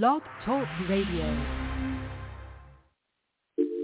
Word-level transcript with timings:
Blog 0.00 0.22
Talk 0.46 0.64
Radio. 0.88 1.28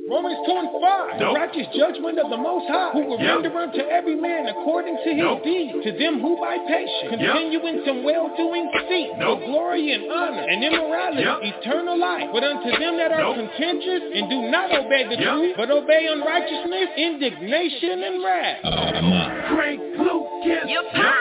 Romans 0.09 0.41
2 0.49 0.57
and 0.57 0.69
5, 0.81 1.19
the 1.21 1.25
Nope. 1.29 1.37
righteous 1.37 1.69
judgment 1.77 2.17
of 2.19 2.31
the 2.33 2.37
Most 2.41 2.65
High, 2.65 2.97
who 2.97 3.05
will 3.05 3.21
Yep. 3.21 3.29
render 3.45 3.59
unto 3.59 3.81
every 3.93 4.15
man 4.17 4.49
according 4.49 4.97
to 5.05 5.09
his 5.13 5.19
Nope. 5.21 5.43
deeds, 5.45 5.85
to 5.85 5.93
them 5.93 6.19
who 6.21 6.41
by 6.41 6.57
patience 6.65 7.13
Yep. 7.13 7.21
continue 7.21 7.61
in 7.67 7.85
some 7.85 8.03
well-doing 8.05 8.71
seek 8.89 9.19
Nope. 9.19 9.41
for 9.41 9.47
glory 9.53 9.93
and 9.93 10.11
honor 10.11 10.47
and 10.49 10.65
immorality, 10.65 11.21
Yep. 11.29 11.45
eternal 11.45 11.99
life. 11.99 12.31
But 12.33 12.43
unto 12.43 12.71
them 12.79 12.97
that 12.97 13.13
are 13.13 13.21
Nope. 13.21 13.37
contentious 13.37 14.03
and 14.15 14.31
do 14.31 14.49
not 14.49 14.73
obey 14.73 15.03
the 15.05 15.17
Yep. 15.17 15.29
truth, 15.29 15.57
but 15.59 15.71
obey 15.71 16.07
unrighteousness, 16.07 16.89
indignation, 16.97 18.03
and 18.03 18.25
wrath. 18.25 18.61
Oh, 18.65 19.55
Frank 19.55 19.81
Lucas. 19.99 20.71
You 20.71 20.81
pop. 20.95 21.15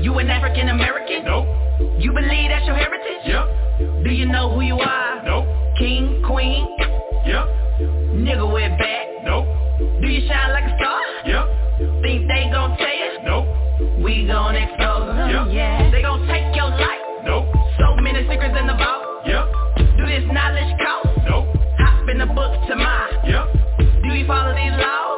You 0.00 0.16
an 0.20 0.30
African 0.30 0.68
American? 0.68 1.24
Nope. 1.24 1.46
You 1.98 2.12
believe 2.12 2.50
that's 2.50 2.64
your 2.66 2.76
heritage? 2.76 3.18
Yep. 3.26 3.48
Do 4.08 4.14
you 4.14 4.24
know 4.24 4.48
who 4.54 4.62
you 4.62 4.78
are? 4.80 5.22
Nope. 5.22 5.44
King, 5.78 6.22
queen, 6.26 6.64
Yep. 7.26 7.44
nigga 8.24 8.50
with 8.50 8.72
back. 8.78 9.06
Nope. 9.22 9.44
Do 10.00 10.08
you 10.08 10.26
shine 10.26 10.50
like 10.52 10.64
a 10.64 10.74
star? 10.80 11.00
Yep. 11.26 12.00
Think 12.00 12.26
they 12.26 12.48
gon' 12.50 12.74
tell 12.78 12.88
you? 12.88 13.10
Nope. 13.22 13.46
We 14.00 14.26
gon' 14.26 14.56
expose 14.56 15.12
them. 15.14 15.28
Yep. 15.28 15.46
Yeah. 15.52 15.90
They 15.90 16.00
gon' 16.00 16.26
take 16.26 16.56
your 16.56 16.70
life. 16.70 17.04
Nope. 17.26 17.52
So 17.78 17.96
many 18.00 18.20
secrets 18.26 18.56
in 18.58 18.66
the 18.66 18.74
vault. 18.80 19.26
Yep. 19.26 19.44
Do 19.98 20.06
this 20.06 20.24
knowledge 20.32 20.72
cost? 20.80 21.08
Nope. 21.28 21.46
Hop 21.78 22.08
in 22.08 22.16
the 22.16 22.26
book 22.32 22.66
to 22.68 22.76
mine. 22.76 23.12
Yep. 23.28 23.46
Do 24.08 24.08
you 24.16 24.26
follow 24.26 24.54
these 24.54 24.72
laws? 24.72 25.17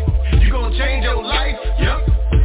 Change 0.81 1.03
your 1.05 1.21
life? 1.21 1.61
Yep. 1.77 1.99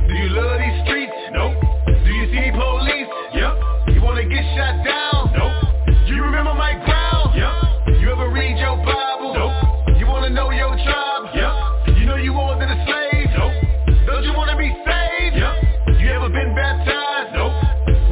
Do 0.08 0.12
you 0.12 0.28
love 0.36 0.60
these 0.60 0.76
streets? 0.84 1.16
Nope. 1.32 1.56
Do 1.88 2.10
you 2.12 2.26
see 2.36 2.52
police? 2.52 3.08
Yep. 3.32 3.96
You 3.96 4.00
wanna 4.04 4.28
get 4.28 4.44
shot 4.52 4.76
down? 4.84 5.32
Nope. 5.32 5.56
Do 6.04 6.12
you 6.12 6.20
remember 6.22 6.52
my 6.52 6.76
ground? 6.84 7.32
Yep. 7.32 7.96
You 7.96 8.12
ever 8.12 8.28
read 8.28 8.60
your 8.60 8.76
Bible? 8.84 9.32
Nope. 9.32 9.96
You 9.96 10.06
wanna 10.06 10.28
know 10.28 10.50
your 10.52 10.68
tribe? 10.84 11.32
Yep. 11.32 11.96
You 11.96 12.04
know 12.04 12.16
you 12.16 12.32
more 12.36 12.60
than 12.60 12.68
a 12.68 12.78
slave? 12.84 13.28
Nope. 13.40 13.56
Don't 14.04 14.24
you 14.28 14.34
wanna 14.36 14.56
be 14.60 14.68
saved? 14.84 15.36
Yep. 15.40 15.96
You 15.96 16.08
ever 16.12 16.28
been 16.28 16.52
baptized? 16.52 17.32
Nope. 17.32 17.56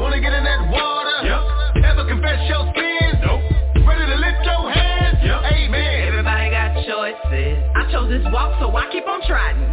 Wanna 0.01 0.21
get 0.25 0.33
in 0.33 0.45
that 0.45 0.73
water? 0.73 1.19
Yep. 1.29 1.85
Ever 1.85 2.09
confess 2.09 2.41
your 2.49 2.65
sins? 2.73 3.21
Nope. 3.21 3.45
Ready 3.85 4.09
to 4.09 4.17
lift 4.17 4.41
your 4.41 4.73
hands? 4.73 5.21
Yep. 5.21 5.53
Amen. 5.53 6.09
Everybody 6.09 6.49
got 6.49 6.73
choices. 6.89 7.61
I 7.77 7.93
chose 7.93 8.09
this 8.09 8.25
walk, 8.33 8.57
so 8.59 8.73
I 8.75 8.89
keep 8.91 9.05
on 9.05 9.21
trying. 9.29 9.64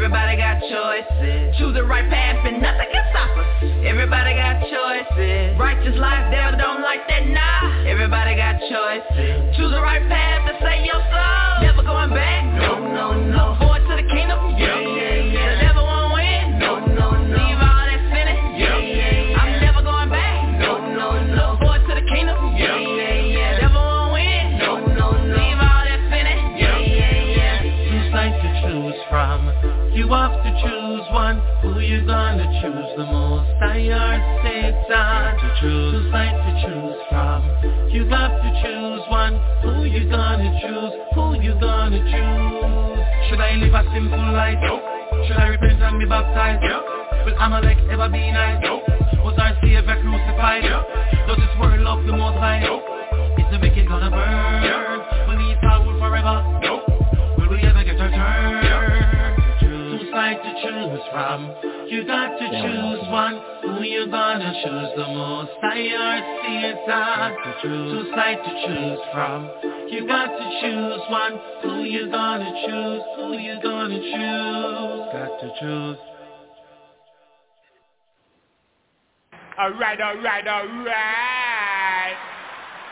Everybody 0.00 0.38
got 0.38 0.60
choices. 0.62 1.54
Choose 1.58 1.74
the 1.74 1.84
right 1.84 2.08
path 2.08 2.40
and 2.46 2.62
nothing 2.62 2.88
can 2.90 3.04
stop 3.12 3.36
us. 3.36 3.84
Everybody 3.84 4.32
got 4.32 4.56
choices. 4.64 5.58
Righteous 5.60 5.94
life, 6.00 6.32
devil 6.32 6.58
don't 6.58 6.80
like 6.80 7.06
that, 7.06 7.28
nah. 7.28 7.84
Everybody 7.84 8.34
got 8.34 8.60
choices. 8.60 9.54
Choose 9.58 9.70
the 9.70 9.82
right 9.82 10.00
path 10.08 10.48
to 10.48 10.64
save 10.64 10.86
your 10.86 11.04
soul. 11.12 11.29
Choose 32.60 32.92
the 32.96 33.04
most? 33.08 33.48
I 33.64 33.80
heard 33.88 34.22
Satan 34.44 35.32
to 35.40 35.48
choose. 35.60 35.92
Two 35.96 36.10
sides 36.12 36.36
to 36.44 36.52
choose 36.60 37.00
from. 37.08 37.40
You 37.88 38.08
got 38.08 38.28
to 38.28 38.50
choose 38.60 39.02
one. 39.08 39.40
Who 39.64 39.84
you 39.88 40.08
gonna 40.08 40.52
choose? 40.60 40.92
Who 41.16 41.40
you 41.40 41.56
gonna 41.56 42.00
choose? 42.04 43.00
Should 43.28 43.40
I 43.40 43.56
live 43.56 43.72
a 43.72 43.82
simple 43.94 44.32
life? 44.32 44.58
Nope. 44.60 44.84
Should 45.26 45.36
I 45.36 45.48
repent 45.48 45.82
and 45.82 45.98
be 45.98 46.06
baptized? 46.06 46.62
Yep. 46.62 47.26
Will 47.26 47.36
Amalek 47.40 47.78
ever 47.90 48.08
be 48.08 48.30
nice? 48.30 48.60
Nope. 48.62 48.84
Was 49.24 49.36
our 49.38 49.56
Savior 49.60 49.84
crucified? 49.84 50.64
Yep. 50.64 51.28
Does 51.28 51.38
this 51.40 51.54
world 51.60 51.80
love 51.80 52.04
the 52.04 52.12
most 52.12 52.36
high? 52.36 52.60
Nope. 52.60 52.84
Is 53.38 53.48
the 53.50 53.58
wicked 53.58 53.88
gonna 53.88 54.10
burn? 54.10 54.49
From. 61.10 61.54
You 61.88 62.06
got 62.06 62.38
to 62.38 62.46
choose 62.48 63.08
one. 63.10 63.40
Who 63.62 63.82
you 63.82 64.06
gonna 64.10 64.52
choose 64.62 64.90
the 64.96 65.06
most? 65.12 65.50
I 65.62 65.76
heard 65.90 66.24
Satan. 66.42 67.36
Two 67.62 68.12
sides 68.14 68.40
to 68.44 68.52
choose 68.66 69.00
from. 69.12 69.50
You 69.88 70.06
got 70.06 70.26
to 70.26 70.46
choose 70.62 71.02
one. 71.10 71.40
Who 71.62 71.82
you 71.84 72.10
gonna 72.10 72.50
choose? 72.66 73.02
Who 73.16 73.32
you 73.38 73.58
gonna 73.62 73.98
choose? 73.98 75.12
Got 75.12 75.40
to 75.40 75.52
choose. 75.60 75.98
All 79.58 79.72
right, 79.72 80.00
all 80.00 80.16
right, 80.22 80.46
all 80.46 80.66
right. 80.84 82.14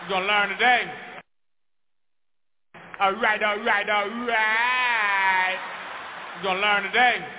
You're 0.03 0.19
gonna 0.21 0.27
learn 0.27 0.49
today. 0.51 0.83
All 3.01 3.15
right, 3.15 3.43
all 3.43 3.59
right, 3.65 3.89
all 3.89 4.11
right. 4.27 5.57
You're 6.43 6.53
gonna 6.53 6.61
learn 6.61 6.83
today. 6.83 7.38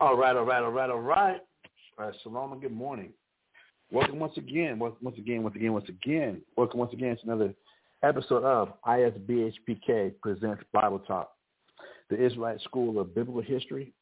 All 0.00 0.16
right, 0.16 0.34
all 0.34 0.44
right, 0.44 0.62
all 0.62 0.70
right, 0.70 0.90
all 0.90 1.00
right. 1.00 1.40
All 1.98 2.06
right, 2.06 2.14
shalom 2.22 2.52
and 2.52 2.60
good 2.62 2.72
morning. 2.72 3.10
Welcome 3.90 4.18
once 4.18 4.36
again, 4.36 4.78
once 4.78 4.96
once 5.02 5.18
again, 5.18 5.42
once 5.42 5.54
again, 5.54 5.72
once 5.72 5.88
again. 5.88 6.40
Welcome 6.56 6.80
once 6.80 6.92
again 6.92 7.16
to 7.16 7.22
another 7.24 7.54
episode 8.02 8.42
of 8.42 8.72
ISBHPK 8.86 10.14
presents 10.20 10.64
Bible 10.72 10.98
Talk, 11.00 11.32
the 12.08 12.16
Israelite 12.16 12.60
School 12.62 12.98
of 12.98 13.14
Biblical 13.14 13.42
History 13.42 13.92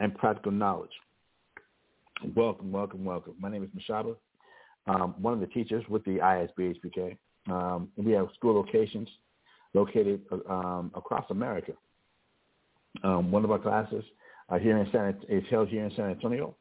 and 0.00 0.14
Practical 0.16 0.52
Knowledge. 0.52 0.90
Welcome, 2.34 2.72
welcome, 2.72 3.04
welcome. 3.04 3.34
My 3.38 3.48
name 3.48 3.62
is 3.62 3.70
Mashaba, 3.70 4.16
um, 4.88 5.14
one 5.20 5.32
of 5.32 5.40
the 5.40 5.46
teachers 5.46 5.84
with 5.88 6.04
the 6.04 6.18
ISBHPK. 6.18 7.16
Um, 7.48 7.88
we 7.96 8.12
have 8.12 8.28
school 8.34 8.54
locations 8.54 9.08
located 9.74 10.22
um, 10.50 10.90
across 10.94 11.24
America. 11.30 11.72
Um, 13.04 13.30
one 13.30 13.44
of 13.44 13.50
our 13.52 13.58
classes 13.58 14.04
uh, 14.48 14.58
here 14.58 14.76
in 14.76 14.88
San 14.92 15.16
is 15.28 15.44
held 15.50 15.68
here 15.68 15.84
in 15.84 15.92
San 15.96 16.10
Antonio. 16.10 16.54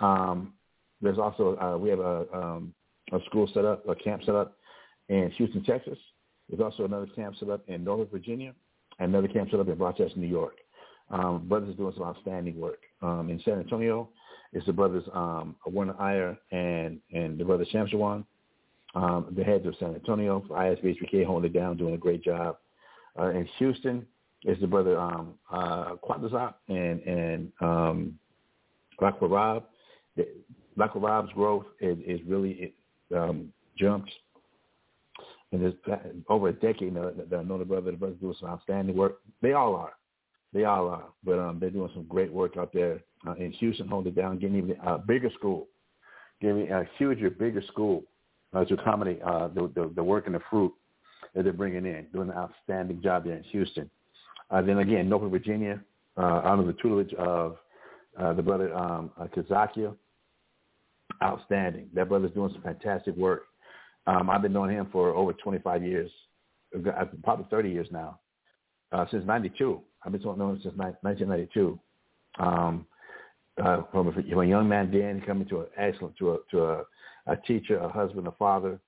Um, 0.00 0.54
there's 1.00 1.18
also 1.18 1.56
uh, 1.58 1.78
we 1.78 1.88
have 1.90 2.00
a 2.00 2.26
um, 2.32 2.74
a 3.12 3.18
school 3.26 3.48
set 3.54 3.64
up, 3.64 3.88
a 3.88 3.94
camp 3.94 4.22
set 4.24 4.34
up 4.34 4.56
in 5.08 5.30
Houston, 5.36 5.62
Texas. 5.64 5.98
There's 6.48 6.60
also 6.60 6.84
another 6.84 7.06
camp 7.14 7.36
set 7.38 7.50
up 7.50 7.62
in 7.68 7.84
Norfolk, 7.84 8.10
Virginia, 8.10 8.54
and 8.98 9.14
another 9.14 9.28
camp 9.28 9.50
set 9.50 9.60
up 9.60 9.68
in 9.68 9.78
Rochester, 9.78 10.18
New 10.18 10.26
York. 10.26 10.56
Um, 11.10 11.46
brothers 11.46 11.76
doing 11.76 11.92
some 11.96 12.02
outstanding 12.02 12.58
work. 12.58 12.80
Um, 13.00 13.30
in 13.30 13.40
San 13.44 13.60
Antonio, 13.60 14.08
it's 14.52 14.66
the 14.66 14.72
brothers 14.72 15.04
um, 15.14 15.54
Warner 15.66 15.94
Iyer 16.00 16.36
and 16.50 16.98
and 17.12 17.38
the 17.38 17.44
brother 17.44 17.64
Shamshawan, 17.72 18.24
um, 18.96 19.32
the 19.36 19.44
heads 19.44 19.66
of 19.66 19.74
San 19.78 19.94
Antonio 19.94 20.44
for 20.48 20.56
ISBHPK 20.56 21.24
holding 21.24 21.50
it 21.50 21.54
down, 21.54 21.76
doing 21.76 21.94
a 21.94 21.98
great 21.98 22.24
job. 22.24 22.56
Uh, 23.18 23.30
in 23.30 23.48
Houston, 23.58 24.04
it's 24.46 24.60
the 24.60 24.66
brother 24.66 24.98
um, 24.98 25.34
uh, 25.52 25.96
Quatazop 25.96 26.54
and 26.68 27.00
and 27.02 27.52
um. 27.60 28.18
Lakwa 29.00 31.02
Rob's 31.02 31.32
growth 31.32 31.66
is, 31.80 31.98
is 32.06 32.20
really 32.26 32.52
it, 32.52 32.74
um, 33.14 33.52
jumped. 33.78 34.10
And 35.52 35.62
there's 35.62 35.74
over 36.28 36.48
a 36.48 36.52
decade 36.52 36.94
now 36.94 37.10
that 37.16 37.38
I 37.38 37.42
know 37.42 37.58
the 37.58 37.64
brother, 37.64 37.90
the 37.90 37.96
brothers 37.96 38.18
doing 38.20 38.34
some 38.40 38.48
outstanding 38.48 38.96
work. 38.96 39.20
They 39.42 39.52
all 39.52 39.76
are. 39.76 39.92
They 40.52 40.64
all 40.64 40.88
are. 40.88 41.04
But 41.24 41.38
um, 41.38 41.58
they're 41.60 41.70
doing 41.70 41.90
some 41.94 42.04
great 42.04 42.32
work 42.32 42.56
out 42.56 42.72
there 42.72 43.00
uh, 43.26 43.34
in 43.34 43.52
Houston, 43.52 43.88
holding 43.88 44.12
it 44.12 44.16
down, 44.16 44.38
getting 44.38 44.56
even 44.56 44.76
a 44.84 44.90
uh, 44.90 44.98
bigger 44.98 45.30
school, 45.38 45.68
getting 46.40 46.70
a 46.70 46.84
huger, 46.98 47.30
bigger 47.30 47.62
school 47.68 48.02
uh, 48.54 48.64
to 48.64 48.74
accommodate 48.74 49.22
uh, 49.22 49.48
the, 49.48 49.70
the, 49.74 49.92
the 49.94 50.02
work 50.02 50.26
and 50.26 50.34
the 50.34 50.40
fruit 50.50 50.72
that 51.34 51.44
they're 51.44 51.52
bringing 51.52 51.86
in, 51.86 52.06
doing 52.12 52.28
an 52.28 52.36
outstanding 52.36 53.00
job 53.02 53.24
there 53.24 53.36
in 53.36 53.42
Houston. 53.44 53.88
Uh, 54.50 54.62
then 54.62 54.78
again, 54.78 55.08
Norfolk, 55.08 55.30
Virginia, 55.30 55.80
uh, 56.16 56.40
under 56.44 56.64
the 56.64 56.78
tutelage 56.80 57.12
of 57.14 57.56
uh, 58.18 58.32
the 58.32 58.42
brother 58.42 58.74
um, 58.74 59.10
uh, 59.20 59.26
Kazakia, 59.26 59.94
outstanding. 61.22 61.88
That 61.94 62.08
brother's 62.08 62.32
doing 62.32 62.52
some 62.52 62.62
fantastic 62.62 63.16
work. 63.16 63.44
Um, 64.06 64.30
I've 64.30 64.42
been 64.42 64.52
knowing 64.52 64.70
him 64.76 64.88
for 64.92 65.10
over 65.14 65.32
25 65.32 65.82
years, 65.82 66.10
uh, 66.74 67.04
probably 67.24 67.46
30 67.50 67.70
years 67.70 67.88
now, 67.90 68.20
uh, 68.92 69.04
since 69.10 69.26
'92. 69.26 69.80
I've 70.04 70.12
been 70.12 70.22
knowing 70.22 70.56
him 70.56 70.60
since 70.62 70.76
1992. 70.76 71.78
Um, 72.38 72.86
uh, 73.62 73.82
from 73.90 74.08
a, 74.08 74.40
a 74.40 74.46
young 74.46 74.68
man 74.68 74.90
then 74.90 75.22
coming 75.26 75.48
to 75.48 75.60
an 75.60 75.66
excellent, 75.76 76.16
to 76.18 76.32
a 76.32 76.38
to 76.50 76.64
a, 76.64 76.84
a 77.26 77.36
teacher, 77.46 77.78
a 77.78 77.88
husband, 77.88 78.26
a 78.26 78.32
father, 78.32 78.78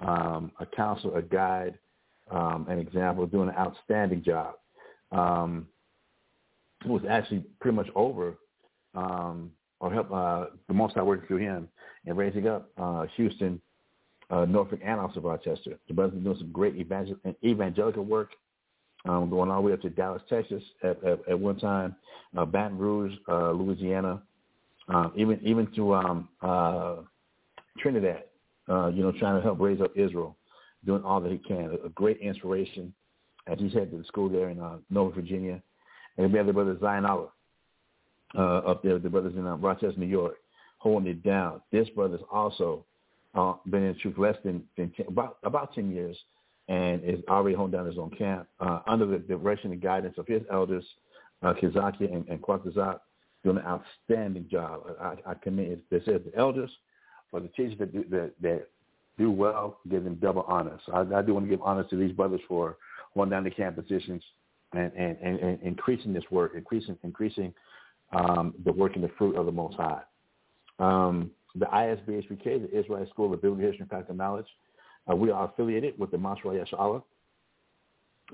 um, 0.00 0.50
a 0.60 0.66
counselor, 0.66 1.18
a 1.18 1.22
guide, 1.22 1.78
um, 2.30 2.66
an 2.68 2.78
example, 2.78 3.26
doing 3.26 3.48
an 3.48 3.54
outstanding 3.56 4.22
job. 4.22 4.54
Um, 5.12 5.66
was 6.86 7.02
actually 7.08 7.44
pretty 7.60 7.76
much 7.76 7.88
over 7.94 8.38
um, 8.94 9.50
or 9.80 9.92
help 9.92 10.12
uh, 10.12 10.46
the 10.68 10.74
most 10.74 10.96
I 10.96 11.02
worked 11.02 11.26
through 11.26 11.38
him 11.38 11.68
and 12.06 12.16
raising 12.16 12.46
up 12.48 12.70
uh, 12.78 13.06
Houston, 13.16 13.60
uh, 14.30 14.44
Norfolk, 14.44 14.80
and 14.84 15.00
also 15.00 15.20
Rochester. 15.20 15.78
The 15.88 15.94
brothers 15.94 16.22
doing 16.22 16.36
some 16.38 16.52
great 16.52 16.76
evangel- 16.76 17.18
evangelical 17.44 18.04
work, 18.04 18.30
um, 19.06 19.30
going 19.30 19.50
all 19.50 19.62
the 19.62 19.68
way 19.68 19.72
up 19.72 19.82
to 19.82 19.90
Dallas, 19.90 20.22
Texas 20.28 20.62
at, 20.82 21.02
at, 21.04 21.20
at 21.28 21.38
one 21.38 21.58
time, 21.58 21.96
uh, 22.36 22.44
Baton 22.44 22.78
Rouge, 22.78 23.12
uh, 23.28 23.50
Louisiana, 23.52 24.22
uh, 24.92 25.08
even 25.16 25.40
even 25.42 25.66
to 25.74 25.94
um, 25.94 26.28
uh, 26.42 26.96
Trinidad. 27.78 28.24
Uh, 28.68 28.86
you 28.88 29.02
know, 29.02 29.10
trying 29.10 29.34
to 29.34 29.42
help 29.42 29.58
raise 29.58 29.80
up 29.80 29.90
Israel, 29.96 30.36
doing 30.84 31.02
all 31.02 31.20
that 31.20 31.32
he 31.32 31.38
can. 31.38 31.76
A 31.84 31.88
great 31.88 32.18
inspiration 32.18 32.92
as 33.46 33.58
he's 33.58 33.72
headed 33.72 33.92
to 33.92 33.98
the 33.98 34.04
school 34.04 34.28
there 34.28 34.50
in 34.50 34.60
uh, 34.60 34.78
Norfolk, 34.90 35.16
Virginia. 35.16 35.60
And 36.18 36.32
we 36.32 36.38
have 36.38 36.46
the 36.46 36.52
brother 36.52 36.76
Zion 36.80 37.04
Allah 37.04 37.28
uh, 38.36 38.58
up 38.58 38.82
there, 38.82 38.98
the 38.98 39.08
brothers 39.08 39.34
in 39.36 39.46
uh, 39.46 39.56
Rochester, 39.56 39.98
New 39.98 40.06
York, 40.06 40.36
holding 40.78 41.10
it 41.10 41.22
down. 41.22 41.60
This 41.72 41.88
brother's 41.90 42.20
also 42.30 42.84
uh, 43.34 43.54
been 43.66 43.82
in 43.82 43.92
the 43.92 43.98
truth 43.98 44.18
less 44.18 44.36
than, 44.44 44.62
than 44.76 44.90
10, 44.96 45.06
about 45.08 45.38
about 45.42 45.74
ten 45.74 45.90
years, 45.90 46.16
and 46.68 47.02
is 47.04 47.20
already 47.28 47.56
holding 47.56 47.76
down 47.76 47.86
his 47.86 47.98
own 47.98 48.10
camp 48.10 48.46
uh, 48.60 48.80
under 48.86 49.06
the 49.06 49.18
direction 49.18 49.72
and 49.72 49.80
guidance 49.80 50.16
of 50.18 50.26
his 50.26 50.42
elders, 50.52 50.84
uh, 51.42 51.52
Kizaki 51.54 52.12
and, 52.12 52.26
and 52.28 52.42
Kwakazak, 52.42 53.00
doing 53.44 53.58
an 53.58 53.64
outstanding 53.64 54.46
job. 54.50 54.82
I, 55.00 55.14
I 55.26 55.34
commend 55.34 55.80
this 55.90 56.04
says 56.04 56.20
the 56.24 56.36
elders 56.38 56.70
for 57.30 57.40
the 57.40 57.48
teachers 57.48 57.78
that 57.78 57.92
do, 57.92 58.04
that, 58.10 58.32
that 58.42 58.66
do 59.18 59.30
well, 59.30 59.78
give 59.88 60.04
them 60.04 60.16
double 60.16 60.42
honors. 60.42 60.80
I, 60.92 61.00
I 61.14 61.22
do 61.22 61.34
want 61.34 61.46
to 61.46 61.50
give 61.50 61.62
honors 61.62 61.86
to 61.90 61.96
these 61.96 62.12
brothers 62.12 62.40
for 62.48 62.76
holding 63.14 63.30
down 63.30 63.44
the 63.44 63.50
camp 63.50 63.76
positions 63.76 64.22
and, 64.72 64.92
and, 64.96 65.16
and, 65.22 65.38
and 65.40 65.62
increasing 65.62 66.12
this 66.12 66.24
work, 66.30 66.52
increasing 66.54 66.96
increasing 67.02 67.52
um, 68.12 68.54
the 68.64 68.72
work 68.72 68.94
and 68.94 69.04
the 69.04 69.10
fruit 69.18 69.36
of 69.36 69.46
the 69.46 69.52
Most 69.52 69.76
High. 69.76 70.02
Um, 70.78 71.30
the 71.54 71.66
ISBHPK, 71.66 72.70
the 72.70 72.78
Israel 72.78 73.06
School 73.10 73.32
of 73.32 73.42
Biblical 73.42 73.66
History 73.66 73.80
and 73.80 73.88
Practical 73.88 74.14
Knowledge, 74.14 74.46
uh, 75.10 75.16
we 75.16 75.30
are 75.30 75.46
affiliated 75.46 75.98
with 75.98 76.10
the 76.10 76.16
Masra 76.16 76.44
Yeshua, 76.44 77.02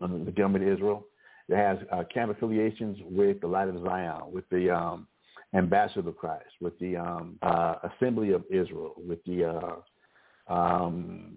um, 0.02 0.24
the 0.24 0.30
government 0.30 0.64
of 0.64 0.72
Israel. 0.72 1.06
It 1.48 1.56
has 1.56 1.78
uh, 1.92 2.04
camp 2.12 2.30
affiliations 2.30 2.98
with 3.04 3.40
the 3.40 3.46
Light 3.46 3.68
of 3.68 3.82
Zion, 3.82 4.32
with 4.32 4.48
the 4.50 4.74
um, 4.74 5.06
Ambassador 5.54 6.08
of 6.08 6.16
Christ, 6.16 6.50
with 6.60 6.78
the 6.78 6.96
um, 6.96 7.38
uh, 7.42 7.76
Assembly 7.84 8.32
of 8.32 8.44
Israel, 8.50 8.94
with 8.96 9.24
the 9.24 9.44
uh, 9.44 10.52
um, 10.52 11.36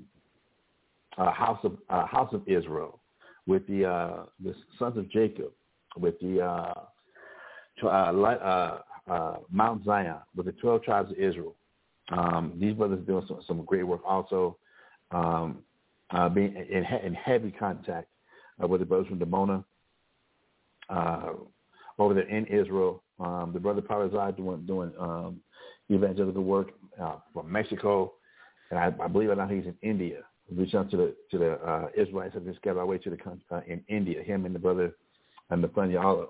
uh, 1.17 1.31
House 1.31 1.59
of 1.63 1.77
uh, 1.89 2.05
House 2.05 2.33
of 2.33 2.41
Israel, 2.47 2.98
with 3.47 3.65
the 3.67 3.85
uh, 3.85 4.23
the 4.43 4.53
Sons 4.77 4.97
of 4.97 5.09
Jacob, 5.09 5.51
with 5.97 6.19
the 6.19 6.41
uh, 6.41 6.73
uh, 7.83 7.87
uh, 7.87 8.79
uh, 9.09 9.37
Mount 9.51 9.85
Zion, 9.85 10.17
with 10.35 10.45
the 10.45 10.51
twelve 10.53 10.83
tribes 10.83 11.11
of 11.11 11.17
Israel. 11.17 11.55
Um, 12.11 12.53
these 12.59 12.73
brothers 12.73 13.05
doing 13.05 13.25
some, 13.27 13.39
some 13.47 13.63
great 13.65 13.83
work 13.83 14.01
also, 14.03 14.57
um, 15.11 15.59
uh, 16.11 16.27
being 16.27 16.55
in, 16.55 16.83
in 17.05 17.13
heavy 17.13 17.51
contact 17.51 18.07
uh, 18.63 18.67
with 18.67 18.79
the 18.81 18.85
brothers 18.85 19.07
from 19.07 19.19
Dimona 19.19 19.63
uh, 20.89 21.33
over 21.97 22.13
there 22.13 22.27
in 22.27 22.45
Israel. 22.45 23.03
Um, 23.19 23.51
the 23.53 23.59
brother 23.59 23.81
Parazai 23.81 24.35
doing 24.35 24.65
doing 24.65 24.91
um, 24.99 25.41
evangelical 25.91 26.43
work 26.43 26.71
uh, 27.01 27.15
from 27.33 27.51
Mexico, 27.51 28.13
and 28.71 28.79
I, 28.79 28.89
believe 28.89 29.01
I 29.01 29.07
believe 29.07 29.37
now 29.37 29.47
he's 29.47 29.65
in 29.65 29.75
India. 29.81 30.21
We 30.49 30.63
reached 30.63 30.75
out 30.75 30.89
to 30.91 30.97
the 30.97 31.15
to 31.31 31.37
the 31.37 31.51
uh, 31.53 31.87
Israelites 31.95 32.33
that 32.33 32.45
just 32.45 32.61
got 32.61 32.77
our 32.77 32.85
way 32.85 32.97
to 32.97 33.09
the 33.09 33.17
uh, 33.51 33.61
in 33.67 33.83
India. 33.87 34.23
Him 34.23 34.45
and 34.45 34.53
the 34.53 34.59
brother 34.59 34.95
and 35.49 35.63
the 35.63 35.67
friend 35.69 35.91
Yalo. 35.91 36.29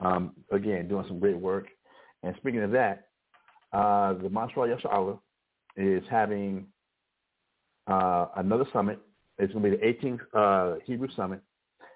Um, 0.00 0.32
again, 0.50 0.88
doing 0.88 1.04
some 1.08 1.20
great 1.20 1.38
work. 1.38 1.66
And 2.22 2.34
speaking 2.36 2.62
of 2.62 2.70
that, 2.72 3.08
uh, 3.72 4.14
the 4.14 4.28
Montreal 4.28 4.68
Yeshua 4.68 5.18
is 5.76 6.02
having 6.10 6.66
uh, 7.86 8.26
another 8.36 8.64
summit. 8.72 9.00
It's 9.38 9.52
going 9.52 9.64
to 9.64 9.70
be 9.70 9.76
the 9.76 10.08
18th 10.08 10.20
uh, 10.34 10.78
Hebrew 10.84 11.08
Summit. 11.16 11.40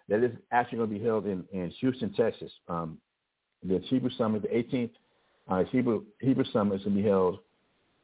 That 0.08 0.22
is 0.22 0.32
actually 0.52 0.78
going 0.78 0.90
to 0.90 0.98
be 0.98 1.04
held 1.04 1.26
in, 1.26 1.44
in 1.52 1.70
Houston, 1.80 2.12
Texas. 2.12 2.50
Um, 2.68 2.98
the 3.62 3.80
Hebrew 3.88 4.10
Summit, 4.16 4.42
the 4.42 4.48
18th 4.48 4.90
uh, 5.48 5.64
Hebrew 5.70 6.04
Hebrew 6.20 6.44
Summit 6.52 6.76
is 6.76 6.84
going 6.84 6.96
to 6.96 7.02
be 7.02 7.08
held. 7.08 7.38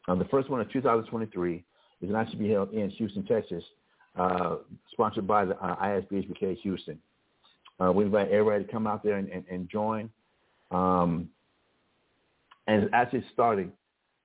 Um, 0.08 0.18
the 0.18 0.24
first 0.26 0.50
one 0.50 0.60
in 0.60 0.68
2023 0.68 1.64
is 2.02 2.10
going 2.10 2.26
to 2.26 2.36
be 2.36 2.50
held 2.50 2.72
in 2.72 2.90
Houston, 2.90 3.24
Texas, 3.24 3.64
uh, 4.16 4.56
sponsored 4.92 5.26
by 5.26 5.44
the 5.44 5.56
uh, 5.64 5.76
ISBHPK 5.76 6.58
Houston. 6.58 6.98
Uh, 7.80 7.92
we 7.92 8.04
invite 8.04 8.30
everybody 8.30 8.64
to 8.64 8.70
come 8.70 8.86
out 8.86 9.02
there 9.02 9.16
and, 9.16 9.28
and, 9.28 9.44
and 9.50 9.68
join. 9.68 10.10
Um, 10.70 11.28
and 12.66 12.84
it's 12.84 12.92
actually 12.92 13.24
starting 13.32 13.72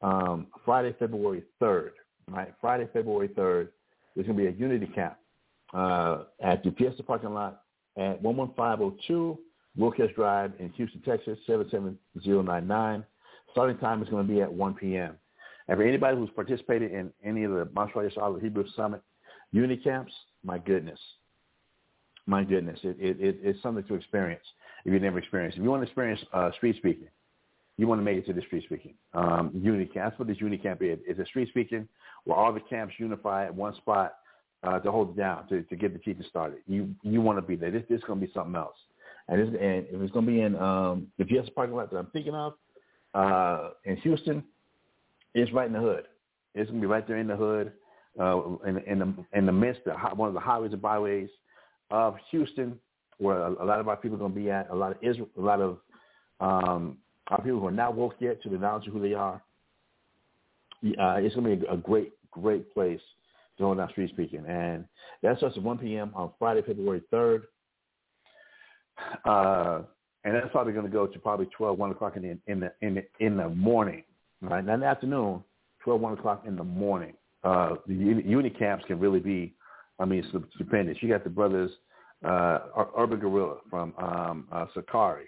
um, 0.01 0.47
Friday, 0.65 0.95
February 0.99 1.43
3rd. 1.61 1.91
Right, 2.29 2.53
Friday, 2.59 2.87
February 2.91 3.29
3rd. 3.29 3.69
There's 4.15 4.27
going 4.27 4.37
to 4.37 4.43
be 4.43 4.47
a 4.47 4.51
unity 4.51 4.87
camp 4.87 5.15
uh, 5.73 6.23
at 6.41 6.63
the 6.63 6.71
Fiesta 6.71 7.03
parking 7.03 7.33
lot 7.33 7.63
at 7.97 8.21
11502 8.21 9.39
Wilkes 9.77 10.13
Drive 10.15 10.53
in 10.59 10.69
Houston, 10.71 11.01
Texas, 11.01 11.37
77099. 11.45 13.05
Starting 13.51 13.77
time 13.77 14.01
is 14.03 14.09
going 14.09 14.27
to 14.27 14.33
be 14.33 14.41
at 14.41 14.51
1 14.51 14.73
p.m. 14.73 15.15
And 15.67 15.77
for 15.77 15.83
anybody 15.83 16.17
who's 16.17 16.29
participated 16.29 16.91
in 16.91 17.11
any 17.23 17.43
of 17.43 17.51
the 17.51 17.67
Montreal 17.73 18.09
Yeshua 18.09 18.41
Hebrew 18.41 18.65
Summit 18.75 19.01
unity 19.51 19.81
camps, 19.81 20.13
my 20.43 20.57
goodness, 20.57 20.99
my 22.25 22.43
goodness, 22.43 22.79
it, 22.83 22.97
it, 22.99 23.17
it, 23.19 23.39
it's 23.41 23.61
something 23.61 23.83
to 23.85 23.95
experience 23.95 24.43
if 24.85 24.93
you've 24.93 25.01
never 25.01 25.19
experienced. 25.19 25.57
If 25.57 25.63
you 25.63 25.69
want 25.69 25.81
to 25.81 25.87
experience 25.87 26.21
uh, 26.33 26.51
street 26.53 26.75
speaking, 26.77 27.07
you 27.77 27.87
want 27.87 27.99
to 27.99 28.03
make 28.03 28.17
it 28.17 28.25
to 28.25 28.33
the 28.33 28.41
street 28.41 28.63
speaking. 28.65 28.95
Um, 29.13 29.51
unity 29.53 29.85
camp, 29.85 30.11
that's 30.11 30.19
what 30.19 30.27
this 30.27 30.39
unity 30.39 30.61
camp 30.61 30.81
is. 30.81 30.99
It's 31.07 31.19
a 31.19 31.25
street 31.25 31.49
speaking 31.49 31.87
where 32.23 32.37
all 32.37 32.51
the 32.51 32.59
camps 32.59 32.95
unify 32.97 33.45
at 33.45 33.53
one 33.53 33.75
spot 33.75 34.15
uh, 34.63 34.79
to 34.79 34.91
hold 34.91 35.11
it 35.11 35.17
down, 35.17 35.47
to, 35.49 35.61
to 35.63 35.75
get 35.75 35.93
the 35.93 35.99
teaching 35.99 36.25
started. 36.29 36.59
You 36.67 36.93
you 37.03 37.21
want 37.21 37.37
to 37.37 37.41
be 37.43 37.55
there. 37.55 37.71
This, 37.71 37.83
this 37.89 37.99
is 37.99 38.03
going 38.05 38.19
to 38.19 38.25
be 38.25 38.33
something 38.33 38.55
else. 38.55 38.75
And, 39.29 39.41
this, 39.41 39.47
and 39.49 39.85
if 39.89 40.01
it's 40.01 40.11
going 40.11 40.25
to 40.25 40.31
be 40.31 40.41
in 40.41 40.55
um, 40.55 41.07
the 41.17 41.25
PS 41.25 41.49
parking 41.53 41.75
lot 41.75 41.91
that 41.91 41.97
I'm 41.97 42.07
thinking 42.07 42.33
of 42.33 42.53
uh, 43.13 43.69
in 43.85 43.97
Houston, 43.97 44.43
it's 45.43 45.53
right 45.53 45.67
in 45.67 45.73
the 45.73 45.79
hood. 45.79 46.05
It's 46.55 46.69
to 46.69 46.79
be 46.79 46.87
right 46.87 47.07
there 47.07 47.17
in 47.17 47.27
the 47.27 47.35
hood, 47.35 47.71
uh, 48.19 48.41
in, 48.65 48.77
in 48.79 48.99
the 48.99 49.13
in 49.33 49.45
the 49.45 49.51
midst 49.51 49.81
of 49.87 50.17
one 50.17 50.27
of 50.27 50.33
the 50.33 50.39
highways 50.39 50.73
and 50.73 50.81
byways 50.81 51.29
of 51.91 52.15
Houston, 52.31 52.79
where 53.17 53.41
a, 53.41 53.63
a 53.63 53.65
lot 53.65 53.79
of 53.79 53.87
our 53.87 53.97
people 53.97 54.17
are 54.17 54.27
to 54.27 54.35
be 54.35 54.49
at. 54.49 54.69
A 54.69 54.75
lot 54.75 54.91
of 54.91 54.97
Israel, 55.01 55.29
a 55.37 55.41
lot 55.41 55.61
of 55.61 55.77
um, 56.39 56.97
our 57.27 57.41
people 57.41 57.59
who 57.59 57.67
are 57.67 57.71
not 57.71 57.95
woke 57.95 58.15
yet 58.19 58.41
to 58.43 58.49
the 58.49 58.57
knowledge 58.57 58.87
of 58.87 58.93
who 58.93 59.01
they 59.01 59.13
are. 59.13 59.41
uh, 60.83 61.17
it's 61.17 61.35
to 61.35 61.41
be 61.41 61.65
a, 61.65 61.73
a 61.73 61.77
great, 61.77 62.13
great 62.31 62.73
place 62.73 63.01
hold 63.65 63.77
down 63.77 63.89
street 63.89 64.09
speaking. 64.11 64.45
And 64.47 64.85
that 65.23 65.37
starts 65.37 65.57
at 65.57 65.63
1 65.63 65.77
p.m. 65.79 66.11
on 66.15 66.31
Friday, 66.39 66.61
February 66.61 67.01
3rd. 67.11 67.43
Uh, 69.25 69.81
and 70.23 70.35
that's 70.35 70.51
probably 70.51 70.73
going 70.73 70.85
to 70.85 70.91
go 70.91 71.07
to 71.07 71.19
probably 71.19 71.47
12, 71.57 71.77
1 71.77 71.91
o'clock 71.91 72.17
in 72.17 72.23
the, 72.23 72.51
in 72.51 72.59
the, 72.59 72.71
in 72.81 72.95
the, 72.95 73.03
in 73.19 73.37
the 73.37 73.49
morning, 73.49 74.03
right? 74.41 74.63
Not 74.65 74.75
in 74.75 74.79
the 74.81 74.85
afternoon, 74.85 75.43
12, 75.83 76.01
1 76.01 76.13
o'clock 76.13 76.43
in 76.47 76.55
the 76.55 76.63
morning. 76.63 77.13
Uh, 77.43 77.75
the 77.87 77.93
uni, 77.93 78.49
camps 78.49 78.83
can 78.87 78.99
really 78.99 79.19
be, 79.19 79.53
I 79.99 80.05
mean, 80.05 80.23
stupendous. 80.55 80.97
You 81.01 81.09
got 81.09 81.23
the 81.23 81.29
brothers, 81.29 81.71
uh, 82.25 82.59
Urban 82.97 83.19
Gorilla 83.19 83.57
from 83.69 83.93
um, 83.97 84.47
uh, 84.51 84.65
Sakari. 84.73 85.27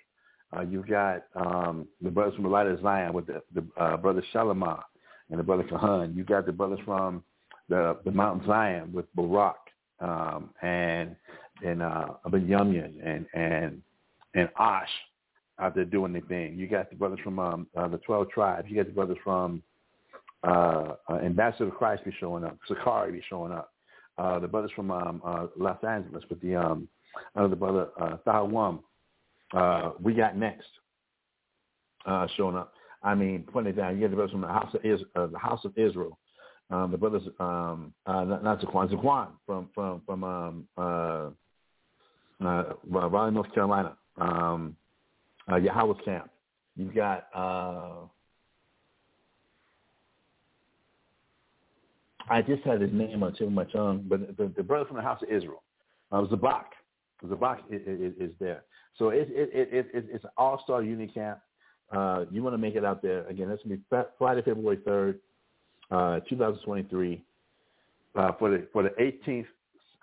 Uh, 0.55 0.61
you've 0.61 0.87
got 0.87 1.25
um, 1.35 1.87
the 2.01 2.09
brothers 2.09 2.33
from 2.33 2.43
the 2.43 2.49
Light 2.49 2.67
of 2.67 2.81
Zion 2.81 3.13
with 3.13 3.27
the, 3.27 3.41
the 3.53 3.63
uh, 3.81 3.97
brother 3.97 4.23
Shalimar 4.33 4.83
and 5.29 5.39
the 5.39 5.43
brother 5.43 5.63
Kahan. 5.63 6.15
You've 6.15 6.27
got 6.27 6.45
the 6.45 6.51
brothers 6.51 6.79
from 6.85 7.23
the 7.69 7.97
the 8.03 8.11
Mount 8.11 8.45
Zion 8.47 8.91
with 8.91 9.05
Barak 9.15 9.57
um, 9.99 10.49
and 10.61 11.15
and 11.63 11.81
uh, 11.81 12.07
Yumyan 12.27 12.93
and 13.05 13.25
and 13.33 13.81
and 14.33 14.49
Ash 14.57 14.89
out 15.59 15.75
there 15.75 15.85
doing 15.85 16.13
their 16.13 16.21
thing. 16.23 16.57
You 16.57 16.67
got 16.67 16.89
the 16.89 16.95
brothers 16.95 17.19
from 17.23 17.39
um, 17.39 17.67
uh, 17.75 17.87
the 17.87 17.97
Twelve 17.99 18.29
Tribes. 18.29 18.67
You 18.69 18.75
got 18.77 18.87
the 18.87 18.93
brothers 18.93 19.17
from 19.23 19.61
uh, 20.43 20.93
uh, 21.09 21.15
Ambassador 21.23 21.71
Christ 21.71 22.05
be 22.05 22.13
showing 22.19 22.43
up. 22.43 22.57
Sakari 22.67 23.11
be 23.11 23.23
showing 23.29 23.51
up. 23.51 23.73
Uh, 24.17 24.39
the 24.39 24.47
brothers 24.47 24.71
from 24.75 24.91
um, 24.91 25.21
uh, 25.25 25.47
Los 25.57 25.81
Angeles 25.83 26.23
with 26.29 26.41
the 26.41 26.55
um, 26.55 26.87
another 27.35 27.55
brother 27.55 27.87
uh, 27.99 28.17
Thawam. 28.25 28.79
Uh, 29.53 29.91
we 30.01 30.13
got 30.13 30.37
next 30.37 30.67
uh, 32.05 32.27
showing 32.35 32.55
up. 32.55 32.73
I 33.01 33.15
mean, 33.15 33.45
putting 33.51 33.69
it 33.69 33.77
down. 33.77 33.95
You 33.95 34.01
get 34.01 34.09
the 34.09 34.15
brothers 34.17 34.31
from 34.31 34.41
the 34.41 34.47
house 34.47 34.73
of 34.73 34.85
Is- 34.85 35.05
uh, 35.15 35.27
the 35.27 35.39
house 35.39 35.63
of 35.63 35.77
Israel. 35.77 36.17
Um, 36.71 36.91
the 36.91 36.97
brothers, 36.97 37.23
um, 37.39 37.93
uh, 38.05 38.23
not, 38.25 38.43
not 38.43 38.61
Zaquan, 38.61 38.91
Zaquan 38.91 39.27
from 39.45 39.69
from 39.73 40.01
from 40.05 40.23
um, 40.23 40.67
uh, 40.77 41.29
uh, 42.45 42.73
Raleigh, 42.87 43.31
North 43.31 43.51
Carolina. 43.53 43.97
Um, 44.17 44.75
uh, 45.51 45.55
Yahweh's 45.55 46.01
camp. 46.05 46.29
You've 46.75 46.95
got 46.95 47.27
uh, 47.33 48.05
I 52.29 52.41
just 52.41 52.63
had 52.63 52.81
his 52.81 52.91
name 52.93 53.23
on 53.23 53.33
tip 53.33 53.47
of 53.47 53.53
my 53.53 53.63
tongue, 53.65 54.05
but 54.07 54.37
the, 54.37 54.51
the 54.55 54.63
brother 54.63 54.85
from 54.85 54.97
the 54.97 55.03
house 55.03 55.21
of 55.23 55.29
Israel, 55.29 55.63
uh, 56.11 56.21
Zabak. 56.25 56.65
Zabak 57.25 57.57
is, 57.69 58.13
is, 58.17 58.31
there. 58.39 58.63
So 58.97 59.09
it's 59.09 59.29
it, 59.33 59.49
it, 59.51 59.89
it, 59.93 60.05
it's 60.09 60.23
an 60.23 60.29
all-star 60.37 60.83
uni 60.83 61.07
camp. 61.07 61.39
Uh, 61.91 62.25
you 62.31 62.43
want 62.43 62.53
to 62.53 62.57
make 62.57 62.75
it 62.75 62.85
out 62.85 63.01
there. 63.01 63.27
Again, 63.27 63.49
that's 63.49 63.61
going 63.63 63.77
to 63.77 63.97
be 63.97 64.05
Friday, 64.17 64.41
February 64.43 64.77
3rd, 64.77 65.15
uh, 65.91 66.19
2023, 66.29 67.23
uh, 68.15 68.31
for 68.37 68.51
the 68.51 68.67
for 68.71 68.83
the 68.83 68.89
18th 68.89 69.45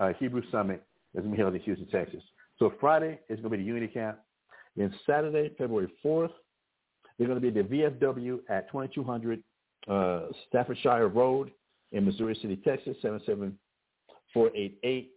uh, 0.00 0.12
Hebrew 0.18 0.42
Summit 0.50 0.82
that's 1.14 1.24
going 1.24 1.30
to 1.32 1.36
be 1.36 1.42
held 1.42 1.54
in 1.54 1.60
Houston, 1.62 1.86
Texas. 1.88 2.22
So 2.58 2.72
Friday 2.80 3.20
is 3.28 3.40
going 3.40 3.44
to 3.44 3.50
be 3.50 3.56
the 3.58 3.62
Unity 3.62 3.88
Camp. 3.88 4.18
Then 4.76 4.92
Saturday, 5.06 5.50
February 5.56 5.88
4th, 6.04 6.32
they're 7.18 7.26
going 7.26 7.40
to 7.40 7.50
be 7.50 7.58
at 7.58 7.68
the 7.68 7.76
VFW 7.76 8.38
at 8.48 8.70
2200 8.70 9.42
uh, 9.88 10.26
Staffordshire 10.48 11.08
Road 11.08 11.50
in 11.92 12.04
Missouri 12.04 12.36
City, 12.40 12.56
Texas, 12.56 12.96
77488. 13.00 15.12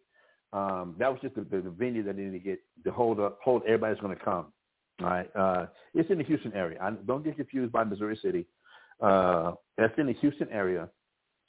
Um, 0.51 0.95
that 0.97 1.11
was 1.11 1.19
just 1.21 1.35
the, 1.35 1.41
the, 1.41 1.61
the, 1.61 1.69
venue 1.69 2.01
that 2.03 2.15
they 2.15 2.23
needed 2.23 2.43
to 2.43 2.49
get 2.49 2.59
to 2.83 2.91
hold 2.91 3.19
up, 3.19 3.37
hold 3.43 3.61
everybody's 3.63 3.99
going 3.99 4.17
to 4.17 4.23
come. 4.23 4.47
All 5.01 5.07
right, 5.07 5.29
uh, 5.35 5.67
it's 5.93 6.09
in 6.09 6.17
the 6.17 6.23
Houston 6.23 6.53
area. 6.53 6.79
I, 6.81 6.91
don't 6.91 7.23
get 7.23 7.35
confused 7.35 7.71
by 7.71 7.83
Missouri 7.83 8.17
City. 8.21 8.47
Uh, 8.99 9.53
that's 9.77 9.93
in 9.97 10.07
the 10.07 10.13
Houston 10.13 10.49
area. 10.49 10.89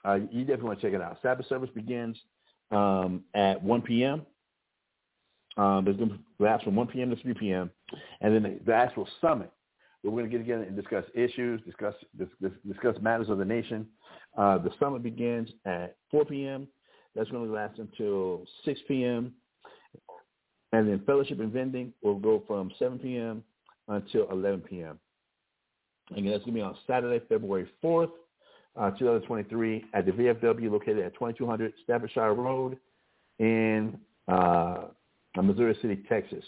Uh, 0.05 0.19
you 0.31 0.45
definitely 0.45 0.69
want 0.69 0.81
to 0.81 0.87
check 0.87 0.95
it 0.95 1.01
out. 1.01 1.19
Sabbath 1.23 1.47
service 1.49 1.71
begins 1.75 2.17
um, 2.71 3.23
at 3.35 3.63
1 3.63 3.83
p.m. 3.83 4.23
Um, 5.57 5.85
going 5.85 5.99
to 5.99 6.19
last 6.39 6.65
from 6.65 6.77
1 6.77 6.87
p.m. 6.89 7.11
to 7.11 7.17
3 7.17 7.35
p.m. 7.35 7.71
And 8.21 8.35
then 8.35 8.61
the, 8.65 8.73
actual 8.75 9.07
summit, 9.21 9.51
we're 10.03 10.13
going 10.13 10.25
to 10.25 10.31
get 10.31 10.39
together 10.39 10.63
and 10.63 10.77
discuss 10.77 11.05
issues, 11.15 11.61
discuss 11.67 11.95
discuss, 12.17 12.53
discuss 12.67 12.97
matters 13.03 13.29
of 13.29 13.39
the 13.39 13.45
nation. 13.45 13.87
Uh, 14.39 14.59
the 14.59 14.71
summit 14.79 15.03
begins 15.03 15.51
at 15.67 15.97
4 16.11 16.25
p.m. 16.25 16.69
That's 17.15 17.29
going 17.31 17.47
to 17.47 17.53
last 17.53 17.79
until 17.79 18.45
6 18.65 18.81
p.m. 18.87 19.35
And 20.73 20.89
then 20.89 21.03
fellowship 21.05 21.41
and 21.41 21.53
vending 21.53 21.93
will 22.03 22.19
go 22.19 22.43
from 22.47 22.71
7 22.79 22.99
p.m. 23.01 23.43
until 23.89 24.31
11 24.31 24.61
p.m. 24.61 24.99
Again, 26.13 26.31
that's 26.31 26.45
going 26.45 26.55
to 26.55 26.61
be 26.61 26.63
on 26.63 26.77
Saturday, 26.87 27.25
February 27.29 27.69
4th, 27.83 28.11
uh, 28.77 28.91
2023 28.93 29.85
at 29.95 30.07
the 30.07 30.13
VFW 30.13 30.71
located 30.71 31.01
at 31.01 31.15
2200 31.15 31.73
Staffordshire 31.83 32.35
Road 32.35 32.79
in 33.39 33.99
uh, 34.29 34.85
Missouri 35.37 35.77
City, 35.81 36.03
Texas. 36.09 36.45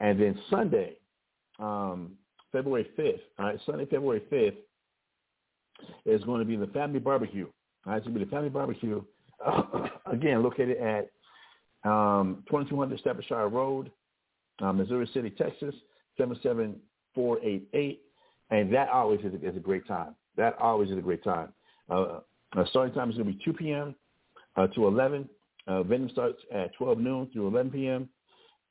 And 0.00 0.20
then 0.20 0.38
Sunday, 0.50 0.96
um, 1.58 2.12
February 2.52 2.88
5th, 2.98 3.20
all 3.38 3.46
right, 3.46 3.58
Sunday, 3.66 3.84
February 3.84 4.22
5th, 4.32 4.56
is 6.06 6.22
going 6.24 6.40
to 6.40 6.44
be 6.44 6.56
the 6.56 6.66
family 6.68 6.98
barbecue. 6.98 7.46
All 7.86 7.92
right, 7.92 7.98
it's 7.98 8.06
going 8.06 8.14
to 8.14 8.20
be 8.20 8.24
the 8.24 8.30
family 8.30 8.48
barbecue, 8.48 9.02
uh, 9.44 9.62
again, 10.06 10.42
located 10.42 10.78
at 10.78 11.10
um, 11.88 12.44
2200 12.48 12.98
Staffordshire 13.00 13.48
Road, 13.48 13.90
uh, 14.60 14.72
Missouri 14.72 15.08
City, 15.12 15.30
Texas, 15.30 15.74
77488. 16.16 18.02
And 18.50 18.72
that 18.72 18.88
always 18.88 19.20
is 19.20 19.34
a, 19.34 19.48
is 19.48 19.56
a 19.56 19.60
great 19.60 19.86
time. 19.86 20.14
That 20.36 20.56
always 20.58 20.90
is 20.90 20.98
a 20.98 21.02
great 21.02 21.22
time. 21.22 21.52
Uh, 21.90 22.20
uh 22.56 22.64
starting 22.70 22.94
time 22.94 23.10
is 23.10 23.16
going 23.16 23.28
to 23.28 23.32
be 23.34 23.44
2 23.44 23.52
p.m. 23.52 23.94
Uh, 24.56 24.66
to 24.68 24.86
11. 24.86 25.28
Uh, 25.68 25.82
vending 25.82 26.10
starts 26.10 26.38
at 26.52 26.74
12 26.74 26.98
noon 26.98 27.28
through 27.32 27.46
11 27.48 27.70
p.m. 27.70 28.08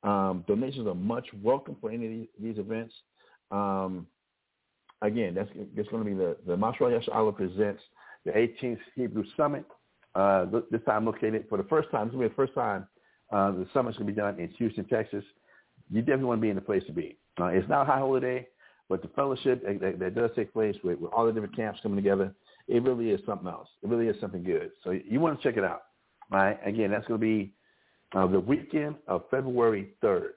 Um, 0.02 0.44
donations 0.46 0.86
are 0.86 0.94
much 0.94 1.26
welcome 1.42 1.76
for 1.80 1.90
any 1.90 2.06
of 2.06 2.12
these, 2.12 2.26
these 2.40 2.58
events. 2.58 2.94
Um, 3.50 4.06
again, 5.02 5.34
that's, 5.34 5.50
that's 5.76 5.88
going 5.88 6.04
to 6.04 6.10
be 6.10 6.16
the, 6.16 6.36
the 6.46 6.56
Mashra 6.56 7.36
presents 7.36 7.82
the 8.24 8.32
18th 8.32 8.78
Hebrew 8.94 9.24
Summit. 9.36 9.64
Uh, 10.14 10.46
this 10.70 10.80
time 10.84 11.04
located 11.04 11.44
for 11.48 11.58
the 11.58 11.64
first 11.64 11.90
time. 11.90 12.08
It's 12.08 12.16
going 12.16 12.28
to 12.28 12.28
be 12.28 12.34
the 12.34 12.46
first 12.46 12.54
time 12.54 12.88
uh, 13.32 13.52
the 13.52 13.66
summit's 13.72 13.98
going 13.98 14.08
to 14.08 14.12
be 14.12 14.20
done 14.20 14.38
in 14.40 14.48
Houston, 14.58 14.84
Texas. 14.86 15.24
You 15.90 16.00
definitely 16.00 16.24
want 16.24 16.40
to 16.40 16.42
be 16.42 16.50
in 16.50 16.56
the 16.56 16.62
place 16.62 16.82
to 16.86 16.92
be. 16.92 17.18
Uh, 17.40 17.46
it's 17.46 17.68
not 17.68 17.82
a 17.82 17.84
high 17.84 17.98
holiday, 17.98 18.46
but 18.88 19.02
the 19.02 19.08
fellowship 19.08 19.62
that, 19.64 19.80
that, 19.80 19.98
that 19.98 20.14
does 20.14 20.30
take 20.34 20.52
place 20.52 20.76
with, 20.82 20.98
with 20.98 21.12
all 21.12 21.26
the 21.26 21.32
different 21.32 21.54
camps 21.54 21.80
coming 21.82 21.96
together, 21.96 22.34
it 22.66 22.82
really 22.82 23.10
is 23.10 23.20
something 23.26 23.48
else. 23.48 23.68
It 23.82 23.88
really 23.88 24.08
is 24.08 24.16
something 24.20 24.42
good. 24.42 24.70
So 24.82 24.90
you 24.90 25.20
want 25.20 25.40
to 25.40 25.48
check 25.48 25.58
it 25.58 25.64
out. 25.64 25.82
Right? 26.30 26.58
Again, 26.64 26.90
that's 26.90 27.06
going 27.06 27.20
to 27.20 27.26
be 27.26 27.52
uh, 28.14 28.26
the 28.26 28.40
weekend 28.40 28.96
of 29.06 29.22
February 29.30 29.90
3rd. 30.02 30.30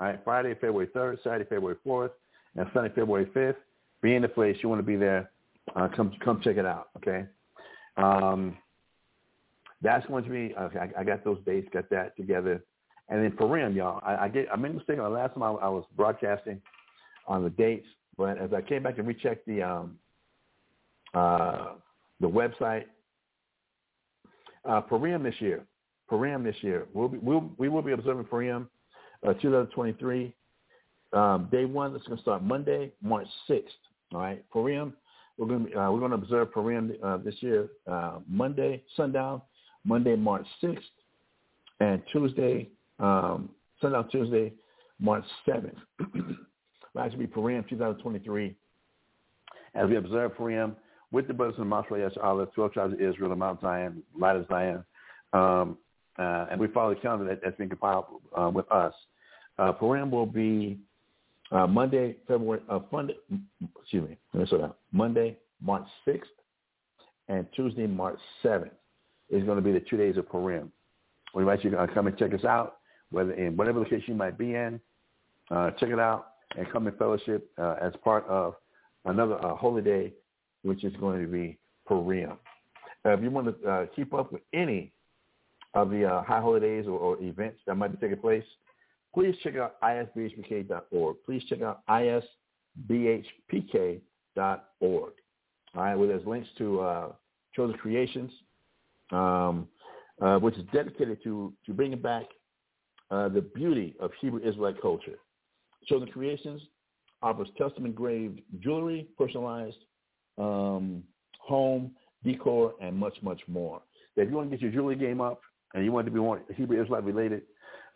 All 0.00 0.06
right, 0.06 0.20
Friday, 0.24 0.54
February 0.54 0.88
3rd, 0.94 1.22
Saturday, 1.24 1.44
February 1.44 1.76
4th, 1.86 2.10
and 2.56 2.66
Sunday, 2.72 2.90
February 2.94 3.26
5th. 3.26 3.56
Be 4.00 4.14
in 4.14 4.22
the 4.22 4.28
place. 4.28 4.56
You 4.62 4.68
want 4.68 4.78
to 4.80 4.86
be 4.86 4.96
there. 4.96 5.30
Uh, 5.74 5.88
come 5.94 6.12
come 6.24 6.40
check 6.42 6.56
it 6.56 6.64
out. 6.64 6.88
Okay. 6.96 7.24
Um, 7.96 8.56
that's 9.82 10.06
going 10.06 10.24
to 10.24 10.30
be. 10.30 10.54
Okay, 10.56 10.78
I, 10.78 11.00
I, 11.00 11.04
got 11.04 11.24
those 11.24 11.38
dates. 11.44 11.68
Got 11.72 11.90
that 11.90 12.16
together. 12.16 12.62
And 13.08 13.22
then 13.22 13.32
Purim, 13.32 13.74
y'all. 13.74 14.00
I, 14.04 14.24
I 14.24 14.28
get. 14.28 14.46
I 14.52 14.56
made 14.56 14.70
a 14.70 14.74
mistake 14.74 14.98
on 14.98 15.04
the 15.04 15.18
last 15.18 15.34
time 15.34 15.42
I, 15.42 15.48
I 15.50 15.68
was 15.68 15.84
broadcasting 15.96 16.60
on 17.26 17.42
the 17.42 17.50
dates, 17.50 17.86
but 18.16 18.38
as 18.38 18.52
I 18.52 18.62
came 18.62 18.82
back 18.82 18.98
and 18.98 19.06
rechecked 19.06 19.46
the 19.46 19.62
um, 19.62 19.98
uh, 21.14 21.74
the 22.20 22.28
website, 22.28 22.84
uh, 24.68 24.80
Purim 24.82 25.22
this 25.22 25.34
year, 25.40 25.64
Purim 26.08 26.44
this 26.44 26.56
year, 26.60 26.86
we'll 26.94 27.08
be, 27.08 27.18
we'll, 27.18 27.50
we 27.58 27.68
will 27.68 27.82
be 27.82 27.92
observing 27.92 28.24
Purim 28.24 28.68
uh, 29.26 29.34
2023. 29.34 30.34
Um, 31.12 31.48
day 31.50 31.64
one, 31.64 31.94
it's 31.96 32.06
going 32.06 32.18
to 32.18 32.22
start 32.22 32.42
Monday, 32.42 32.92
March 33.02 33.26
6th. 33.48 33.62
All 34.12 34.20
right, 34.20 34.44
Purim, 34.50 34.92
we're 35.36 35.46
going 35.46 35.66
to 35.66 35.80
uh, 35.80 35.90
we're 35.90 35.98
going 36.00 36.10
to 36.10 36.18
observe 36.18 36.52
Purim 36.52 36.92
uh, 37.02 37.16
this 37.18 37.34
year, 37.40 37.68
uh, 37.90 38.18
Monday 38.28 38.82
sundown, 38.96 39.42
Monday 39.84 40.16
March 40.16 40.46
6th, 40.62 40.78
and 41.80 42.02
Tuesday 42.12 42.68
um, 42.98 43.50
sundown 43.80 44.08
Tuesday, 44.10 44.52
March 44.98 45.24
7th. 45.46 45.74
will 46.94 46.98
actually 47.00 47.20
be 47.20 47.26
Purim 47.26 47.64
2023 47.68 48.54
as 49.74 49.88
we 49.88 49.96
observe 49.96 50.36
Purim 50.36 50.76
with 51.10 51.26
the 51.26 51.34
brothers 51.34 51.58
of 51.58 51.66
Mount 51.66 51.86
Yash 51.90 52.12
Allah, 52.22 52.46
12 52.54 52.72
tribes 52.72 52.92
of 52.92 53.00
Israel, 53.00 53.30
the 53.30 53.36
Mount 53.36 53.60
Zion, 53.60 54.02
Light 54.18 54.36
of 54.36 54.46
Zion, 54.48 54.84
um, 55.32 55.78
uh, 56.18 56.46
and 56.50 56.60
we 56.60 56.66
follow 56.68 56.94
the 56.94 57.00
calendar 57.00 57.24
that, 57.24 57.44
has 57.44 57.54
been 57.54 57.68
compiled 57.68 58.06
uh, 58.36 58.50
with 58.52 58.70
us. 58.72 58.92
Uh, 59.58 59.72
Purim 59.72 60.10
will 60.10 60.26
be 60.26 60.78
uh, 61.50 61.66
Monday, 61.66 62.16
February, 62.26 62.60
uh, 62.68 62.80
Monday, 62.92 63.16
excuse 63.80 64.08
me, 64.08 64.16
let 64.34 64.40
me 64.42 64.48
slow 64.48 64.58
down. 64.58 64.74
Monday, 64.92 65.36
March 65.62 65.86
6th, 66.06 66.22
and 67.28 67.46
Tuesday, 67.54 67.86
March 67.86 68.18
7th 68.42 68.70
is 69.30 69.44
going 69.44 69.56
to 69.56 69.62
be 69.62 69.72
the 69.72 69.80
two 69.80 69.96
days 69.96 70.16
of 70.16 70.28
Purim. 70.28 70.72
We 71.34 71.42
invite 71.42 71.62
you 71.64 71.70
to 71.70 71.88
come 71.92 72.06
and 72.06 72.16
check 72.16 72.32
us 72.34 72.44
out, 72.44 72.78
whether 73.10 73.32
in 73.32 73.56
whatever 73.56 73.80
location 73.80 74.04
you 74.08 74.14
might 74.14 74.38
be 74.38 74.54
in. 74.54 74.80
Uh, 75.50 75.70
check 75.72 75.90
it 75.90 75.98
out 75.98 76.32
and 76.56 76.70
come 76.72 76.86
in 76.86 76.94
fellowship 76.96 77.50
uh, 77.58 77.76
as 77.80 77.92
part 78.02 78.26
of 78.26 78.54
another 79.04 79.42
uh, 79.44 79.54
holy 79.54 79.82
day, 79.82 80.12
which 80.68 80.84
is 80.84 80.94
going 80.96 81.22
to 81.22 81.26
be 81.26 81.58
Purim. 81.86 82.36
If 83.04 83.22
you 83.22 83.30
want 83.30 83.62
to 83.62 83.68
uh, 83.68 83.86
keep 83.96 84.12
up 84.12 84.32
with 84.32 84.42
any 84.52 84.92
of 85.74 85.90
the 85.90 86.04
uh, 86.04 86.22
high 86.22 86.40
holidays 86.40 86.86
or, 86.86 86.98
or 86.98 87.22
events 87.22 87.60
that 87.66 87.74
might 87.74 87.92
be 87.92 87.96
taking 87.96 88.20
place, 88.20 88.44
please 89.14 89.34
check 89.42 89.56
out 89.56 89.80
isbhpk.org. 89.80 91.16
Please 91.24 91.42
check 91.48 91.62
out 91.62 91.80
isbhpk.org. 91.88 94.02
All 95.74 95.82
right, 95.82 95.94
where 95.94 96.08
there's 96.08 96.26
links 96.26 96.48
to 96.58 96.80
uh, 96.80 97.12
Chosen 97.54 97.76
Creations, 97.78 98.30
um, 99.10 99.68
uh, 100.20 100.38
which 100.38 100.56
is 100.56 100.64
dedicated 100.72 101.22
to, 101.24 101.52
to 101.66 101.72
bringing 101.72 102.00
back 102.00 102.24
uh, 103.10 103.28
the 103.28 103.40
beauty 103.40 103.94
of 104.00 104.10
Hebrew 104.20 104.40
Israelite 104.40 104.80
culture. 104.82 105.18
Chosen 105.86 106.08
Creations 106.08 106.60
offers 107.22 107.48
custom 107.56 107.86
engraved 107.86 108.40
jewelry, 108.60 109.08
personalized 109.16 109.78
um, 110.38 111.02
home 111.38 111.92
decor, 112.24 112.74
and 112.80 112.96
much, 112.96 113.16
much 113.22 113.40
more. 113.46 113.82
If 114.16 114.28
you 114.28 114.36
want 114.36 114.50
to 114.50 114.56
get 114.56 114.62
your 114.62 114.72
jewelry 114.72 114.96
game 114.96 115.20
up 115.20 115.40
and 115.74 115.84
you 115.84 115.92
want 115.92 116.06
to 116.06 116.10
be 116.10 116.18
more 116.18 116.40
Hebrew 116.54 116.80
Israelite 116.80 117.04
related, 117.04 117.42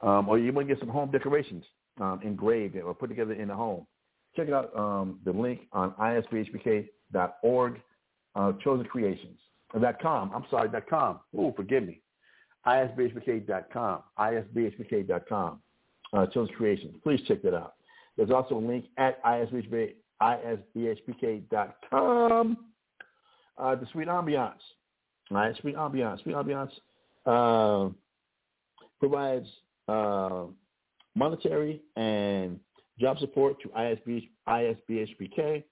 um, 0.01 0.29
or 0.29 0.39
you 0.39 0.53
want 0.53 0.69
to 0.69 0.75
get 0.75 0.81
some 0.81 0.89
home 0.89 1.11
decorations 1.11 1.65
um, 2.01 2.21
engraved 2.23 2.77
or 2.77 2.95
put 2.95 3.09
together 3.09 3.33
in 3.33 3.49
the 3.49 3.55
home, 3.55 3.87
check 4.37 4.49
out 4.51 4.77
um, 4.77 5.19
the 5.25 5.33
link 5.33 5.63
on 5.73 5.93
isbhpk.org, 5.93 7.81
uh, 8.35 8.53
Chosen 8.63 8.87
Creations. 8.87 9.39
Dot 9.81 10.03
com. 10.03 10.31
I'm 10.35 10.45
sorry, 10.51 10.69
dot 10.69 10.87
com. 10.89 11.21
Oh, 11.37 11.53
forgive 11.57 11.85
me. 11.87 12.03
isbhpk.com. 12.67 14.03
isbhpk.com. 14.19 15.61
Uh, 16.13 16.27
Chosen 16.27 16.55
Creations. 16.55 16.95
Please 17.03 17.21
check 17.27 17.43
that 17.43 17.55
out. 17.55 17.75
There's 18.17 18.31
also 18.31 18.57
a 18.57 18.59
link 18.59 18.85
at 18.99 19.23
isbhpk, 19.25 19.95
isbhpk.com. 20.77 22.57
Uh, 23.59 23.75
the 23.75 23.87
Sweet 23.93 24.09
Ambiance. 24.09 24.55
All 25.31 25.37
right, 25.37 25.55
Sweet 25.61 25.77
Ambiance. 25.77 26.23
Sweet 26.23 26.37
Ambiance 26.37 26.71
uh, 27.27 27.91
provides 28.99 29.47
uh, 29.89 30.45
monetary 31.15 31.83
and 31.97 32.59
job 32.99 33.19
support 33.19 33.61
to 33.63 33.69
ISB, 33.69 34.29
ISBHPK 34.49 35.63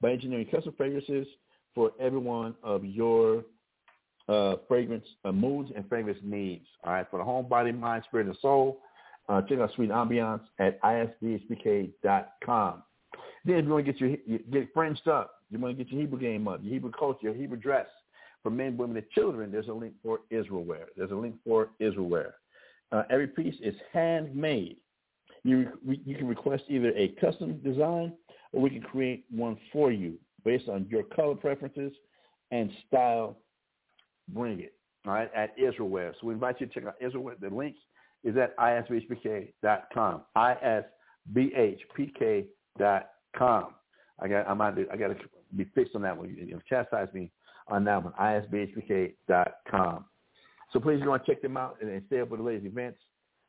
by 0.00 0.12
engineering 0.12 0.46
custom 0.50 0.72
fragrances 0.76 1.26
for 1.74 1.92
every 2.00 2.18
one 2.18 2.54
of 2.62 2.84
your 2.84 3.44
uh, 4.28 4.56
fragrance 4.66 5.06
uh, 5.24 5.32
moods 5.32 5.70
and 5.76 5.88
fragrance 5.88 6.18
needs. 6.22 6.66
All 6.84 6.92
right, 6.92 7.06
for 7.10 7.18
the 7.18 7.24
home, 7.24 7.48
body, 7.48 7.72
mind, 7.72 8.04
spirit, 8.08 8.26
and 8.26 8.36
soul, 8.40 8.80
uh, 9.28 9.42
check 9.42 9.58
out 9.58 9.70
Sweet 9.74 9.90
Ambiance 9.90 10.40
at 10.58 10.80
isbhpk.com. 10.82 12.82
Then 13.46 13.56
if 13.56 13.64
you 13.64 13.70
want 13.70 13.86
to 13.86 13.92
get 13.92 14.00
your 14.00 14.16
get 14.50 14.68
fringed 14.74 15.08
up, 15.08 15.36
you 15.50 15.58
want 15.58 15.78
to 15.78 15.84
get 15.84 15.92
your 15.92 16.00
Hebrew 16.00 16.18
game 16.18 16.48
up, 16.48 16.60
your 16.62 16.74
Hebrew 16.74 16.90
culture, 16.90 17.20
your 17.22 17.34
Hebrew 17.34 17.56
dress 17.56 17.86
for 18.42 18.50
men, 18.50 18.76
women, 18.76 18.96
and 18.96 19.08
children, 19.10 19.50
there's 19.50 19.66
a 19.66 19.72
link 19.72 19.94
for 20.04 20.20
Israel 20.30 20.64
wear. 20.64 20.86
There's 20.96 21.10
a 21.10 21.16
link 21.16 21.34
for 21.44 21.70
Israel 21.80 22.08
wear. 22.08 22.34
Uh, 22.92 23.02
every 23.10 23.26
piece 23.26 23.56
is 23.60 23.74
handmade. 23.92 24.76
You, 25.42 25.72
you 25.84 26.16
can 26.16 26.28
request 26.28 26.62
either 26.68 26.92
a 26.96 27.08
custom 27.20 27.58
design 27.64 28.12
or 28.52 28.62
we 28.62 28.70
can 28.70 28.82
create 28.82 29.24
one 29.30 29.58
for 29.72 29.90
you 29.90 30.14
based 30.44 30.68
on 30.68 30.86
your 30.88 31.02
color 31.02 31.34
preferences 31.34 31.92
and 32.52 32.70
style. 32.86 33.36
Bring 34.28 34.60
it, 34.60 34.74
all 35.06 35.14
right, 35.14 35.28
at 35.34 35.58
Israelwear. 35.58 36.12
So 36.20 36.28
we 36.28 36.34
invite 36.34 36.60
you 36.60 36.66
to 36.66 36.72
check 36.72 36.84
out 36.86 36.94
Israelwear. 37.00 37.40
The 37.40 37.50
link 37.50 37.74
is 38.22 38.36
at 38.36 38.56
isbhpk.com, 38.58 40.22
isbhpk.com. 40.36 40.84
I 44.18 44.28
got, 44.28 44.48
I'm 44.48 44.60
out 44.60 44.78
I 44.92 44.96
got 44.96 45.08
to 45.08 45.16
be 45.54 45.64
fixed 45.74 45.94
on 45.94 46.02
that 46.02 46.16
one. 46.16 46.28
You 46.30 46.60
chastise 46.68 47.08
me 47.12 47.30
on 47.68 47.84
that 47.84 48.02
one, 48.02 48.12
isbhpk.com. 48.20 50.04
So 50.72 50.80
please 50.80 51.02
go 51.02 51.14
and 51.14 51.24
check 51.24 51.42
them 51.42 51.56
out 51.56 51.76
and, 51.80 52.02
stay 52.06 52.20
up 52.20 52.30
with 52.30 52.40
the 52.40 52.44
latest 52.44 52.66
events, 52.66 52.98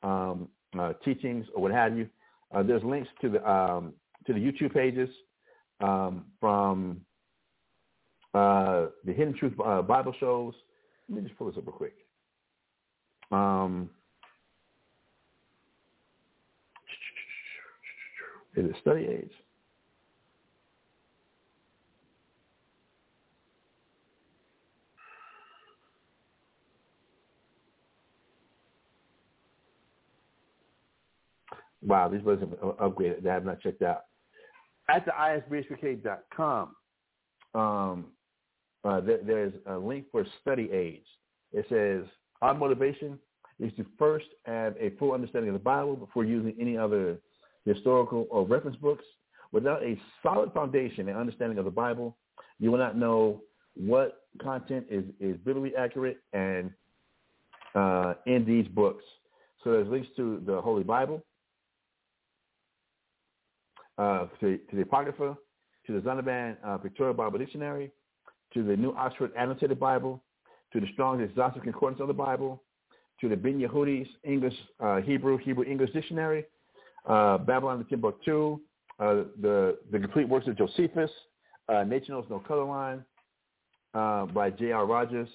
um, 0.04 0.48
uh, 0.78 0.94
teachings, 1.04 1.46
or 1.56 1.62
what 1.62 1.72
have 1.72 1.98
you. 1.98 2.08
Uh, 2.54 2.64
there's 2.64 2.84
links 2.84 3.10
to 3.22 3.30
the 3.30 3.50
um, 3.50 3.94
to 4.26 4.34
the 4.34 4.40
YouTube 4.40 4.74
pages 4.74 5.10
um, 5.82 6.26
from 6.40 7.02
uh, 8.34 8.88
the 9.06 9.14
Hidden 9.14 9.34
Truth 9.38 9.54
uh, 9.64 9.82
Bible 9.82 10.14
shows. 10.20 10.54
Let 11.10 11.18
me 11.18 11.28
just 11.28 11.38
pull 11.38 11.48
this 11.48 11.58
up 11.58 11.66
real 11.66 11.76
quick. 11.76 11.96
Um, 13.32 13.90
is 18.56 18.66
it 18.66 18.76
study 18.82 19.06
aids? 19.06 19.32
Wow, 31.86 32.10
these 32.10 32.22
brothers 32.22 32.48
have 32.50 32.76
upgraded. 32.78 33.24
They 33.24 33.30
have 33.30 33.46
not 33.46 33.62
checked 33.62 33.82
out. 33.82 34.04
At 34.90 35.06
the 35.06 35.12
isbhpk.com, 35.12 36.76
um, 37.54 38.06
uh, 38.84 39.02
there, 39.02 39.20
there's 39.26 39.54
a 39.68 39.78
link 39.78 40.06
for 40.12 40.26
study 40.42 40.70
aids. 40.72 41.06
It 41.52 41.66
says, 41.70 42.10
our 42.42 42.54
motivation 42.54 43.20
is 43.60 43.72
to 43.78 43.86
first 43.98 44.28
have 44.46 44.76
a 44.80 44.92
full 44.98 45.14
understanding 45.14 45.50
of 45.50 45.54
the 45.54 45.64
Bible 45.64 45.96
before 45.96 46.24
using 46.24 46.56
any 46.60 46.78
other 46.78 47.18
historical 47.66 48.28
or 48.30 48.46
reference 48.46 48.78
books. 48.78 49.04
Without 49.52 49.82
a 49.84 50.00
solid 50.22 50.52
foundation 50.54 51.08
and 51.10 51.18
understanding 51.18 51.58
of 51.58 51.66
the 51.66 51.72
Bible, 51.72 52.18
you 52.60 52.72
will 52.72 52.78
not 52.78 52.98
know 52.98 53.42
what 53.76 54.24
content 54.42 54.86
is, 54.90 55.04
is 55.20 55.38
biblically 55.46 55.76
accurate 55.76 56.18
and 56.34 56.72
uh, 57.76 58.16
in 58.26 58.46
these 58.46 58.68
books. 58.68 59.04
So 59.64 59.72
there's 59.72 59.88
links 59.88 60.08
to 60.18 60.42
the 60.46 60.62
Holy 60.62 60.84
Bible, 60.84 61.24
uh, 63.98 64.28
to, 64.40 64.58
to, 64.58 64.76
the 64.76 64.82
Apocrypha, 64.82 65.38
to 65.86 65.94
the 65.94 66.00
Zondervan 66.00 66.58
uh, 66.66 66.78
Pictorial 66.78 67.14
Bible 67.14 67.40
Dictionary, 67.40 67.92
to 68.54 68.64
the 68.64 68.76
New 68.76 68.94
Oxford 68.96 69.32
Annotated 69.38 69.80
Bible, 69.80 70.22
to 70.74 70.80
the 70.80 70.88
Strong's 70.94 71.24
Exhaustive 71.24 71.64
Concordance 71.64 72.02
of 72.02 72.08
the 72.08 72.14
Bible, 72.14 72.62
to 73.22 73.30
the 73.30 73.36
Ben-Yehuda's 73.36 74.08
English, 74.24 74.54
uh, 74.80 74.98
Hebrew, 74.98 75.38
Hebrew 75.38 75.66
English 75.66 75.92
Dictionary, 75.92 76.46
uh, 77.08 77.38
Babylon 77.40 77.80
the 77.80 77.86
Timbuktu, 77.86 78.60
uh, 79.00 79.24
the, 79.42 79.78
the 79.92 80.00
Complete 80.00 80.28
Works 80.28 80.48
of 80.48 80.58
Josephus, 80.58 81.12
uh, 81.70 81.84
Nature 81.84 82.14
Knows 82.14 82.26
No 82.30 82.40
Color 82.40 82.66
Line 82.66 83.06
uh, 83.94 84.26
by 84.26 84.50
J.R. 84.50 84.86
Rogers, 84.86 85.30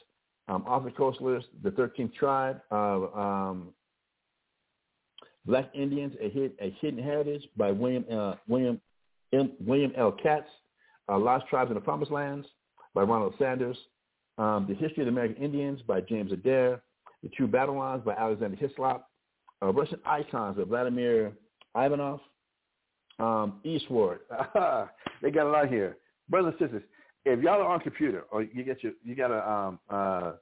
um, 0.49 0.65
Arthur 0.67 0.91
Koestler's 0.91 1.45
The 1.63 1.71
13th 1.71 2.15
Tribe, 2.15 2.61
uh, 2.71 2.75
um, 3.19 3.69
Black 5.47 5.69
Indians, 5.75 6.15
a, 6.21 6.27
a 6.65 6.71
Hidden 6.81 7.03
Heritage 7.03 7.43
by 7.57 7.71
William, 7.71 8.05
uh, 8.13 8.35
William, 8.49 8.81
M, 9.33 9.53
William 9.61 9.93
L. 9.97 10.13
Katz, 10.13 10.47
uh, 11.09 11.19
Lost 11.19 11.47
Tribes 11.49 11.71
in 11.71 11.75
the 11.75 11.81
Promised 11.81 12.13
Lands 12.13 12.47
by 12.95 13.03
Ronald 13.03 13.35
Sanders, 13.39 13.77
um, 14.39 14.67
The 14.69 14.75
History 14.75 15.03
of 15.03 15.07
the 15.07 15.13
American 15.13 15.43
Indians 15.43 15.81
by 15.83 16.01
James 16.01 16.33
Adair, 16.33 16.83
The 17.23 17.29
True 17.31 17.49
Battle 17.49 17.77
Lines 17.77 18.03
by 18.05 18.15
Alexander 18.15 18.57
Hislop, 18.57 19.09
uh, 19.63 19.73
Russian 19.73 19.99
Icons 20.05 20.59
of 20.59 20.69
Vladimir 20.69 21.33
Ivanov, 21.77 22.21
um, 23.19 23.61
e-Sword. 23.65 24.21
they 25.23 25.31
got 25.31 25.47
a 25.47 25.51
lot 25.51 25.69
here. 25.69 25.97
Brothers 26.29 26.55
and 26.61 26.71
sisters, 26.71 26.89
if 27.25 27.41
y'all 27.41 27.61
are 27.61 27.69
on 27.69 27.81
computer 27.81 28.25
or 28.31 28.43
you 28.43 28.65
get 28.65 28.83
your 28.83 28.93
you 29.05 29.15
got 29.15 29.31
a 29.31 29.51
um, 29.51 29.79
uh, 29.91 30.33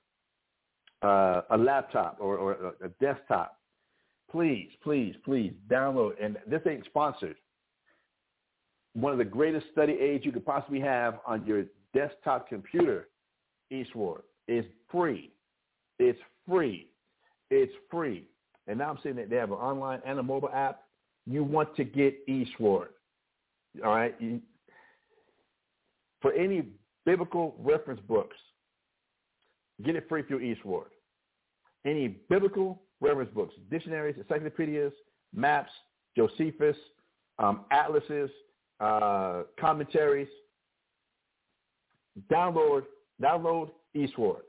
uh, 1.03 1.43
a 1.51 1.59
laptop 1.59 2.17
or, 2.21 2.37
or 2.37 2.75
a 2.83 2.89
desktop, 3.01 3.60
please, 4.31 4.71
please, 4.83 5.15
please 5.25 5.53
download. 5.69 6.13
And 6.23 6.37
this 6.47 6.61
ain't 6.69 6.85
sponsored. 6.85 7.37
One 8.95 9.13
of 9.13 9.19
the 9.19 9.25
greatest 9.25 9.67
study 9.73 9.93
aids 9.93 10.25
you 10.25 10.33
could 10.33 10.47
possibly 10.47 10.81
have 10.81 11.21
on 11.27 11.47
your 11.47 11.65
desktop 11.95 12.49
computer, 12.49 13.09
e-Sword, 13.71 14.23
is 14.49 14.65
free. 14.91 15.33
It's 15.99 16.19
free. 16.49 16.89
It's 17.51 17.73
free. 17.91 18.29
And 18.67 18.79
now 18.79 18.91
I'm 18.91 18.99
saying 19.03 19.17
that 19.17 19.31
they 19.31 19.37
have 19.37 19.51
an 19.51 19.59
online 19.59 20.01
and 20.05 20.19
a 20.19 20.23
mobile 20.23 20.51
app. 20.53 20.83
You 21.27 21.45
want 21.45 21.75
to 21.77 21.85
get 21.85 22.17
e-Sword. 22.27 22.89
All 23.85 23.95
right? 23.95 24.15
You, 24.19 24.41
for 26.21 26.33
any 26.33 26.65
biblical 27.07 27.55
reference 27.59 28.01
books, 28.09 28.37
get 29.85 29.97
it 29.97 30.09
free 30.09 30.23
through 30.23 30.41
e-Sword. 30.41 30.89
Any 31.87 32.09
biblical 32.29 32.83
reference 33.01 33.33
books, 33.35 33.55
dictionaries, 33.71 34.17
encyclopedias, 34.19 34.93
maps, 35.35 35.71
Josephus, 36.17 36.77
um, 37.39 37.65
atlases, 37.71 38.31
uh, 38.81 39.43
commentaries. 39.59 40.29
Download, 42.31 42.83
download 43.23 43.71
e-Sword. 43.95 44.43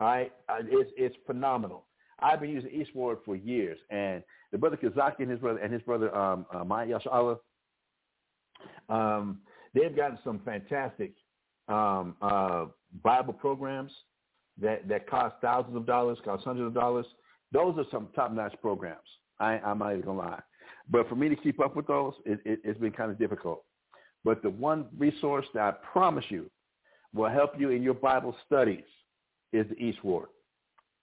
All 0.00 0.06
right, 0.06 0.32
uh, 0.48 0.58
it's 0.64 0.90
it's 0.96 1.16
phenomenal. 1.26 1.84
I've 2.18 2.40
been 2.40 2.50
using 2.50 2.70
e-Sword 2.70 3.18
for 3.24 3.36
years, 3.36 3.78
and 3.90 4.22
the 4.50 4.58
brother 4.58 4.76
Kazaki 4.76 5.20
and 5.20 5.30
his 5.30 5.38
brother 5.40 5.58
and 5.58 5.72
his 5.72 5.82
brother 5.82 6.14
um, 6.16 6.46
uh, 6.52 6.64
Maya 6.64 6.98
Yashala, 6.98 7.38
um, 8.88 9.40
they've 9.74 9.94
gotten 9.94 10.18
some 10.24 10.40
fantastic 10.44 11.12
um, 11.68 12.16
uh, 12.22 12.66
Bible 13.02 13.34
programs 13.34 13.92
that 14.60 14.88
that 14.88 15.08
cost 15.08 15.36
thousands 15.40 15.76
of 15.76 15.86
dollars, 15.86 16.18
cost 16.24 16.44
hundreds 16.44 16.68
of 16.68 16.74
dollars. 16.74 17.06
Those 17.52 17.76
are 17.78 17.84
some 17.90 18.08
top-notch 18.14 18.54
programs. 18.60 19.00
I, 19.40 19.58
I'm 19.58 19.78
not 19.78 19.92
even 19.92 20.02
gonna 20.02 20.18
lie, 20.18 20.40
but 20.88 21.08
for 21.08 21.16
me 21.16 21.28
to 21.28 21.36
keep 21.36 21.60
up 21.60 21.76
with 21.76 21.86
those, 21.86 22.14
it, 22.24 22.40
it, 22.44 22.60
it's 22.64 22.80
been 22.80 22.92
kind 22.92 23.10
of 23.10 23.18
difficult. 23.18 23.64
But 24.24 24.42
the 24.42 24.50
one 24.50 24.86
resource 24.96 25.46
that 25.54 25.62
I 25.62 25.72
promise 25.92 26.24
you 26.28 26.50
will 27.14 27.28
help 27.30 27.58
you 27.58 27.70
in 27.70 27.82
your 27.82 27.94
Bible 27.94 28.36
studies 28.46 28.84
is 29.52 29.66
the 29.68 29.74
e-Sword 29.74 30.28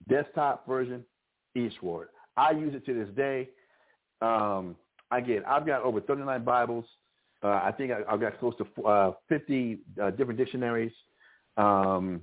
desktop 0.08 0.66
version, 0.66 1.04
e-Sword. 1.54 2.08
I 2.36 2.52
use 2.52 2.74
it 2.74 2.86
to 2.86 2.94
this 2.94 3.14
day. 3.14 3.48
Um, 4.22 4.76
get 5.26 5.46
I've 5.46 5.66
got 5.66 5.82
over 5.82 6.00
39 6.00 6.44
Bibles. 6.44 6.84
Uh, 7.42 7.60
I 7.64 7.72
think 7.76 7.90
I, 7.92 8.10
have 8.10 8.20
got 8.20 8.38
close 8.38 8.54
to 8.58 8.82
uh, 8.84 9.12
50 9.28 9.78
uh, 10.00 10.10
different 10.10 10.38
dictionaries. 10.38 10.92
Um, 11.56 12.20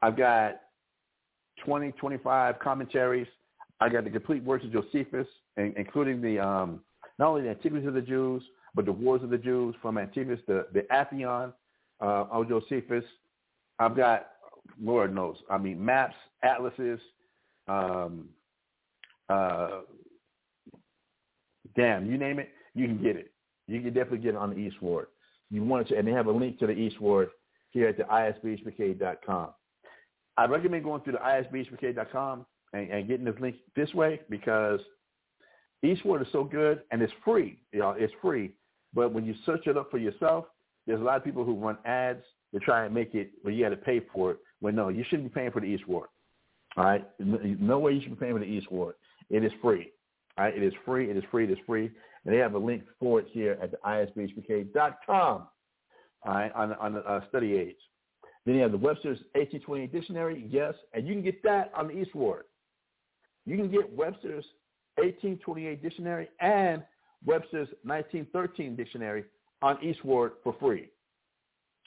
I've 0.00 0.16
got 0.16 0.60
20, 1.64 1.92
25 1.92 2.58
commentaries. 2.58 3.26
I 3.80 3.88
got 3.88 4.04
the 4.04 4.10
complete 4.10 4.42
works 4.42 4.64
of 4.64 4.72
Josephus, 4.72 5.26
including 5.56 6.20
the 6.20 6.38
um, 6.38 6.80
not 7.18 7.28
only 7.28 7.42
the 7.42 7.50
Antiquities 7.50 7.86
of 7.86 7.94
the 7.94 8.02
Jews, 8.02 8.42
but 8.74 8.84
the 8.84 8.92
Wars 8.92 9.22
of 9.22 9.30
the 9.30 9.38
Jews 9.38 9.74
from 9.82 9.98
Antiquities, 9.98 10.44
the 10.46 10.66
the 10.72 10.82
Atheon 10.92 11.52
uh, 12.00 12.24
of 12.30 12.48
Josephus. 12.48 13.04
I've 13.78 13.96
got 13.96 14.28
Lord 14.80 15.14
knows, 15.14 15.36
I 15.50 15.58
mean 15.58 15.84
maps, 15.84 16.14
atlases, 16.42 17.00
um, 17.68 18.28
uh, 19.28 19.80
damn, 21.76 22.10
you 22.10 22.18
name 22.18 22.38
it, 22.38 22.50
you 22.74 22.86
can 22.86 23.02
get 23.02 23.16
it. 23.16 23.32
You 23.66 23.80
can 23.80 23.94
definitely 23.94 24.18
get 24.18 24.34
it 24.34 24.36
on 24.36 24.50
the 24.50 24.56
e-Sword. 24.56 25.06
You 25.50 25.62
want 25.62 25.88
to, 25.88 25.96
and 25.96 26.06
they 26.06 26.12
have 26.12 26.26
a 26.26 26.32
link 26.32 26.58
to 26.58 26.66
the 26.66 26.72
e-Sword 26.72 27.30
here 27.70 27.88
at 27.88 27.96
the 27.96 28.04
isbhpk.com. 28.04 29.48
I 30.36 30.44
recommend 30.46 30.84
going 30.84 31.00
through 31.02 31.14
the 31.14 31.18
isbhpk.com 31.18 32.44
and, 32.74 32.90
and 32.90 33.08
getting 33.08 33.24
this 33.24 33.34
link 33.40 33.56
this 33.76 33.92
way 33.94 34.20
because 34.28 34.80
e-Sword 35.82 36.22
is 36.22 36.28
so 36.32 36.44
good 36.44 36.82
and 36.90 37.00
it's 37.00 37.12
free. 37.24 37.58
You 37.72 37.80
know, 37.80 37.94
it's 37.96 38.12
free. 38.20 38.52
But 38.92 39.12
when 39.12 39.24
you 39.24 39.34
search 39.46 39.66
it 39.66 39.76
up 39.76 39.90
for 39.90 39.98
yourself, 39.98 40.46
there's 40.86 41.00
a 41.00 41.04
lot 41.04 41.16
of 41.16 41.24
people 41.24 41.44
who 41.44 41.54
run 41.54 41.78
ads 41.84 42.22
to 42.52 42.60
try 42.60 42.84
and 42.84 42.94
make 42.94 43.14
it 43.14 43.30
where 43.42 43.54
you 43.54 43.64
got 43.64 43.70
to 43.70 43.76
pay 43.76 44.00
for 44.12 44.32
it. 44.32 44.38
When 44.60 44.74
no, 44.74 44.88
you 44.88 45.04
shouldn't 45.08 45.32
be 45.32 45.40
paying 45.40 45.50
for 45.50 45.60
the 45.60 45.66
e-Sword. 45.66 46.08
All 46.76 46.84
right, 46.84 47.04
no 47.18 47.78
way 47.78 47.92
you 47.92 48.00
should 48.00 48.10
be 48.10 48.16
paying 48.16 48.34
for 48.34 48.40
the 48.40 48.46
e-Sword. 48.46 48.94
It 49.30 49.44
is 49.44 49.52
free. 49.62 49.92
All 50.36 50.44
right, 50.44 50.56
it 50.56 50.62
is 50.62 50.72
free. 50.84 51.10
It 51.10 51.16
is 51.16 51.24
free. 51.30 51.44
It 51.44 51.50
is 51.50 51.58
free. 51.66 51.90
And 52.24 52.34
they 52.34 52.38
have 52.38 52.54
a 52.54 52.58
link 52.58 52.82
for 52.98 53.20
it 53.20 53.26
here 53.30 53.56
at 53.62 53.70
the 53.70 53.76
isbhpk.com. 53.86 55.46
All 56.26 56.34
right, 56.34 56.52
on 56.52 56.72
on 56.74 56.94
the 56.94 57.00
uh, 57.00 57.20
study 57.28 57.54
aids. 57.54 57.78
Then 58.46 58.56
you 58.56 58.62
have 58.62 58.72
the 58.72 58.78
Webster's 58.78 59.18
1828 59.32 59.92
dictionary, 59.92 60.46
yes, 60.50 60.74
and 60.92 61.06
you 61.06 61.14
can 61.14 61.22
get 61.22 61.42
that 61.44 61.70
on 61.76 61.88
the 61.88 61.94
e-Sword. 61.94 62.44
You 63.46 63.56
can 63.56 63.70
get 63.70 63.92
Webster's 63.92 64.44
1828 64.96 65.82
dictionary 65.82 66.28
and 66.40 66.82
Webster's 67.24 67.68
1913 67.82 68.76
dictionary 68.76 69.24
on 69.62 69.82
e-Sword 69.82 70.32
for 70.42 70.54
free. 70.60 70.90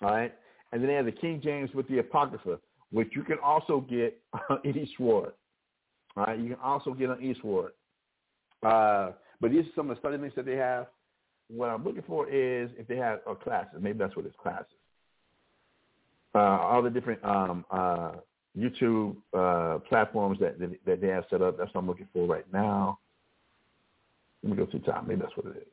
All 0.02 0.12
right, 0.12 0.34
and 0.72 0.82
then 0.82 0.88
they 0.90 0.96
have 0.96 1.06
the 1.06 1.12
King 1.12 1.42
James 1.44 1.72
with 1.74 1.88
the 1.88 2.00
Apocrypha, 2.00 2.60
which 2.92 3.10
you 3.16 3.24
can 3.24 3.38
also 3.44 3.82
get 3.90 4.20
on 4.50 4.60
e-Sword. 4.66 5.34
All 6.16 6.24
right, 6.26 6.40
you 6.40 6.50
can 6.50 6.60
also 6.64 6.94
get 6.94 7.10
on 7.10 7.22
e-Sword. 7.22 7.72
Uh, 8.64 9.12
but 9.40 9.52
these 9.52 9.66
are 9.66 9.76
some 9.76 9.90
of 9.90 9.96
the 9.96 10.00
study 10.00 10.18
links 10.18 10.36
that 10.36 10.46
they 10.46 10.56
have. 10.56 10.88
What 11.50 11.70
I'm 11.70 11.84
looking 11.84 12.04
for 12.06 12.28
is 12.30 12.70
if 12.78 12.88
they 12.88 12.98
have 12.98 13.20
uh, 13.30 13.36
classes. 13.36 13.80
Maybe 13.80 14.00
that's 14.00 14.16
what 14.16 14.26
it's 14.26 14.36
classes. 14.42 14.66
Uh, 16.36 16.40
all 16.40 16.82
the 16.82 16.90
different 16.90 17.24
um, 17.24 17.66
uh, 17.72 18.12
YouTube 18.58 19.16
uh, 19.34 19.80
platforms 19.88 20.40
that, 20.40 20.60
that, 20.60 20.72
that 20.86 21.02
they 21.02 21.08
have 21.08 21.26
set 21.30 21.42
up. 21.42 21.58
That's 21.58 21.74
what 21.74 21.82
I'm 21.82 21.88
looking 21.88 22.08
for 22.14 22.26
right 22.26 22.46
now. 22.52 23.00
Let 24.44 24.52
me 24.52 24.58
go 24.58 24.72
the 24.72 24.80
top. 24.80 25.08
Maybe 25.08 25.22
that's 25.22 25.36
what 25.36 25.48
it 25.48 25.58
is. 25.58 25.68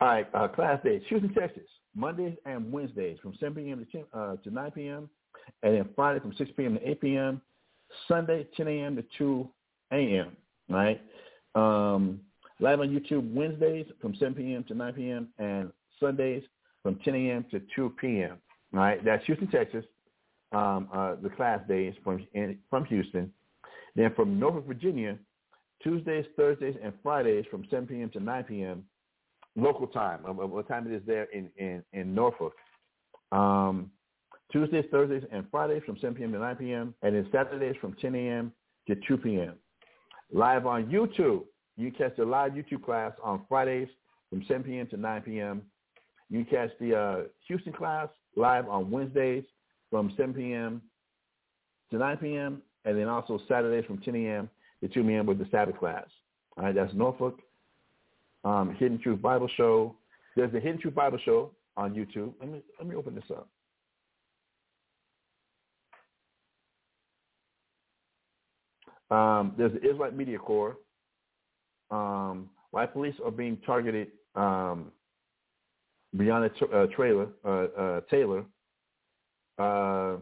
All 0.00 0.08
right, 0.08 0.28
uh, 0.32 0.48
class 0.48 0.82
days. 0.84 1.02
Houston, 1.08 1.34
Texas, 1.34 1.64
Mondays 1.94 2.36
and 2.46 2.70
Wednesdays 2.70 3.18
from 3.20 3.34
7 3.40 3.54
p.m. 3.64 3.84
to, 3.84 3.98
10, 3.98 4.04
uh, 4.14 4.36
to 4.36 4.50
9 4.50 4.70
p.m. 4.70 5.10
And 5.62 5.74
then 5.74 5.88
Friday 5.96 6.20
from 6.20 6.34
6 6.38 6.50
p.m. 6.56 6.74
to 6.78 6.88
8 6.90 7.00
p.m. 7.00 7.42
Sunday, 8.06 8.46
10 8.56 8.68
a.m. 8.68 8.96
to 8.96 9.04
2 9.16 9.48
a.m. 9.92 10.36
Right? 10.68 11.00
Um, 11.54 12.20
live 12.60 12.80
on 12.80 12.88
YouTube 12.88 13.32
Wednesdays 13.32 13.86
from 14.00 14.14
7 14.14 14.34
p.m. 14.34 14.64
to 14.64 14.74
9 14.74 14.92
p.m. 14.94 15.28
and 15.38 15.72
Sundays 16.00 16.42
from 16.82 16.96
10 17.04 17.14
a.m. 17.14 17.44
to 17.50 17.60
2 17.74 17.94
p.m. 18.00 18.38
Right? 18.72 19.04
That's 19.04 19.24
Houston, 19.26 19.48
Texas. 19.48 19.84
Um, 20.52 20.88
uh, 20.94 21.16
the 21.22 21.28
class 21.28 21.60
days 21.68 21.94
from 22.02 22.26
in, 22.32 22.58
from 22.70 22.86
Houston. 22.86 23.32
Then 23.94 24.14
from 24.14 24.38
Norfolk, 24.38 24.66
Virginia, 24.66 25.18
Tuesdays, 25.82 26.24
Thursdays, 26.36 26.76
and 26.82 26.92
Fridays 27.02 27.44
from 27.50 27.66
7 27.70 27.86
p.m. 27.86 28.10
to 28.10 28.20
9 28.20 28.44
p.m 28.44 28.84
local 29.58 29.86
time, 29.86 30.20
of, 30.24 30.38
of 30.38 30.50
what 30.50 30.68
time 30.68 30.86
it 30.86 30.94
is 30.94 31.02
there 31.06 31.24
in, 31.24 31.50
in, 31.56 31.82
in 31.92 32.14
Norfolk. 32.14 32.54
Um, 33.32 33.90
Tuesdays, 34.50 34.84
Thursdays, 34.90 35.24
and 35.30 35.44
Fridays 35.50 35.82
from 35.84 35.98
7 36.00 36.14
p.m. 36.14 36.32
to 36.32 36.38
9 36.38 36.56
p.m. 36.56 36.94
And 37.02 37.14
then 37.14 37.28
Saturdays 37.30 37.76
from 37.80 37.94
10 38.00 38.14
a.m. 38.14 38.52
to 38.86 38.96
2 39.06 39.18
p.m. 39.18 39.54
Live 40.32 40.66
on 40.66 40.86
YouTube. 40.86 41.42
You 41.78 41.90
catch 41.90 42.16
the 42.16 42.24
live 42.24 42.52
YouTube 42.52 42.84
class 42.84 43.12
on 43.22 43.42
Fridays 43.48 43.88
from 44.28 44.44
7 44.46 44.62
p.m. 44.64 44.86
to 44.88 44.96
9 44.98 45.22
p.m. 45.22 45.62
You 46.28 46.44
catch 46.44 46.70
the 46.78 46.94
uh, 46.94 47.20
Houston 47.46 47.72
class 47.72 48.08
live 48.36 48.68
on 48.68 48.90
Wednesdays 48.90 49.44
from 49.90 50.12
7 50.18 50.34
p.m. 50.34 50.82
to 51.90 51.96
9 51.96 52.16
p.m. 52.18 52.62
And 52.84 52.98
then 52.98 53.08
also 53.08 53.40
Saturdays 53.48 53.86
from 53.86 53.98
10 53.98 54.14
a.m. 54.16 54.50
to 54.82 54.88
2 54.88 55.02
p.m. 55.04 55.24
with 55.24 55.38
the 55.38 55.46
Sabbath 55.50 55.78
class. 55.78 56.04
All 56.58 56.64
right, 56.64 56.74
that's 56.74 56.92
Norfolk 56.92 57.40
um, 58.44 58.74
Hidden 58.78 59.00
Truth 59.00 59.22
Bible 59.22 59.48
Show. 59.56 59.96
There's 60.36 60.52
the 60.52 60.60
Hidden 60.60 60.80
Truth 60.80 60.94
Bible 60.94 61.18
Show 61.24 61.52
on 61.76 61.94
YouTube. 61.94 62.32
Let 62.40 62.50
me 62.50 62.62
let 62.78 62.88
me 62.88 62.96
open 62.96 63.14
this 63.14 63.24
up. 63.30 63.48
Um, 69.10 69.54
there's 69.56 69.72
the 69.72 69.78
Israelite 69.78 70.14
Media 70.14 70.38
Corps. 70.38 70.76
Um, 71.90 72.50
white 72.70 72.92
police 72.92 73.14
are 73.24 73.30
being 73.30 73.56
targeted 73.64 74.08
um, 74.34 74.92
beyond 76.16 76.50
a 76.50 76.64
uh, 76.66 76.86
trailer, 76.94 77.28
uh, 77.44 77.80
uh, 77.80 78.00
Taylor. 78.10 78.44
Uh, 79.58 80.16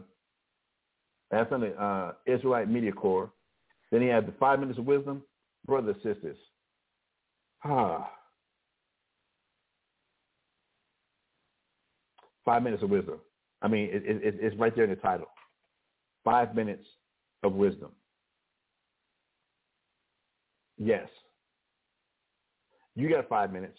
that's 1.29 1.51
on 1.51 1.61
the 1.61 1.73
uh, 1.81 2.13
Israelite 2.25 2.69
Media 2.69 2.91
Corps. 2.91 3.31
Then 3.91 4.01
he 4.01 4.07
had 4.07 4.25
the 4.27 4.33
Five 4.39 4.59
Minutes 4.59 4.79
of 4.79 4.85
Wisdom, 4.85 5.23
brothers 5.65 5.95
sisters. 6.03 6.37
Ah. 7.63 8.09
Five 12.45 12.63
minutes 12.63 12.81
of 12.81 12.89
wisdom. 12.89 13.19
I 13.61 13.67
mean, 13.67 13.89
it, 13.91 14.03
it, 14.05 14.35
it's 14.39 14.55
right 14.57 14.73
there 14.73 14.85
in 14.85 14.89
the 14.89 14.95
title. 14.95 15.27
Five 16.23 16.55
minutes 16.55 16.85
of 17.43 17.51
wisdom. 17.53 17.91
Yes. 20.77 21.09
You 22.97 23.09
got 23.09 23.29
five 23.29 23.53
minutes. 23.53 23.77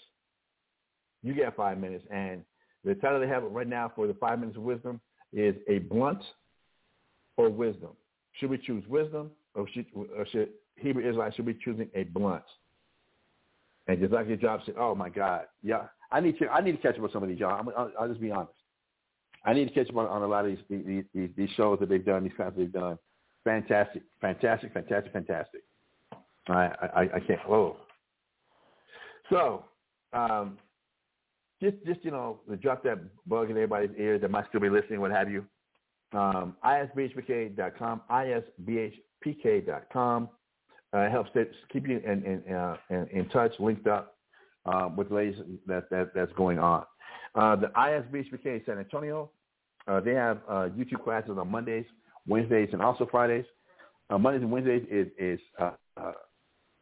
You 1.25 1.35
got 1.35 1.57
five 1.57 1.79
minutes. 1.79 2.05
And 2.11 2.43
the 2.85 2.95
title 2.95 3.19
they 3.19 3.27
have 3.27 3.43
right 3.43 3.67
now 3.67 3.91
for 3.95 4.07
the 4.07 4.15
five 4.15 4.39
minutes 4.39 4.57
of 4.57 4.63
wisdom 4.63 5.01
is 5.33 5.57
a 5.69 5.81
blunt 5.81 6.23
or 7.37 7.51
wisdom. 7.51 7.91
Should 8.35 8.51
we 8.51 8.59
choose 8.59 8.85
wisdom 8.87 9.33
or 9.55 9.69
should, 9.75 9.87
or 9.95 10.25
should 10.31 10.51
Hebrew 10.77 11.03
Israelites 11.03 11.35
should 11.35 11.47
be 11.47 11.59
choosing 11.65 11.89
a 11.97 12.05
blunt? 12.05 12.45
And 13.89 13.99
just 13.99 14.13
like 14.13 14.29
your 14.29 14.37
job 14.37 14.61
said, 14.65 14.77
oh 14.79 14.95
my 14.95 15.09
God, 15.09 15.47
yeah, 15.65 15.87
I 16.13 16.21
need 16.21 16.39
to 16.39 16.49
I 16.49 16.61
need 16.61 16.73
to 16.73 16.79
catch 16.79 16.95
up 16.95 17.01
with 17.01 17.13
some 17.13 17.23
of 17.25 17.29
these 17.29 17.39
y'all. 17.39 17.59
I'm, 17.59 17.69
I'll, 17.77 17.91
I'll 17.99 18.09
just 18.09 18.21
be 18.21 18.31
honest. 18.31 18.53
I 19.45 19.53
need 19.55 19.67
to 19.67 19.75
catch 19.75 19.91
up 19.91 19.97
on, 19.97 20.07
on 20.07 20.23
a 20.23 20.27
lot 20.27 20.45
of 20.45 20.53
these, 20.53 20.65
these 20.71 21.05
these 21.13 21.31
these 21.37 21.49
shows 21.57 21.81
that 21.81 21.89
they've 21.89 22.05
done, 22.05 22.23
these 22.23 22.33
kinds 22.37 22.53
they've 22.57 22.73
done. 22.73 22.99
Fantastic, 23.45 24.03
fantastic, 24.21 24.73
fantastic, 24.75 25.13
fantastic. 25.13 25.63
I 26.49 26.53
I, 26.95 27.01
I 27.17 27.21
can't. 27.27 27.41
Whoa. 27.49 27.77
So, 29.31 29.65
um, 30.13 30.59
just 31.61 31.77
just 31.87 32.05
you 32.05 32.11
know, 32.11 32.41
to 32.49 32.57
drop 32.57 32.83
that 32.85 32.99
bug 33.27 33.51
in 33.51 33.57
everybody's 33.57 33.91
ear 33.99 34.19
that 34.19 34.31
might 34.31 34.49
still 34.49 34.61
be 34.61 34.71
listening, 34.71 35.01
what 35.01 35.11
have 35.11 35.31
you. 35.31 35.45
Um, 36.13 36.57
isbhpk.com, 36.65 38.03
isbhpk.com. 38.11 39.09
Uh, 40.95 40.99
it 41.01 41.11
helps 41.11 41.31
keep 41.71 41.87
you 41.87 41.99
in 41.99 42.25
in, 42.25 42.55
uh, 42.55 42.77
in, 42.91 43.07
in 43.13 43.29
touch, 43.29 43.53
linked 43.59 43.87
up 43.87 44.17
uh, 44.67 44.89
with 44.97 45.09
the 45.11 45.15
ladies 45.15 45.37
that, 45.67 45.91
that 45.91 46.13
that's 46.15 46.33
going 46.33 46.59
on. 46.59 46.85
Uh, 47.35 47.57
the 47.57 47.67
ISBHPK 47.69 48.65
San 48.67 48.79
Antonio, 48.79 49.31
uh, 49.87 50.01
they 50.01 50.15
have 50.15 50.39
uh, 50.49 50.69
YouTube 50.77 51.05
classes 51.05 51.37
on 51.39 51.51
Mondays, 51.51 51.85
Wednesdays, 52.27 52.71
and 52.73 52.83
also 52.83 53.07
Fridays. 53.11 53.45
Uh, 54.11 54.19
Mondays 54.19 54.43
and 54.43 54.51
Wednesdays 54.51 54.87
is, 54.91 55.09
is 55.19 55.39
uh, 55.61 55.73
uh, 55.97 56.13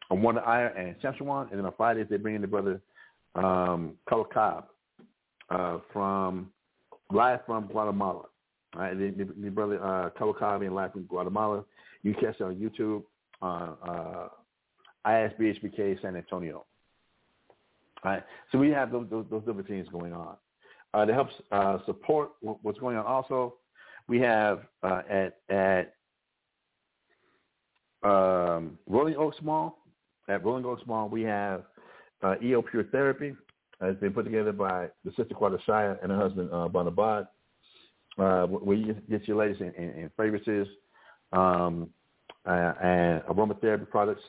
on 0.09 0.21
Wonder 0.21 0.41
Iron 0.45 0.77
and 0.77 0.95
Saskatchewan, 1.01 1.47
and 1.49 1.59
then 1.59 1.65
on 1.65 1.73
Fridays 1.75 2.07
they 2.09 2.17
bring 2.17 2.35
in 2.35 2.41
the 2.41 2.47
brother 2.47 2.81
um, 3.35 3.93
Color 4.07 4.25
Cobb 4.25 4.65
uh, 5.49 5.79
from 5.91 6.51
live 7.11 7.39
from 7.45 7.67
Guatemala. 7.67 8.23
Right, 8.75 8.97
the, 8.97 9.11
the, 9.11 9.33
the 9.41 9.49
brother 9.49 9.83
uh, 9.83 10.09
Color 10.11 10.33
Cobb 10.33 10.59
being 10.59 10.73
live 10.73 10.91
from 10.91 11.03
Guatemala. 11.03 11.63
You 12.03 12.13
catch 12.13 12.39
it 12.39 12.43
on 12.43 12.55
YouTube 12.55 13.03
on 13.41 13.77
uh, 13.87 14.27
ISBHPK 15.07 16.01
San 16.01 16.15
Antonio. 16.15 16.65
Right, 18.03 18.23
so 18.51 18.57
we 18.57 18.69
have 18.69 18.91
those, 18.91 19.07
those, 19.09 19.25
those 19.29 19.43
different 19.43 19.67
things 19.67 19.87
going 19.91 20.13
on. 20.13 20.35
Uh, 20.93 21.05
to 21.05 21.13
help 21.13 21.27
uh, 21.51 21.79
support 21.85 22.31
what's 22.41 22.79
going 22.79 22.97
on, 22.97 23.05
also 23.05 23.55
we 24.07 24.19
have 24.19 24.61
uh, 24.83 25.01
at 25.09 25.37
at 25.49 25.93
um, 28.03 28.77
Rolling 28.87 29.15
Oaks 29.15 29.37
Mall. 29.41 29.77
At 30.27 30.43
Rolling 30.43 30.65
Oaks 30.65 30.81
Mall, 30.85 31.07
we 31.07 31.23
have 31.23 31.63
uh, 32.21 32.35
EO 32.43 32.61
Pure 32.61 32.85
Therapy. 32.85 33.33
Uh, 33.81 33.87
it's 33.87 33.99
been 33.99 34.13
put 34.13 34.25
together 34.25 34.51
by 34.51 34.87
the 35.05 35.11
sister 35.11 35.33
Quada 35.33 35.59
Shire 35.65 35.97
and 36.01 36.11
her 36.11 36.17
husband 36.17 36.49
uh, 36.51 36.67
Bonabad. 36.67 37.27
Uh, 38.17 38.47
where 38.47 38.75
you 38.75 38.95
get 39.11 39.27
your 39.27 39.37
latest 39.37 39.61
in, 39.61 39.71
in, 39.75 39.89
in 39.91 40.11
fragrances 40.15 40.67
um, 41.33 41.87
uh, 42.47 42.73
and 42.81 43.21
aromatherapy 43.23 43.87
products. 43.87 44.23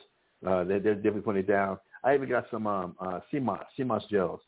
Uh, 0.45 0.63
they're, 0.63 0.79
they're 0.79 0.93
definitely 0.93 1.21
putting 1.21 1.39
it 1.39 1.47
down. 1.47 1.79
I 2.03 2.13
even 2.13 2.29
got 2.29 2.45
some 2.51 2.67
um, 2.67 2.95
uh, 2.99 3.19
sea 3.31 3.39
moss, 3.39 3.63
CMOS 3.77 4.07
gels, 4.09 4.41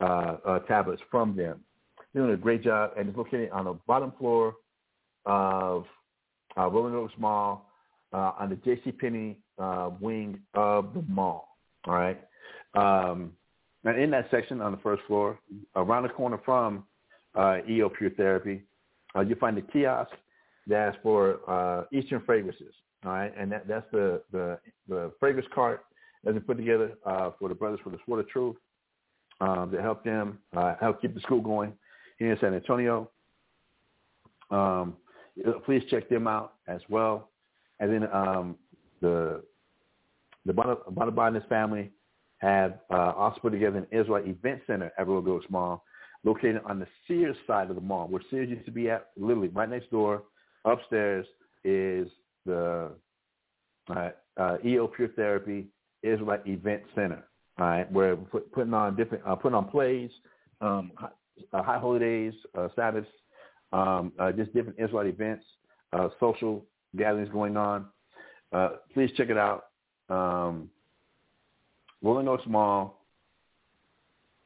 uh, 0.00 0.36
uh, 0.46 0.58
tablets 0.60 1.02
from 1.10 1.36
them. 1.36 1.60
They're 2.12 2.22
doing 2.22 2.34
a 2.34 2.38
great 2.38 2.62
job, 2.62 2.92
and 2.96 3.08
it's 3.08 3.18
located 3.18 3.50
on 3.50 3.64
the 3.64 3.74
bottom 3.86 4.12
floor 4.16 4.54
of 5.26 5.86
uh, 6.56 6.68
Rolling 6.68 6.94
Oaks 6.94 7.14
Mall 7.18 7.68
uh, 8.12 8.32
on 8.38 8.50
the 8.50 8.56
J.C. 8.56 8.92
Penney 8.92 9.40
uh, 9.58 9.90
wing 10.00 10.40
of 10.54 10.94
the 10.94 11.02
mall. 11.08 11.56
All 11.86 11.94
right. 11.94 12.20
Um, 12.74 13.32
and 13.84 14.00
in 14.00 14.10
that 14.10 14.30
section 14.30 14.60
on 14.60 14.72
the 14.72 14.78
first 14.78 15.02
floor, 15.06 15.38
around 15.76 16.04
the 16.04 16.08
corner 16.08 16.40
from 16.44 16.84
uh, 17.34 17.58
EO 17.68 17.90
Pure 17.90 18.10
Therapy, 18.10 18.62
uh, 19.14 19.20
you 19.20 19.34
find 19.36 19.56
the 19.56 19.62
kiosk 19.62 20.10
that's 20.66 20.96
for 21.02 21.38
uh, 21.48 21.84
Eastern 21.92 22.22
fragrances. 22.24 22.74
All 23.04 23.12
right, 23.12 23.32
and 23.38 23.52
that, 23.52 23.68
that's 23.68 23.84
the, 23.92 24.22
the 24.32 24.58
the 24.88 25.12
fragrance 25.20 25.46
cart 25.54 25.84
that's 26.22 26.34
been 26.34 26.42
put 26.42 26.56
together 26.56 26.92
uh, 27.04 27.32
for 27.38 27.50
the 27.50 27.54
brothers 27.54 27.80
for 27.84 27.90
the 27.90 27.98
Sword 28.06 28.20
of 28.20 28.28
Truth 28.28 28.56
um, 29.42 29.70
to 29.70 29.82
help 29.82 30.04
them 30.04 30.38
uh, 30.56 30.74
help 30.80 31.02
keep 31.02 31.14
the 31.14 31.20
school 31.20 31.42
going 31.42 31.74
here 32.18 32.32
in 32.32 32.38
San 32.40 32.54
Antonio. 32.54 33.10
Um, 34.50 34.96
please 35.66 35.82
check 35.90 36.08
them 36.08 36.26
out 36.26 36.54
as 36.66 36.80
well. 36.88 37.30
And 37.80 37.92
then 37.92 38.08
um, 38.12 38.56
the 39.04 39.42
the 40.46 40.52
Bonabonus 40.52 41.48
family 41.48 41.90
have 42.38 42.80
uh, 42.90 43.12
also 43.16 43.38
put 43.40 43.52
together 43.52 43.78
an 43.78 43.86
Israel 43.98 44.22
Event 44.26 44.60
Center 44.66 44.92
at 44.98 45.06
Rolling 45.06 45.28
Oaks 45.28 45.46
Mall, 45.48 45.82
located 46.24 46.60
on 46.66 46.78
the 46.78 46.86
Sears 47.06 47.36
side 47.46 47.70
of 47.70 47.76
the 47.76 47.82
mall, 47.82 48.08
where 48.08 48.22
Sears 48.30 48.50
used 48.50 48.66
to 48.66 48.70
be 48.70 48.90
at, 48.90 49.08
literally 49.16 49.48
right 49.48 49.68
next 49.68 49.90
door. 49.90 50.24
Upstairs 50.66 51.26
is 51.64 52.08
the 52.44 52.90
uh, 53.94 54.10
uh, 54.36 54.56
EO 54.64 54.86
Pure 54.88 55.08
Therapy 55.16 55.66
Israel 56.02 56.40
Event 56.46 56.82
Center, 56.94 57.24
right, 57.58 57.90
where 57.90 58.16
we're 58.16 58.24
put, 58.24 58.52
putting 58.52 58.74
on 58.74 58.96
different, 58.96 59.24
uh, 59.26 59.34
putting 59.34 59.56
on 59.56 59.68
plays, 59.68 60.10
um, 60.60 60.92
high, 60.96 61.62
high 61.62 61.78
holidays, 61.78 62.34
uh, 62.58 62.68
Sabbaths, 62.76 63.08
um, 63.72 64.12
uh, 64.18 64.32
just 64.32 64.52
different 64.54 64.78
Israel 64.78 65.06
events, 65.06 65.44
uh, 65.94 66.08
social 66.20 66.66
gatherings 66.96 67.30
going 67.30 67.56
on. 67.56 67.86
Uh, 68.54 68.68
please 68.94 69.10
check 69.16 69.30
it 69.30 69.36
out. 69.36 69.66
Um, 70.08 70.70
Rolling 72.02 72.28
Oaks 72.28 72.44
Mall 72.46 73.00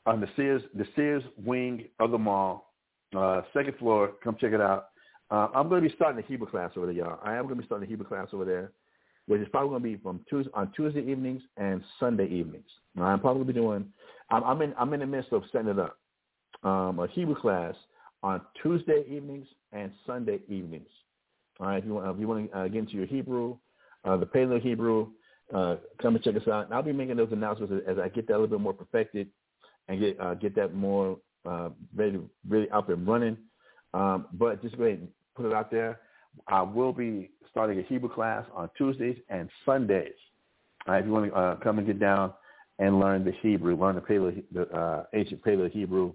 on 0.07 0.21
the 0.21 0.29
Sears 0.35 0.63
the 0.75 0.87
Sears 0.97 1.23
wing 1.45 1.85
of 2.01 2.11
the 2.11 2.19
mall, 2.19 2.73
uh, 3.15 3.43
second 3.53 3.77
floor. 3.79 4.13
Come 4.25 4.37
check 4.41 4.53
it 4.53 4.61
out. 4.61 4.89
Uh, 5.31 5.49
I'm 5.55 5.69
going 5.69 5.83
to 5.83 5.89
be 5.89 5.95
starting 5.95 6.23
a 6.23 6.27
Hebrew 6.27 6.49
class 6.49 6.71
over 6.77 6.87
there, 6.87 6.95
y'all. 6.95 7.21
I 7.23 7.35
am 7.35 7.45
going 7.45 7.57
to 7.57 7.61
be 7.61 7.67
starting 7.67 7.87
a 7.87 7.91
Hebrew 7.91 8.07
class 8.07 8.29
over 8.33 8.47
there, 8.47 8.73
which 9.27 9.43
is 9.43 9.49
probably 9.51 9.69
going 9.71 9.83
to 9.83 9.99
be 9.99 10.03
from 10.03 10.21
Tuesday 10.31 10.51
on 10.55 10.73
Tuesday 10.75 11.01
evenings 11.01 11.43
and 11.59 11.83
Sunday 12.01 12.29
evenings. 12.29 12.69
I'm 12.99 13.21
probably 13.21 13.45
be 13.45 13.53
doing. 13.53 13.93
I'm, 14.31 14.43
I'm 14.43 14.63
in 14.63 14.75
I'm 14.79 14.95
in 14.95 15.01
the 15.01 15.07
midst 15.07 15.33
of 15.33 15.43
setting 15.53 15.69
it 15.69 15.79
up. 15.79 15.99
Um, 16.63 16.99
a 16.99 17.09
Hebrew 17.09 17.39
class 17.39 17.75
on 18.23 18.41
Tuesday 18.63 19.05
evenings 19.07 19.47
and 19.73 19.93
Sunday 20.07 20.39
evenings. 20.49 20.89
All 21.61 21.67
right, 21.67 21.79
if 21.79 21.85
you 21.85 21.95
want, 21.95 22.15
if 22.15 22.21
you 22.21 22.27
want 22.27 22.51
to 22.51 22.59
uh, 22.59 22.69
get 22.69 22.79
into 22.79 22.95
your 22.95 23.07
Hebrew, 23.07 23.59
uh, 24.09 24.17
the 24.17 24.27
Paleo 24.27 24.61
Hebrew, 24.61 25.09
uh, 25.55 25.77
come 26.01 26.15
and 26.15 26.25
check 26.25 26.37
us 26.37 26.49
out. 26.49 26.65
And 26.65 26.75
I'll 26.75 26.83
be 26.83 26.93
making 26.93 27.17
those 27.17 27.33
announcements 27.33 27.73
as, 27.75 27.97
as 27.97 28.03
I 28.03 28.09
get 28.09 28.27
that 28.29 28.35
a 28.35 28.39
little 28.39 28.49
bit 28.49 28.61
more 28.61 28.73
perfected 28.73 29.29
and 29.89 30.01
get 30.01 30.21
uh, 30.21 30.35
get 30.35 30.55
that 30.57 30.75
more 30.75 31.19
uh, 31.49 31.71
ready, 31.95 32.21
really 32.49 32.71
up 32.71 32.89
and 32.89 33.07
running. 33.07 33.37
Um, 33.95 34.27
but 34.33 34.63
just 34.63 34.77
go 34.77 34.85
ahead 34.85 34.99
and 35.01 35.09
put 35.35 35.47
it 35.47 35.53
out 35.53 35.71
there. 35.71 36.01
I 36.47 36.63
will 36.63 36.93
be 36.93 37.31
starting 37.51 37.79
a 37.79 37.83
Hebrew 37.83 38.13
class 38.13 38.45
on 38.55 38.71
Tuesdays 38.77 39.17
and 39.29 39.49
Sundays. 39.65 40.13
Right, 40.87 41.01
if 41.01 41.07
you 41.07 41.13
want 41.13 41.31
to 41.31 41.37
uh, 41.37 41.57
come 41.57 41.79
and 41.79 41.87
get 41.87 42.01
down 42.01 42.33
and 42.79 43.01
learn 43.01 43.25
the 43.25 43.33
Hebrew, 43.43 43.77
learn 43.77 43.97
the, 43.97 44.01
Paleo, 44.01 44.43
the 44.53 44.63
uh, 44.71 45.05
ancient 45.13 45.45
Paleo 45.45 45.71
Hebrew, 45.71 46.13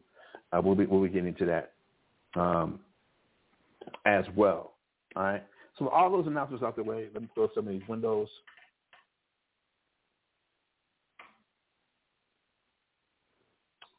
uh, 0.51 0.62
we'll 0.63 0.75
be 0.75 0.86
we'll 0.86 1.03
be 1.03 1.10
getting 1.10 1.27
into 1.27 1.45
that 1.45 1.73
um, 2.39 2.79
as 4.06 4.25
well. 4.36 4.73
All 5.15 5.23
right. 5.23 5.43
So 5.79 5.88
all 5.89 6.12
those 6.12 6.27
announcements 6.27 6.63
out 6.63 6.75
the 6.75 6.83
way. 6.83 7.07
Let 7.13 7.23
me 7.23 7.29
throw 7.33 7.49
some 7.55 7.67
of 7.67 7.73
these 7.73 7.88
windows. 7.88 8.27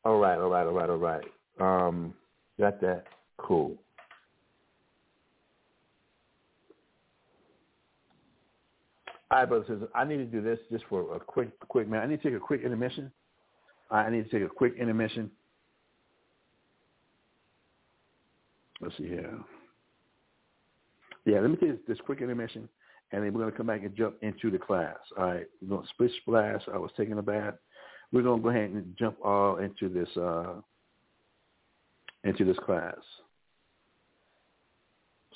All 0.04 0.18
right, 0.18 0.38
all 0.38 0.50
right, 0.50 0.66
all 0.66 0.72
right, 0.72 0.90
all 0.90 0.96
right. 0.96 1.24
Um, 1.86 2.14
got 2.60 2.80
that. 2.82 3.04
Cool. 3.38 3.76
All 9.30 9.38
right, 9.40 9.48
brothers 9.48 9.66
sisters, 9.66 9.88
I 9.94 10.04
need 10.04 10.18
to 10.18 10.26
do 10.26 10.42
this 10.42 10.58
just 10.70 10.84
for 10.88 11.16
a 11.16 11.18
quick, 11.18 11.58
quick 11.68 11.88
man. 11.88 12.02
I 12.02 12.06
need 12.06 12.22
to 12.22 12.28
take 12.28 12.36
a 12.36 12.40
quick 12.40 12.62
intermission. 12.62 13.10
I 13.90 14.10
need 14.10 14.30
to 14.30 14.30
take 14.30 14.48
a 14.48 14.52
quick 14.52 14.74
intermission. 14.78 15.30
Let's 18.80 18.96
see 18.98 19.08
here. 19.08 19.38
Yeah, 21.24 21.40
let 21.40 21.50
me 21.50 21.56
take 21.56 21.86
this 21.86 21.98
quick 22.04 22.20
intermission, 22.20 22.68
and 23.12 23.24
then 23.24 23.32
we're 23.32 23.40
going 23.40 23.52
to 23.52 23.56
come 23.56 23.66
back 23.66 23.82
and 23.82 23.96
jump 23.96 24.16
into 24.22 24.50
the 24.50 24.58
class. 24.58 24.96
All 25.18 25.24
right, 25.24 25.46
we're 25.62 25.68
going 25.68 25.82
to 25.82 25.88
split 25.88 26.10
splash. 26.20 26.62
I 26.72 26.78
was 26.78 26.90
taking 26.96 27.18
a 27.18 27.22
bath. 27.22 27.54
We're 28.12 28.22
going 28.22 28.40
to 28.40 28.42
go 28.42 28.50
ahead 28.50 28.70
and 28.70 28.94
jump 28.98 29.16
all 29.24 29.56
into 29.56 29.88
this 29.88 30.08
uh, 30.16 30.54
into 32.24 32.44
this 32.44 32.58
class. 32.64 32.96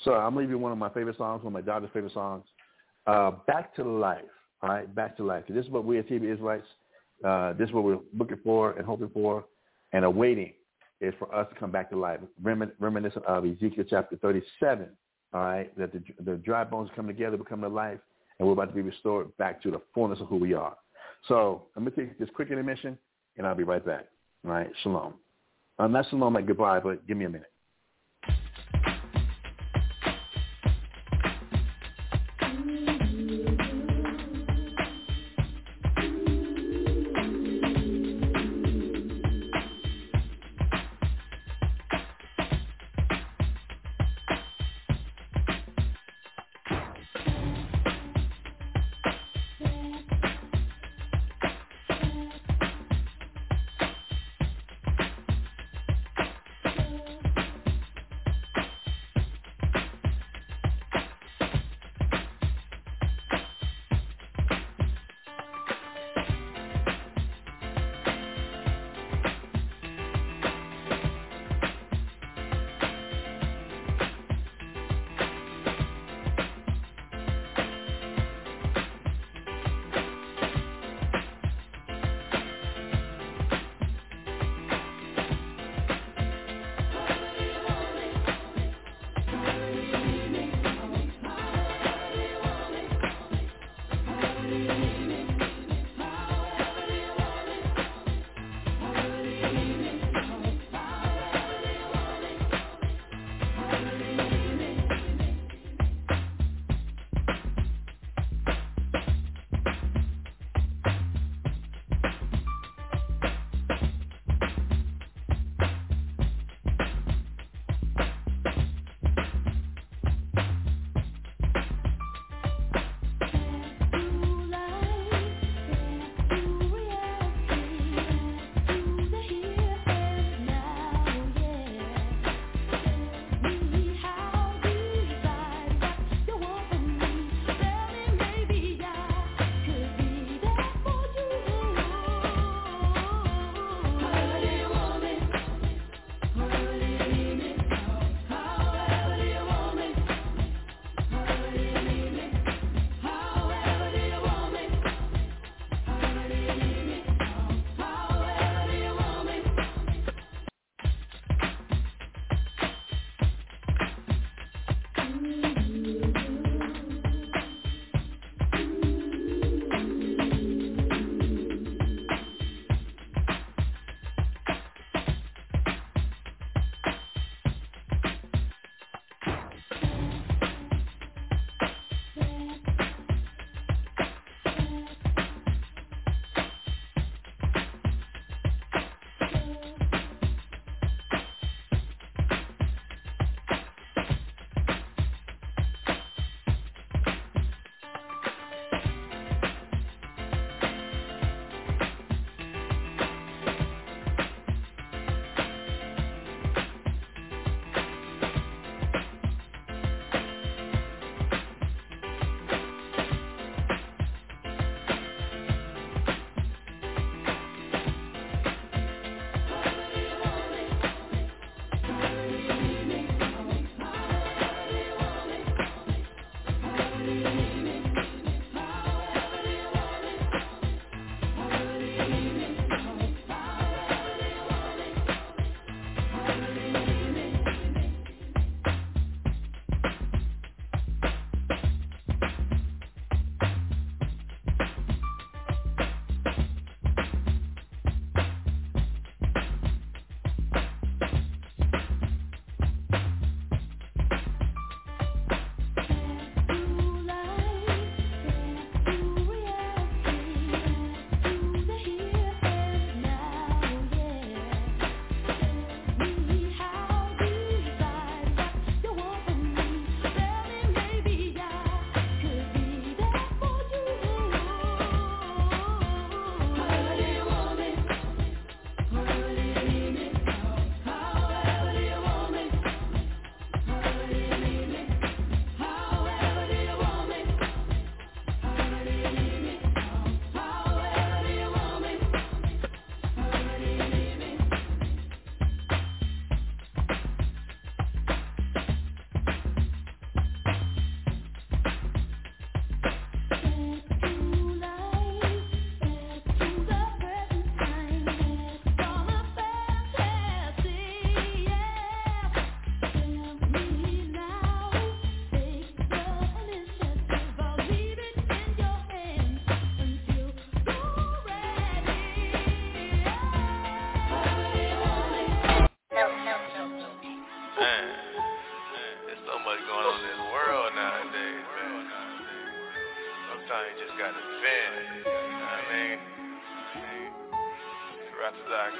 So 0.03 0.13
I'm 0.13 0.35
leaving 0.35 0.61
one 0.61 0.71
of 0.71 0.77
my 0.77 0.89
favorite 0.89 1.17
songs, 1.17 1.43
one 1.43 1.53
of 1.55 1.65
my 1.65 1.65
daughter's 1.65 1.89
favorite 1.93 2.13
songs, 2.13 2.45
uh, 3.07 3.31
"Back 3.47 3.75
to 3.75 3.83
Life." 3.83 4.23
All 4.61 4.69
right, 4.69 4.93
"Back 4.93 5.17
to 5.17 5.23
Life." 5.23 5.45
This 5.49 5.65
is 5.65 5.71
what 5.71 5.85
we 5.85 5.97
as 5.97 6.05
Hebrew 6.07 6.31
Israelites, 6.31 6.67
uh, 7.23 7.53
this 7.53 7.67
is 7.67 7.73
what 7.73 7.83
we're 7.83 7.99
looking 8.17 8.39
for 8.43 8.73
and 8.73 8.85
hoping 8.85 9.09
for 9.09 9.45
and 9.91 10.05
awaiting 10.05 10.53
is 11.01 11.13
for 11.17 11.33
us 11.33 11.47
to 11.53 11.59
come 11.59 11.71
back 11.71 11.89
to 11.89 11.97
life, 11.97 12.19
Remin- 12.43 12.71
reminiscent 12.79 13.25
of 13.25 13.45
Ezekiel 13.45 13.85
chapter 13.89 14.17
37, 14.17 14.89
all 15.33 15.41
right, 15.41 15.77
that 15.77 15.91
the, 15.93 16.01
the 16.23 16.37
dry 16.37 16.63
bones 16.63 16.89
come 16.95 17.07
together, 17.07 17.37
become 17.37 17.61
to 17.61 17.69
life, 17.69 17.99
and 18.39 18.47
we're 18.47 18.53
about 18.53 18.69
to 18.69 18.75
be 18.75 18.81
restored 18.81 19.35
back 19.37 19.61
to 19.63 19.71
the 19.71 19.81
fullness 19.93 20.19
of 20.19 20.27
who 20.27 20.37
we 20.37 20.53
are. 20.53 20.75
So 21.27 21.63
I'm 21.75 21.83
going 21.83 21.95
to 21.95 22.05
take 22.05 22.19
this 22.19 22.29
quick 22.35 22.49
intermission, 22.49 22.97
and 23.37 23.45
I'll 23.45 23.55
be 23.55 23.63
right 23.63 23.85
back. 23.85 24.05
All 24.45 24.51
right, 24.51 24.69
shalom. 24.83 25.13
Um, 25.77 25.91
not 25.91 26.09
shalom 26.09 26.33
like 26.33 26.47
goodbye, 26.47 26.79
but 26.79 27.05
give 27.07 27.17
me 27.17 27.25
a 27.25 27.29
minute. 27.29 27.51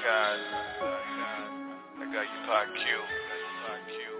To 0.01 0.07
I 1.99 2.05
got 2.13 2.23
you, 2.23 2.39
Pac 2.47 2.67
Q. 2.73 4.18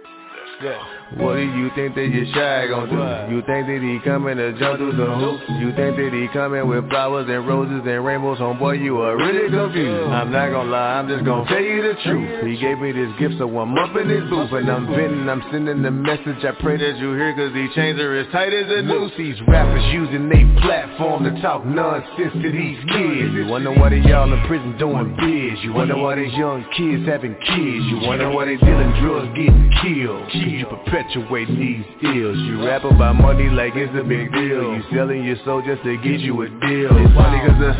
Yeah. 0.62 0.76
What 1.16 1.36
do 1.36 1.42
you 1.42 1.70
think 1.74 1.94
that 1.96 2.06
your 2.06 2.26
shy 2.36 2.68
gon' 2.68 2.88
do? 2.92 3.00
You 3.34 3.40
think 3.42 3.66
that 3.66 3.80
he 3.80 3.98
coming 4.04 4.36
to 4.36 4.52
jump 4.60 4.78
through 4.78 4.92
the 4.92 5.08
hoops? 5.08 5.42
You 5.58 5.72
think 5.74 5.96
that 5.96 6.12
he 6.12 6.28
coming 6.36 6.68
with 6.68 6.88
flowers 6.90 7.26
and 7.28 7.48
roses 7.48 7.82
and 7.82 8.04
rainbows? 8.04 8.38
Homeboy, 8.38 8.78
you 8.84 9.00
are 9.00 9.16
really 9.16 9.48
confused. 9.50 10.12
I'm 10.12 10.30
not 10.30 10.50
gonna 10.50 10.70
lie, 10.70 11.00
I'm 11.00 11.08
just 11.08 11.24
gonna 11.24 11.48
tell 11.48 11.60
you 11.64 11.82
the 11.82 11.94
truth. 12.04 12.44
He 12.46 12.60
gave 12.60 12.78
me 12.78 12.92
this 12.92 13.10
gift, 13.18 13.36
so 13.38 13.48
I'm 13.58 13.72
up 13.78 13.96
in 13.96 14.08
his 14.08 14.28
booth 14.28 14.52
and 14.52 14.70
I'm 14.70 14.86
venting, 14.86 15.28
I'm 15.28 15.42
sending 15.50 15.82
the 15.82 15.90
message. 15.90 16.44
I 16.44 16.52
pray 16.60 16.76
that 16.76 16.98
you 16.98 17.14
hear, 17.16 17.34
cause 17.34 17.52
these 17.54 17.72
chains 17.74 17.98
are 17.98 18.14
as 18.20 18.30
tight 18.30 18.52
as 18.52 18.68
a 18.68 18.82
noose. 18.82 19.12
These 19.16 19.40
rappers 19.48 19.84
using 19.92 20.28
they 20.28 20.44
platform 20.60 21.24
to 21.24 21.40
talk 21.40 21.64
nonsense 21.64 22.36
to 22.36 22.48
these 22.52 22.78
kids. 22.92 23.32
You 23.32 23.46
wonder 23.48 23.72
why 23.72 23.88
they 23.90 24.04
y'all 24.04 24.30
in 24.30 24.38
prison 24.46 24.76
doing 24.78 25.16
biz. 25.16 25.58
You 25.64 25.72
wonder 25.72 25.96
why 25.96 26.16
these 26.16 26.32
young 26.34 26.62
kids 26.76 27.08
having 27.08 27.34
kids. 27.34 27.82
You 27.90 28.06
wonder 28.06 28.30
why 28.30 28.44
they 28.44 28.56
dealing 28.56 28.92
drugs 29.00 29.28
getting 29.34 29.72
killed. 29.82 30.29
You 30.32 30.66
perpetuate 30.66 31.48
these 31.48 31.84
ills. 32.02 32.38
You 32.38 32.64
rap 32.64 32.84
about 32.84 33.16
money 33.16 33.50
like 33.50 33.74
it's 33.74 33.92
a 33.98 34.04
big 34.04 34.30
deal. 34.32 34.76
You 34.76 34.82
selling 34.94 35.24
your 35.24 35.36
soul 35.44 35.60
just 35.66 35.82
to 35.82 35.96
get 35.98 36.20
you 36.20 36.42
a 36.42 36.48
deal. 36.48 36.94
It's 36.94 37.14
funny 37.14 37.38
cause 37.42 37.58
the 37.58 37.74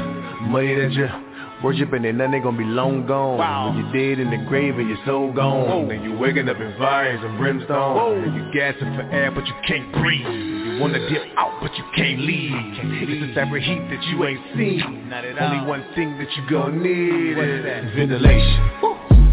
money 0.51 0.75
that 0.75 0.91
you're 0.91 1.15
worshiping 1.63 2.05
and 2.07 2.19
then 2.19 2.33
they 2.33 2.41
gonna 2.41 2.59
be 2.59 2.65
long 2.65 3.07
gone. 3.07 3.39
Wow. 3.39 3.71
When 3.71 3.79
you're 3.79 3.93
dead 3.93 4.19
in 4.19 4.31
the 4.31 4.45
grave 4.49 4.79
and 4.79 4.89
your 4.89 4.99
soul 5.07 5.33
gone. 5.33 5.69
Whoa. 5.69 5.91
And 5.91 6.03
you 6.03 6.19
waking 6.19 6.49
up 6.49 6.59
in 6.59 6.77
fires 6.77 7.21
and 7.23 7.39
brimstone. 7.39 7.95
Whoa. 7.95 8.19
And 8.19 8.35
you 8.35 8.51
gasping 8.53 8.95
for 8.97 9.03
air 9.03 9.31
but 9.31 9.47
you 9.47 9.55
can't 9.69 9.93
breathe. 9.93 10.27
You 10.27 10.81
wanna 10.81 10.99
dip 11.09 11.23
out 11.37 11.55
but 11.63 11.71
you 11.79 11.85
can't 11.95 12.19
leave. 12.19 12.51
It's 12.51 13.31
a 13.31 13.35
type 13.35 13.55
of 13.55 13.63
heat 13.63 13.87
that 13.95 14.03
you 14.11 14.27
ain't 14.27 14.43
seen. 14.57 15.13
Only 15.41 15.67
one 15.69 15.85
thing 15.95 16.19
that 16.19 16.29
you 16.35 16.51
gonna 16.51 16.75
need 16.75 17.39
is 17.39 17.95
ventilation 17.95 18.90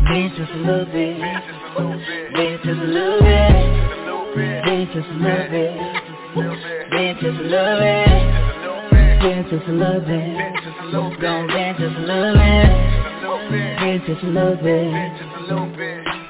Dance 0.09 0.33
just 0.37 0.51
a 0.51 0.55
little 0.55 0.85
bit 0.85 1.19
Dance 1.19 2.61
just 2.63 2.79
a 2.79 2.83
little 2.85 3.19
bit 3.19 4.63
Dance 4.63 4.89
just 4.93 5.09
a 5.09 5.13
little 5.13 5.49
bit 5.49 5.75
Dance 6.91 7.19
just 7.21 7.39
a 7.39 7.43
little 7.43 7.79
bit 7.79 8.07
Dance 9.19 9.47
just 9.49 9.67
a 9.67 9.71
little 9.71 9.99
bit 9.99 10.91
Don't 10.91 11.19
dance 11.19 11.77
just 11.79 11.95
a 11.95 11.99
little 11.99 12.33
bit 12.35 12.69
Dance 13.51 14.03
just 14.07 14.23
a 14.23 14.27
little 14.27 14.55
bit 14.55 14.91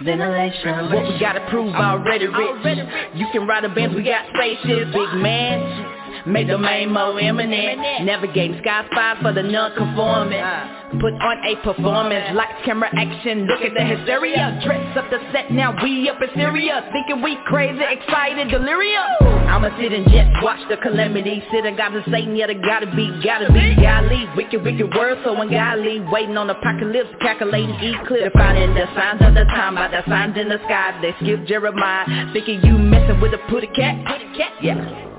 Ventilation 0.03 0.89
What 0.91 1.03
we 1.03 1.19
gotta 1.19 1.45
prove 1.49 1.75
already 1.75 2.25
rich 2.27 2.79
You 3.13 3.27
can 3.31 3.45
ride 3.47 3.63
a 3.63 3.69
Benz, 3.69 3.95
we 3.95 4.03
got 4.03 4.25
spaceships 4.33 4.91
Big 4.91 5.13
man 5.21 5.96
Make 6.25 6.47
the 6.47 6.57
main 6.57 6.91
more 6.91 7.19
imminent 7.19 7.79
Navigating 8.05 8.59
sky 8.61 8.85
spies 8.91 9.17
for 9.21 9.33
the 9.33 9.43
non-conforming. 9.43 10.39
Uh. 10.39 10.77
Put 11.01 11.13
on 11.19 11.37
a 11.43 11.55
performance. 11.63 12.31
Lights, 12.33 12.63
camera, 12.63 12.89
action. 12.95 13.45
Look 13.45 13.59
at 13.59 13.73
the 13.73 13.83
hysteria. 13.83 14.59
Dress 14.63 14.95
up 14.95 15.09
the 15.11 15.19
set. 15.33 15.51
Now 15.51 15.75
we 15.83 16.09
up 16.09 16.21
in 16.21 16.29
Syria. 16.33 16.87
Thinking 16.93 17.21
we 17.21 17.37
crazy, 17.45 17.83
excited, 17.83 18.47
delirious. 18.47 19.03
I'ma 19.51 19.67
sit 19.79 19.91
and 19.91 20.05
just 20.07 20.31
watch 20.43 20.59
the 20.69 20.77
calamity. 20.77 21.43
Sit 21.51 21.65
and 21.65 21.75
gotta 21.75 22.03
say 22.09 22.23
Yeah, 22.31 22.47
there 22.47 22.61
gotta 22.61 22.87
be, 22.95 23.11
gotta 23.23 23.51
be. 23.51 23.75
Golly, 23.75 24.27
wicked, 24.35 24.63
wicked 24.63 24.93
world 24.95 25.19
So 25.23 25.35
ungodly. 25.35 25.99
Waiting 26.07 26.37
on 26.37 26.49
apocalypse 26.49 27.09
Calculating 27.21 27.75
eclipse. 27.79 28.31
Finding 28.33 28.73
the 28.73 28.87
signs 28.95 29.21
of 29.21 29.33
the 29.35 29.43
time 29.51 29.75
By 29.75 29.89
the 29.89 30.03
signs 30.07 30.37
in 30.37 30.47
the 30.47 30.59
sky. 30.65 30.99
They 31.01 31.11
skip 31.19 31.45
Jeremiah 31.47 32.31
Thinking 32.31 32.61
you 32.63 32.77
messing 32.77 33.19
with 33.19 33.33
a 33.33 33.39
putty 33.49 33.67
cat. 33.67 34.05
putty 34.05 34.27
cat 34.37 34.53
Yeah 34.61 35.16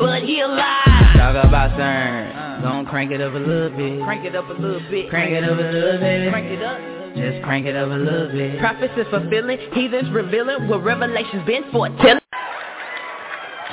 but 0.00 0.22
he 0.22 0.40
alive. 0.40 1.16
Talk 1.16 1.44
about 1.44 1.70
CERN. 1.78 2.34
Uh, 2.34 2.62
Gonna 2.62 2.88
crank 2.90 3.12
it 3.12 3.20
up 3.20 3.34
a 3.34 3.36
little 3.36 3.70
bit. 3.70 4.02
Crank 4.02 4.24
it 4.24 4.34
up 4.34 4.48
a 4.48 4.52
little 4.52 4.80
bit. 4.90 5.08
Crank 5.10 5.32
it 5.32 5.44
up 5.44 5.58
a 5.58 5.62
little 5.62 5.98
bit. 6.00 6.30
Crank 6.30 6.46
it 6.46 6.62
up. 6.62 6.80
Just 7.16 7.42
crank 7.44 7.66
it 7.66 7.76
up 7.76 7.88
a 7.88 7.92
little 7.92 8.30
bit. 8.32 8.58
Prophets 8.60 8.94
is 8.96 9.06
fulfilling, 9.10 9.58
heathens 9.74 10.10
revealing 10.12 10.68
what 10.68 10.82
revelations 10.82 11.44
been 11.46 11.64
foretelling. 11.72 12.20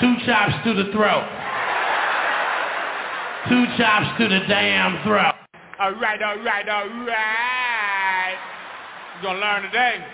Two 0.02 0.16
chops 0.26 0.54
to 0.66 0.74
the 0.74 0.92
throat. 0.92 1.26
Two 3.50 3.66
chops 3.78 4.18
to 4.20 4.28
the 4.28 4.42
damn 4.48 5.02
throat. 5.04 5.36
All 5.80 5.94
right, 5.94 6.22
all 6.22 6.38
right, 6.44 6.68
all 6.68 6.88
right. 7.06 8.36
You're 9.22 9.34
gonna 9.34 9.40
learn 9.40 9.62
today. 9.64 10.06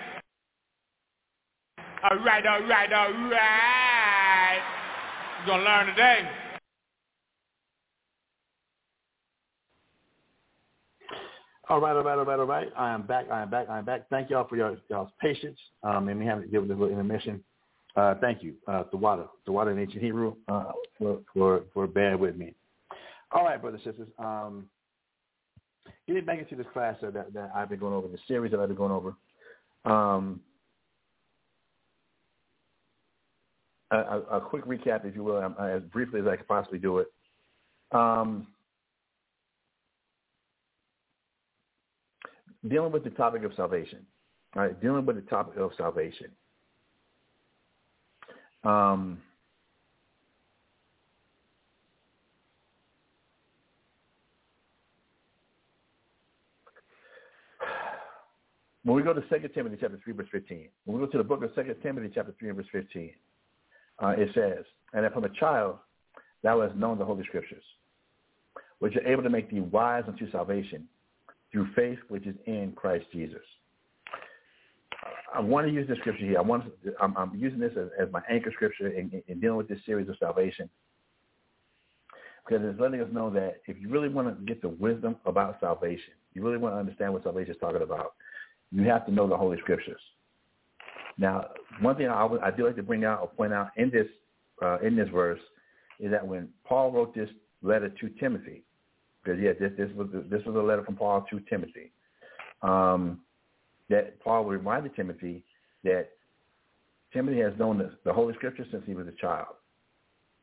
All 2.03 2.17
right, 2.19 2.45
all 2.45 2.61
right, 2.67 2.93
all 2.93 3.13
right. 3.29 4.82
You're 5.45 5.55
going 5.57 5.65
to 5.65 5.71
learn 5.71 5.87
today. 5.87 6.19
All 11.69 11.81
right, 11.81 11.93
all 11.93 12.03
right, 12.03 12.17
all 12.17 12.23
right, 12.23 12.39
all 12.39 12.45
right. 12.45 12.67
I 12.77 12.93
am 12.93 13.01
back. 13.01 13.25
I 13.29 13.41
am 13.41 13.49
back. 13.49 13.67
I 13.69 13.79
am 13.79 13.83
back. 13.83 14.07
Thank 14.09 14.29
y'all 14.29 14.47
for 14.47 14.55
your 14.55 14.77
y'all's 14.89 15.09
patience 15.19 15.59
um, 15.83 16.07
and 16.07 16.17
me 16.17 16.25
having 16.25 16.45
to 16.45 16.49
give 16.49 16.65
this 16.67 16.77
little 16.77 16.91
intermission. 16.91 17.43
Uh, 17.97 18.15
thank 18.21 18.41
you, 18.41 18.53
uh, 18.69 18.83
Tawada, 18.93 19.27
Tawada 19.45 19.73
in 19.73 19.79
ancient 19.79 20.01
Hebrew, 20.01 20.35
uh, 20.47 20.71
for 20.97 21.19
for 21.33 21.63
for 21.73 21.87
bearing 21.87 22.19
with 22.19 22.37
me. 22.37 22.53
All 23.31 23.43
right, 23.43 23.61
brothers 23.61 23.81
and 23.83 23.93
sisters. 23.93 24.13
Um, 24.19 24.67
getting 26.07 26.23
back 26.23 26.39
into 26.39 26.55
this 26.55 26.67
class 26.71 26.95
that, 27.01 27.13
that 27.13 27.51
I've 27.53 27.69
been 27.69 27.79
going 27.79 27.93
over, 27.93 28.07
the 28.07 28.17
series 28.29 28.51
that 28.51 28.61
I've 28.61 28.69
been 28.69 28.77
going 28.77 28.91
over. 28.93 29.13
Um, 29.83 30.39
a, 33.95 34.37
a, 34.37 34.41
quick 34.41 34.65
recap, 34.65 35.05
if 35.05 35.15
you 35.15 35.23
will, 35.23 35.37
um, 35.37 35.55
as 35.59 35.81
briefly 35.83 36.19
as 36.21 36.27
I 36.27 36.35
could 36.35 36.47
possibly 36.47 36.79
do 36.79 36.99
it. 36.99 37.07
Um, 37.91 38.47
dealing 42.67 42.91
with 42.91 43.03
the 43.03 43.09
topic 43.11 43.43
of 43.43 43.51
salvation, 43.55 44.05
all 44.55 44.63
right, 44.63 44.81
dealing 44.81 45.05
with 45.05 45.17
the 45.17 45.21
topic 45.23 45.57
of 45.57 45.71
salvation. 45.77 46.27
Um, 48.63 49.21
when 58.83 58.95
we 58.95 59.03
go 59.03 59.13
to 59.13 59.21
2 59.21 59.47
Timothy 59.49 59.77
chapter 59.79 59.99
3, 60.03 60.13
verse 60.13 60.27
15, 60.31 60.69
when 60.85 60.99
we 60.99 61.05
go 61.05 61.11
to 61.11 61.17
the 61.17 61.23
book 61.23 61.43
of 61.43 61.53
2 61.53 61.75
Timothy 61.83 62.11
chapter 62.13 62.33
3, 62.39 62.51
verse 62.51 62.65
15, 62.71 63.11
uh, 63.99 64.13
it 64.17 64.29
says, 64.33 64.65
and 64.93 65.03
that 65.03 65.13
from 65.13 65.23
a 65.23 65.29
child 65.29 65.77
thou 66.43 66.61
hast 66.61 66.75
known 66.75 66.97
the 66.97 67.05
Holy 67.05 67.23
Scriptures, 67.25 67.63
which 68.79 68.95
are 68.95 69.07
able 69.07 69.23
to 69.23 69.29
make 69.29 69.49
thee 69.49 69.59
wise 69.61 70.03
unto 70.07 70.29
salvation 70.31 70.87
through 71.51 71.67
faith 71.75 71.99
which 72.09 72.25
is 72.25 72.35
in 72.45 72.73
Christ 72.75 73.05
Jesus. 73.11 73.41
I 75.33 75.39
want 75.39 75.67
to 75.67 75.73
use 75.73 75.87
this 75.87 75.97
scripture 75.99 76.25
here. 76.25 76.37
I 76.37 76.41
want 76.41 76.65
to, 76.83 76.93
I'm, 77.01 77.15
I'm 77.17 77.35
using 77.35 77.59
this 77.59 77.73
as, 77.77 77.87
as, 77.99 78.11
my 78.11 78.21
anchor 78.29 78.51
scripture 78.53 78.87
in, 78.87 79.09
in, 79.11 79.23
in, 79.27 79.39
dealing 79.39 79.57
with 79.57 79.67
this 79.67 79.79
series 79.85 80.07
of 80.07 80.15
salvation 80.19 80.69
because 82.45 82.63
it's 82.65 82.79
letting 82.79 83.01
us 83.01 83.07
know 83.11 83.29
that 83.31 83.61
if 83.67 83.77
you 83.79 83.89
really 83.89 84.09
want 84.09 84.27
to 84.27 84.45
get 84.45 84.61
the 84.61 84.69
wisdom 84.69 85.15
about 85.25 85.59
salvation, 85.59 86.13
you 86.33 86.43
really 86.43 86.57
want 86.57 86.75
to 86.75 86.79
understand 86.79 87.13
what 87.13 87.23
salvation 87.23 87.53
is 87.53 87.59
talking 87.59 87.81
about, 87.81 88.13
you 88.71 88.83
have 88.83 89.05
to 89.05 89.11
know 89.11 89.27
the 89.27 89.37
Holy 89.37 89.57
Scriptures. 89.59 90.01
Now, 91.17 91.47
one 91.81 91.95
thing 91.95 92.07
I, 92.07 92.27
I 92.43 92.51
do 92.51 92.65
like 92.65 92.75
to 92.75 92.83
bring 92.83 93.05
out 93.05 93.21
or 93.21 93.27
point 93.27 93.53
out 93.53 93.69
in 93.77 93.89
this 93.89 94.07
uh, 94.61 94.79
in 94.79 94.95
this 94.95 95.09
verse 95.09 95.39
is 95.99 96.11
that 96.11 96.25
when 96.25 96.49
Paul 96.65 96.91
wrote 96.91 97.15
this 97.15 97.29
letter 97.61 97.89
to 97.89 98.09
Timothy, 98.19 98.63
because 99.23 99.39
yeah, 99.41 99.53
this 99.59 99.71
this 99.77 99.89
was 99.95 100.07
this 100.29 100.43
was 100.45 100.55
a 100.55 100.59
letter 100.59 100.83
from 100.83 100.95
Paul 100.95 101.25
to 101.29 101.39
Timothy, 101.49 101.91
um, 102.61 103.21
that 103.89 104.19
Paul 104.19 104.45
reminded 104.45 104.95
Timothy 104.95 105.43
that 105.83 106.09
Timothy 107.11 107.39
has 107.41 107.53
known 107.57 107.77
the, 107.77 107.91
the 108.05 108.13
Holy 108.13 108.33
Scripture 108.35 108.65
since 108.71 108.83
he 108.85 108.93
was 108.93 109.07
a 109.07 109.21
child. 109.21 109.55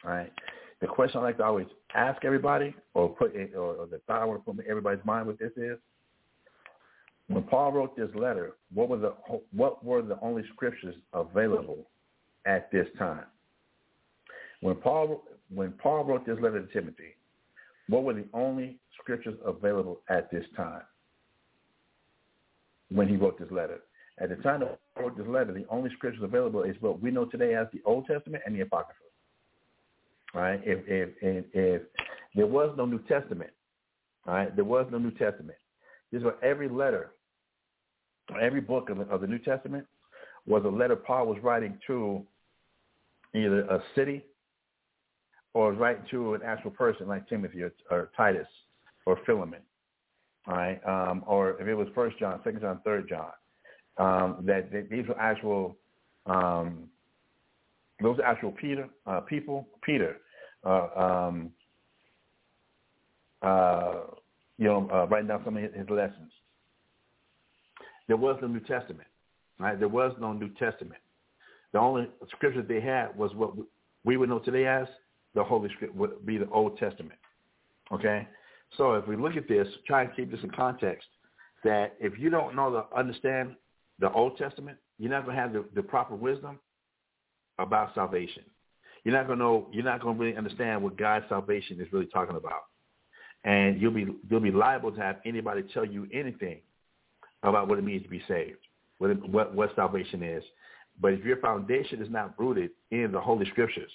Right. 0.05 0.33
The 0.81 0.87
question 0.87 1.21
I 1.21 1.25
like 1.25 1.37
to 1.39 1.45
always 1.45 1.67
ask 1.95 2.25
everybody, 2.25 2.75
or 2.95 3.11
put, 3.11 3.37
or, 3.55 3.75
or 3.75 3.87
the 3.87 4.01
thought 4.07 4.23
I 4.23 4.25
want 4.25 4.41
to 4.41 4.45
put 4.51 4.65
in 4.65 4.71
everybody's 4.71 5.05
mind 5.05 5.27
with 5.27 5.39
this 5.39 5.53
is, 5.57 5.79
when 7.31 7.45
Paul 7.45 7.71
wrote 7.71 7.97
this 7.97 8.11
letter, 8.17 8.57
what 8.75 8.89
were 8.89 8.99
the 8.99 9.15
what 9.53 9.85
were 9.85 10.03
the 10.03 10.19
only 10.21 10.43
scriptures 10.53 10.97
available 11.15 11.87
at 12.45 12.71
this 12.73 12.89
time? 12.99 13.27
When 14.63 14.75
Paul 14.75 15.23
when 15.55 15.71
Paul 15.73 16.05
wrote 16.05 16.27
this 16.27 16.39
letter 16.43 16.61
to 16.61 16.73
Timothy, 16.73 17.15
what 17.89 18.03
were 18.03 18.15
the 18.15 18.27
only 18.35 18.79
scriptures 19.01 19.37
available 19.45 20.01
at 20.09 20.29
this 20.33 20.45
time? 20.57 20.83
When 22.91 23.07
he 23.07 23.15
wrote 23.15 23.39
this 23.39 23.51
letter, 23.53 23.79
at 24.19 24.31
the 24.31 24.37
time 24.37 24.61
that 24.61 24.81
he 24.97 25.03
wrote 25.03 25.17
this 25.17 25.29
letter, 25.29 25.53
the 25.53 25.67
only 25.71 25.91
scriptures 25.97 26.25
available 26.25 26.65
is 26.65 26.75
what 26.81 27.01
we 27.01 27.13
know 27.13 27.27
today 27.27 27.55
as 27.55 27.69
the 27.73 27.81
Old 27.85 28.07
Testament 28.07 28.43
and 28.45 28.57
the 28.57 28.63
Apocrypha. 28.63 28.99
Right? 30.35 30.61
If 30.65 30.81
if 30.89 31.11
if, 31.23 31.45
if 31.53 31.83
there 32.35 32.49
was 32.49 32.75
no 32.77 32.87
New 32.87 33.01
Testament, 33.07 33.51
right, 34.27 34.55
there 34.57 34.65
was 34.65 34.89
no 34.91 34.99
New 34.99 35.13
Testament. 35.13 35.59
This 36.11 36.25
was 36.25 36.35
every 36.43 36.69
letter 36.69 37.13
every 38.41 38.61
book 38.61 38.91
of 38.91 38.99
the, 38.99 39.05
of 39.05 39.21
the 39.21 39.27
New 39.27 39.39
Testament 39.39 39.87
was 40.47 40.65
a 40.65 40.69
letter 40.69 40.97
Paul 40.97 41.27
was 41.27 41.39
writing 41.43 41.79
to 41.87 42.25
either 43.35 43.63
a 43.63 43.83
city 43.95 44.25
or 45.55 45.71
was 45.71 45.79
writing 45.79 46.05
to 46.11 46.35
an 46.35 46.43
actual 46.45 46.71
person 46.71 47.09
like 47.09 47.29
Timothy 47.29 47.63
or, 47.63 47.73
or 47.91 48.11
Titus 48.17 48.47
or 49.07 49.19
Philemon. 49.27 49.61
right, 50.47 50.81
um, 50.87 51.25
or 51.27 51.61
if 51.61 51.67
it 51.67 51.75
was 51.75 51.89
First 51.95 52.19
John, 52.19 52.41
Second 52.45 52.61
John, 52.61 52.81
Third 52.85 53.09
John, 53.09 53.31
um, 53.99 54.45
that, 54.47 54.71
these 54.91 55.07
were 55.07 55.19
actual 55.19 55.77
um, 56.27 56.89
those 58.03 58.19
actual 58.25 58.53
Peter 58.53 58.89
uh, 59.07 59.21
people. 59.21 59.69
Peter, 59.83 60.17
uh, 60.65 60.89
um, 60.97 61.51
uh, 63.43 63.95
you 64.59 64.67
know, 64.67 64.89
uh, 64.93 65.07
writing 65.07 65.29
down 65.29 65.43
some 65.45 65.57
of 65.57 65.63
his 65.63 65.89
lessons. 65.91 66.33
There 68.11 68.17
was 68.17 68.37
no 68.43 68.49
New 68.49 68.59
Testament, 68.59 69.07
right? 69.61 69.79
There 69.79 69.87
was 69.87 70.13
no 70.19 70.33
New 70.33 70.49
Testament. 70.55 71.01
The 71.73 71.79
only 71.79 72.09
scriptures 72.33 72.65
they 72.67 72.81
had 72.81 73.17
was 73.17 73.33
what 73.37 73.53
we 74.05 74.17
would 74.17 74.29
know 74.29 74.41
today 74.41 74.67
as 74.67 74.89
the 75.37 75.45
Holy 75.45 75.69
Script 75.77 75.95
would 75.95 76.27
be 76.27 76.37
the 76.37 76.51
Old 76.51 76.77
Testament. 76.77 77.21
Okay, 77.93 78.27
so 78.77 78.95
if 78.95 79.07
we 79.07 79.15
look 79.15 79.37
at 79.37 79.47
this, 79.47 79.69
try 79.87 80.03
and 80.03 80.17
keep 80.17 80.29
this 80.29 80.41
in 80.43 80.51
context. 80.51 81.07
That 81.63 81.95
if 82.01 82.19
you 82.19 82.31
don't 82.31 82.57
know 82.57 82.73
the 82.73 82.99
understand 82.99 83.55
the 84.01 84.11
Old 84.11 84.37
Testament, 84.39 84.79
you're 84.99 85.13
not 85.13 85.25
going 85.25 85.37
to 85.37 85.43
have 85.43 85.53
the, 85.53 85.65
the 85.77 85.83
proper 85.85 86.17
wisdom 86.17 86.59
about 87.61 87.95
salvation. 87.95 88.43
You're 89.05 89.15
not 89.15 89.29
going 89.29 89.39
to 89.39 89.45
know. 89.45 89.69
You're 89.71 89.85
not 89.85 90.03
going 90.03 90.17
to 90.17 90.21
really 90.21 90.37
understand 90.37 90.83
what 90.83 90.99
God's 90.99 91.27
salvation 91.29 91.81
is 91.81 91.87
really 91.93 92.07
talking 92.07 92.35
about, 92.35 92.65
and 93.45 93.81
you'll 93.81 93.93
be 93.93 94.09
you'll 94.29 94.41
be 94.41 94.51
liable 94.51 94.91
to 94.91 95.01
have 95.01 95.19
anybody 95.25 95.63
tell 95.73 95.85
you 95.85 96.09
anything 96.13 96.59
about 97.43 97.69
what 97.69 97.79
it 97.79 97.85
means 97.85 98.03
to 98.03 98.09
be 98.09 98.23
saved, 98.29 98.59
what 98.99 99.29
what, 99.29 99.55
what 99.55 99.75
salvation 99.75 100.23
is. 100.23 100.43
But 101.01 101.15
if 101.15 101.25
your 101.25 101.39
foundation 101.39 102.03
is 102.03 102.11
not 102.11 102.39
rooted 102.39 102.71
in 102.91 103.11
the 103.13 103.21
Holy 103.21 103.47
Scriptures, 103.51 103.91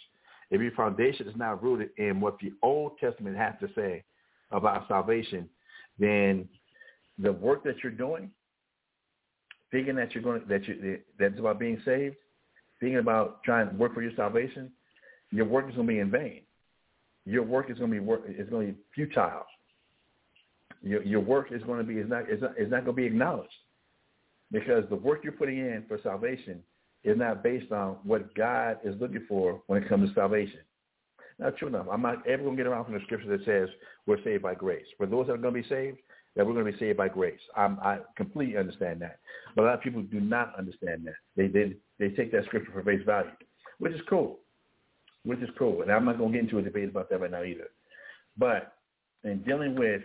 if 0.52 0.62
your 0.62 0.72
foundation 0.72 1.28
is 1.28 1.36
not 1.36 1.64
rooted 1.64 1.90
in 1.98 2.20
what 2.22 2.38
the 2.40 2.54
Old 2.62 2.98
Testament 3.00 3.38
has 3.38 3.54
to 3.62 3.70
say 3.76 4.04
about 4.52 4.88
salvation, 4.88 5.50
then 6.00 6.48
the 7.20 7.32
work 7.32 7.64
that 7.64 7.76
you're 7.84 7.92
doing, 7.92 8.32
thinking 9.72 9.96
that 9.96 10.14
you're 10.14 10.24
going 10.24 10.42
that 10.48 10.68
you 10.68 11.00
that's 11.20 11.40
about 11.40 11.60
being 11.60 11.82
saved, 11.86 12.16
thinking 12.80 13.00
about 13.00 13.44
trying 13.44 13.70
to 13.70 13.76
work 13.76 13.94
for 13.94 14.02
your 14.02 14.16
salvation, 14.16 14.72
your 15.32 15.46
work 15.46 15.68
is 15.70 15.76
going 15.76 15.88
to 15.88 15.94
be 15.94 16.00
in 16.00 16.12
vain. 16.12 16.42
Your 17.26 17.44
work 17.44 17.72
is 17.72 17.78
going 17.80 17.92
to 17.92 18.00
be 18.00 18.00
work 18.00 18.22
is 18.28 18.50
going 18.50 18.68
to 18.68 18.74
be 18.74 18.80
futile. 18.94 19.46
Your 20.86 21.04
your 21.04 21.20
work 21.20 21.52
is 21.52 21.64
going 21.64 21.80
to 21.80 21.84
be 21.84 21.96
is 21.96 22.08
not 22.08 22.30
is 22.30 22.42
not, 22.42 22.52
is 22.58 22.70
not 22.70 22.86
going 22.86 22.96
to 22.96 23.02
be 23.02 23.06
acknowledged 23.06 23.50
because 24.52 24.84
the 24.90 24.96
work 24.96 25.22
you're 25.24 25.34
putting 25.34 25.58
in 25.58 25.84
for 25.88 26.00
salvation 26.04 26.62
is 27.04 27.18
not 27.18 27.44
based 27.44 27.72
on 27.72 27.98
what 28.04 28.34
God 28.36 28.78
is 28.84 28.96
looking 29.02 29.26
for 29.28 29.62
when 29.68 29.82
it 29.82 29.90
comes 29.90 30.10
to 30.10 30.16
salvation. 30.16 30.60
Now, 31.40 31.50
true 31.50 31.68
enough, 31.68 31.88
I'm 31.92 32.02
not 32.02 32.26
ever 32.28 32.44
going 32.44 32.56
to 32.56 32.64
get 32.64 32.70
around 32.70 32.86
from 32.86 32.94
the 32.94 33.02
scripture 33.02 33.36
that 33.36 33.46
says 33.46 33.68
we're 34.06 34.24
saved 34.24 34.44
by 34.44 34.54
grace. 34.54 34.86
For 34.98 35.06
those 35.06 35.28
that 35.28 35.34
are 35.34 35.38
going 35.38 35.56
to 35.56 35.62
be 35.62 35.68
saved, 35.68 35.98
that 36.36 36.46
we're 36.46 36.54
going 36.54 36.66
to 36.66 36.72
be 36.72 36.80
saved 36.80 36.98
by 36.98 37.10
grace. 37.10 37.40
I'm, 37.58 37.80
I 37.82 38.00
completely 38.16 38.58
understand 38.58 39.02
that. 39.02 39.20
But 39.56 39.64
a 39.64 39.66
lot 39.66 39.74
of 39.76 39.82
people 39.82 40.02
do 40.02 40.20
not 40.20 40.58
understand 40.58 41.06
that. 41.06 41.16
They, 41.36 41.48
they, 41.48 41.74
they 42.00 42.10
take 42.16 42.32
that 42.32 42.46
scripture 42.46 42.72
for 42.72 42.84
face 42.84 43.02
value, 43.06 43.32
which 43.80 43.94
is 43.94 44.02
cool, 44.10 44.40
which 45.24 45.40
is 45.40 45.50
cool. 45.58 45.82
And 45.82 45.92
I'm 45.92 46.06
not 46.06 46.18
going 46.18 46.32
to 46.32 46.38
get 46.38 46.46
into 46.46 46.60
a 46.60 46.62
debate 46.62 46.90
about 46.90 47.10
that 47.10 47.20
right 47.20 47.32
now 47.32 47.44
either. 47.44 47.70
But 48.38 48.74
in 49.24 49.44
dealing 49.44 49.76
with 49.76 50.02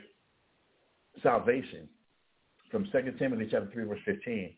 salvation, 1.22 1.88
from 2.70 2.86
2 2.92 3.12
Timothy 3.18 3.48
chapter 3.50 3.68
3, 3.72 3.84
verse 3.84 4.00
15, 4.04 4.52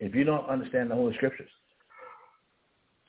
if 0.00 0.14
you 0.14 0.24
don't 0.24 0.48
understand 0.48 0.90
the 0.90 0.94
Holy 0.94 1.14
Scriptures, 1.14 1.50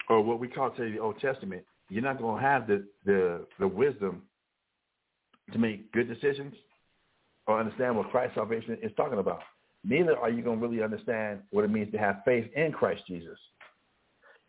or 0.10 0.22
what 0.22 0.40
we 0.40 0.48
call 0.48 0.72
today 0.72 0.92
the 0.96 1.02
Old 1.02 1.20
Testament, 1.20 1.64
you're 1.90 2.04
not 2.04 2.20
going 2.20 2.42
to 2.42 2.48
have 2.48 2.68
the, 2.68 2.86
the, 3.06 3.46
the 3.60 3.68
wisdom 3.68 4.24
to 5.52 5.60
make 5.60 5.92
good 5.92 6.08
decisions 6.08 6.54
or 7.48 7.60
understand 7.60 7.96
what 7.96 8.10
Christ's 8.10 8.36
salvation 8.36 8.78
is 8.82 8.92
talking 8.98 9.20
about. 9.20 9.42
Neither 9.84 10.18
are 10.18 10.30
you 10.30 10.42
going 10.42 10.60
to 10.60 10.68
really 10.68 10.84
understand 10.84 11.42
what 11.52 11.64
it 11.64 11.72
means 11.72 11.92
to 11.92 11.98
have 11.98 12.22
faith 12.26 12.46
in 12.56 12.72
Christ 12.72 13.04
Jesus 13.08 13.38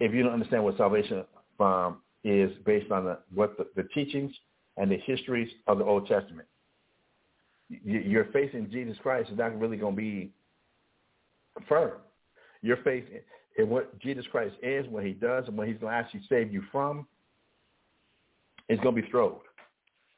if 0.00 0.12
you 0.12 0.22
don't 0.22 0.32
understand 0.32 0.64
what 0.64 0.76
salvation 0.76 1.24
um, 1.60 1.98
is 2.24 2.50
based 2.64 2.90
on 2.90 3.04
the, 3.04 3.18
what 3.34 3.56
the, 3.56 3.66
the 3.76 3.88
teachings 3.94 4.32
and 4.76 4.90
the 4.90 4.98
histories 5.06 5.48
of 5.66 5.78
the 5.78 5.84
Old 5.84 6.06
Testament. 6.06 6.48
Your 7.68 8.26
faith 8.26 8.54
in 8.54 8.70
Jesus 8.70 8.96
Christ 9.02 9.30
is 9.30 9.38
not 9.38 9.58
really 9.58 9.76
going 9.76 9.94
to 9.94 10.00
be 10.00 10.30
firm. 11.68 11.92
Your 12.62 12.76
faith 12.78 13.04
in 13.58 13.68
what 13.68 13.98
Jesus 13.98 14.24
Christ 14.30 14.54
is, 14.62 14.86
what 14.88 15.04
he 15.04 15.12
does, 15.12 15.44
and 15.48 15.56
what 15.56 15.66
he's 15.66 15.78
going 15.78 15.92
to 15.92 15.96
actually 15.96 16.22
save 16.28 16.52
you 16.52 16.62
from 16.70 17.06
is 18.68 18.78
going 18.80 18.94
to 18.94 19.02
be 19.02 19.08
thrown. 19.08 19.36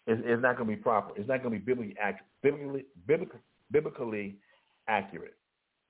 It's, 0.07 0.20
it's 0.24 0.42
not 0.42 0.57
going 0.57 0.68
to 0.68 0.76
be 0.76 0.82
proper. 0.82 1.12
It's 1.16 1.28
not 1.28 1.42
going 1.42 1.55
to 1.55 1.59
be 1.61 1.64
biblically 1.64 1.96
accurate. 2.01 2.24
Biblically, 2.42 2.84
biblically, 3.07 3.40
biblically 3.70 4.36
accurate. 4.88 5.34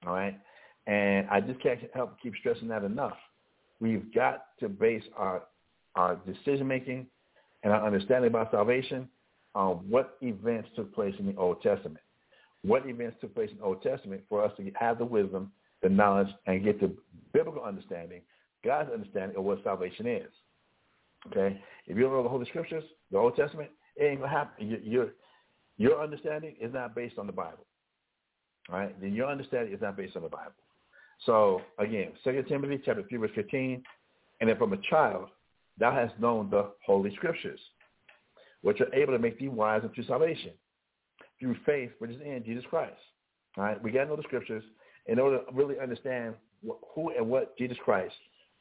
All 0.06 0.12
right? 0.12 0.38
And 0.86 1.28
I 1.28 1.40
just 1.40 1.60
can't 1.60 1.78
help 1.94 2.20
keep 2.20 2.34
stressing 2.40 2.68
that 2.68 2.84
enough. 2.84 3.16
We've 3.80 4.12
got 4.14 4.46
to 4.60 4.68
base 4.68 5.04
our 5.16 5.42
our 5.94 6.16
decision 6.16 6.66
making 6.66 7.06
and 7.62 7.72
our 7.72 7.84
understanding 7.84 8.28
about 8.28 8.50
salvation 8.50 9.08
on 9.58 9.78
what 9.90 10.16
events 10.22 10.68
took 10.76 10.94
place 10.94 11.14
in 11.18 11.26
the 11.26 11.34
Old 11.36 11.60
Testament. 11.62 11.98
What 12.62 12.86
events 12.86 13.16
took 13.20 13.34
place 13.34 13.50
in 13.50 13.58
the 13.58 13.64
Old 13.64 13.82
Testament 13.82 14.22
for 14.28 14.44
us 14.44 14.52
to 14.56 14.70
have 14.78 14.98
the 14.98 15.04
wisdom, 15.04 15.50
the 15.82 15.88
knowledge, 15.88 16.28
and 16.46 16.62
get 16.62 16.80
the 16.80 16.94
biblical 17.32 17.64
understanding, 17.64 18.22
God's 18.64 18.92
understanding 18.92 19.36
of 19.36 19.42
what 19.42 19.62
salvation 19.64 20.06
is. 20.06 20.28
Okay? 21.26 21.60
If 21.88 21.96
you 21.96 22.04
don't 22.04 22.12
know 22.12 22.22
the 22.22 22.28
Holy 22.28 22.46
Scriptures, 22.46 22.84
the 23.10 23.18
Old 23.18 23.34
Testament, 23.34 23.70
it 23.96 24.04
ain't 24.04 24.20
to 24.20 24.28
happen. 24.28 24.78
Your, 24.84 25.08
your 25.76 26.00
understanding 26.00 26.54
is 26.60 26.72
not 26.72 26.94
based 26.94 27.18
on 27.18 27.26
the 27.26 27.32
Bible. 27.32 27.66
All 28.70 28.78
right? 28.78 29.00
Then 29.00 29.12
your 29.12 29.26
understanding 29.26 29.74
is 29.74 29.80
not 29.80 29.96
based 29.96 30.14
on 30.14 30.22
the 30.22 30.28
Bible. 30.28 30.52
So, 31.26 31.62
again, 31.80 32.12
Second 32.22 32.46
Timothy 32.46 32.80
chapter 32.84 33.02
3, 33.08 33.18
verse 33.18 33.30
15, 33.34 33.82
and 34.40 34.48
then 34.48 34.56
from 34.56 34.72
a 34.72 34.78
child, 34.88 35.30
thou 35.78 35.90
hast 35.90 36.16
known 36.20 36.48
the 36.48 36.70
Holy 36.86 37.12
Scriptures, 37.16 37.58
which 38.62 38.80
are 38.80 38.92
able 38.94 39.12
to 39.12 39.18
make 39.18 39.38
thee 39.38 39.48
wise 39.48 39.82
unto 39.84 40.04
salvation 40.04 40.52
through 41.38 41.56
faith 41.64 41.90
which 41.98 42.10
is 42.10 42.20
in 42.20 42.42
Jesus 42.44 42.64
Christ. 42.68 42.98
All 43.56 43.64
right? 43.64 43.82
We 43.82 43.90
got 43.90 44.04
to 44.04 44.10
know 44.10 44.16
the 44.16 44.22
Scriptures 44.24 44.64
in 45.06 45.18
order 45.18 45.38
to 45.38 45.44
really 45.52 45.78
understand 45.78 46.34
who 46.94 47.10
and 47.16 47.28
what 47.28 47.56
Jesus 47.56 47.76
Christ, 47.84 48.14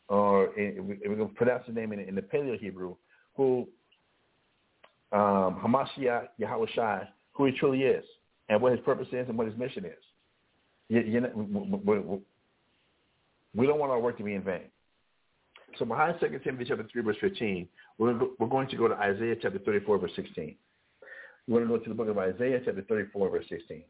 or 0.08 0.52
we're 0.56 1.16
going 1.16 1.18
to 1.18 1.34
pronounce 1.36 1.64
the 1.68 1.74
name 1.74 1.92
in, 1.92 2.00
in 2.00 2.16
the 2.16 2.22
Paleo 2.22 2.60
Hebrew, 2.60 2.96
who 3.36 3.68
um, 5.12 5.60
Hamashiach 5.64 6.28
Yahweh 6.38 6.68
Shai, 6.74 7.08
who 7.34 7.46
he 7.46 7.52
truly 7.54 7.84
is, 7.84 8.06
and 8.50 8.62
what 8.62 8.72
his 8.72 8.82
purpose 8.82 9.08
is 9.12 9.28
and 9.28 9.38
what 9.38 9.48
his 9.48 9.58
mission 9.58 9.86
is. 9.86 10.04
You, 10.90 11.02
you 11.02 11.22
know, 11.22 11.82
we, 11.86 12.00
we, 12.00 12.20
we 13.56 13.68
don't 13.68 13.80
want 13.80 13.92
our 13.92 14.00
work 14.00 14.18
to 14.18 14.24
be 14.24 14.36
in 14.36 14.44
vain. 14.44 14.70
So 15.78 15.86
behind 15.86 16.16
2 16.20 16.40
Timothy 16.44 16.66
chapter 16.68 16.88
3, 16.92 17.02
verse 17.04 17.18
15, 17.22 17.68
we're, 17.98 18.20
we're 18.40 18.48
going 18.48 18.68
to 18.70 18.76
go 18.76 18.88
to 18.88 18.96
Isaiah 18.96 19.36
chapter 19.40 19.60
34, 19.60 20.00
verse 20.00 20.12
16. 20.16 20.56
We're 21.48 21.60
going 21.60 21.72
to 21.72 21.78
go 21.78 21.84
to 21.84 21.90
the 21.90 21.96
book 21.96 22.10
of 22.10 22.18
Isaiah 22.18 22.60
chapter 22.64 22.82
34, 22.82 23.30
verse 23.30 23.46
16, 23.50 23.84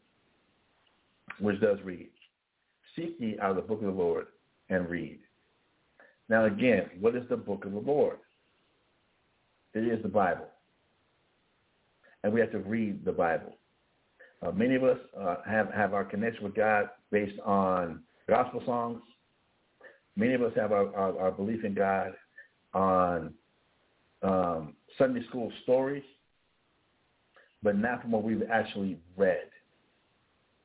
which 1.39 1.59
does 1.61 1.77
read, 1.83 2.09
Seek 2.95 3.15
ye 3.19 3.37
out 3.41 3.51
of 3.51 3.55
the 3.57 3.61
book 3.61 3.79
of 3.79 3.85
the 3.85 3.91
Lord 3.91 4.27
and 4.69 4.89
read. 4.89 5.19
Now 6.29 6.45
again, 6.45 6.89
what 6.99 7.15
is 7.15 7.23
the 7.29 7.37
book 7.37 7.65
of 7.65 7.71
the 7.71 7.79
Lord? 7.79 8.17
It 9.73 9.87
is 9.87 10.01
the 10.01 10.09
Bible. 10.09 10.47
And 12.23 12.33
we 12.33 12.39
have 12.41 12.51
to 12.51 12.59
read 12.59 13.05
the 13.05 13.11
Bible. 13.11 13.55
Uh, 14.45 14.51
many 14.51 14.75
of 14.75 14.83
us 14.83 14.97
uh, 15.19 15.37
have, 15.47 15.71
have 15.71 15.93
our 15.93 16.03
connection 16.03 16.43
with 16.43 16.55
God 16.55 16.89
based 17.11 17.39
on 17.45 18.01
gospel 18.27 18.61
songs. 18.65 19.01
Many 20.17 20.33
of 20.33 20.41
us 20.41 20.51
have 20.55 20.71
our, 20.71 20.93
our, 20.95 21.19
our 21.19 21.31
belief 21.31 21.63
in 21.63 21.75
God 21.75 22.13
on 22.73 23.33
um, 24.23 24.73
Sunday 24.97 25.23
school 25.29 25.51
stories, 25.61 26.03
but 27.61 27.77
not 27.77 28.01
from 28.01 28.11
what 28.11 28.23
we've 28.23 28.41
actually 28.51 28.97
read. 29.15 29.47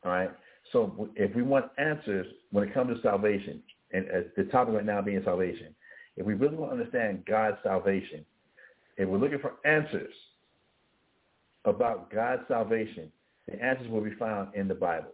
All 0.04 0.12
right? 0.12 0.30
So 0.72 1.10
if 1.16 1.36
we 1.36 1.42
want 1.42 1.66
answers 1.76 2.26
when 2.50 2.66
it 2.66 2.72
comes 2.72 2.96
to 2.96 3.02
salvation, 3.02 3.62
and 3.92 4.06
the 4.38 4.44
topic 4.44 4.74
right 4.74 4.86
now 4.86 5.02
being 5.02 5.20
salvation, 5.22 5.74
if 6.16 6.24
we 6.24 6.32
really 6.32 6.56
want 6.56 6.72
to 6.72 6.78
understand 6.78 7.24
God's 7.26 7.58
salvation, 7.62 8.24
if 8.96 9.06
we're 9.06 9.18
looking 9.18 9.38
for 9.38 9.54
answers 9.66 10.14
about 11.66 12.10
God's 12.10 12.42
salvation, 12.48 13.12
the 13.48 13.62
answers 13.62 13.88
will 13.90 14.00
be 14.00 14.14
found 14.14 14.54
in 14.54 14.66
the 14.66 14.74
Bible. 14.74 15.12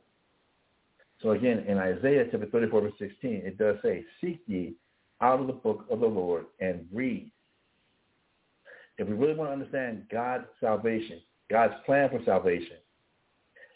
So 1.23 1.31
again, 1.31 1.65
in 1.67 1.79
Isaiah 1.79 2.27
chapter 2.31 2.47
34, 2.47 2.81
verse 2.81 2.93
16, 2.99 3.43
it 3.45 3.59
does 3.59 3.77
say, 3.83 4.05
Seek 4.21 4.41
ye 4.47 4.75
out 5.21 5.41
of 5.41 5.49
the 5.49 5.53
book 5.53 5.85
of 5.91 6.01
the 6.01 6.07
Lord 6.07 6.47
and 6.61 6.87
read. 6.93 7.31
If 8.99 9.09
we 9.09 9.15
really 9.15 9.35
want 9.35 9.51
to 9.51 9.53
understand 9.53 10.07
God's 10.11 10.45
salvation, 10.61 11.21
God's 11.51 11.75
plan 11.87 12.09
for 12.11 12.21
salvation, 12.25 12.77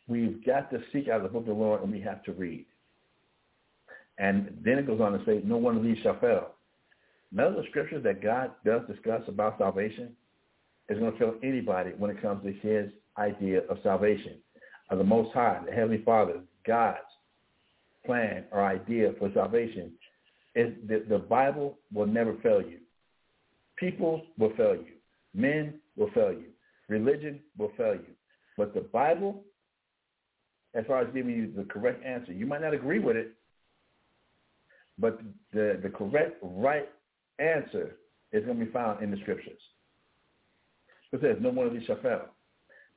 we've 0.06 0.44
got 0.44 0.70
to 0.70 0.80
seek 0.92 1.08
out 1.08 1.16
of 1.16 1.22
the 1.24 1.28
book 1.28 1.42
of 1.42 1.46
the 1.46 1.52
Lord 1.52 1.82
and 1.82 1.92
we 1.92 2.00
have 2.00 2.22
to 2.24 2.32
read. 2.32 2.66
And 4.18 4.56
then 4.64 4.78
it 4.78 4.86
goes 4.86 5.00
on 5.00 5.12
to 5.12 5.24
say, 5.24 5.40
no 5.44 5.56
one 5.56 5.76
of 5.76 5.82
these 5.82 5.98
shall 6.02 6.18
fail. 6.20 6.50
None 7.32 7.46
of 7.46 7.54
the 7.54 7.64
scriptures 7.70 8.04
that 8.04 8.22
God 8.22 8.52
does 8.64 8.82
discuss 8.86 9.22
about 9.26 9.58
salvation 9.58 10.10
is 10.88 10.98
going 10.98 11.12
to 11.12 11.18
fail 11.18 11.34
anybody 11.42 11.92
when 11.96 12.10
it 12.10 12.20
comes 12.20 12.44
to 12.44 12.52
his 12.52 12.90
idea 13.18 13.62
of 13.68 13.78
salvation. 13.82 14.34
of 14.90 14.98
the 14.98 15.04
Most 15.04 15.32
High, 15.32 15.60
the 15.64 15.72
Heavenly 15.72 16.02
Father, 16.04 16.40
God's 16.66 16.98
plan 18.04 18.44
or 18.50 18.64
idea 18.64 19.12
for 19.18 19.30
salvation, 19.34 19.92
is 20.54 20.72
the, 20.88 21.04
the 21.08 21.18
Bible 21.18 21.78
will 21.92 22.06
never 22.06 22.34
fail 22.42 22.60
you. 22.60 22.78
People 23.76 24.22
will 24.38 24.52
fail 24.56 24.74
you. 24.74 24.94
Men 25.34 25.74
will 25.96 26.10
fail 26.10 26.32
you. 26.32 26.46
Religion 26.88 27.40
will 27.56 27.72
fail 27.76 27.94
you. 27.94 28.14
But 28.56 28.74
the 28.74 28.82
Bible, 28.82 29.44
as 30.74 30.84
far 30.86 31.00
as 31.00 31.08
giving 31.14 31.34
you 31.34 31.52
the 31.56 31.64
correct 31.64 32.04
answer, 32.04 32.32
you 32.32 32.46
might 32.46 32.60
not 32.60 32.74
agree 32.74 32.98
with 32.98 33.16
it, 33.16 33.32
but 34.98 35.20
the, 35.52 35.80
the 35.82 35.88
correct, 35.88 36.36
right 36.42 36.88
answer 37.38 37.96
is 38.32 38.44
going 38.44 38.58
to 38.58 38.64
be 38.66 38.70
found 38.70 39.02
in 39.02 39.10
the 39.10 39.16
scriptures. 39.18 39.60
It 41.12 41.20
says, 41.20 41.36
no 41.40 41.50
one 41.50 41.66
of 41.66 41.72
these 41.72 41.84
shall 41.84 42.00
fail. 42.00 42.26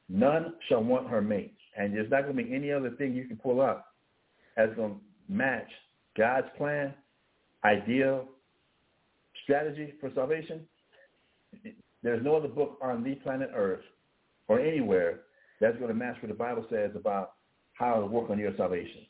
None 0.07 0.53
shall 0.69 0.83
want 0.83 1.09
her 1.09 1.21
mate. 1.21 1.57
And 1.77 1.93
there's 1.93 2.09
not 2.09 2.23
going 2.23 2.37
to 2.37 2.43
be 2.43 2.53
any 2.53 2.71
other 2.71 2.91
thing 2.91 3.13
you 3.13 3.25
can 3.25 3.37
pull 3.37 3.59
up 3.59 3.87
that's 4.55 4.75
going 4.75 4.95
to 4.95 4.99
match 5.33 5.69
God's 6.17 6.47
plan, 6.57 6.93
ideal, 7.63 8.27
strategy 9.43 9.93
for 9.99 10.11
salvation. 10.15 10.61
There's 12.03 12.23
no 12.23 12.35
other 12.35 12.47
book 12.47 12.77
on 12.81 13.03
the 13.03 13.15
planet 13.15 13.51
Earth 13.55 13.83
or 14.47 14.59
anywhere 14.59 15.21
that's 15.59 15.77
going 15.77 15.89
to 15.89 15.95
match 15.95 16.17
what 16.21 16.29
the 16.29 16.35
Bible 16.35 16.65
says 16.69 16.91
about 16.95 17.33
how 17.73 17.99
to 17.99 18.05
work 18.05 18.29
on 18.29 18.39
your 18.39 18.55
salvation. 18.57 19.05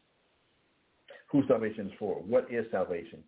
Who 1.32 1.44
salvation 1.48 1.88
is 1.88 1.94
for. 2.00 2.16
What 2.16 2.52
is 2.52 2.66
salvation? 2.72 3.20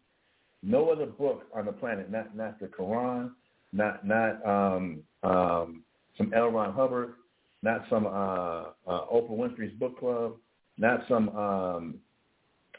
No 0.64 0.90
other 0.90 1.06
book 1.06 1.44
on 1.56 1.66
the 1.66 1.72
planet, 1.72 2.12
not 2.12 2.36
not 2.36 2.60
the 2.60 2.68
Quran, 2.68 3.32
not 3.74 4.06
not 4.06 4.46
um, 4.46 5.00
um, 5.24 5.84
some 6.18 6.34
L. 6.34 6.50
Ron 6.50 6.74
Hubbard, 6.74 7.14
not 7.62 7.84
some 7.90 8.06
uh, 8.06 8.10
uh, 8.10 9.06
Oprah 9.14 9.32
Winfrey's 9.32 9.78
book 9.78 10.00
club, 10.00 10.36
not 10.78 11.02
some 11.08 11.30
um, 11.30 11.96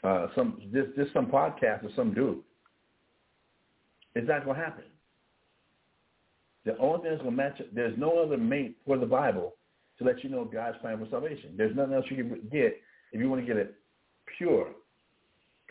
uh, 0.05 0.26
some 0.34 0.61
just 0.72 0.94
just 0.96 1.12
some 1.12 1.26
podcast 1.26 1.84
or 1.84 1.90
some 1.96 2.14
dude. 2.14 2.38
It's 4.14 4.28
not 4.28 4.44
to 4.44 4.55
happen. 4.55 4.84
The 6.64 6.76
only 6.78 7.03
thing 7.03 7.11
that's 7.12 7.24
to 7.24 7.30
match 7.30 7.61
it, 7.61 7.74
there's 7.74 7.96
no 7.99 8.18
other 8.18 8.36
mate 8.36 8.76
for 8.84 8.99
the 8.99 9.07
Bible 9.07 9.55
to 9.99 10.05
let 10.05 10.22
you 10.22 10.30
know 10.30 10.44
God's 10.44 10.76
plan 10.78 10.99
for 10.99 11.09
salvation. 11.11 11.55
There's 11.57 11.74
nothing 11.74 11.94
else 11.94 12.05
you 12.11 12.16
can 12.16 12.49
get 12.53 12.80
if 13.12 13.20
you 13.20 13.28
want 13.28 13.40
to 13.42 13.46
get 13.46 13.57
it 13.57 13.74
pure, 14.36 14.68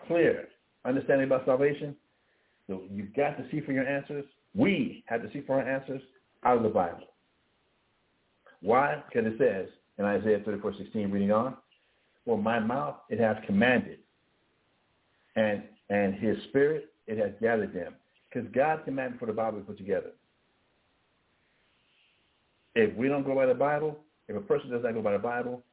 clear 0.07 0.47
understanding 0.85 1.27
about 1.27 1.45
salvation. 1.45 1.95
So 2.67 2.81
you've 2.91 3.13
got 3.13 3.37
to 3.37 3.45
see 3.51 3.61
for 3.61 3.71
your 3.71 3.87
answers. 3.87 4.25
We 4.55 5.03
have 5.07 5.21
to 5.21 5.31
see 5.31 5.41
for 5.41 5.61
our 5.61 5.69
answers 5.69 6.01
out 6.43 6.57
of 6.57 6.63
the 6.63 6.69
Bible. 6.69 7.07
Why? 8.61 9.03
Because 9.07 9.31
it 9.31 9.37
says 9.37 9.69
in 9.97 10.05
Isaiah 10.05 10.41
34, 10.43 10.73
16, 10.77 11.11
reading 11.11 11.31
on, 11.31 11.55
For 12.25 12.37
my 12.37 12.59
mouth 12.59 12.95
it 13.09 13.19
has 13.19 13.37
commanded, 13.45 13.99
and 15.37 15.63
and 15.89 16.15
his 16.15 16.35
spirit 16.49 16.89
it 17.07 17.17
has 17.17 17.31
gathered 17.41 17.73
them. 17.73 17.95
Because 18.29 18.49
God 18.53 18.83
commanded 18.83 19.19
for 19.19 19.25
the 19.25 19.33
Bible 19.33 19.59
to 19.59 19.63
put 19.63 19.77
together. 19.77 20.11
If 22.75 22.93
we 22.95 23.07
don't 23.07 23.25
go 23.25 23.33
by 23.33 23.45
the 23.45 23.53
Bible, 23.53 23.97
if 24.27 24.35
a 24.35 24.41
person 24.41 24.69
does 24.69 24.83
not 24.83 24.93
go 24.93 25.01
by 25.01 25.13
the 25.13 25.19
Bible, 25.19 25.63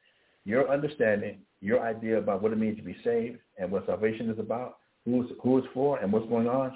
your 0.44 0.70
understanding, 0.70 1.38
your 1.60 1.82
idea 1.82 2.18
about 2.18 2.42
what 2.42 2.52
it 2.52 2.58
means 2.58 2.76
to 2.76 2.84
be 2.84 2.96
saved 3.02 3.38
and 3.58 3.70
what 3.70 3.86
salvation 3.86 4.30
is 4.30 4.38
about, 4.38 4.76
who's 5.04 5.26
who 5.42 5.58
it's 5.58 5.66
for, 5.74 5.98
and 5.98 6.12
what's 6.12 6.28
going 6.28 6.48
on, 6.48 6.72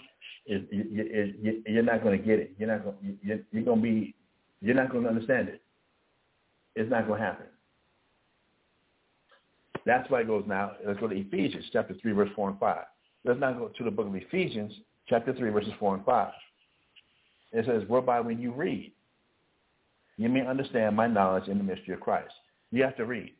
is 0.46 0.62
you, 0.70 1.32
you, 1.40 1.62
you're 1.66 1.82
not 1.82 2.02
going 2.02 2.18
to 2.18 2.26
get 2.26 2.38
it. 2.38 2.54
You're 2.58 2.68
not 2.68 2.84
going. 2.84 3.18
You're, 3.22 3.40
you're 3.52 3.64
going 3.64 3.78
to 3.78 3.82
be. 3.82 4.14
You're 4.60 4.74
not 4.74 4.90
going 4.90 5.04
to 5.04 5.10
understand 5.10 5.48
it. 5.48 5.62
It's 6.74 6.90
not 6.90 7.06
going 7.06 7.20
to 7.20 7.26
happen. 7.26 7.46
That's 9.88 10.08
why 10.10 10.20
it 10.20 10.26
goes 10.26 10.44
now. 10.46 10.72
Let's 10.86 11.00
go 11.00 11.08
to 11.08 11.16
Ephesians 11.16 11.64
chapter 11.72 11.94
three, 12.02 12.12
verse 12.12 12.28
four 12.36 12.50
and 12.50 12.60
five. 12.60 12.84
Let's 13.24 13.40
now 13.40 13.54
go 13.54 13.68
to 13.68 13.84
the 13.84 13.90
book 13.90 14.06
of 14.06 14.14
Ephesians 14.14 14.70
chapter 15.08 15.32
three, 15.32 15.48
verses 15.48 15.72
four 15.80 15.94
and 15.94 16.04
five. 16.04 16.34
It 17.52 17.64
says, 17.64 17.88
"Whereby 17.88 18.20
when 18.20 18.38
you 18.38 18.52
read, 18.52 18.92
you 20.18 20.28
may 20.28 20.46
understand 20.46 20.94
my 20.94 21.06
knowledge 21.06 21.48
in 21.48 21.56
the 21.56 21.64
mystery 21.64 21.94
of 21.94 22.00
Christ." 22.00 22.34
You 22.70 22.82
have 22.82 22.98
to 22.98 23.06
read. 23.06 23.32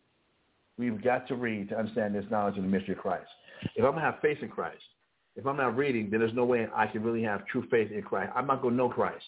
We've 0.78 1.04
got 1.04 1.28
to 1.28 1.34
read 1.34 1.68
to 1.68 1.78
understand 1.78 2.14
this 2.14 2.24
knowledge 2.30 2.56
in 2.56 2.62
the 2.62 2.68
mystery 2.68 2.94
of 2.94 3.02
Christ. 3.02 3.28
If 3.76 3.84
I'm 3.84 3.90
going 3.90 3.96
to 3.96 4.00
have 4.00 4.20
faith 4.22 4.38
in 4.40 4.48
Christ, 4.48 4.82
if 5.36 5.46
I'm 5.46 5.58
not 5.58 5.76
reading, 5.76 6.08
then 6.08 6.20
there's 6.20 6.32
no 6.32 6.46
way 6.46 6.66
I 6.74 6.86
can 6.86 7.02
really 7.02 7.22
have 7.24 7.44
true 7.48 7.66
faith 7.70 7.92
in 7.92 8.00
Christ. 8.00 8.32
I'm 8.34 8.46
not 8.46 8.62
going 8.62 8.72
to 8.72 8.78
know 8.78 8.88
Christ. 8.88 9.26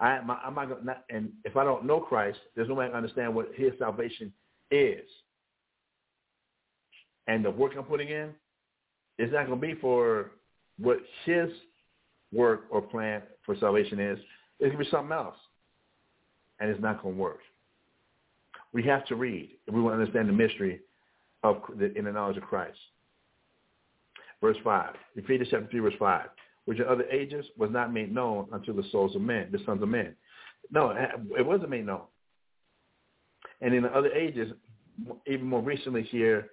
I, 0.00 0.16
am 0.16 0.26
not 0.26 0.68
going 0.68 0.96
and 1.08 1.30
if 1.44 1.56
I 1.56 1.62
don't 1.62 1.84
know 1.84 2.00
Christ, 2.00 2.38
there's 2.56 2.68
no 2.68 2.74
way 2.74 2.86
I 2.86 2.88
can 2.88 2.96
understand 2.96 3.32
what 3.32 3.54
his 3.54 3.72
salvation 3.78 4.32
is. 4.72 5.08
And 7.26 7.44
the 7.44 7.50
work 7.50 7.72
I'm 7.76 7.84
putting 7.84 8.08
in 8.08 8.30
is 9.18 9.32
not 9.32 9.46
going 9.46 9.60
to 9.60 9.66
be 9.66 9.74
for 9.80 10.32
what 10.78 10.98
his 11.24 11.48
work 12.32 12.64
or 12.70 12.82
plan 12.82 13.22
for 13.46 13.56
salvation 13.56 14.00
is. 14.00 14.18
It's 14.58 14.72
going 14.72 14.78
to 14.78 14.84
be 14.84 14.90
something 14.90 15.12
else. 15.12 15.36
And 16.60 16.70
it's 16.70 16.80
not 16.80 17.02
going 17.02 17.14
to 17.14 17.20
work. 17.20 17.40
We 18.72 18.82
have 18.84 19.06
to 19.06 19.16
read 19.16 19.50
if 19.66 19.74
we 19.74 19.80
want 19.80 19.96
to 19.96 20.00
understand 20.00 20.28
the 20.28 20.32
mystery 20.32 20.80
of 21.42 21.62
the, 21.78 21.96
in 21.96 22.04
the 22.04 22.12
knowledge 22.12 22.36
of 22.36 22.42
Christ. 22.42 22.78
Verse 24.40 24.56
5, 24.62 24.94
Ephesians 25.16 25.48
chapter 25.50 25.68
3, 25.70 25.80
verse 25.80 25.94
5, 25.98 26.28
which 26.66 26.78
in 26.78 26.86
other 26.86 27.04
ages 27.04 27.46
was 27.56 27.70
not 27.70 27.92
made 27.92 28.12
known 28.12 28.46
unto 28.52 28.74
the 28.74 28.86
souls 28.90 29.14
of 29.14 29.22
men, 29.22 29.48
the 29.52 29.60
sons 29.64 29.82
of 29.82 29.88
men. 29.88 30.14
No, 30.70 30.90
it 31.38 31.46
wasn't 31.46 31.70
made 31.70 31.86
known. 31.86 32.02
And 33.60 33.74
in 33.74 33.84
the 33.84 33.90
other 33.90 34.12
ages, 34.12 34.52
even 35.26 35.46
more 35.46 35.62
recently 35.62 36.02
here 36.02 36.50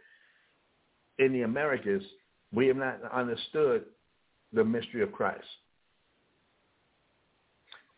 in 1.22 1.32
the 1.32 1.44
Americas, 1.44 2.04
we 2.52 2.68
have 2.68 2.78
not 2.78 3.00
understood 3.14 3.86
the 4.52 4.64
mystery 4.64 5.04
of 5.04 5.12
Christ. 5.12 5.46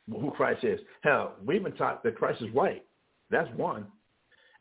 Who 0.09 0.31
Christ 0.31 0.63
is. 0.65 0.79
Hell, 1.01 1.33
we've 1.43 1.63
been 1.63 1.71
taught 1.73 2.03
that 2.03 2.17
Christ 2.17 2.41
is 2.41 2.51
white. 2.51 2.85
That's 3.31 3.49
one. 3.55 3.85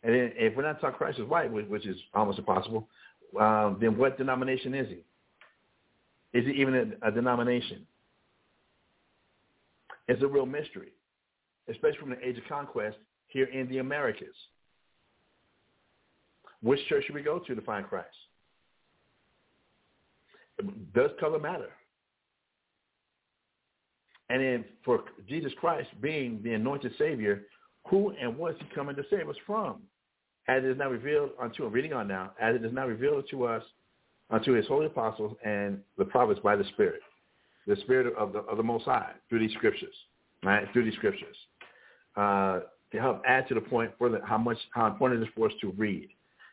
And 0.05 0.15
then 0.15 0.33
if 0.37 0.57
we're 0.57 0.63
not 0.63 0.81
taught 0.81 0.97
Christ 0.97 1.19
is 1.19 1.27
white, 1.27 1.51
which 1.51 1.87
is 1.87 1.97
almost 2.15 2.39
impossible, 2.39 2.89
um, 3.39 3.79
then 3.81 3.99
what 3.99 4.17
denomination 4.17 4.75
is 4.75 4.89
he? 4.89 6.39
Is 6.39 6.47
he 6.47 6.53
even 6.61 6.97
a, 7.03 7.09
a 7.09 7.11
denomination? 7.11 7.87
It's 10.07 10.23
a 10.23 10.27
real 10.27 10.47
mystery, 10.47 10.93
especially 11.69 11.99
from 11.99 12.11
the 12.11 12.27
age 12.27 12.39
of 12.39 12.45
conquest 12.49 12.97
here 13.27 13.47
in 13.47 13.69
the 13.69 13.79
Americas. 13.79 14.35
Which 16.63 16.81
church 16.89 17.05
should 17.07 17.15
we 17.15 17.23
go 17.23 17.41
to 17.41 17.55
to 17.55 17.63
find 17.63 17.87
Christ? 17.87 18.09
Does 20.95 21.11
color 21.21 21.39
matter? 21.39 21.71
And 24.29 24.43
then 24.43 24.65
for 24.85 25.05
Jesus 25.29 25.53
Christ 25.61 25.89
being 26.01 26.41
the 26.43 26.55
anointed 26.55 26.93
Savior, 26.99 27.43
who 27.89 28.15
and 28.21 28.37
what 28.37 28.55
is 28.55 28.61
he 28.61 28.75
coming 28.75 28.97
to 28.97 29.03
save 29.11 29.29
us 29.29 29.37
from? 29.47 29.83
As 30.49 30.65
it 30.65 30.71
is 30.71 30.79
now 30.79 30.89
revealed 30.89 31.31
unto, 31.41 31.65
I'm 31.65 31.73
reading 31.73 31.93
on 31.93 32.09
now, 32.09 32.33
as 32.41 32.57
it 32.57 32.65
is 32.65 32.73
now 32.73 32.87
revealed 32.87 33.25
to 33.31 33.45
us 33.45 33.63
unto 34.31 34.53
his 34.53 34.67
holy 34.67 34.87
apostles 34.87 35.37
and 35.45 35.79
the 35.99 36.05
prophets 36.07 36.41
by 36.43 36.57
the 36.57 36.65
Spirit, 36.73 37.01
the 37.67 37.77
Spirit 37.77 38.15
of 38.17 38.33
the, 38.33 38.41
of 38.41 38.57
the 38.57 38.63
Most 38.63 38.85
High 38.87 39.13
through 39.29 39.41
these 39.41 39.53
scriptures, 39.53 39.95
right? 40.43 40.67
Through 40.73 40.85
these 40.87 40.95
scriptures, 40.95 41.37
uh, 42.17 42.61
to 42.91 43.01
help 43.01 43.23
add 43.27 43.47
to 43.49 43.55
the 43.55 43.61
point 43.61 43.93
for 43.99 44.21
how 44.25 44.39
much 44.39 44.59
how 44.73 44.87
important 44.87 45.23
it 45.23 45.27
is 45.27 45.33
for 45.37 45.47
us 45.47 45.53
to 45.61 45.71
read, 45.73 46.09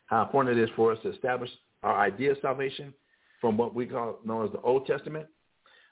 how 0.07 0.23
important 0.23 0.57
it 0.57 0.61
is 0.61 0.69
for 0.75 0.91
us 0.91 0.99
to 1.03 1.11
establish 1.13 1.49
our 1.83 1.97
idea 1.97 2.31
of 2.31 2.37
salvation 2.41 2.93
from 3.41 3.57
what 3.57 3.73
we 3.73 3.85
call 3.85 4.19
known 4.25 4.45
as 4.45 4.51
the 4.51 4.61
Old 4.61 4.85
Testament. 4.85 5.27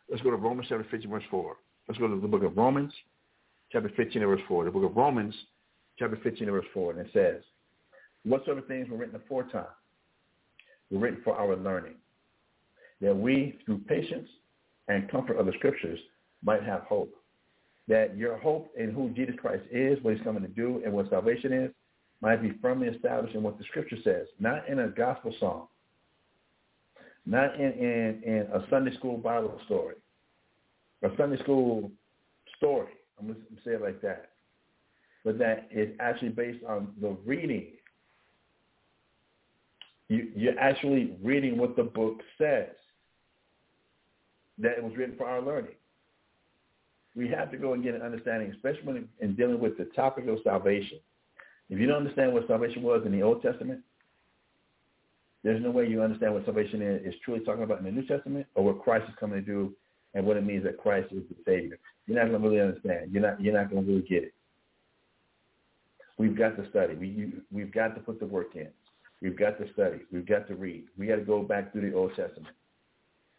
Let's 0.10 0.22
go 0.24 0.32
to 0.32 0.38
Romans 0.38 0.68
chapter 0.70 0.86
15, 0.90 1.10
verse 1.10 1.24
4. 1.30 1.58
Let's 1.88 2.00
go 2.00 2.08
to 2.08 2.20
the 2.20 2.28
book 2.28 2.44
of 2.44 2.58
Romans, 2.58 2.94
chapter 3.72 3.92
15, 3.96 4.22
verse 4.26 4.42
4. 4.48 4.66
The 4.66 4.72
book 4.72 4.90
of 4.90 4.96
Romans, 4.96 5.34
chapter 5.98 6.18
15, 6.24 6.50
verse 6.50 6.66
4, 6.74 6.92
and 6.92 7.00
it 7.02 7.08
says, 7.14 7.44
Whatsoever 8.24 8.62
things 8.62 8.90
were 8.90 8.98
written 8.98 9.16
aforetime 9.16 9.66
were 10.92 11.00
written 11.00 11.22
for 11.24 11.38
our 11.38 11.56
learning, 11.56 11.96
that 13.02 13.16
we, 13.16 13.58
through 13.66 13.80
patience 13.80 14.28
and 14.88 15.10
comfort 15.10 15.38
of 15.38 15.46
the 15.46 15.54
scriptures, 15.54 16.00
might 16.44 16.64
have 16.64 16.82
hope. 16.82 17.14
That 17.88 18.18
your 18.18 18.38
hope 18.38 18.70
in 18.78 18.92
who 18.92 19.10
Jesus 19.10 19.36
Christ 19.40 19.64
is, 19.72 19.98
what 20.02 20.16
he's 20.16 20.24
coming 20.24 20.44
to 20.44 20.50
do, 20.50 20.82
and 20.84 20.94
what 20.94 21.10
salvation 21.10 21.54
is, 21.54 21.72
might 22.22 22.42
be 22.42 22.54
firmly 22.62 22.88
established 22.88 23.36
in 23.36 23.44
what 23.44 23.58
the 23.58 23.64
scripture 23.66 23.98
says, 24.04 24.28
not 24.40 24.68
in 24.68 24.80
a 24.80 24.88
gospel 24.90 25.34
song, 25.40 25.68
not 27.28 27.56
in, 27.56 27.72
in, 27.74 28.24
in 28.24 28.48
a 28.54 28.66
Sunday 28.70 28.96
school 28.96 29.18
Bible 29.18 29.60
story, 29.66 29.96
a 31.04 31.10
Sunday 31.18 31.38
school 31.44 31.92
story. 32.58 32.94
I'm 33.20 33.28
going 33.28 33.40
to 33.40 33.64
say 33.64 33.72
it 33.72 33.82
like 33.82 34.02
that. 34.02 34.30
But 35.26 35.38
that 35.40 35.68
is 35.72 35.90
actually 36.00 36.30
based 36.30 36.64
on 36.66 36.94
the 37.02 37.18
reading 37.26 37.68
you, 40.10 40.30
you're 40.36 40.60
actually 40.60 41.16
reading 41.22 41.58
what 41.58 41.76
the 41.76 41.84
book 41.84 42.22
says, 42.38 42.70
that 44.60 44.78
it 44.78 44.84
was 44.84 44.96
written 44.96 45.16
for 45.18 45.28
our 45.28 45.42
learning. 45.42 45.76
We 47.16 47.28
have 47.30 47.52
to 47.52 47.58
go 47.58 47.74
and 47.74 47.84
get 47.84 47.96
an 47.96 48.02
understanding, 48.02 48.52
especially 48.52 48.84
when 48.84 49.10
in 49.20 49.36
dealing 49.36 49.60
with 49.60 49.78
the 49.78 49.86
topic 49.86 50.28
of 50.28 50.40
salvation, 50.44 51.00
If 51.70 51.80
you 51.80 51.88
don't 51.88 51.98
understand 51.98 52.34
what 52.34 52.48
salvation 52.48 52.84
was 52.84 53.04
in 53.06 53.12
the 53.12 53.24
Old 53.24 53.42
Testament, 53.42 53.82
there's 55.48 55.64
no 55.64 55.72
way 55.72 55.88
you 55.88 56.02
understand 56.02 56.34
what 56.34 56.44
salvation 56.44 56.82
is, 56.82 57.06
is 57.06 57.20
truly 57.24 57.40
talking 57.40 57.64
about 57.64 57.80
in 57.80 57.86
the 57.86 57.92
New 57.92 58.06
Testament 58.06 58.46
or 58.56 58.66
what 58.66 58.82
Christ 58.84 59.06
is 59.08 59.16
coming 59.18 59.40
to 59.40 59.46
do 59.46 59.74
and 60.14 60.26
what 60.26 60.36
it 60.36 60.46
means 60.46 60.66
that 60.66 60.78
Christ 60.78 61.08
is 61.14 61.24
the 61.30 61.36
Savior. 61.46 61.80
You're 62.06 62.18
not 62.18 62.30
going 62.30 62.42
to 62.42 62.50
really 62.50 62.62
understand. 62.62 63.12
You're 63.14 63.22
not, 63.22 63.40
you're 63.42 63.54
not 63.54 63.70
going 63.72 63.86
to 63.86 63.90
really 63.90 64.06
get 64.06 64.24
it. 64.24 64.34
We've 66.18 66.38
got 66.38 66.58
to 66.58 66.70
study. 66.70 66.96
We, 66.96 67.08
you, 67.08 67.32
we've 67.50 67.72
got 67.72 67.96
to 67.96 68.02
put 68.02 68.20
the 68.20 68.26
work 68.26 68.58
in. 68.58 68.68
We've 69.22 69.40
got 69.40 69.58
to 69.60 69.72
study. 69.72 70.00
We've 70.12 70.26
got 70.26 70.50
to 70.50 70.56
read. 70.56 70.84
We 70.98 71.08
got 71.08 71.16
to 71.16 71.22
go 71.22 71.42
back 71.44 71.72
through 71.72 71.90
the 71.90 71.96
Old 71.96 72.10
Testament 72.10 72.54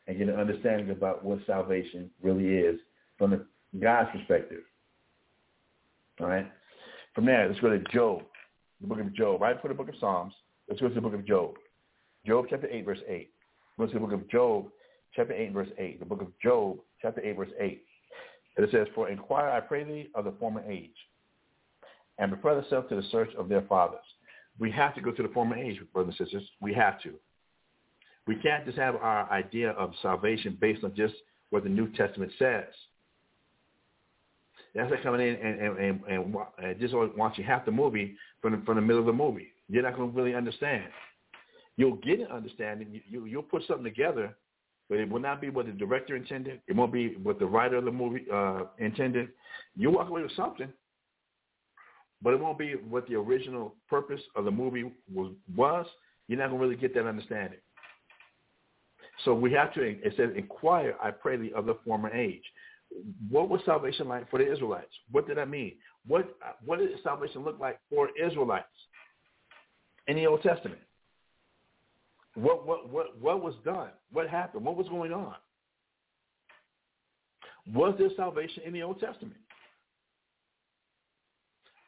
and 0.07 0.17
get 0.17 0.31
an 0.31 0.41
understanding 0.41 0.89
about 0.89 1.23
what 1.23 1.41
salvation 1.47 2.11
really 2.23 2.57
is 2.57 2.81
from 3.19 3.33
the 3.33 3.45
God's 3.79 4.09
perspective. 4.13 4.63
All 6.21 6.29
right? 6.29 6.51
From 7.15 7.27
there, 7.27 7.47
let's 7.49 7.61
go 7.61 7.69
to 7.69 7.81
Job, 7.93 8.23
the 8.81 8.87
book 8.87 9.01
of 9.01 9.13
Job, 9.15 9.43
right 9.43 9.57
before 9.57 9.69
the 9.69 9.75
book 9.75 9.91
of 9.91 9.95
Psalms. 10.01 10.33
Let's 10.71 10.81
go 10.81 10.89
to 10.89 10.95
the 10.95 11.03
book 11.03 11.13
of 11.13 11.27
Job. 11.27 11.57
Job 12.27 12.47
chapter 12.51 12.69
8, 12.69 12.85
verse 12.85 12.99
8. 13.09 13.31
Let's 13.79 13.93
to 13.93 13.99
the 13.99 14.07
book 14.07 14.13
of 14.13 14.29
Job, 14.29 14.67
chapter 15.15 15.33
8, 15.33 15.53
verse 15.53 15.69
8. 15.79 16.01
The 16.01 16.07
book 16.07 16.21
of 16.21 16.29
Job, 16.43 16.79
chapter 17.01 17.21
8, 17.21 17.37
verse 17.37 17.51
8. 17.61 17.83
And 18.57 18.67
it 18.67 18.71
says, 18.73 18.87
For 18.95 19.09
inquire, 19.09 19.51
I 19.51 19.61
pray 19.61 19.85
thee, 19.85 20.09
of 20.15 20.25
the 20.25 20.33
former 20.33 20.63
age, 20.69 20.91
and 22.19 22.33
prepare 22.33 22.61
thyself 22.61 22.89
to 22.89 22.97
the 22.97 23.05
search 23.11 23.31
of 23.39 23.49
their 23.49 23.63
fathers. 23.63 24.01
We 24.59 24.71
have 24.73 24.95
to 24.97 25.01
go 25.01 25.13
to 25.13 25.23
the 25.23 25.29
former 25.29 25.57
age, 25.57 25.79
brothers 25.93 26.17
and 26.19 26.27
sisters. 26.27 26.49
We 26.61 26.75
have 26.75 27.01
to. 27.03 27.15
We 28.27 28.37
can't 28.37 28.67
just 28.67 28.77
have 28.77 28.97
our 28.97 29.31
idea 29.31 29.71
of 29.71 29.93
salvation 30.03 30.59
based 30.61 30.85
on 30.85 30.95
just 30.97 31.15
what 31.51 31.63
the 31.63 31.71
New 31.71 31.91
Testament 31.93 32.33
says. 32.39 32.65
That's 34.75 34.91
like 34.91 35.03
coming 35.03 35.27
in 35.27 35.35
and, 35.37 35.61
and, 35.61 35.79
and, 35.79 36.01
and, 36.09 36.35
and 36.63 36.81
just 36.81 36.95
watching 37.17 37.45
half 37.45 37.65
the 37.65 37.71
movie 37.71 38.17
from 38.43 38.53
the, 38.53 38.63
from 38.67 38.77
the 38.77 38.83
middle 38.83 39.01
of 39.01 39.07
the 39.07 39.13
movie. 39.13 39.49
You're 39.69 39.83
not 39.83 39.97
going 39.97 40.13
to 40.13 40.17
really 40.17 40.35
understand. 40.35 40.85
You'll 41.79 41.97
get 41.97 42.19
an 42.19 42.27
understanding. 42.27 42.89
You, 42.91 43.01
you, 43.09 43.25
you'll 43.27 43.43
put 43.43 43.63
something 43.69 43.85
together, 43.85 44.37
but 44.91 44.99
it 44.99 45.09
will 45.09 45.21
not 45.21 45.41
be 45.41 45.49
what 45.49 45.67
the 45.67 45.73
director 45.73 46.17
intended. 46.17 46.61
It 46.67 46.75
won't 46.75 46.93
be 46.93 47.15
what 47.23 47.39
the 47.39 47.47
writer 47.47 47.77
of 47.77 47.85
the 47.85 47.93
movie 47.93 48.27
uh, 48.31 48.65
intended. 48.79 49.29
You'll 49.77 49.95
walk 49.95 50.09
away 50.09 50.23
with 50.23 50.35
something, 50.37 50.71
but 52.21 52.35
it 52.35 52.41
won't 52.41 52.59
be 52.59 52.73
what 52.73 53.07
the 53.07 53.15
original 53.15 53.77
purpose 53.89 54.21
of 54.35 54.45
the 54.45 54.51
movie 54.51 54.93
was. 55.15 55.33
was. 55.57 55.87
You're 56.27 56.41
not 56.41 56.49
going 56.49 56.61
to 56.61 56.67
really 56.67 56.81
get 56.81 56.95
that 56.95 57.07
understanding. 57.07 57.61
So 59.25 59.33
we 59.33 59.53
have 59.53 59.73
to, 59.75 59.83
it 59.83 60.15
says, 60.17 60.31
inquire, 60.37 60.97
I 61.01 61.13
pray 61.13 61.37
thee, 61.37 61.53
of 61.55 61.67
the 61.67 61.77
former 61.87 62.13
age. 62.13 62.43
What 63.31 63.49
was 63.49 63.61
salvation 63.65 64.09
like 64.09 64.29
for 64.31 64.39
the 64.39 64.53
Israelites? 64.53 64.93
What 65.13 65.29
did 65.29 65.39
that 65.39 65.49
mean? 65.49 65.75
What, 66.07 66.37
what 66.65 66.81
did 66.81 66.91
salvation 67.05 67.45
look 67.45 67.59
like 67.61 67.79
for 67.89 68.09
Israelites 68.21 68.67
in 70.09 70.17
the 70.17 70.27
Old 70.27 70.43
Testament? 70.43 70.81
What, 72.39 72.65
what, 72.67 72.89
what, 72.89 73.21
what 73.21 73.43
was 73.43 73.55
done? 73.65 73.89
What 74.13 74.29
happened? 74.29 74.65
What 74.65 74.77
was 74.77 74.89
going 74.89 75.13
on? 75.13 75.35
Was 77.75 77.95
there 77.99 78.11
salvation 78.17 78.63
in 78.65 78.73
the 78.73 78.83
Old 78.83 79.01
Testament? 79.01 79.37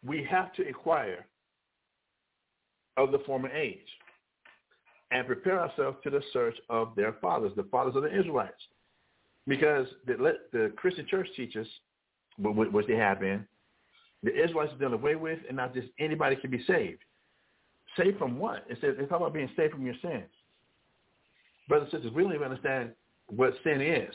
We 0.05 0.27
have 0.29 0.53
to 0.55 0.67
inquire 0.67 1.25
of 2.97 3.13
the 3.13 3.21
former 3.21 3.49
age 3.51 3.79
and 5.13 5.25
prepare 5.27 5.61
ourselves 5.61 5.99
to 6.03 6.11
the 6.11 6.21
search 6.33 6.57
of 6.69 6.95
their 6.97 7.15
fathers, 7.21 7.53
the 7.55 7.63
fathers 7.65 7.95
of 7.95 8.03
the 8.03 8.19
Israelites. 8.19 8.61
Because 9.47 9.87
the, 10.07 10.37
the 10.53 10.73
Christian 10.77 11.07
church 11.09 11.29
teaches, 11.37 11.67
which 12.39 12.87
they 12.89 12.97
have 12.97 13.21
been, 13.21 13.47
the 14.25 14.35
Israelites 14.35 14.73
are 14.73 14.79
done 14.79 14.95
away 14.95 15.15
with 15.15 15.39
and 15.47 15.57
not 15.57 15.75
just 15.75 15.89
anybody 16.01 16.35
can 16.37 16.51
be 16.51 16.65
saved. 16.67 17.03
Saved 17.97 18.19
from 18.19 18.39
what? 18.39 18.65
It 18.69 18.79
says, 18.81 18.97
it's 18.99 19.09
talking 19.09 19.27
about 19.27 19.35
being 19.35 19.51
saved 19.57 19.73
from 19.73 19.87
your 19.87 19.97
sins. 20.03 20.29
Brothers 21.71 21.89
and 21.93 22.03
sisters, 22.03 22.17
we 22.17 22.25
don't 22.25 22.35
even 22.35 22.49
understand 22.49 22.91
what 23.29 23.55
sin 23.63 23.81
is. 23.81 24.13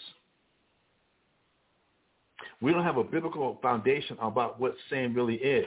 We 2.60 2.74
don't 2.74 2.84
have 2.84 2.98
a 2.98 3.04
biblical 3.04 3.58
foundation 3.62 4.18
about 4.22 4.60
what 4.60 4.76
sin 4.90 5.14
really 5.14 5.36
is. 5.36 5.66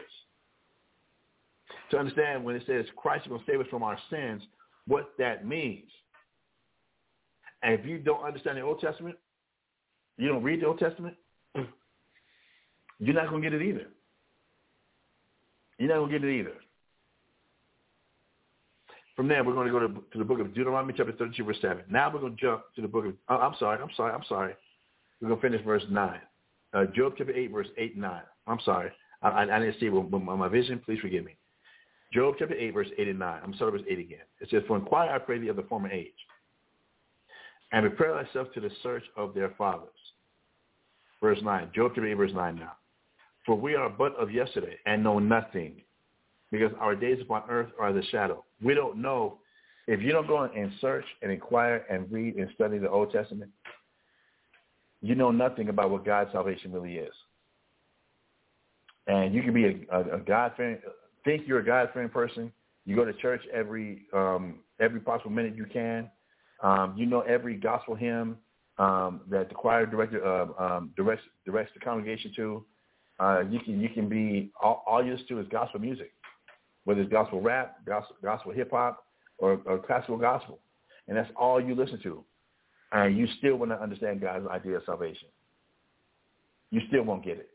To 1.90 1.96
understand 1.96 2.44
when 2.44 2.56
it 2.56 2.62
says 2.66 2.84
Christ 2.94 3.24
is 3.24 3.30
going 3.30 3.40
to 3.40 3.46
save 3.50 3.60
us 3.60 3.66
from 3.70 3.82
our 3.82 3.98
sins, 4.10 4.42
what 4.86 5.12
that 5.18 5.46
means. 5.46 5.88
And 7.62 7.72
if 7.72 7.86
you 7.86 7.98
don't 7.98 8.22
understand 8.22 8.58
the 8.58 8.62
Old 8.62 8.80
Testament, 8.80 9.16
you 10.18 10.28
don't 10.28 10.42
read 10.42 10.60
the 10.60 10.66
Old 10.66 10.78
Testament, 10.78 11.16
you're 12.98 13.14
not 13.14 13.30
going 13.30 13.40
to 13.40 13.50
get 13.50 13.58
it 13.58 13.66
either. 13.66 13.86
You're 15.78 15.88
not 15.88 16.00
going 16.00 16.10
to 16.10 16.18
get 16.18 16.28
it 16.28 16.38
either. 16.38 16.54
From 19.18 19.26
there, 19.26 19.42
we're 19.42 19.52
going 19.52 19.66
to 19.66 19.72
go 19.72 19.80
to, 19.80 19.88
to 20.12 20.18
the 20.18 20.24
book 20.24 20.38
of 20.38 20.54
Deuteronomy 20.54 20.94
chapter 20.96 21.10
32, 21.10 21.42
verse 21.42 21.56
7. 21.60 21.82
Now 21.90 22.08
we're 22.08 22.20
going 22.20 22.36
to 22.36 22.40
jump 22.40 22.62
to 22.76 22.82
the 22.82 22.86
book 22.86 23.04
of, 23.04 23.14
oh, 23.28 23.34
I'm 23.34 23.54
sorry, 23.58 23.82
I'm 23.82 23.90
sorry, 23.96 24.12
I'm 24.12 24.22
sorry. 24.28 24.54
We're 25.20 25.30
going 25.30 25.40
to 25.40 25.48
finish 25.48 25.66
verse 25.66 25.82
9. 25.90 26.20
Uh, 26.72 26.84
Job 26.94 27.14
chapter 27.18 27.34
8, 27.34 27.50
verse 27.50 27.66
8 27.76 27.94
and 27.94 28.02
9. 28.02 28.22
I'm 28.46 28.60
sorry. 28.64 28.92
I, 29.20 29.28
I, 29.30 29.56
I 29.56 29.58
didn't 29.58 29.80
see 29.80 29.88
my 29.88 30.48
vision. 30.48 30.80
Please 30.84 31.00
forgive 31.00 31.24
me. 31.24 31.34
Job 32.14 32.36
chapter 32.38 32.54
8, 32.54 32.70
verse 32.72 32.86
8 32.96 33.08
and 33.08 33.18
9. 33.18 33.40
I'm 33.42 33.54
sorry, 33.58 33.72
verse 33.72 33.82
8 33.90 33.98
again. 33.98 34.18
It 34.40 34.50
says, 34.52 34.62
For 34.68 34.76
inquire, 34.76 35.10
I 35.10 35.18
pray 35.18 35.40
thee, 35.40 35.48
of 35.48 35.56
the 35.56 35.62
former 35.62 35.90
age, 35.90 36.12
and 37.72 37.88
prepare 37.88 38.22
thyself 38.22 38.52
to 38.54 38.60
the 38.60 38.70
search 38.84 39.02
of 39.16 39.34
their 39.34 39.52
fathers. 39.58 39.88
Verse 41.20 41.40
9. 41.42 41.72
Job 41.74 41.90
chapter 41.92 42.06
8, 42.06 42.14
verse 42.14 42.32
9 42.32 42.54
now. 42.54 42.74
For 43.46 43.56
we 43.56 43.74
are 43.74 43.90
but 43.90 44.14
of 44.14 44.30
yesterday, 44.30 44.76
and 44.86 45.02
know 45.02 45.18
nothing, 45.18 45.82
because 46.50 46.72
our 46.80 46.94
days 46.94 47.18
upon 47.20 47.42
earth 47.48 47.70
are 47.78 47.92
the 47.92 48.02
shadow. 48.04 48.44
We 48.62 48.74
don't 48.74 49.00
know. 49.00 49.38
If 49.86 50.02
you 50.02 50.12
don't 50.12 50.26
go 50.26 50.42
and 50.42 50.72
search 50.80 51.04
and 51.22 51.32
inquire 51.32 51.86
and 51.90 52.10
read 52.10 52.36
and 52.36 52.48
study 52.54 52.78
the 52.78 52.90
Old 52.90 53.12
Testament, 53.12 53.50
you 55.00 55.14
know 55.14 55.30
nothing 55.30 55.68
about 55.68 55.90
what 55.90 56.04
God's 56.04 56.32
salvation 56.32 56.72
really 56.72 56.96
is. 56.96 57.14
And 59.06 59.34
you 59.34 59.42
can 59.42 59.54
be 59.54 59.64
a, 59.64 59.96
a, 59.96 60.16
a 60.16 60.18
God-fearing, 60.20 60.78
think 61.24 61.46
you're 61.46 61.60
a 61.60 61.64
God-fearing 61.64 62.10
person. 62.10 62.52
You 62.84 62.96
go 62.96 63.04
to 63.04 63.12
church 63.14 63.42
every 63.52 64.06
um, 64.14 64.60
every 64.80 65.00
possible 65.00 65.30
minute 65.30 65.56
you 65.56 65.66
can. 65.66 66.10
Um, 66.62 66.94
you 66.96 67.06
know 67.06 67.20
every 67.20 67.56
gospel 67.56 67.94
hymn 67.94 68.36
um, 68.78 69.20
that 69.30 69.48
the 69.48 69.54
choir 69.54 69.86
director 69.86 70.24
uh, 70.24 70.46
um, 70.58 70.90
directs 70.96 71.22
directs 71.44 71.70
the 71.74 71.80
congregation 71.80 72.32
to. 72.36 72.64
Uh, 73.20 73.40
you 73.50 73.60
can 73.60 73.80
you 73.80 73.88
can 73.88 74.08
be 74.08 74.50
all, 74.62 74.84
all 74.86 75.04
you 75.04 75.12
listen 75.12 75.26
to 75.28 75.40
is 75.40 75.46
gospel 75.50 75.80
music, 75.80 76.12
whether 76.88 77.02
it's 77.02 77.12
gospel 77.12 77.38
rap, 77.42 77.84
gospel, 77.84 78.16
gospel 78.22 78.50
hip 78.50 78.70
hop, 78.70 79.04
or, 79.36 79.60
or 79.66 79.78
classical 79.78 80.16
gospel, 80.16 80.58
and 81.06 81.14
that's 81.14 81.28
all 81.36 81.60
you 81.60 81.74
listen 81.74 82.00
to, 82.02 82.24
and 82.92 83.14
you 83.14 83.26
still 83.36 83.56
will 83.56 83.66
not 83.66 83.82
understand 83.82 84.22
God's 84.22 84.46
idea 84.46 84.78
of 84.78 84.84
salvation. 84.86 85.28
You 86.70 86.80
still 86.88 87.02
won't 87.02 87.22
get 87.22 87.36
it. 87.36 87.50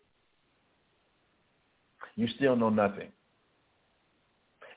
You 2.15 2.27
still 2.35 2.55
know 2.55 2.69
nothing. 2.69 3.07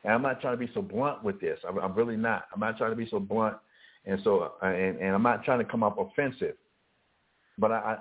And 0.04 0.14
I'm 0.14 0.22
not 0.22 0.40
trying 0.40 0.58
to 0.58 0.66
be 0.66 0.72
so 0.72 0.80
blunt 0.80 1.22
with 1.22 1.38
this. 1.38 1.58
I'm, 1.68 1.76
I'm 1.76 1.94
really 1.94 2.16
not. 2.16 2.44
I'm 2.54 2.60
not 2.60 2.78
trying 2.78 2.92
to 2.92 2.96
be 2.96 3.08
so 3.10 3.20
blunt, 3.20 3.58
and 4.06 4.18
so 4.24 4.52
and, 4.62 4.96
and 4.96 5.14
I'm 5.14 5.22
not 5.22 5.44
trying 5.44 5.58
to 5.58 5.66
come 5.66 5.82
up 5.82 5.98
offensive. 5.98 6.54
But 7.58 7.72
I, 7.72 7.76
I 7.76 7.98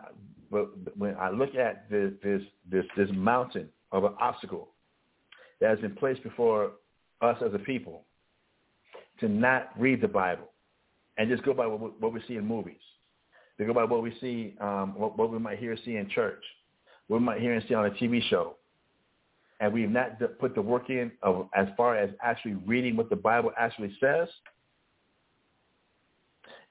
but 0.50 0.70
when 0.98 1.18
I 1.18 1.32
look 1.32 1.54
at 1.56 1.90
this 1.90 2.14
this 2.24 2.42
this 2.72 2.86
this 2.96 3.10
mountain 3.12 3.68
of 3.92 4.06
an 4.06 4.14
obstacle 4.22 4.70
that 5.60 5.70
has 5.70 5.80
been 5.80 5.96
placed 5.96 6.24
before 6.24 6.72
us 7.22 7.38
as 7.46 7.54
a 7.54 7.60
people 7.60 8.04
to 9.20 9.30
not 9.30 9.70
read 9.80 10.02
the 10.02 10.08
Bible 10.08 10.50
and 11.18 11.30
just 11.30 11.44
go 11.44 11.54
by 11.54 11.66
what, 11.66 12.00
what 12.02 12.14
we 12.14 12.22
see 12.28 12.36
in 12.36 12.46
movies, 12.46 12.82
to 13.58 13.66
go 13.66 13.74
by 13.74 13.84
what 13.84 14.04
we 14.04 14.14
see, 14.20 14.56
um, 14.60 14.94
what, 14.98 15.18
what 15.18 15.32
we 15.32 15.40
might 15.40 15.60
hear 15.60 15.78
see 15.86 15.96
in 15.96 16.10
church, 16.10 16.44
what 17.08 17.20
we 17.20 17.26
might 17.26 17.40
hear 17.40 17.54
and 17.54 17.64
see 17.68 17.74
on 17.74 17.86
a 17.86 17.92
TV 17.92 18.22
show, 18.30 18.56
and 19.60 19.72
we've 19.72 19.90
not 19.90 20.20
put 20.40 20.54
the 20.54 20.62
work 20.62 20.90
in 20.90 21.12
of 21.24 21.48
as 21.56 21.68
far 21.78 21.96
as 21.96 22.10
actually 22.22 22.56
reading 22.66 22.98
what 22.98 23.10
the 23.10 23.16
Bible 23.16 23.52
actually 23.58 23.96
says, 24.02 24.28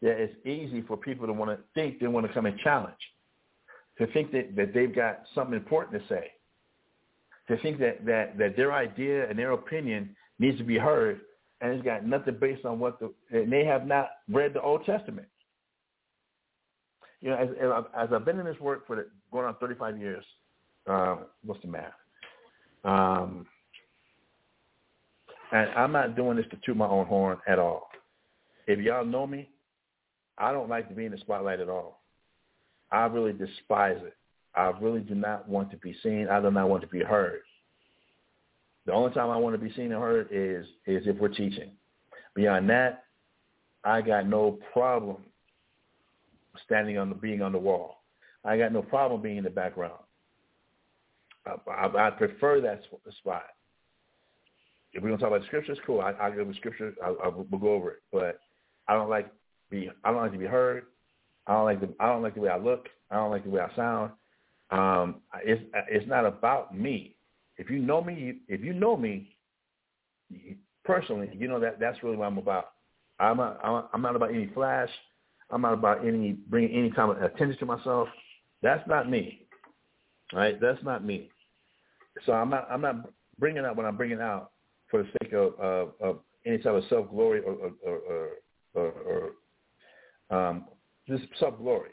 yeah, 0.01 0.11
it's 0.11 0.35
easy 0.47 0.83
for 0.83 0.99
people 0.99 1.27
to 1.27 1.33
want 1.33 1.51
to 1.51 1.59
think 1.75 1.99
they 1.99 2.07
want 2.07 2.27
to 2.27 2.33
come 2.33 2.45
and 2.45 2.59
challenge, 2.59 2.95
to 3.99 4.07
think 4.09 4.33
that, 4.33 4.55
that 4.55 4.75
they've 4.75 4.95
got 4.95 5.23
something 5.35 5.55
important 5.55 6.03
to 6.03 6.09
say, 6.09 6.33
to 7.49 7.57
think 7.59 7.79
that, 7.79 8.05
that, 8.07 8.39
that 8.39 8.57
their 8.57 8.73
idea 8.73 9.29
and 9.29 9.39
their 9.39 9.53
opinion 9.53 10.15
needs 10.39 10.59
to 10.59 10.65
be 10.65 10.79
heard, 10.79 11.21
and 11.61 11.73
it's 11.73 11.85
got 11.85 12.07
nothing 12.07 12.37
based 12.41 12.65
on 12.65 12.79
what 12.79 12.99
the, 13.01 13.13
and 13.31 13.53
they 13.53 13.65
have 13.65 13.87
not 13.87 14.09
read 14.29 14.55
the 14.55 14.63
Old 14.63 14.85
Testament. 14.85 15.29
You 17.21 17.31
know, 17.31 17.37
as, 17.37 17.49
as 17.97 18.09
I've 18.13 18.25
been 18.25 18.39
in 18.39 18.45
this 18.45 18.61
work 18.61 18.87
for 18.87 18.97
the, 18.97 19.07
going 19.33 19.47
on 19.47 19.57
35 19.57 19.99
years, 19.99 20.25
uh, 20.89 21.17
what's 21.45 21.63
the 21.63 21.69
math? 21.69 21.93
Um, 22.85 23.47
and 25.53 25.71
I'm 25.71 25.93
not 25.93 26.17
doing 26.17 26.37
this 26.37 26.47
to 26.51 26.59
toot 26.65 26.77
my 26.77 26.87
own 26.87 27.07
horn 27.07 27.39
at 27.49 27.59
all. 27.59 27.89
If 28.67 28.81
y'all 28.81 29.05
know 29.05 29.27
me, 29.27 29.49
I 30.37 30.53
don't 30.53 30.69
like 30.69 30.89
to 30.89 30.95
be 30.95 31.05
in 31.05 31.13
the 31.13 31.19
spotlight 31.19 31.61
at 31.61 31.69
all. 31.69 32.03
I 32.91 33.07
really 33.07 33.33
despise 33.33 33.99
it. 34.03 34.15
I 34.57 34.73
really 34.81 35.01
do 35.01 35.15
not 35.15 35.49
want 35.49 35.71
to 35.73 35.77
be 35.79 35.97
seen. 36.03 36.29
I 36.31 36.41
do 36.41 36.51
not 36.51 36.69
want 36.69 36.83
to 36.83 36.89
be 36.89 37.01
heard. 37.01 37.41
The 38.87 38.93
only 38.93 39.13
time 39.13 39.31
I 39.31 39.37
want 39.37 39.55
to 39.55 39.65
be 39.65 39.73
seen 39.75 39.93
and 39.93 40.01
heard 40.01 40.29
is 40.31 40.67
is 40.87 41.07
if 41.07 41.17
we're 41.17 41.29
teaching. 41.29 41.71
Beyond 42.35 42.69
that, 42.71 43.05
I 43.85 44.01
got 44.03 44.27
no 44.27 44.59
problem 44.73 45.19
standing 46.65 46.99
on 46.99 47.09
the 47.09 47.15
being 47.15 47.43
on 47.43 47.53
the 47.53 47.59
wall. 47.59 48.03
I 48.45 48.59
got 48.59 48.73
no 48.73 48.83
problem 48.83 49.23
being 49.23 49.39
in 49.39 49.45
the 49.45 49.51
background. 49.51 49.95
I, 51.47 51.71
I, 51.71 52.09
I 52.09 52.11
prefer 52.11 52.61
that 52.61 52.83
spot. 53.19 53.45
If 54.93 55.03
we're 55.03 55.11
gonna 55.11 55.21
talk 55.21 55.29
about 55.29 55.41
the 55.41 55.47
scriptures, 55.47 55.79
cool. 55.87 56.01
I, 56.01 56.13
I'll 56.13 56.35
give 56.35 56.47
the 56.47 56.55
scripture. 56.55 56.95
I, 57.03 57.09
I, 57.09 57.29
we'll 57.29 57.61
go 57.61 57.75
over 57.75 57.93
it. 57.93 58.03
But 58.13 58.39
I 58.87 58.95
don't 58.95 59.11
like 59.11 59.29
be. 59.71 59.91
I 60.05 60.13
don't 60.13 60.23
like 60.23 60.33
to 60.33 60.39
be 60.39 60.47
heard. 60.47 60.85
I 61.47 61.55
don't 61.55 61.65
like 61.65 61.81
the. 61.81 61.89
I 61.99 62.07
don't 62.07 62.23
like 62.23 62.35
the 62.35 62.41
way 62.41 62.51
I 62.51 62.59
look. 62.59 62.89
I 63.11 63.17
don't 63.17 63.31
like 63.31 63.45
the 63.45 63.51
way 63.51 63.61
I 63.61 63.75
sound. 63.75 64.13
Um, 64.71 65.17
it's 65.45 65.63
it's 65.91 66.09
not 66.09 66.25
about 66.25 66.77
me. 66.77 67.17
If 67.57 67.71
you 67.71 67.79
know 67.79 68.03
me, 68.03 68.39
if 68.49 68.61
you 68.63 68.73
know 68.73 68.97
me 68.97 69.37
personally, 70.85 71.31
you 71.33 71.49
know 71.49 71.61
that 71.61 71.79
that's 71.79 72.03
really 72.03 72.17
what 72.17 72.27
I'm 72.27 72.39
about. 72.39 72.73
I'm 73.21 73.37
not, 73.37 73.91
I'm 73.93 74.03
not 74.03 74.17
about 74.17 74.31
any 74.31 74.51
flash. 74.55 74.89
I'm 75.51 75.63
not 75.63 75.75
about 75.75 76.05
any 76.05 76.33
bringing 76.33 76.77
any 76.77 76.91
kind 76.91 77.11
of 77.11 77.23
attention 77.23 77.59
to 77.59 77.67
myself. 77.67 78.09
That's 78.63 78.87
not 78.89 79.09
me. 79.09 79.47
Right? 80.33 80.61
That's 80.61 80.83
not 80.83 81.05
me. 81.05 81.31
So 82.27 82.33
I'm 82.33 82.51
not 82.51 82.67
I'm 82.71 82.81
not 82.81 83.11
bringing 83.39 83.65
out 83.65 83.77
what 83.77 83.87
I'm 83.87 83.97
bringing 83.97 84.21
out 84.21 84.53
for 84.91 85.03
the 85.03 85.09
sake 85.23 85.33
of, 85.33 85.59
of, 85.59 85.93
of 86.01 86.19
any 86.47 86.59
type 86.59 86.75
of 86.75 86.85
self 86.89 87.11
glory 87.11 87.41
or 87.41 87.53
or, 87.53 87.73
or, 87.87 88.29
or, 88.75 89.33
or 90.31 90.37
um, 90.37 90.65
just 91.09 91.25
self 91.39 91.59
glory. 91.59 91.91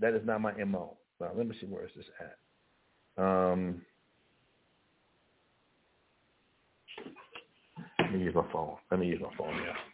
That 0.00 0.14
is 0.14 0.22
not 0.24 0.40
my 0.40 0.52
mo. 0.64 0.96
Now, 1.24 1.32
let 1.36 1.48
me 1.48 1.56
see 1.60 1.66
where 1.68 1.84
is 1.86 1.92
this 1.96 2.06
at. 2.20 3.24
Um, 3.24 3.82
let 8.00 8.12
me 8.14 8.20
use 8.20 8.34
my 8.34 8.46
phone. 8.52 8.76
Let 8.90 9.00
me 9.00 9.06
use 9.08 9.20
my 9.22 9.36
phone 9.38 9.56
now. 9.56 9.93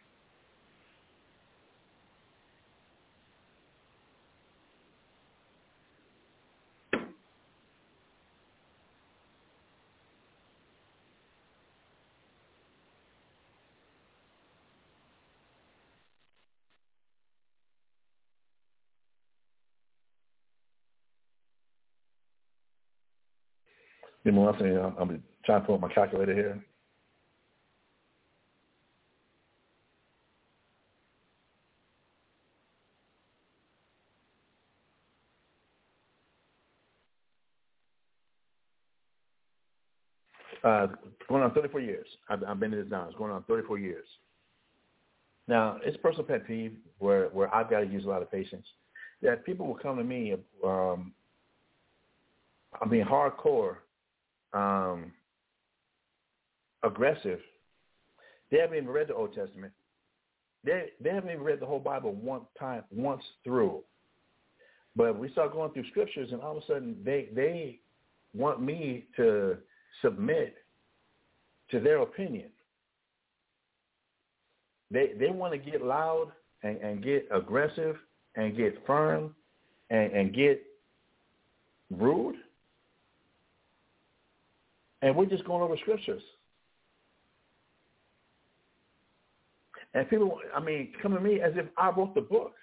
Give 24.23 24.33
me 24.33 24.39
one 24.41 24.53
second. 24.55 24.77
I'm, 24.77 24.95
I'm 24.99 25.23
trying 25.45 25.61
to 25.61 25.65
pull 25.67 25.75
up 25.75 25.81
my 25.81 25.93
calculator 25.93 26.33
here. 26.33 26.63
Uh, 40.63 40.87
going 41.29 41.43
on 41.43 41.53
34 41.53 41.81
years. 41.81 42.07
I've, 42.29 42.43
I've 42.43 42.59
been 42.59 42.73
in 42.73 42.79
this 42.81 42.89
now. 42.91 43.07
It's 43.07 43.17
going 43.17 43.31
on 43.31 43.43
34 43.43 43.79
years. 43.79 44.05
Now, 45.47 45.77
it's 45.83 45.97
personal 45.97 46.25
pet 46.25 46.47
peeve 46.47 46.73
where, 46.99 47.27
where 47.29 47.53
I've 47.53 47.69
got 47.69 47.81
to 47.81 47.87
use 47.87 48.05
a 48.05 48.09
lot 48.09 48.21
of 48.21 48.31
patience. 48.31 48.65
That 49.21 49.45
people 49.45 49.67
will 49.67 49.75
come 49.75 49.97
to 49.97 50.03
me, 50.03 50.35
um, 50.65 51.13
I'm 52.81 52.89
being 52.89 53.05
hardcore 53.05 53.77
um, 54.53 55.11
aggressive. 56.83 57.39
They 58.49 58.57
haven't 58.59 58.77
even 58.77 58.89
read 58.89 59.07
the 59.07 59.15
Old 59.15 59.33
Testament. 59.33 59.71
They 60.63 60.89
they 61.01 61.09
haven't 61.09 61.29
even 61.29 61.43
read 61.43 61.59
the 61.59 61.65
whole 61.65 61.79
Bible 61.79 62.13
one 62.13 62.41
time 62.59 62.83
once 62.91 63.23
through. 63.43 63.81
But 64.95 65.17
we 65.17 65.31
start 65.31 65.53
going 65.53 65.71
through 65.71 65.87
scriptures, 65.89 66.29
and 66.31 66.41
all 66.41 66.57
of 66.57 66.63
a 66.63 66.65
sudden 66.67 66.97
they 67.03 67.29
they 67.33 67.79
want 68.33 68.61
me 68.61 69.05
to 69.15 69.57
submit 70.01 70.55
to 71.71 71.79
their 71.79 72.01
opinion. 72.01 72.49
They 74.91 75.11
they 75.19 75.29
want 75.29 75.53
to 75.53 75.71
get 75.71 75.83
loud 75.83 76.31
and, 76.63 76.77
and 76.77 77.03
get 77.03 77.27
aggressive 77.31 77.95
and 78.35 78.55
get 78.55 78.85
firm 78.85 79.33
and, 79.89 80.11
and 80.11 80.33
get 80.33 80.61
rude 81.89 82.35
and 85.01 85.15
we're 85.15 85.25
just 85.25 85.45
going 85.45 85.61
over 85.61 85.77
scriptures. 85.77 86.21
And 89.93 90.09
people, 90.09 90.39
I 90.55 90.59
mean, 90.59 90.93
come 91.01 91.13
to 91.13 91.19
me 91.19 91.41
as 91.41 91.53
if 91.55 91.65
I 91.77 91.89
wrote 91.89 92.15
the 92.15 92.21
book. 92.21 92.53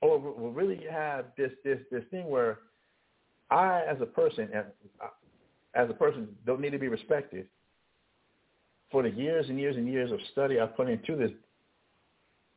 Or 0.00 0.18
we 0.18 0.50
really 0.50 0.84
have 0.90 1.26
this 1.36 1.50
this 1.64 1.78
this 1.90 2.04
thing 2.10 2.28
where 2.28 2.58
I, 3.50 3.82
as 3.88 3.96
a 4.00 4.06
person, 4.06 4.48
as 5.74 5.90
a 5.90 5.94
person, 5.94 6.28
don't 6.46 6.60
need 6.60 6.70
to 6.70 6.78
be 6.78 6.88
respected 6.88 7.46
for 8.92 9.02
the 9.02 9.10
years 9.10 9.48
and 9.48 9.58
years 9.58 9.76
and 9.76 9.88
years 9.88 10.12
of 10.12 10.20
study 10.32 10.60
I've 10.60 10.76
put 10.76 10.88
into 10.88 11.16
this 11.16 11.32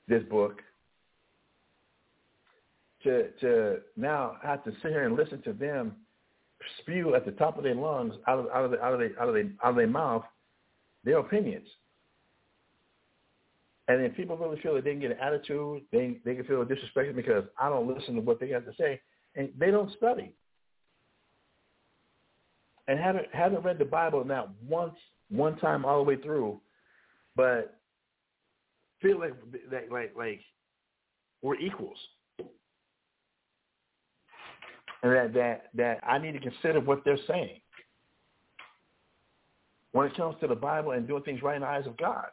this 0.08 0.24
book. 0.24 0.62
To 3.04 3.32
to 3.40 3.80
now 3.98 4.38
have 4.44 4.64
to 4.66 4.72
sit 4.84 4.92
here 4.92 5.06
and 5.06 5.16
listen 5.16 5.42
to 5.44 5.54
them 5.54 5.96
spew 6.80 7.16
at 7.16 7.26
the 7.26 7.32
top 7.32 7.58
of 7.58 7.64
their 7.64 7.76
lungs 7.76 8.16
out 8.28 8.40
of 8.40 8.48
out 8.54 8.66
of 8.66 8.72
the, 8.72 8.82
out 8.82 8.94
of 8.94 9.00
their 9.00 9.20
out 9.20 9.28
of 9.28 9.34
their 9.34 9.50
out 9.64 9.70
of 9.72 9.76
their 9.76 9.88
mouth 9.88 10.24
their 11.04 11.18
opinions. 11.18 11.68
And 13.88 14.02
if 14.04 14.16
people 14.16 14.38
really 14.38 14.62
feel 14.62 14.76
that 14.76 14.84
they 14.84 14.92
can 14.92 15.02
get 15.02 15.12
an 15.12 15.18
attitude, 15.20 15.84
they 15.92 16.18
they 16.24 16.36
can 16.36 16.46
feel 16.46 16.64
disrespected 16.64 17.16
because 17.16 17.46
I 17.60 17.70
don't 17.70 17.94
listen 17.94 18.16
to 18.16 18.22
what 18.22 18.40
they 18.40 18.50
have 18.50 18.66
to 18.66 18.74
say, 18.80 19.02
and 19.36 19.50
they 19.58 19.72
don't 19.72 19.92
study. 19.98 20.34
And 22.88 23.00
haven't 23.00 23.28
haven't 23.34 23.64
read 23.64 23.80
the 23.80 23.86
Bible 23.86 24.24
not 24.24 24.50
once 24.68 24.96
one 25.30 25.58
time 25.58 25.86
all 25.86 25.98
the 25.98 26.04
way 26.04 26.16
through, 26.16 26.60
but 27.36 27.78
feel 29.02 29.20
like 29.20 29.34
like 29.72 29.92
like, 29.92 30.14
like 30.16 30.40
we're 31.42 31.56
equals 31.56 31.98
and 35.04 35.14
that, 35.14 35.34
that, 35.34 35.62
that 35.76 36.00
I 36.08 36.18
need 36.18 36.34
to 36.34 36.40
consider 36.40 36.80
what 36.80 37.04
they're 37.04 37.18
saying 37.28 37.60
when 39.92 40.08
it 40.08 40.16
comes 40.16 40.36
to 40.42 40.48
the 40.48 40.56
Bible 40.56 40.92
and 40.92 41.08
doing 41.08 41.24
things 41.24 41.42
right 41.42 41.56
in 41.56 41.62
the 41.62 41.68
eyes 41.68 41.86
of 41.86 41.98
God. 41.98 42.28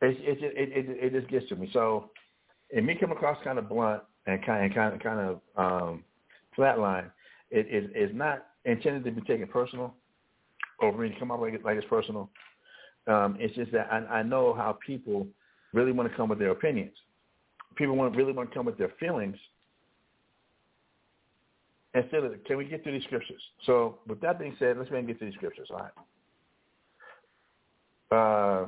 It, 0.00 0.16
it, 0.20 0.42
it, 0.42 0.88
it, 0.88 1.04
it 1.04 1.20
just 1.20 1.30
gets 1.30 1.48
to 1.48 1.56
me. 1.56 1.70
So 1.72 2.10
it 2.70 2.84
may 2.84 2.96
come 2.96 3.12
across 3.12 3.38
kind 3.44 3.58
of 3.58 3.68
blunt 3.68 4.02
and 4.26 4.44
kind 4.44 4.66
of, 4.66 4.74
kind 4.74 4.94
of, 4.94 5.00
kind 5.00 5.20
of 5.20 5.40
um, 5.56 6.04
flatline. 6.56 7.10
It 7.50 7.66
is 7.68 7.90
it, 7.94 8.14
not 8.14 8.46
intended 8.64 9.04
to 9.04 9.10
be 9.12 9.20
taken 9.22 9.46
personal 9.46 9.94
or 10.80 10.94
really 10.94 11.16
come 11.18 11.30
up 11.30 11.40
like, 11.40 11.62
like 11.64 11.76
it's 11.76 11.86
personal. 11.88 12.30
Um, 13.06 13.36
it's 13.38 13.54
just 13.54 13.72
that 13.72 13.92
I, 13.92 13.98
I 14.18 14.22
know 14.22 14.54
how 14.54 14.78
people 14.84 15.26
really 15.72 15.92
want 15.92 16.10
to 16.10 16.16
come 16.16 16.28
with 16.28 16.38
their 16.38 16.50
opinions 16.50 16.96
people 17.82 17.96
want 17.96 18.14
really 18.14 18.32
want 18.32 18.48
to 18.48 18.54
come 18.54 18.64
with 18.64 18.78
their 18.78 18.92
feelings 19.00 19.36
instead 21.94 22.22
of 22.22 22.32
can 22.44 22.56
we 22.56 22.64
get 22.64 22.84
to 22.84 22.92
these 22.92 23.02
scriptures? 23.02 23.42
So 23.66 23.98
with 24.06 24.20
that 24.20 24.38
being 24.38 24.54
said, 24.60 24.78
let's 24.78 24.88
go 24.88 24.96
and 24.96 25.06
get 25.06 25.18
to 25.18 25.24
these 25.24 25.34
scriptures. 25.34 25.68
All 25.70 25.90
right. 28.10 28.62
Uh, 28.62 28.66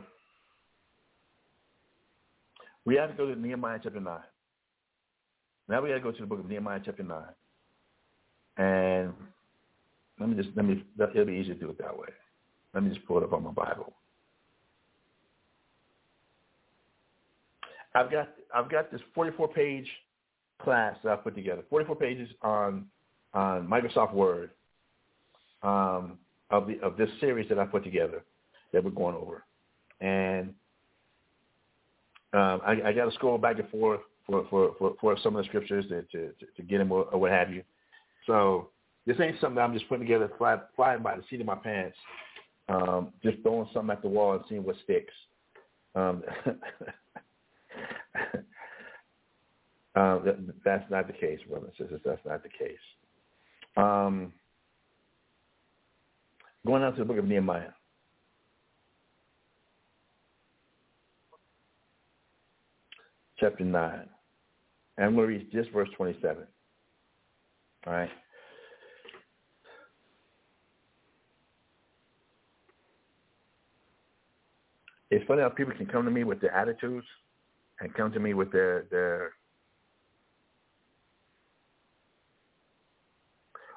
we 2.84 2.96
have 2.96 3.10
to 3.10 3.16
go 3.16 3.32
to 3.32 3.40
Nehemiah 3.40 3.78
chapter 3.80 4.00
nine. 4.00 4.18
Now 5.68 5.80
we 5.80 5.90
got 5.90 5.94
to 5.94 6.00
go 6.00 6.10
to 6.10 6.20
the 6.20 6.26
book 6.26 6.40
of 6.40 6.48
Nehemiah 6.48 6.80
chapter 6.84 7.04
nine, 7.04 7.22
and 8.56 9.14
let 10.18 10.28
me 10.28 10.34
just 10.34 10.48
let 10.56 10.64
me. 10.64 10.82
It'll 10.98 11.24
be 11.24 11.34
easier 11.34 11.54
to 11.54 11.60
do 11.60 11.70
it 11.70 11.78
that 11.78 11.96
way. 11.96 12.08
Let 12.74 12.82
me 12.82 12.90
just 12.92 13.06
pull 13.06 13.18
it 13.18 13.24
up 13.24 13.32
on 13.32 13.44
my 13.44 13.52
Bible. 13.52 13.92
I've 17.94 18.10
got 18.10 18.28
I've 18.54 18.70
got 18.70 18.90
this 18.90 19.00
44 19.14 19.48
page 19.48 19.88
class 20.60 20.96
that 21.04 21.12
I 21.12 21.16
put 21.16 21.34
together. 21.34 21.62
44 21.70 21.96
pages 21.96 22.28
on 22.42 22.86
on 23.32 23.66
Microsoft 23.66 24.12
Word 24.12 24.50
um, 25.62 26.18
of 26.50 26.66
the 26.66 26.80
of 26.80 26.96
this 26.96 27.10
series 27.20 27.48
that 27.48 27.58
I 27.58 27.64
put 27.64 27.84
together 27.84 28.22
that 28.72 28.82
we're 28.82 28.90
going 28.90 29.16
over, 29.16 29.44
and 30.00 30.54
um, 32.34 32.60
I, 32.66 32.80
I 32.86 32.92
got 32.92 33.04
to 33.04 33.12
scroll 33.12 33.38
back 33.38 33.58
and 33.60 33.68
forth 33.70 34.00
for, 34.26 34.46
for, 34.50 34.74
for, 34.78 34.94
for 35.00 35.16
some 35.22 35.36
of 35.36 35.44
the 35.44 35.48
scriptures 35.48 35.84
to, 35.88 36.02
to, 36.02 36.32
to 36.56 36.62
get 36.62 36.78
them 36.78 36.90
or, 36.90 37.04
what 37.12 37.30
have 37.30 37.52
you. 37.52 37.62
So 38.26 38.70
this 39.06 39.16
ain't 39.20 39.40
something 39.40 39.62
I'm 39.62 39.72
just 39.72 39.88
putting 39.88 40.04
together 40.04 40.30
fly, 40.36 40.58
flying 40.74 41.02
by 41.02 41.16
the 41.16 41.22
seat 41.30 41.40
of 41.40 41.46
my 41.46 41.54
pants, 41.54 41.96
um, 42.68 43.12
just 43.22 43.38
throwing 43.42 43.68
something 43.72 43.92
at 43.94 44.02
the 44.02 44.08
wall 44.08 44.32
and 44.32 44.44
seeing 44.48 44.64
what 44.64 44.76
sticks. 44.82 45.12
Um, 45.94 46.24
uh, 49.96 50.18
that, 50.24 50.36
that's 50.64 50.90
not 50.90 51.06
the 51.06 51.12
case, 51.12 51.40
brothers 51.48 51.72
and 51.78 51.88
sisters. 51.88 52.00
That's 52.04 52.24
not 52.26 52.42
the 52.42 52.48
case. 52.48 52.76
Um, 53.76 54.32
going 56.66 56.82
on 56.82 56.92
to 56.92 56.98
the 56.98 57.04
book 57.04 57.18
of 57.18 57.24
Nehemiah. 57.24 57.70
Chapter 63.38 63.64
9. 63.64 64.08
And 64.96 65.06
I'm 65.06 65.14
going 65.14 65.28
to 65.28 65.34
read 65.34 65.52
just 65.52 65.70
verse 65.70 65.88
27. 65.96 66.44
All 67.86 67.92
right. 67.92 68.10
It's 75.10 75.24
funny 75.26 75.42
how 75.42 75.48
people 75.48 75.74
can 75.76 75.86
come 75.86 76.04
to 76.04 76.10
me 76.10 76.24
with 76.24 76.40
their 76.40 76.52
attitudes 76.52 77.06
and 77.80 77.92
come 77.94 78.12
to 78.12 78.20
me 78.20 78.34
with 78.34 78.52
their 78.52 78.86
their 78.90 79.32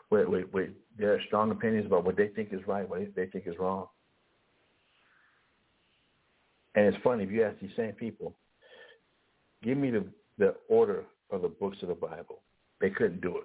with, 0.10 0.28
with, 0.28 0.46
with 0.54 0.70
their 0.98 1.22
strong 1.28 1.52
opinions 1.52 1.86
about 1.86 2.06
what 2.06 2.16
they 2.16 2.28
think 2.30 2.50
is 2.54 2.66
right, 2.66 2.88
what 2.88 3.00
they 3.16 3.26
think 3.26 3.46
is 3.46 3.58
wrong. 3.60 3.88
And 6.76 6.86
it's 6.86 7.04
funny 7.04 7.24
if 7.24 7.32
you 7.32 7.44
ask 7.44 7.60
these 7.60 7.72
same 7.76 7.94
people, 7.94 8.36
give 9.64 9.78
me 9.78 9.92
the 9.92 10.06
the 10.38 10.56
order 10.70 11.04
of 11.32 11.42
the 11.42 11.48
books 11.48 11.78
of 11.82 11.90
the 11.90 11.96
Bible. 11.96 12.42
They 12.80 12.92
couldn't 12.92 13.22
do 13.22 13.38
it. 13.38 13.44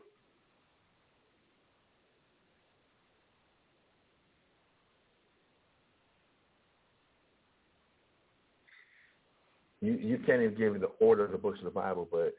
You 9.83 9.95
you 9.95 10.19
can't 10.25 10.41
even 10.41 10.57
give 10.57 10.81
the 10.81 10.93
order 11.01 11.25
of 11.25 11.33
the 11.33 11.39
books 11.39 11.59
of 11.59 11.65
the 11.65 11.71
Bible, 11.71 12.09
but 12.11 12.35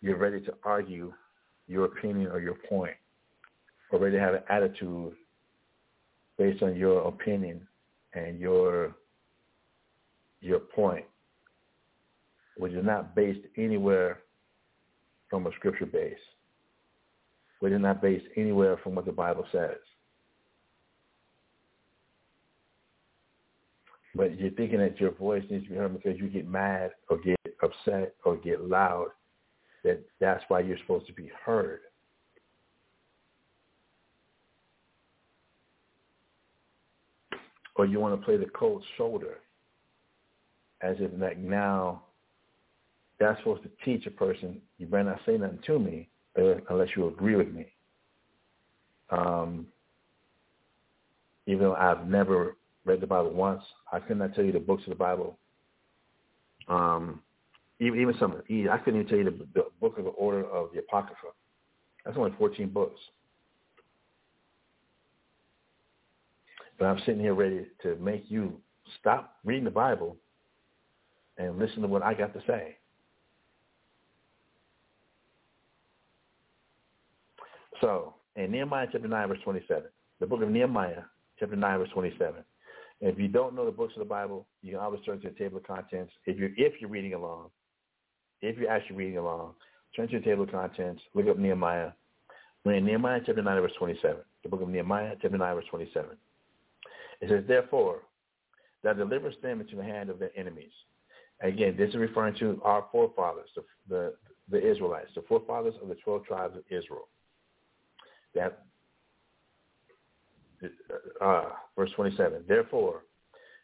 you're 0.00 0.16
ready 0.16 0.40
to 0.40 0.54
argue 0.64 1.12
your 1.68 1.84
opinion 1.84 2.28
or 2.32 2.40
your 2.40 2.56
point, 2.68 2.96
or 3.92 3.98
ready 4.00 4.16
to 4.16 4.20
have 4.20 4.34
an 4.34 4.42
attitude 4.48 5.12
based 6.38 6.62
on 6.62 6.74
your 6.76 7.06
opinion 7.06 7.60
and 8.14 8.40
your 8.40 8.94
your 10.40 10.60
point, 10.60 11.04
which 12.56 12.72
is 12.72 12.84
not 12.84 13.14
based 13.14 13.46
anywhere 13.58 14.20
from 15.28 15.46
a 15.46 15.52
scripture 15.56 15.84
base, 15.84 16.16
which 17.60 17.74
is 17.74 17.82
not 17.82 18.00
based 18.00 18.24
anywhere 18.36 18.78
from 18.82 18.94
what 18.94 19.04
the 19.04 19.12
Bible 19.12 19.44
says. 19.52 19.76
But 24.18 24.36
you're 24.36 24.50
thinking 24.50 24.80
that 24.80 25.00
your 25.00 25.12
voice 25.12 25.44
needs 25.48 25.62
to 25.66 25.70
be 25.70 25.76
heard 25.76 25.94
because 25.94 26.18
you 26.18 26.28
get 26.28 26.48
mad 26.48 26.90
or 27.08 27.18
get 27.18 27.38
upset 27.62 28.16
or 28.24 28.36
get 28.36 28.64
loud, 28.64 29.06
that 29.84 30.04
that's 30.18 30.42
why 30.48 30.58
you're 30.58 30.78
supposed 30.78 31.06
to 31.06 31.12
be 31.12 31.30
heard. 31.46 31.82
Or 37.76 37.86
you 37.86 38.00
want 38.00 38.20
to 38.20 38.24
play 38.24 38.36
the 38.36 38.46
cold 38.46 38.84
shoulder 38.96 39.36
as 40.82 40.96
if 40.98 41.12
like 41.16 41.38
now 41.38 42.02
that's 43.20 43.38
supposed 43.38 43.62
to 43.62 43.70
teach 43.84 44.04
a 44.06 44.10
person, 44.10 44.60
you 44.78 44.86
better 44.86 45.04
not 45.04 45.20
say 45.26 45.36
nothing 45.36 45.60
to 45.66 45.78
me 45.78 46.08
unless 46.36 46.88
you 46.96 47.06
agree 47.06 47.36
with 47.36 47.52
me. 47.52 47.66
Um, 49.10 49.68
even 51.46 51.62
though 51.62 51.74
I've 51.76 52.08
never 52.08 52.56
read 52.88 53.00
the 53.00 53.06
Bible 53.06 53.30
once, 53.32 53.62
I 53.92 54.00
could 54.00 54.18
not 54.18 54.34
tell 54.34 54.44
you 54.44 54.52
the 54.52 54.58
books 54.58 54.82
of 54.84 54.90
the 54.90 54.96
Bible. 54.96 55.38
Um, 56.68 57.22
even 57.80 58.00
even 58.00 58.14
some 58.18 58.32
I 58.32 58.78
couldn't 58.78 59.00
even 59.00 59.06
tell 59.06 59.18
you 59.18 59.24
the, 59.24 59.46
the 59.54 59.64
book 59.80 59.98
of 59.98 60.04
the 60.04 60.10
order 60.10 60.44
of 60.44 60.70
the 60.72 60.80
Apocrypha. 60.80 61.28
That's 62.04 62.16
only 62.16 62.32
14 62.38 62.68
books. 62.70 63.00
But 66.78 66.86
I'm 66.86 66.98
sitting 67.00 67.20
here 67.20 67.34
ready 67.34 67.66
to 67.82 67.96
make 67.96 68.24
you 68.28 68.60
stop 69.00 69.36
reading 69.44 69.64
the 69.64 69.70
Bible 69.70 70.16
and 71.36 71.58
listen 71.58 71.82
to 71.82 71.88
what 71.88 72.02
I 72.02 72.14
got 72.14 72.32
to 72.34 72.42
say. 72.46 72.76
So, 77.80 78.14
in 78.36 78.50
Nehemiah 78.50 78.86
chapter 78.90 79.06
9, 79.06 79.28
verse 79.28 79.38
27, 79.44 79.84
the 80.20 80.26
book 80.26 80.42
of 80.42 80.48
Nehemiah, 80.48 81.02
chapter 81.38 81.56
9, 81.56 81.78
verse 81.78 81.88
27. 81.92 82.42
And 83.00 83.10
if 83.10 83.18
you 83.18 83.28
don't 83.28 83.54
know 83.54 83.64
the 83.64 83.70
books 83.70 83.94
of 83.94 84.00
the 84.00 84.08
Bible, 84.08 84.46
you 84.62 84.72
can 84.72 84.80
always 84.80 85.00
turn 85.04 85.20
to 85.20 85.28
the 85.28 85.34
table 85.34 85.58
of 85.58 85.66
contents. 85.66 86.12
If 86.26 86.36
you're, 86.36 86.50
if 86.56 86.80
you're 86.80 86.90
reading 86.90 87.14
along, 87.14 87.50
if 88.40 88.58
you're 88.58 88.70
actually 88.70 88.96
reading 88.96 89.18
along, 89.18 89.54
turn 89.94 90.08
to 90.08 90.18
the 90.18 90.24
table 90.24 90.44
of 90.44 90.50
contents, 90.50 91.02
look 91.14 91.28
up 91.28 91.38
Nehemiah. 91.38 91.92
We're 92.64 92.74
in 92.74 92.84
Nehemiah 92.84 93.20
chapter 93.24 93.42
9, 93.42 93.62
verse 93.62 93.72
27, 93.78 94.16
the 94.42 94.48
book 94.48 94.62
of 94.62 94.68
Nehemiah, 94.68 95.14
chapter 95.22 95.38
9, 95.38 95.54
verse 95.54 95.64
27. 95.70 96.10
It 97.20 97.28
says, 97.28 97.44
therefore, 97.46 98.00
thou 98.82 98.92
delivers 98.92 99.34
them 99.42 99.60
into 99.60 99.76
the 99.76 99.84
hand 99.84 100.10
of 100.10 100.18
their 100.18 100.30
enemies. 100.36 100.72
Again, 101.40 101.76
this 101.76 101.90
is 101.90 101.96
referring 101.96 102.34
to 102.36 102.60
our 102.64 102.86
forefathers, 102.90 103.48
the, 103.54 103.64
the, 103.88 104.14
the 104.50 104.70
Israelites, 104.70 105.10
the 105.14 105.22
forefathers 105.22 105.74
of 105.80 105.88
the 105.88 105.94
12 105.96 106.24
tribes 106.24 106.56
of 106.56 106.62
Israel. 106.68 107.08
That 108.34 108.64
uh, 111.20 111.44
verse 111.76 111.90
27. 111.96 112.44
Therefore, 112.46 113.04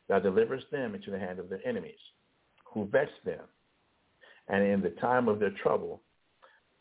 thou 0.09 0.19
deliverest 0.19 0.71
them 0.71 0.95
into 0.95 1.11
the 1.11 1.19
hand 1.19 1.39
of 1.39 1.49
their 1.49 1.67
enemies, 1.67 1.99
who 2.65 2.87
vex 2.87 3.11
them. 3.25 3.41
And 4.49 4.63
in 4.63 4.83
the 4.83 4.91
time 5.01 5.29
of 5.29 5.41
their 5.41 5.55
trouble, 5.63 6.03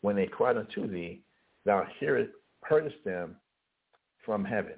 when 0.02 0.16
they 0.16 0.26
cried 0.26 0.56
unto 0.56 0.86
thee, 0.86 1.22
thou 1.64 1.86
hearest, 1.98 2.32
heardest 2.62 2.96
them 3.04 3.36
from 4.24 4.44
heaven. 4.44 4.74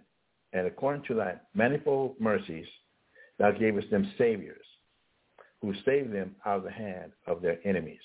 And 0.53 0.67
according 0.67 1.03
to 1.05 1.15
thy 1.15 1.35
manifold 1.55 2.15
mercies, 2.21 2.67
thou 3.39 3.51
gavest 3.51 3.91
them 3.91 4.13
saviors, 4.17 4.65
who 5.61 5.75
saved 5.85 6.13
them 6.13 6.37
out 6.45 6.59
of 6.59 6.65
the 6.65 6.71
hand 6.71 7.13
of 7.27 7.43
their 7.43 7.59
enemies. 7.67 8.01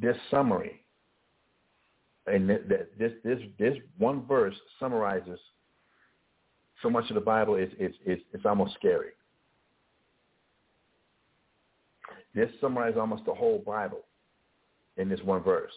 This 0.00 0.16
summary 0.30 0.81
and 2.26 2.48
this 2.48 3.12
this 3.24 3.38
this 3.58 3.76
one 3.98 4.24
verse 4.26 4.54
summarizes 4.78 5.40
so 6.82 6.88
much 6.90 7.08
of 7.10 7.14
the 7.14 7.20
Bible. 7.20 7.56
It's 7.56 7.74
it's 7.78 7.96
it's, 8.04 8.22
it's 8.32 8.46
almost 8.46 8.74
scary. 8.74 9.10
This 12.34 12.48
summarizes 12.60 12.98
almost 12.98 13.24
the 13.24 13.34
whole 13.34 13.58
Bible 13.58 14.02
in 14.96 15.08
this 15.08 15.20
one 15.24 15.42
verse. 15.42 15.72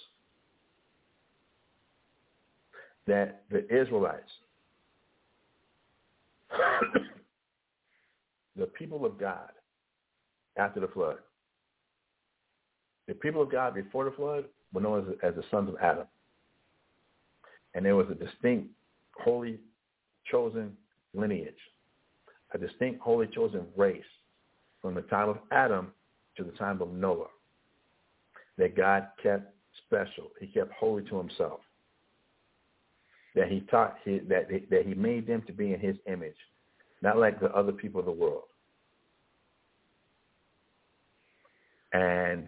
That 3.07 3.43
the 3.51 3.65
Israelites, 3.73 4.31
the 8.55 8.65
people 8.67 9.05
of 9.05 9.19
God, 9.19 9.51
after 10.57 10.79
the 10.79 10.87
flood, 10.87 11.17
the 13.07 13.13
people 13.15 13.41
of 13.41 13.51
God 13.51 13.75
before 13.75 14.05
the 14.05 14.11
flood 14.11 14.45
were 14.73 14.81
known 14.81 15.07
as, 15.23 15.29
as 15.29 15.35
the 15.35 15.43
sons 15.51 15.69
of 15.69 15.75
Adam 15.81 16.07
and 17.75 17.85
there 17.85 17.95
was 17.95 18.07
a 18.09 18.15
distinct, 18.15 18.69
holy, 19.21 19.59
chosen 20.31 20.75
lineage, 21.13 21.53
a 22.53 22.57
distinct, 22.57 23.01
holy, 23.01 23.27
chosen 23.27 23.65
race 23.75 24.03
from 24.81 24.95
the 24.95 25.01
time 25.01 25.29
of 25.29 25.37
Adam 25.51 25.91
to 26.37 26.43
the 26.43 26.51
time 26.53 26.81
of 26.81 26.91
Noah 26.93 27.27
that 28.57 28.75
God 28.75 29.07
kept 29.21 29.53
special. 29.85 30.31
He 30.39 30.47
kept 30.47 30.71
holy 30.71 31.03
to 31.03 31.17
himself. 31.17 31.59
That 33.35 33.49
he 33.49 33.61
taught 33.69 33.97
that 34.05 34.47
that 34.69 34.85
he 34.85 34.93
made 34.93 35.27
them 35.27 35.43
to 35.45 35.51
be 35.51 35.73
in 35.73 35.79
his 35.79 35.97
image, 36.07 36.37
not 37.01 37.17
like 37.17 37.41
the 37.41 37.53
other 37.53 37.73
people 37.73 37.99
of 37.99 38.05
the 38.05 38.11
world. 38.11 38.43
And 41.91 42.47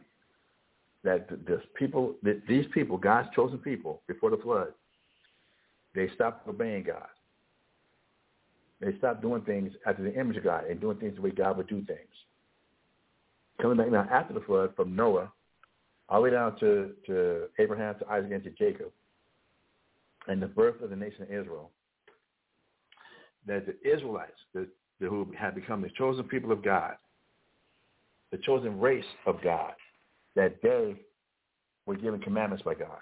that 1.03 1.27
this 1.45 1.61
people, 1.75 2.15
that 2.23 2.41
these 2.47 2.65
people, 2.73 2.97
God's 2.97 3.27
chosen 3.35 3.57
people 3.57 4.01
before 4.07 4.29
the 4.29 4.37
flood, 4.37 4.69
they 5.97 6.07
stopped 6.13 6.47
obeying 6.47 6.83
God. 6.83 7.07
They 8.79 8.95
stopped 8.99 9.23
doing 9.23 9.41
things 9.41 9.73
after 9.87 10.03
the 10.03 10.13
image 10.13 10.37
of 10.37 10.43
God 10.43 10.65
and 10.65 10.79
doing 10.79 10.97
things 10.97 11.15
the 11.15 11.23
way 11.23 11.31
God 11.31 11.57
would 11.57 11.67
do 11.67 11.83
things. 11.85 11.99
Coming 13.59 13.77
back 13.77 13.89
now 13.89 14.07
after 14.11 14.35
the 14.35 14.41
flood 14.41 14.75
from 14.75 14.95
Noah 14.95 15.31
all 16.07 16.19
the 16.19 16.25
way 16.25 16.29
down 16.29 16.55
to, 16.59 16.91
to 17.07 17.47
Abraham, 17.57 17.95
to 17.97 18.07
Isaac, 18.09 18.31
and 18.31 18.43
to 18.43 18.51
Jacob, 18.51 18.91
and 20.27 20.39
the 20.39 20.45
birth 20.45 20.81
of 20.83 20.91
the 20.91 20.95
nation 20.95 21.23
of 21.23 21.31
Israel, 21.31 21.71
that 23.47 23.65
the 23.65 23.75
Israelites, 23.91 24.37
the, 24.53 24.67
the, 24.99 25.07
who 25.07 25.27
had 25.35 25.55
become 25.55 25.81
the 25.81 25.89
chosen 25.97 26.25
people 26.25 26.51
of 26.51 26.63
God, 26.63 26.93
the 28.31 28.37
chosen 28.37 28.79
race 28.79 29.03
of 29.25 29.41
God, 29.41 29.73
that 30.35 30.61
they 30.61 30.95
were 31.87 31.95
given 31.95 32.19
commandments 32.19 32.63
by 32.63 32.75
God. 32.75 32.99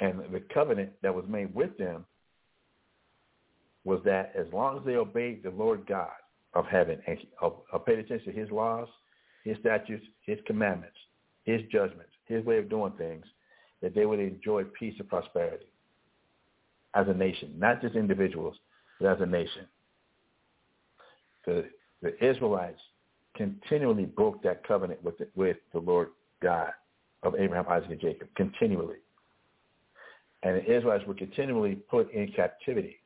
And 0.00 0.20
the 0.32 0.42
covenant 0.52 0.90
that 1.02 1.14
was 1.14 1.24
made 1.28 1.54
with 1.54 1.76
them 1.78 2.06
was 3.84 4.00
that 4.04 4.32
as 4.36 4.46
long 4.52 4.78
as 4.78 4.84
they 4.84 4.96
obeyed 4.96 5.42
the 5.42 5.50
Lord 5.50 5.86
God 5.86 6.08
of 6.54 6.66
heaven 6.66 7.00
and 7.06 7.18
paid 7.86 7.98
attention 7.98 8.32
to 8.32 8.38
his 8.38 8.50
laws, 8.50 8.88
his 9.44 9.56
statutes, 9.58 10.04
his 10.24 10.38
commandments, 10.46 10.96
his 11.44 11.60
judgments, 11.70 12.12
his 12.26 12.44
way 12.44 12.58
of 12.58 12.68
doing 12.68 12.92
things, 12.92 13.24
that 13.82 13.94
they 13.94 14.06
would 14.06 14.20
enjoy 14.20 14.64
peace 14.78 14.94
and 14.98 15.08
prosperity 15.08 15.66
as 16.94 17.06
a 17.08 17.14
nation, 17.14 17.54
not 17.56 17.80
just 17.80 17.94
individuals, 17.94 18.56
but 19.00 19.08
as 19.08 19.20
a 19.20 19.26
nation. 19.26 19.66
The, 21.46 21.64
the 22.02 22.22
Israelites 22.24 22.80
continually 23.36 24.04
broke 24.04 24.42
that 24.42 24.66
covenant 24.66 25.02
with 25.02 25.16
the, 25.18 25.28
with 25.34 25.56
the 25.72 25.78
Lord 25.78 26.08
God 26.42 26.70
of 27.22 27.34
Abraham, 27.38 27.66
Isaac, 27.68 27.90
and 27.90 28.00
Jacob, 28.00 28.28
continually. 28.34 28.96
And 30.42 30.56
the 30.56 30.64
Israelites 30.64 31.04
were 31.06 31.14
continually 31.14 31.74
put 31.74 32.12
in 32.12 32.32
captivity. 32.32 32.96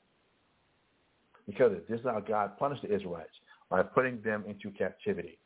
Because 1.46 1.76
this 1.88 2.00
is 2.00 2.06
how 2.06 2.20
God 2.20 2.56
punished 2.58 2.82
the 2.82 2.94
Israelites, 2.94 3.32
by 3.68 3.82
putting 3.82 4.20
them 4.22 4.44
into 4.46 4.70
captivity. 4.70 5.38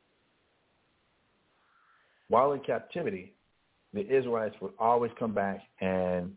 While 2.28 2.52
in 2.52 2.60
captivity, 2.60 3.32
the 3.94 4.06
Israelites 4.06 4.54
would 4.60 4.72
always 4.78 5.10
come 5.18 5.32
back 5.32 5.60
and 5.80 6.34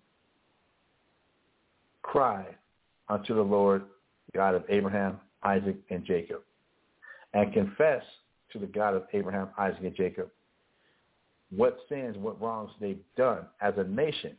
cry 2.02 2.46
unto 3.10 3.36
the 3.36 3.42
Lord 3.42 3.84
God 4.34 4.56
of 4.56 4.64
Abraham, 4.70 5.20
Isaac, 5.44 5.76
and 5.90 6.06
Jacob, 6.06 6.42
and 7.34 7.54
confess 7.54 8.04
to 8.54 8.60
the 8.60 8.68
God 8.68 8.96
of 8.96 9.04
Abraham, 9.14 9.50
Isaac, 9.58 9.84
and 9.84 9.96
Jacob 9.96 10.30
what 11.56 11.78
sins, 11.90 12.16
what 12.18 12.42
wrongs 12.42 12.72
they've 12.80 13.04
done 13.18 13.46
as 13.60 13.74
a 13.78 13.84
nation. 13.84 14.38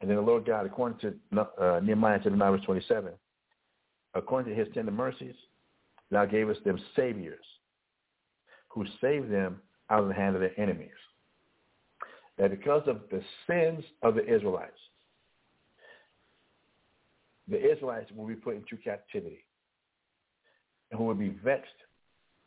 And 0.00 0.08
then 0.08 0.16
the 0.16 0.22
Lord 0.22 0.46
God, 0.46 0.66
according 0.66 0.98
to 1.00 1.40
uh, 1.60 1.80
Nehemiah 1.82 2.18
chapter 2.18 2.36
9, 2.36 2.52
verse 2.52 2.64
27, 2.64 3.12
according 4.14 4.54
to 4.54 4.58
his 4.58 4.72
tender 4.72 4.90
mercies, 4.90 5.34
thou 6.10 6.24
gave 6.24 6.48
us 6.48 6.56
them 6.64 6.80
saviors 6.96 7.44
who 8.68 8.84
saved 9.00 9.30
them 9.30 9.60
out 9.90 10.02
of 10.02 10.08
the 10.08 10.14
hand 10.14 10.34
of 10.36 10.40
their 10.40 10.58
enemies. 10.58 10.88
That 12.38 12.50
because 12.50 12.82
of 12.86 13.02
the 13.10 13.22
sins 13.46 13.84
of 14.02 14.14
the 14.14 14.24
Israelites, 14.24 14.72
the 17.48 17.60
Israelites 17.70 18.10
will 18.16 18.26
be 18.26 18.34
put 18.34 18.56
into 18.56 18.76
captivity 18.76 19.44
and 20.90 20.98
who 20.98 21.04
will 21.04 21.14
be 21.14 21.36
vexed 21.44 21.68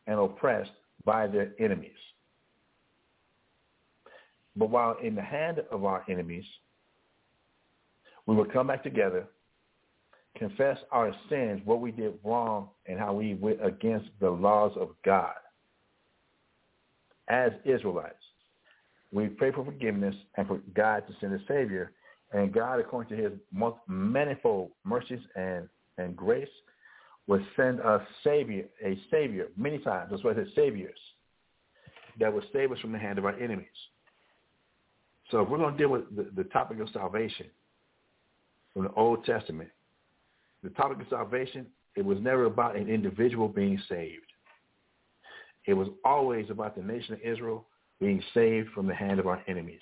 and 0.07 0.19
oppressed 0.19 0.71
by 1.05 1.27
their 1.27 1.51
enemies. 1.59 1.91
But 4.55 4.69
while 4.69 4.97
in 5.03 5.15
the 5.15 5.21
hand 5.21 5.61
of 5.71 5.83
our 5.83 6.03
enemies, 6.09 6.45
we 8.26 8.36
will 8.36 8.45
come 8.45 8.67
back 8.67 8.84
together, 8.84 9.26
confess 10.38 10.78
our 10.91 11.13
sins, 11.30 11.61
what 11.65 11.82
we 11.82 11.91
did 11.91 12.13
wrong, 12.24 12.69
and 12.86 12.99
how 12.99 13.13
we 13.13 13.36
went 13.36 13.63
against 13.65 14.07
the 14.19 14.30
laws 14.30 14.71
of 14.80 14.89
God. 15.03 15.34
As 17.28 17.51
Israelites, 17.65 18.15
we 19.11 19.28
pray 19.28 19.51
for 19.51 19.63
forgiveness 19.63 20.15
and 20.36 20.47
for 20.47 20.59
God 20.74 21.03
to 21.07 21.13
send 21.19 21.34
a 21.34 21.39
Savior. 21.47 21.91
And 22.34 22.51
God, 22.51 22.80
according 22.80 23.15
to 23.15 23.24
his 23.24 23.32
most 23.51 23.78
manifold 23.88 24.71
mercies 24.84 25.19
and, 25.36 25.69
and 25.97 26.15
grace, 26.15 26.49
will 27.28 27.43
send 27.55 27.80
us 27.80 28.01
a 28.01 28.05
Savior, 28.24 28.65
a 28.84 28.97
Savior, 29.11 29.47
many 29.55 29.78
times. 29.80 30.11
Why 30.24 30.32
it 30.32 30.38
says 30.38 30.47
Saviors, 30.55 30.97
that 32.19 32.34
will 32.34 32.43
save 32.51 32.71
us 32.71 32.80
from 32.80 32.91
the 32.91 32.97
hand 32.97 33.19
of 33.19 33.26
our 33.26 33.38
enemies. 33.39 33.67
So 35.32 35.41
if 35.41 35.49
we're 35.49 35.57
going 35.57 35.74
to 35.74 35.78
deal 35.78 35.89
with 35.89 36.15
the, 36.15 36.30
the 36.36 36.49
topic 36.49 36.80
of 36.80 36.89
salvation 36.89 37.47
from 38.74 38.84
the 38.84 38.93
Old 38.93 39.26
Testament, 39.26 39.69
the 40.63 40.69
topic 40.71 40.99
of 41.01 41.07
salvation, 41.09 41.65
it 41.95 42.03
was 42.03 42.17
never 42.19 42.45
about 42.45 42.76
an 42.76 42.89
individual 42.89 43.47
being 43.47 43.80
saved. 43.88 44.26
It 45.65 45.74
was 45.74 45.88
always 46.03 46.49
about 46.49 46.76
the 46.76 46.82
nation 46.82 47.13
of 47.13 47.21
Israel 47.21 47.65
being 47.99 48.21
saved 48.34 48.69
from 48.69 48.88
the 48.88 48.95
hand 48.95 49.19
of 49.19 49.28
our 49.28 49.41
enemies. 49.47 49.82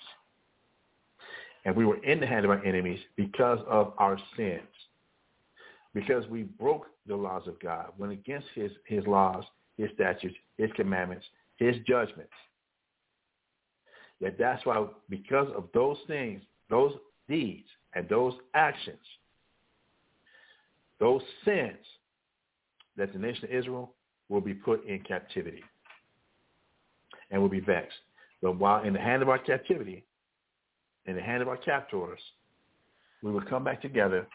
And 1.64 1.74
we 1.74 1.86
were 1.86 2.02
in 2.04 2.20
the 2.20 2.26
hand 2.26 2.44
of 2.44 2.50
our 2.50 2.64
enemies 2.64 3.00
because 3.16 3.58
of 3.68 3.94
our 3.98 4.18
sins. 4.36 4.60
Because 5.94 6.26
we 6.28 6.42
broke 6.42 6.86
the 7.06 7.16
laws 7.16 7.46
of 7.46 7.60
God, 7.60 7.88
went 7.98 8.12
against 8.12 8.46
his, 8.54 8.70
his 8.86 9.06
laws, 9.06 9.44
his 9.76 9.90
statutes, 9.94 10.34
his 10.56 10.70
commandments, 10.74 11.24
his 11.56 11.76
judgments. 11.86 12.32
That 14.20 14.38
that's 14.38 14.64
why, 14.64 14.86
because 15.08 15.48
of 15.56 15.64
those 15.74 15.98
things, 16.06 16.42
those 16.70 16.92
deeds, 17.28 17.66
and 17.94 18.08
those 18.08 18.34
actions, 18.54 19.00
those 20.98 21.22
sins, 21.44 21.78
that 22.96 23.12
the 23.12 23.18
nation 23.18 23.44
of 23.44 23.50
Israel 23.50 23.94
will 24.28 24.40
be 24.40 24.54
put 24.54 24.86
in 24.86 25.00
captivity 25.00 25.62
and 27.30 27.40
will 27.40 27.48
be 27.48 27.60
vexed. 27.60 27.96
But 28.42 28.58
while 28.58 28.82
in 28.84 28.92
the 28.92 29.00
hand 29.00 29.22
of 29.22 29.28
our 29.28 29.38
captivity, 29.38 30.04
in 31.06 31.16
the 31.16 31.22
hand 31.22 31.42
of 31.42 31.48
our 31.48 31.56
captors, 31.56 32.20
we 33.22 33.30
will 33.30 33.42
come 33.42 33.64
back 33.64 33.80
together 33.80 34.26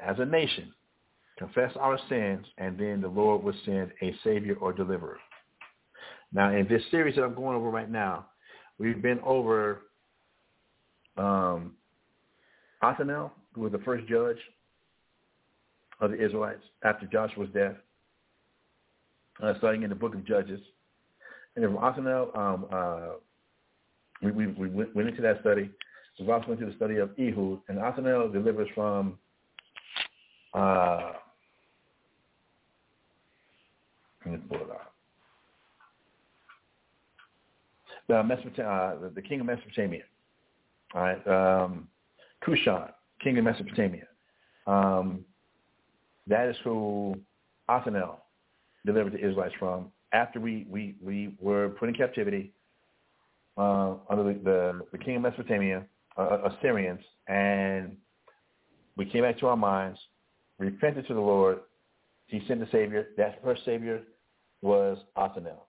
as 0.00 0.16
a 0.18 0.24
nation, 0.24 0.72
confess 1.38 1.72
our 1.78 1.98
sins, 2.08 2.46
and 2.58 2.78
then 2.78 3.00
the 3.00 3.08
Lord 3.08 3.42
will 3.42 3.54
send 3.64 3.92
a 4.00 4.14
Savior 4.24 4.56
or 4.60 4.72
deliverer. 4.72 5.18
Now, 6.32 6.50
in 6.50 6.66
this 6.68 6.82
series 6.90 7.16
that 7.16 7.24
I'm 7.24 7.34
going 7.34 7.56
over 7.56 7.70
right 7.70 7.90
now, 7.90 8.26
we've 8.78 9.02
been 9.02 9.20
over 9.20 9.82
um, 11.16 11.72
Othniel, 12.82 13.32
who 13.54 13.62
was 13.62 13.72
the 13.72 13.78
first 13.78 14.06
judge 14.06 14.38
of 16.00 16.10
the 16.10 16.24
Israelites 16.24 16.62
after 16.84 17.06
Joshua's 17.06 17.48
death, 17.54 17.76
uh, 19.42 19.54
starting 19.58 19.82
in 19.82 19.88
the 19.88 19.94
book 19.94 20.14
of 20.14 20.24
Judges. 20.24 20.60
And 21.54 21.64
from 21.64 21.78
Othniel, 21.78 22.30
um, 22.34 22.66
uh, 22.72 23.08
we, 24.22 24.30
we, 24.30 24.46
we 24.46 24.68
went 24.94 25.08
into 25.08 25.22
that 25.22 25.40
study. 25.40 25.70
We 26.20 26.30
also 26.30 26.48
went 26.48 26.60
to 26.60 26.66
the 26.66 26.74
study 26.76 26.96
of 26.96 27.10
Ehud, 27.18 27.60
and 27.68 27.78
Othniel 27.78 28.30
delivers 28.30 28.68
from 28.74 29.18
uh, 30.54 31.12
let 34.24 34.34
me 34.34 34.40
pull 34.48 34.58
it 34.58 34.70
up. 34.70 34.92
The, 38.08 38.22
Mesopotamia, 38.22 38.66
uh, 38.70 39.08
the 39.14 39.22
king 39.22 39.40
of 39.40 39.46
Mesopotamia. 39.46 40.02
All 40.94 41.02
right. 41.02 41.26
Um, 41.26 41.88
Cushan, 42.46 42.90
king 43.22 43.38
of 43.38 43.44
Mesopotamia. 43.44 44.06
Um, 44.66 45.24
that 46.26 46.48
is 46.48 46.56
who 46.64 47.16
Othniel 47.68 48.22
delivered 48.84 49.12
the 49.12 49.18
Israelites 49.18 49.54
from 49.58 49.90
after 50.12 50.40
we, 50.40 50.66
we, 50.68 50.94
we 51.02 51.34
were 51.40 51.70
put 51.70 51.88
in 51.88 51.94
captivity 51.94 52.52
uh, 53.56 53.94
under 54.08 54.24
the, 54.24 54.38
the, 54.44 54.80
the, 54.92 54.98
king 54.98 55.16
of 55.16 55.22
Mesopotamia, 55.22 55.84
uh, 56.16 56.50
Assyrians, 56.50 57.00
and 57.28 57.96
we 58.96 59.04
came 59.04 59.22
back 59.22 59.38
to 59.40 59.46
our 59.46 59.56
minds, 59.56 59.98
repented 60.58 61.06
to 61.08 61.14
the 61.14 61.20
Lord. 61.20 61.60
He 62.26 62.42
sent 62.48 62.60
the 62.60 62.68
Savior. 62.72 63.08
That 63.16 63.42
first 63.42 63.64
Savior 63.64 64.02
was 64.62 64.98
Othniel. 65.16 65.66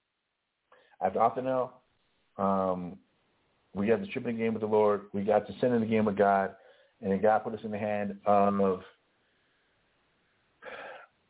After 1.02 1.22
Othniel, 1.22 1.74
um, 2.38 2.98
we 3.74 3.88
got 3.88 4.02
the 4.02 4.08
tripping 4.08 4.38
game 4.38 4.54
with 4.54 4.62
the 4.62 4.68
Lord. 4.68 5.02
We 5.14 5.24
got 5.24 5.48
to 5.48 5.54
sin 5.60 5.74
in 5.74 5.82
the 5.82 5.88
game 5.88 6.06
with 6.06 6.18
God, 6.18 6.56
and 7.04 7.22
God 7.22 7.40
put 7.40 7.54
us 7.54 7.60
in 7.64 7.72
the 7.72 7.78
hand 7.78 8.18
of 8.26 8.82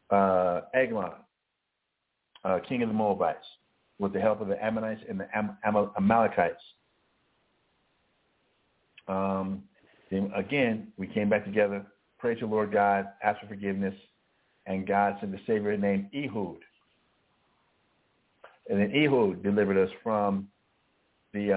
uh, 0.09 0.61
Eglon, 0.73 1.13
uh, 2.45 2.59
king 2.67 2.83
of 2.83 2.89
the 2.89 2.93
Moabites, 2.93 3.45
with 3.97 4.13
the 4.13 4.19
help 4.19 4.41
of 4.41 4.47
the 4.47 4.63
Ammonites 4.63 5.01
and 5.09 5.19
the 5.19 5.27
Am- 5.35 5.57
Am- 5.63 5.89
Amalekites. 5.97 6.61
Um, 9.07 9.63
then 10.11 10.31
again, 10.35 10.89
we 10.97 11.07
came 11.07 11.29
back 11.29 11.43
together, 11.43 11.85
prayed 12.19 12.39
to 12.39 12.45
the 12.45 12.51
Lord 12.51 12.71
God, 12.71 13.07
asked 13.23 13.41
for 13.41 13.47
forgiveness, 13.47 13.95
and 14.67 14.87
God 14.87 15.17
sent 15.19 15.33
a 15.33 15.39
Savior 15.47 15.75
named 15.75 16.09
Ehud. 16.13 16.59
And 18.69 18.79
then 18.79 18.91
Ehud 18.95 19.43
delivered 19.43 19.77
us 19.77 19.93
from 20.03 20.47
the 21.33 21.51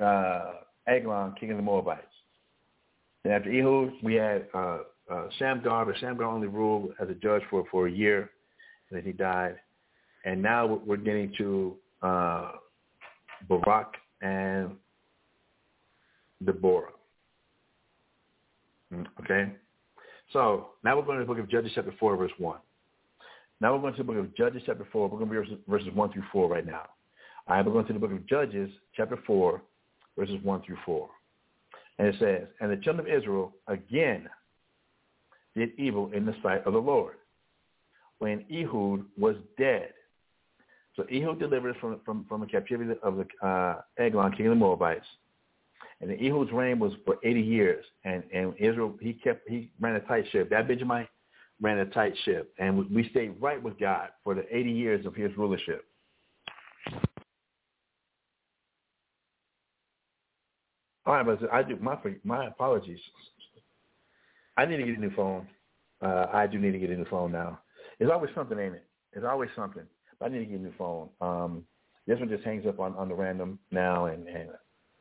uh, 0.00 0.02
uh, 0.04 0.52
Eglon, 0.86 1.34
king 1.40 1.50
of 1.50 1.56
the 1.56 1.62
Moabites. 1.62 2.04
And 3.26 3.34
after 3.34 3.50
Ehud, 3.50 3.92
we 4.04 4.14
had 4.14 4.46
uh, 4.54 4.78
uh, 5.10 5.26
Shamgar, 5.36 5.84
but 5.84 5.98
Shamgar 5.98 6.28
only 6.28 6.46
ruled 6.46 6.92
as 7.00 7.08
a 7.08 7.14
judge 7.14 7.42
for, 7.50 7.64
for 7.72 7.88
a 7.88 7.90
year, 7.90 8.30
and 8.88 8.96
then 8.96 9.04
he 9.04 9.10
died. 9.10 9.56
And 10.24 10.40
now 10.40 10.80
we're 10.86 10.96
getting 10.96 11.32
to 11.38 11.74
uh, 12.02 12.52
Barak 13.48 13.94
and 14.22 14.76
Deborah. 16.44 16.92
Mm, 18.94 19.06
okay? 19.24 19.52
So 20.32 20.68
now 20.84 20.96
we're 20.96 21.04
going 21.04 21.18
to 21.18 21.24
the 21.24 21.26
book 21.26 21.42
of 21.42 21.50
Judges 21.50 21.72
chapter 21.74 21.94
4, 21.98 22.16
verse 22.16 22.30
1. 22.38 22.58
Now 23.60 23.74
we're 23.74 23.80
going 23.80 23.94
to 23.94 23.98
the 23.98 24.04
book 24.04 24.18
of 24.18 24.36
Judges 24.36 24.62
chapter 24.66 24.86
4. 24.92 25.08
We're 25.08 25.18
going 25.18 25.30
to 25.30 25.50
be 25.50 25.58
verses 25.66 25.88
1 25.92 26.12
through 26.12 26.22
4 26.30 26.48
right 26.48 26.64
now. 26.64 26.82
I 27.48 27.58
am 27.58 27.64
going 27.64 27.86
to 27.86 27.92
the 27.92 27.98
book 27.98 28.12
of 28.12 28.24
Judges 28.28 28.70
chapter 28.96 29.18
4, 29.26 29.60
verses 30.16 30.36
1 30.44 30.62
through 30.62 30.78
4. 30.86 31.08
And 31.98 32.08
it 32.08 32.16
says, 32.18 32.48
And 32.60 32.70
the 32.70 32.76
children 32.76 33.06
of 33.06 33.12
Israel 33.12 33.54
again 33.68 34.28
did 35.54 35.70
evil 35.78 36.10
in 36.12 36.26
the 36.26 36.34
sight 36.42 36.66
of 36.66 36.74
the 36.74 36.78
Lord 36.78 37.16
when 38.18 38.44
Ehud 38.50 39.04
was 39.18 39.36
dead. 39.58 39.92
So 40.94 41.04
Ehud 41.12 41.38
delivered 41.38 41.76
from 41.80 42.00
from 42.04 42.24
from 42.28 42.40
the 42.40 42.46
captivity 42.46 42.92
of 43.02 43.16
the 43.16 43.46
uh, 43.46 43.80
Eglon, 43.98 44.32
king 44.32 44.46
of 44.46 44.50
the 44.50 44.56
Moabites, 44.56 45.04
and 46.00 46.10
Ehud's 46.10 46.52
reign 46.52 46.78
was 46.78 46.92
for 47.04 47.16
80 47.22 47.40
years. 47.40 47.84
And 48.04 48.22
and 48.32 48.54
Israel 48.58 48.94
he 49.00 49.12
kept 49.12 49.48
he 49.48 49.70
ran 49.80 49.96
a 49.96 50.00
tight 50.00 50.24
ship. 50.32 50.50
That 50.50 50.68
Benjamin 50.68 51.06
ran 51.60 51.78
a 51.78 51.86
tight 51.86 52.14
ship, 52.24 52.52
and 52.58 52.90
we 52.90 53.08
stayed 53.10 53.40
right 53.40 53.62
with 53.62 53.78
God 53.78 54.08
for 54.24 54.34
the 54.34 54.44
80 54.54 54.70
years 54.70 55.06
of 55.06 55.14
his 55.14 55.30
rulership. 55.36 55.84
All 61.06 61.14
right, 61.14 61.24
but 61.24 61.52
I 61.52 61.62
do 61.62 61.76
my 61.80 61.96
my 62.24 62.46
apologies. 62.46 62.98
I 64.56 64.66
need 64.66 64.78
to 64.78 64.84
get 64.84 64.98
a 64.98 65.00
new 65.00 65.14
phone. 65.14 65.46
Uh, 66.02 66.26
I 66.32 66.46
do 66.46 66.58
need 66.58 66.72
to 66.72 66.78
get 66.78 66.90
a 66.90 66.96
new 66.96 67.06
phone 67.06 67.32
now. 67.32 67.60
There's 67.98 68.10
always 68.10 68.30
something, 68.34 68.58
ain't 68.58 68.74
it? 68.74 68.84
There's 69.12 69.24
always 69.24 69.50
something. 69.54 69.84
But 70.18 70.26
I 70.26 70.28
need 70.30 70.40
to 70.40 70.44
get 70.46 70.60
a 70.60 70.62
new 70.62 70.72
phone. 70.76 71.08
Um, 71.20 71.64
this 72.06 72.18
one 72.18 72.28
just 72.28 72.44
hangs 72.44 72.66
up 72.66 72.80
on, 72.80 72.94
on 72.96 73.08
the 73.08 73.14
random 73.14 73.58
now, 73.70 74.06
and, 74.06 74.26
and 74.28 74.50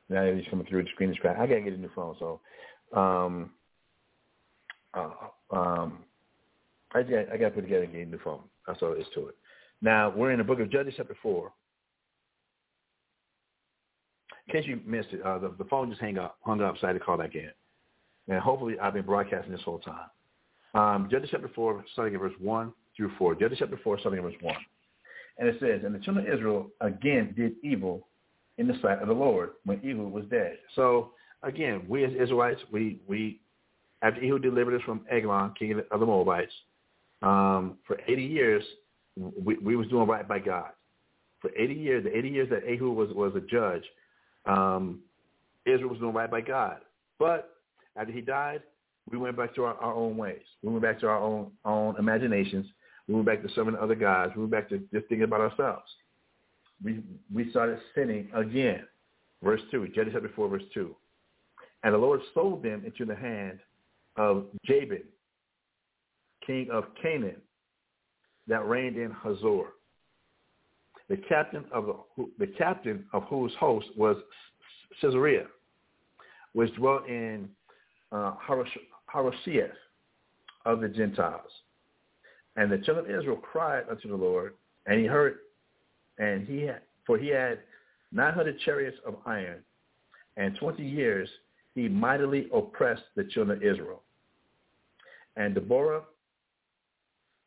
now 0.09 0.23
it's 0.23 0.47
coming 0.49 0.65
through 0.67 0.83
the 0.83 0.89
screen 0.89 1.09
is 1.09 1.17
cracked. 1.17 1.39
I 1.39 1.47
gotta 1.47 1.61
get 1.61 1.73
a 1.73 1.77
new 1.77 1.89
phone, 1.95 2.15
so 2.19 2.39
um, 2.97 3.51
uh, 4.93 5.09
um, 5.51 5.99
I 6.93 7.03
got 7.03 7.31
I 7.31 7.37
got 7.37 7.49
to 7.49 7.51
put 7.51 7.61
together 7.61 7.83
and 7.83 7.93
get 7.93 8.07
a 8.07 8.09
new 8.09 8.19
phone. 8.23 8.41
That's 8.67 8.81
all 8.81 8.91
there 8.91 8.99
is 8.99 9.07
to 9.15 9.27
it. 9.27 9.35
Now 9.81 10.13
we're 10.15 10.31
in 10.31 10.37
the 10.37 10.43
book 10.43 10.59
of 10.59 10.71
Judges, 10.71 10.93
chapter 10.97 11.17
four. 11.21 11.51
In 14.47 14.53
case 14.53 14.67
you 14.67 14.79
missed 14.85 15.09
it, 15.11 15.21
uh, 15.23 15.39
the, 15.39 15.53
the 15.57 15.63
phone 15.65 15.89
just 15.89 16.01
hung 16.01 16.17
up, 16.17 16.37
hung 16.41 16.61
up, 16.61 16.75
so 16.79 16.87
I 16.87 16.89
had 16.91 16.99
to 16.99 16.99
call 16.99 17.17
back 17.17 17.35
in. 17.35 17.49
And 18.27 18.39
hopefully 18.39 18.75
I've 18.79 18.93
been 18.93 19.05
broadcasting 19.05 19.51
this 19.51 19.61
whole 19.61 19.79
time. 19.79 20.09
Um, 20.73 21.07
Judges 21.09 21.29
chapter 21.31 21.49
4, 21.53 21.85
starting 21.93 22.15
at 22.15 22.21
verse 22.21 22.33
1 22.39 22.73
through 22.95 23.11
4. 23.17 23.35
Judges 23.35 23.57
chapter 23.59 23.79
4, 23.83 23.99
starting 23.99 24.19
at 24.19 24.23
verse 24.23 24.41
1. 24.41 24.55
And 25.37 25.49
it 25.49 25.55
says, 25.59 25.81
And 25.83 25.93
the 25.93 25.99
children 25.99 26.27
of 26.27 26.33
Israel 26.33 26.67
again 26.81 27.33
did 27.35 27.53
evil 27.63 28.07
in 28.57 28.67
the 28.67 28.75
sight 28.81 28.99
of 28.99 29.07
the 29.07 29.13
Lord 29.13 29.51
when 29.65 29.79
Ehud 29.79 30.11
was 30.11 30.25
dead. 30.29 30.57
So 30.75 31.11
again, 31.43 31.85
we 31.87 32.05
as 32.05 32.11
Israelites, 32.13 32.61
we, 32.71 32.99
we 33.07 33.39
after 34.01 34.23
Ehud 34.23 34.41
delivered 34.41 34.75
us 34.75 34.81
from 34.85 35.01
Eglon, 35.09 35.53
king 35.57 35.81
of 35.91 35.99
the 35.99 36.05
Moabites, 36.05 36.53
um, 37.21 37.77
for 37.87 37.99
80 38.07 38.23
years, 38.23 38.63
we, 39.17 39.57
we 39.57 39.75
was 39.75 39.87
doing 39.87 40.07
right 40.07 40.27
by 40.27 40.39
God. 40.39 40.69
For 41.41 41.51
80 41.57 41.73
years, 41.73 42.03
the 42.03 42.15
80 42.15 42.29
years 42.29 42.49
that 42.49 42.63
Ehud 42.67 42.95
was, 42.95 43.09
was 43.13 43.33
a 43.35 43.41
judge, 43.41 43.83
um, 44.45 44.99
Israel 45.65 45.89
was 45.89 45.99
doing 45.99 46.13
right 46.13 46.29
by 46.29 46.41
God. 46.41 46.77
But 47.19 47.57
after 47.95 48.11
he 48.11 48.21
died, 48.21 48.61
we 49.09 49.17
went 49.17 49.37
back 49.37 49.53
to 49.55 49.65
our, 49.65 49.75
our 49.75 49.93
own 49.93 50.17
ways. 50.17 50.41
We 50.63 50.69
went 50.69 50.83
back 50.83 50.99
to 51.01 51.07
our 51.07 51.19
own 51.19 51.51
own 51.63 51.95
imaginations. 51.97 52.65
We 53.07 53.13
went 53.13 53.27
back 53.27 53.43
to 53.43 53.49
serving 53.53 53.75
other 53.75 53.95
gods. 53.95 54.33
We 54.35 54.41
went 54.41 54.51
back 54.51 54.69
to 54.69 54.79
just 54.93 55.07
thinking 55.07 55.23
about 55.23 55.41
ourselves. 55.41 55.89
We 56.83 57.01
we 57.33 57.49
started 57.51 57.79
sinning 57.93 58.29
again. 58.33 58.85
Verse 59.43 59.61
two, 59.69 59.87
Judges 59.89 60.13
chapter 60.13 60.31
four, 60.35 60.49
verse 60.49 60.63
two. 60.73 60.95
And 61.83 61.93
the 61.93 61.99
Lord 61.99 62.19
sold 62.33 62.63
them 62.63 62.83
into 62.83 63.05
the 63.05 63.15
hand 63.15 63.59
of 64.17 64.45
Jabin, 64.65 65.03
king 66.45 66.69
of 66.71 66.85
Canaan, 67.01 67.41
that 68.47 68.67
reigned 68.67 68.97
in 68.97 69.11
Hazor. 69.11 69.67
The 71.09 71.17
captain 71.17 71.65
of 71.71 71.85
the, 71.85 72.25
the 72.39 72.47
captain 72.47 73.05
of 73.13 73.23
whose 73.23 73.53
host 73.59 73.87
was 73.95 74.17
Sisera, 75.01 75.45
which 76.53 76.73
dwelt 76.75 77.07
in 77.07 77.49
uh, 78.11 78.33
Harosheth 78.39 79.71
of 80.65 80.81
the 80.81 80.87
Gentiles. 80.87 81.51
And 82.55 82.71
the 82.71 82.77
children 82.79 83.09
of 83.09 83.19
Israel 83.19 83.37
cried 83.37 83.83
unto 83.89 84.09
the 84.09 84.15
Lord, 84.15 84.53
and 84.85 84.99
he 84.99 85.05
heard, 85.05 85.37
and 86.17 86.47
he 86.47 86.61
had, 86.61 86.81
for 87.05 87.17
he 87.17 87.27
had 87.27 87.59
900 88.11 88.59
chariots 88.61 88.97
of 89.05 89.15
iron, 89.25 89.61
and 90.37 90.57
20 90.57 90.83
years 90.83 91.29
he 91.75 91.89
mightily 91.89 92.47
oppressed 92.53 93.03
the 93.15 93.25
children 93.25 93.57
of 93.57 93.63
Israel. 93.63 94.01
And 95.35 95.53
Deborah, 95.53 96.03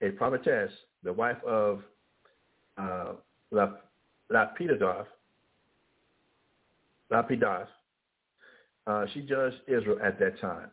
a 0.03 0.11
prophetess, 0.11 0.71
the 1.03 1.13
wife 1.13 1.43
of 1.47 1.83
uh, 2.77 3.13
Lapidoth, 3.53 5.07
Lapidoth, 7.11 7.67
uh, 8.87 9.07
she 9.13 9.23
judged 9.23 9.57
Israel 9.67 9.99
at 10.03 10.19
that 10.19 10.41
time. 10.41 10.71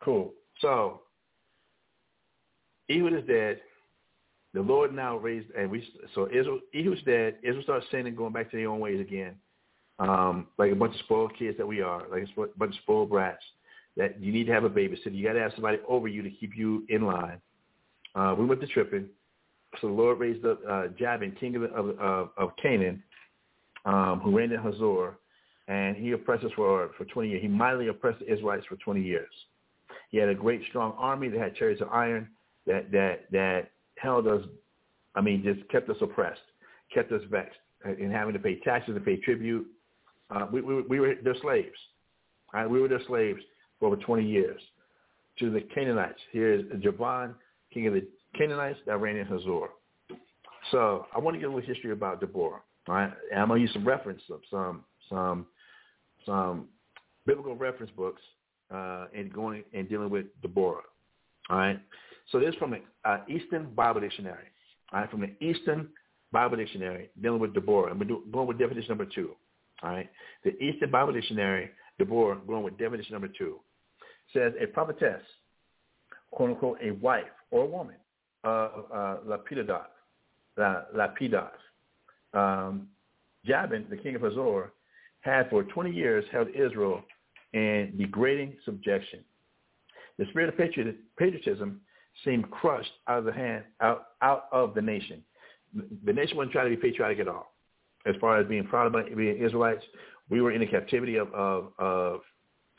Cool. 0.00 0.32
So 0.60 1.02
Ehud 2.90 3.12
is 3.14 3.24
dead. 3.26 3.60
The 4.54 4.60
Lord 4.60 4.94
now 4.94 5.16
raised, 5.16 5.50
and 5.56 5.70
we 5.70 5.86
so 6.14 6.26
Israel. 6.26 6.60
Ehud's 6.74 7.02
dead. 7.04 7.36
Israel 7.42 7.62
starts 7.62 7.86
sinning, 7.90 8.14
going 8.14 8.32
back 8.32 8.50
to 8.50 8.56
their 8.56 8.68
own 8.68 8.80
ways 8.80 9.00
again, 9.00 9.34
um, 9.98 10.48
like 10.58 10.72
a 10.72 10.74
bunch 10.74 10.94
of 10.94 11.00
spoiled 11.00 11.32
kids 11.38 11.56
that 11.56 11.66
we 11.66 11.80
are, 11.80 12.02
like 12.10 12.24
a 12.36 12.58
bunch 12.58 12.74
of 12.74 12.82
spoiled 12.82 13.10
brats. 13.10 13.42
That 13.96 14.20
you 14.20 14.32
need 14.32 14.46
to 14.46 14.52
have 14.52 14.64
a 14.64 14.70
babysitter. 14.70 15.14
You 15.14 15.24
got 15.24 15.34
to 15.34 15.40
have 15.40 15.52
somebody 15.54 15.78
over 15.86 16.08
you 16.08 16.22
to 16.22 16.30
keep 16.30 16.56
you 16.56 16.84
in 16.88 17.06
line. 17.06 17.40
Uh, 18.14 18.34
we 18.38 18.44
went 18.44 18.60
to 18.62 18.66
tripping. 18.66 19.08
So 19.80 19.88
the 19.88 19.92
Lord 19.92 20.18
raised 20.20 20.44
up 20.44 20.60
uh, 20.68 20.88
Jabin, 20.98 21.32
king 21.40 21.56
of, 21.56 21.62
of, 21.64 22.30
of, 22.36 22.50
Canaan, 22.62 23.02
um, 23.84 24.20
who 24.22 24.36
reigned 24.36 24.52
in 24.52 24.60
Hazor, 24.60 25.14
and 25.68 25.96
he 25.96 26.12
oppressed 26.12 26.44
us 26.44 26.52
for, 26.54 26.90
for 26.98 27.04
20 27.06 27.30
years. 27.30 27.42
He 27.42 27.48
mightily 27.48 27.88
oppressed 27.88 28.20
the 28.20 28.32
Israelites 28.32 28.66
for 28.68 28.76
20 28.76 29.00
years. 29.00 29.30
He 30.10 30.18
had 30.18 30.28
a 30.28 30.34
great, 30.34 30.62
strong 30.68 30.94
army 30.98 31.28
that 31.28 31.40
had 31.40 31.56
chariots 31.56 31.80
of 31.80 31.88
iron 31.88 32.28
that, 32.66 32.92
that, 32.92 33.30
that 33.32 33.70
held 33.98 34.26
us, 34.26 34.42
I 35.14 35.20
mean, 35.20 35.42
just 35.42 35.68
kept 35.70 35.88
us 35.88 35.96
oppressed, 36.00 36.40
kept 36.92 37.10
us 37.12 37.22
vexed 37.30 37.58
in 37.98 38.10
having 38.10 38.34
to 38.34 38.38
pay 38.38 38.60
taxes 38.60 38.94
and 38.94 39.04
pay 39.04 39.16
tribute. 39.16 39.66
Uh, 40.30 40.46
we, 40.52 40.60
we, 40.60 40.82
we 40.82 41.00
were 41.00 41.14
their 41.24 41.36
slaves. 41.40 41.76
Right? 42.52 42.68
We 42.68 42.80
were 42.80 42.88
their 42.88 43.02
slaves 43.06 43.40
for 43.80 43.86
over 43.86 43.96
20 43.96 44.24
years. 44.24 44.60
To 45.38 45.50
the 45.50 45.62
Canaanites, 45.74 46.20
here 46.30 46.52
is 46.52 46.62
Jabin, 46.82 47.34
king 47.72 47.86
of 47.86 47.94
the 47.94 48.06
Canaanites 48.36 48.78
that 48.86 49.00
reigned 49.00 49.18
in 49.18 49.26
Hazor. 49.26 49.68
So 50.70 51.06
I 51.14 51.18
want 51.18 51.34
to 51.34 51.40
give 51.40 51.50
a 51.50 51.54
little 51.54 51.68
history 51.68 51.92
about 51.92 52.20
Deborah. 52.20 52.60
All 52.88 52.94
right, 52.94 53.12
and 53.30 53.40
I'm 53.40 53.48
gonna 53.48 53.60
use 53.60 53.72
some 53.72 53.86
reference, 53.86 54.22
some 54.50 54.84
some 55.08 55.46
some 56.26 56.68
biblical 57.26 57.54
reference 57.56 57.92
books 57.96 58.22
uh, 58.72 59.06
and 59.14 59.32
going 59.32 59.64
and 59.72 59.88
dealing 59.88 60.10
with 60.10 60.26
Deborah. 60.40 60.82
All 61.50 61.58
right. 61.58 61.80
So 62.30 62.40
this 62.40 62.50
is 62.50 62.54
from 62.56 62.72
an 62.72 62.82
uh, 63.04 63.18
Easton 63.28 63.68
Bible 63.74 64.00
Dictionary. 64.00 64.46
All 64.92 65.00
right, 65.00 65.10
from 65.10 65.20
the 65.20 65.44
Easton 65.44 65.88
Bible 66.32 66.56
Dictionary 66.56 67.10
dealing 67.20 67.40
with 67.40 67.54
Deborah. 67.54 67.94
We're 67.94 68.18
going 68.32 68.48
with 68.48 68.58
definition 68.58 68.88
number 68.88 69.06
two. 69.06 69.32
All 69.82 69.90
right. 69.90 70.08
The 70.44 70.56
Easton 70.62 70.90
Bible 70.90 71.12
Dictionary, 71.12 71.70
Deborah, 71.98 72.38
going 72.46 72.62
with 72.62 72.78
definition 72.78 73.12
number 73.12 73.28
two, 73.28 73.60
says 74.32 74.52
a 74.60 74.66
prophetess, 74.66 75.22
quote 76.30 76.50
unquote, 76.50 76.78
a 76.82 76.92
wife 76.92 77.24
or 77.50 77.64
a 77.64 77.66
woman 77.66 77.96
of 78.44 78.84
uh, 78.92 79.16
Lapidoth, 79.26 79.86
La. 80.56 81.48
Um, 82.34 82.88
Jabin, 83.44 83.86
the 83.90 83.96
king 83.96 84.14
of 84.14 84.22
Hazor, 84.22 84.72
had 85.20 85.48
for 85.50 85.64
20 85.64 85.90
years 85.90 86.24
held 86.32 86.48
Israel 86.48 87.02
in 87.52 87.94
degrading 87.96 88.56
subjection. 88.64 89.20
The 90.18 90.26
spirit 90.26 90.48
of 90.48 90.56
patriotism 91.16 91.80
seemed 92.24 92.50
crushed 92.50 92.92
out 93.08 93.18
of 93.18 93.24
the 93.24 93.32
hand, 93.32 93.64
out, 93.80 94.08
out 94.20 94.44
of 94.52 94.74
the 94.74 94.82
nation. 94.82 95.22
The 96.04 96.12
nation 96.12 96.36
wasn't 96.36 96.52
trying 96.52 96.70
to 96.70 96.76
be 96.76 96.82
patriotic 96.90 97.20
at 97.20 97.28
all. 97.28 97.54
As 98.04 98.14
far 98.20 98.38
as 98.38 98.46
being 98.46 98.64
proud 98.66 98.94
of 98.94 99.16
being 99.16 99.42
Israelites, 99.42 99.84
we 100.28 100.40
were 100.40 100.52
in 100.52 100.60
the 100.60 100.66
captivity 100.66 101.16
of, 101.16 101.32
of, 101.32 101.72
of 101.78 102.20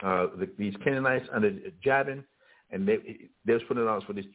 uh, 0.03 0.27
the, 0.37 0.49
these 0.57 0.73
Canaanites 0.83 1.27
under 1.33 1.51
Jabin, 1.83 2.23
and 2.71 2.87
they, 2.87 3.29
they 3.45 3.53
was 3.53 3.61
putting 3.67 3.83
on 3.83 3.97
us 3.97 4.03
for 4.05 4.13
these. 4.13 4.25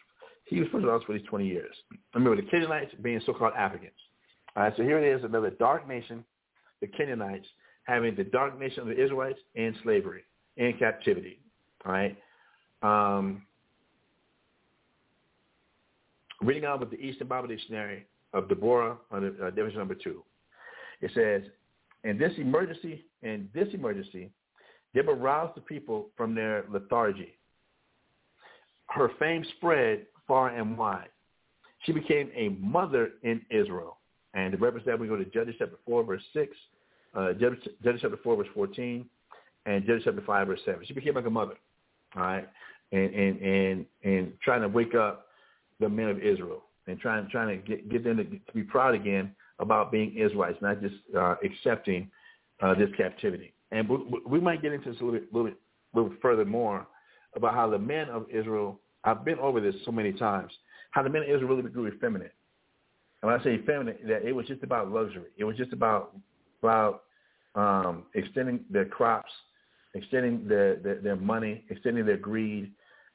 He 0.49 0.61
was 0.61 0.69
it 0.73 0.89
on 0.89 1.01
for 1.07 1.13
these 1.13 1.27
20 1.27 1.47
years. 1.47 1.75
Remember, 2.15 2.41
the 2.41 2.49
Canaanites 2.49 2.95
being 3.03 3.21
so-called 3.27 3.53
Africans. 3.57 3.93
All 4.57 4.63
right, 4.63 4.73
so 4.77 4.83
here 4.83 4.99
it 4.99 5.17
is, 5.17 5.23
another 5.25 5.51
dark 5.51 5.87
nation, 5.87 6.25
the 6.81 6.87
Canaanites, 6.87 7.47
having 7.85 8.15
the 8.17 8.25
dark 8.25 8.59
nation 8.59 8.81
of 8.81 8.87
the 8.89 9.03
Israelites 9.03 9.39
in 9.55 9.75
slavery, 9.83 10.23
in 10.57 10.73
captivity. 10.79 11.39
All 11.85 11.93
right. 11.93 12.17
Um, 12.83 13.43
reading 16.41 16.65
on 16.65 16.81
with 16.81 16.91
the 16.91 16.97
Easton 17.01 17.27
Bible 17.27 17.49
Dictionary 17.49 18.07
of 18.33 18.49
Deborah 18.49 18.97
under 19.11 19.35
uh, 19.45 19.51
division 19.51 19.79
number 19.79 19.95
two. 19.95 20.23
It 21.01 21.11
says, 21.15 21.43
in 22.05 22.17
this 22.17 22.33
emergency, 22.39 23.05
in 23.23 23.49
this 23.55 23.69
emergency, 23.75 24.31
Deborah 24.95 25.15
roused 25.15 25.57
the 25.57 25.61
people 25.61 26.09
from 26.17 26.35
their 26.35 26.65
lethargy. 26.71 27.37
Her 28.87 29.11
fame 29.19 29.45
spread 29.57 30.07
far 30.29 30.51
and 30.51 30.79
wide. 30.79 31.09
She 31.85 31.93
became 31.93 32.31
a 32.37 32.51
mother 32.51 33.11
in 33.23 33.41
Israel. 33.51 33.97
And 34.35 34.53
to 34.53 34.59
reference 34.59 34.87
that, 34.87 34.99
we 34.99 35.09
go 35.09 35.17
to 35.17 35.25
Judges 35.25 35.55
chapter 35.59 35.77
4, 35.87 36.05
verse 36.05 36.23
6, 36.33 36.57
uh, 37.15 37.33
Judges, 37.33 37.67
Judges 37.83 38.01
chapter 38.03 38.19
4, 38.23 38.37
verse 38.37 38.47
14, 38.55 39.05
and 39.67 39.85
Judges 39.87 40.03
chapter 40.05 40.23
5, 40.25 40.47
verse 40.47 40.61
7. 40.65 40.85
She 40.87 40.93
became 40.93 41.15
like 41.15 41.27
a 41.27 41.31
mother, 41.31 41.55
all 42.15 42.23
right, 42.23 42.49
and, 42.93 43.15
and, 43.15 43.41
and, 43.41 43.87
and 44.05 44.33
trying 44.43 44.63
to 44.63 44.69
wake 44.69 44.95
up 44.95 45.29
the 45.81 45.89
men 45.89 46.09
of 46.09 46.19
Israel 46.19 46.63
and 46.87 46.99
trying, 46.99 47.29
trying 47.29 47.61
to 47.61 47.69
get, 47.69 47.89
get 47.89 48.05
them 48.05 48.19
to, 48.19 48.25
to 48.25 48.53
be 48.55 48.63
proud 48.63 48.95
again 48.95 49.35
about 49.59 49.91
being 49.91 50.17
Israelites, 50.17 50.59
not 50.61 50.81
just 50.81 50.95
uh, 51.17 51.37
accepting 51.45 52.11
uh, 52.61 52.75
this 52.75 52.89
captivity. 52.97 53.53
And 53.71 53.89
we, 53.89 53.99
we 54.27 54.41
might 54.41 54.63
get 54.63 54.73
into 54.73 54.91
this 54.91 55.01
a 55.01 55.05
little 55.05 55.21
bit, 55.21 55.33
little, 55.33 55.51
bit, 55.51 55.61
little 55.95 56.13
further 56.23 56.45
more 56.45 56.87
about 57.35 57.55
how 57.55 57.69
the 57.69 57.79
men 57.79 58.09
of 58.09 58.27
Israel, 58.31 58.81
I've 59.05 59.25
been 59.25 59.39
over 59.39 59.61
this 59.61 59.75
so 59.85 59.93
many 59.93 60.13
times, 60.13 60.53
how 60.91 61.03
the 61.03 61.11
men 61.11 61.23
of 61.23 61.29
Israel 61.29 61.57
really 61.57 61.71
grew 61.71 61.87
effeminate. 61.89 62.35
And 63.23 63.31
when 63.31 63.41
I 63.41 63.45
say 63.45 63.55
effeminate, 63.55 64.07
that 64.07 64.25
it 64.25 64.33
was 64.33 64.47
just 64.47 64.63
about 64.63 64.91
luxury. 64.91 65.31
It 65.37 65.45
was 65.45 65.57
just 65.57 65.73
about 65.73 66.17
about 66.63 67.03
um, 67.55 68.05
extending 68.15 68.61
their 68.71 68.85
crops, 68.85 69.31
extending 69.95 70.47
their, 70.47 70.77
their, 70.77 70.97
their 70.97 71.17
money, 71.17 71.65
extending 71.71 72.05
their 72.05 72.17
greed, 72.17 72.73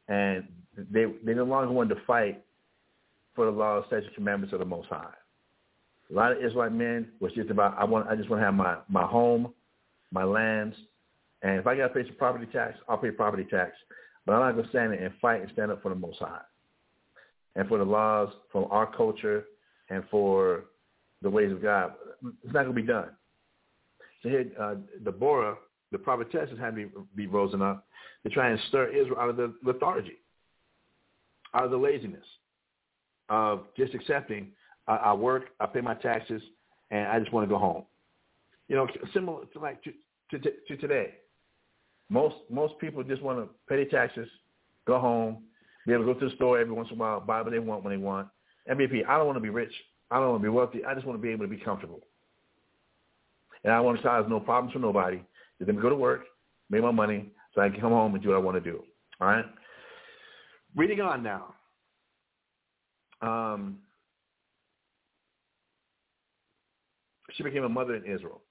and 0.07 0.47
they 0.91 1.05
they 1.23 1.33
no 1.33 1.43
longer 1.43 1.71
wanted 1.71 1.95
to 1.95 2.01
fight 2.05 2.43
for 3.35 3.45
the 3.45 3.51
law, 3.51 3.85
statutes, 3.87 4.13
commandments 4.15 4.53
of 4.53 4.59
the 4.59 4.65
Most 4.65 4.87
High. 4.89 5.13
A 6.11 6.13
lot 6.13 6.31
of 6.31 6.37
Israelite 6.37 6.73
men 6.73 7.09
was 7.19 7.31
just 7.33 7.49
about 7.49 7.75
I 7.77 7.83
want 7.85 8.07
I 8.07 8.15
just 8.15 8.29
want 8.29 8.41
to 8.41 8.45
have 8.45 8.53
my 8.53 8.77
my 8.89 9.05
home, 9.05 9.53
my 10.11 10.23
lands, 10.23 10.75
and 11.41 11.59
if 11.59 11.67
I 11.67 11.75
got 11.75 11.89
to 11.89 11.93
pay 11.93 12.07
some 12.07 12.15
property 12.17 12.45
tax, 12.51 12.77
I'll 12.87 12.97
pay 12.97 13.11
property 13.11 13.45
tax. 13.49 13.71
But 14.25 14.33
I'm 14.33 14.39
not 14.39 14.51
going 14.53 14.63
to 14.63 14.69
stand 14.69 14.93
there 14.93 15.03
and 15.03 15.13
fight 15.21 15.41
and 15.41 15.51
stand 15.51 15.71
up 15.71 15.81
for 15.81 15.89
the 15.89 15.95
Most 15.95 16.19
High, 16.19 16.41
and 17.55 17.67
for 17.67 17.77
the 17.77 17.83
laws, 17.83 18.29
from 18.51 18.65
our 18.71 18.85
culture, 18.85 19.45
and 19.89 20.03
for 20.09 20.65
the 21.21 21.29
ways 21.29 21.51
of 21.51 21.61
God. 21.61 21.93
It's 22.43 22.53
not 22.53 22.63
going 22.63 22.75
to 22.75 22.81
be 22.81 22.87
done. 22.87 23.09
So 24.21 24.29
here, 24.29 24.45
uh, 24.59 24.75
Deborah, 25.03 25.57
the 25.91 25.97
prophetess, 25.97 26.49
is 26.51 26.59
having 26.59 26.89
to 26.89 27.07
be, 27.15 27.25
be 27.25 27.27
risen 27.27 27.61
up 27.61 27.85
to 28.23 28.29
try 28.29 28.49
and 28.49 28.59
stir 28.69 28.87
Israel 28.87 29.19
out 29.19 29.29
of 29.29 29.37
the 29.37 29.53
lethargy, 29.63 30.17
out 31.53 31.65
of 31.65 31.71
the 31.71 31.77
laziness 31.77 32.23
of 33.29 33.65
just 33.77 33.93
accepting 33.93 34.51
I, 34.87 34.95
I 34.95 35.13
work, 35.13 35.45
I 35.59 35.65
pay 35.65 35.81
my 35.81 35.95
taxes, 35.95 36.41
and 36.91 37.07
I 37.07 37.19
just 37.19 37.31
want 37.31 37.47
to 37.47 37.53
go 37.53 37.59
home. 37.59 37.83
You 38.67 38.75
know, 38.75 38.87
similar 39.13 39.45
to 39.45 39.59
like 39.59 39.81
to, 39.83 39.91
to, 40.31 40.51
to 40.67 40.77
today. 40.77 41.15
Most 42.13 42.35
most 42.47 42.77
people 42.77 43.03
just 43.03 43.23
want 43.23 43.39
to 43.39 43.49
pay 43.67 43.77
their 43.77 43.85
taxes, 43.85 44.29
go 44.85 44.99
home, 44.99 45.45
be 45.87 45.93
able 45.93 46.05
to 46.05 46.13
go 46.13 46.19
to 46.19 46.29
the 46.29 46.35
store 46.35 46.59
every 46.59 46.71
once 46.71 46.87
in 46.91 46.95
a 46.95 46.99
while, 46.99 47.19
buy 47.19 47.41
what 47.41 47.51
they 47.51 47.57
want 47.57 47.83
when 47.83 47.91
they 47.91 47.97
want. 47.97 48.27
MVP, 48.69 49.03
I 49.07 49.17
don't 49.17 49.25
want 49.25 49.37
to 49.37 49.41
be 49.41 49.49
rich. 49.49 49.73
I 50.11 50.19
don't 50.19 50.29
want 50.29 50.43
to 50.43 50.47
be 50.47 50.55
wealthy. 50.55 50.85
I 50.85 50.93
just 50.93 51.07
want 51.07 51.17
to 51.17 51.21
be 51.21 51.31
able 51.31 51.45
to 51.45 51.49
be 51.49 51.57
comfortable. 51.57 52.01
And 53.63 53.73
I 53.73 53.79
want 53.79 53.97
to 53.97 54.03
cause 54.03 54.25
no 54.29 54.39
problems 54.39 54.73
for 54.73 54.79
nobody. 54.79 55.17
Just 55.57 55.67
let 55.67 55.75
me 55.75 55.81
go 55.81 55.89
to 55.89 55.95
work, 55.95 56.25
make 56.69 56.83
my 56.83 56.91
money, 56.91 57.31
so 57.55 57.61
I 57.61 57.69
can 57.69 57.81
come 57.81 57.91
home 57.91 58.13
and 58.13 58.23
do 58.23 58.29
what 58.29 58.35
I 58.35 58.41
want 58.41 58.63
to 58.63 58.71
do. 58.71 58.83
All 59.19 59.27
right? 59.27 59.45
Reading 60.75 61.01
on 61.01 61.23
now. 61.23 61.55
Um, 63.23 63.79
she 67.31 67.41
became 67.41 67.63
a 67.63 67.69
mother 67.69 67.95
in 67.95 68.03
Israel. 68.03 68.41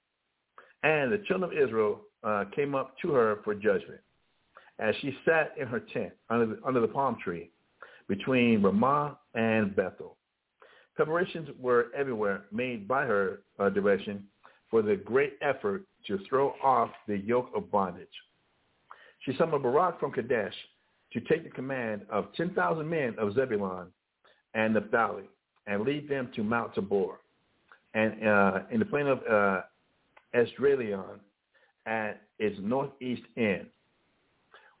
And 0.83 1.13
the 1.13 1.19
children 1.19 1.43
of 1.43 1.57
Israel 1.57 2.01
uh, 2.23 2.45
came 2.55 2.75
up 2.75 2.95
to 3.01 3.11
her 3.11 3.39
for 3.43 3.53
judgment 3.53 3.99
as 4.79 4.95
she 5.01 5.15
sat 5.25 5.53
in 5.59 5.67
her 5.67 5.79
tent 5.79 6.13
under 6.29 6.45
the, 6.45 6.59
under 6.65 6.79
the 6.79 6.87
palm 6.87 7.17
tree 7.23 7.49
between 8.07 8.61
Ramah 8.61 9.17
and 9.35 9.75
Bethel. 9.75 10.17
Preparations 10.95 11.49
were 11.59 11.87
everywhere 11.95 12.45
made 12.51 12.87
by 12.87 13.05
her 13.05 13.41
uh, 13.59 13.69
direction 13.69 14.23
for 14.69 14.81
the 14.81 14.95
great 14.95 15.33
effort 15.41 15.83
to 16.07 16.19
throw 16.27 16.53
off 16.63 16.89
the 17.07 17.17
yoke 17.17 17.49
of 17.55 17.71
bondage. 17.71 18.07
She 19.19 19.35
summoned 19.37 19.63
Barak 19.63 19.99
from 19.99 20.11
Kadesh 20.11 20.53
to 21.13 21.21
take 21.21 21.43
the 21.43 21.49
command 21.49 22.01
of 22.09 22.33
10,000 22.35 22.89
men 22.89 23.15
of 23.17 23.33
Zebulun 23.35 23.87
and 24.53 24.73
Naphtali 24.73 25.23
and 25.67 25.83
lead 25.83 26.09
them 26.09 26.29
to 26.35 26.43
Mount 26.43 26.75
Tabor 26.75 27.19
and 27.93 28.27
uh, 28.27 28.59
in 28.71 28.79
the 28.79 28.85
plain 28.85 29.07
of 29.07 29.19
uh, 29.29 29.61
Esdraelon 30.35 31.19
at 31.85 32.21
its 32.39 32.57
northeast 32.61 33.23
end. 33.37 33.67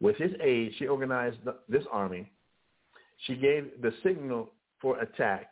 With 0.01 0.17
his 0.17 0.31
aid, 0.41 0.73
she 0.77 0.87
organized 0.87 1.37
this 1.69 1.83
army. 1.91 2.31
She 3.25 3.35
gave 3.35 3.71
the 3.81 3.93
signal 4.03 4.51
for 4.81 4.99
attack, 4.99 5.51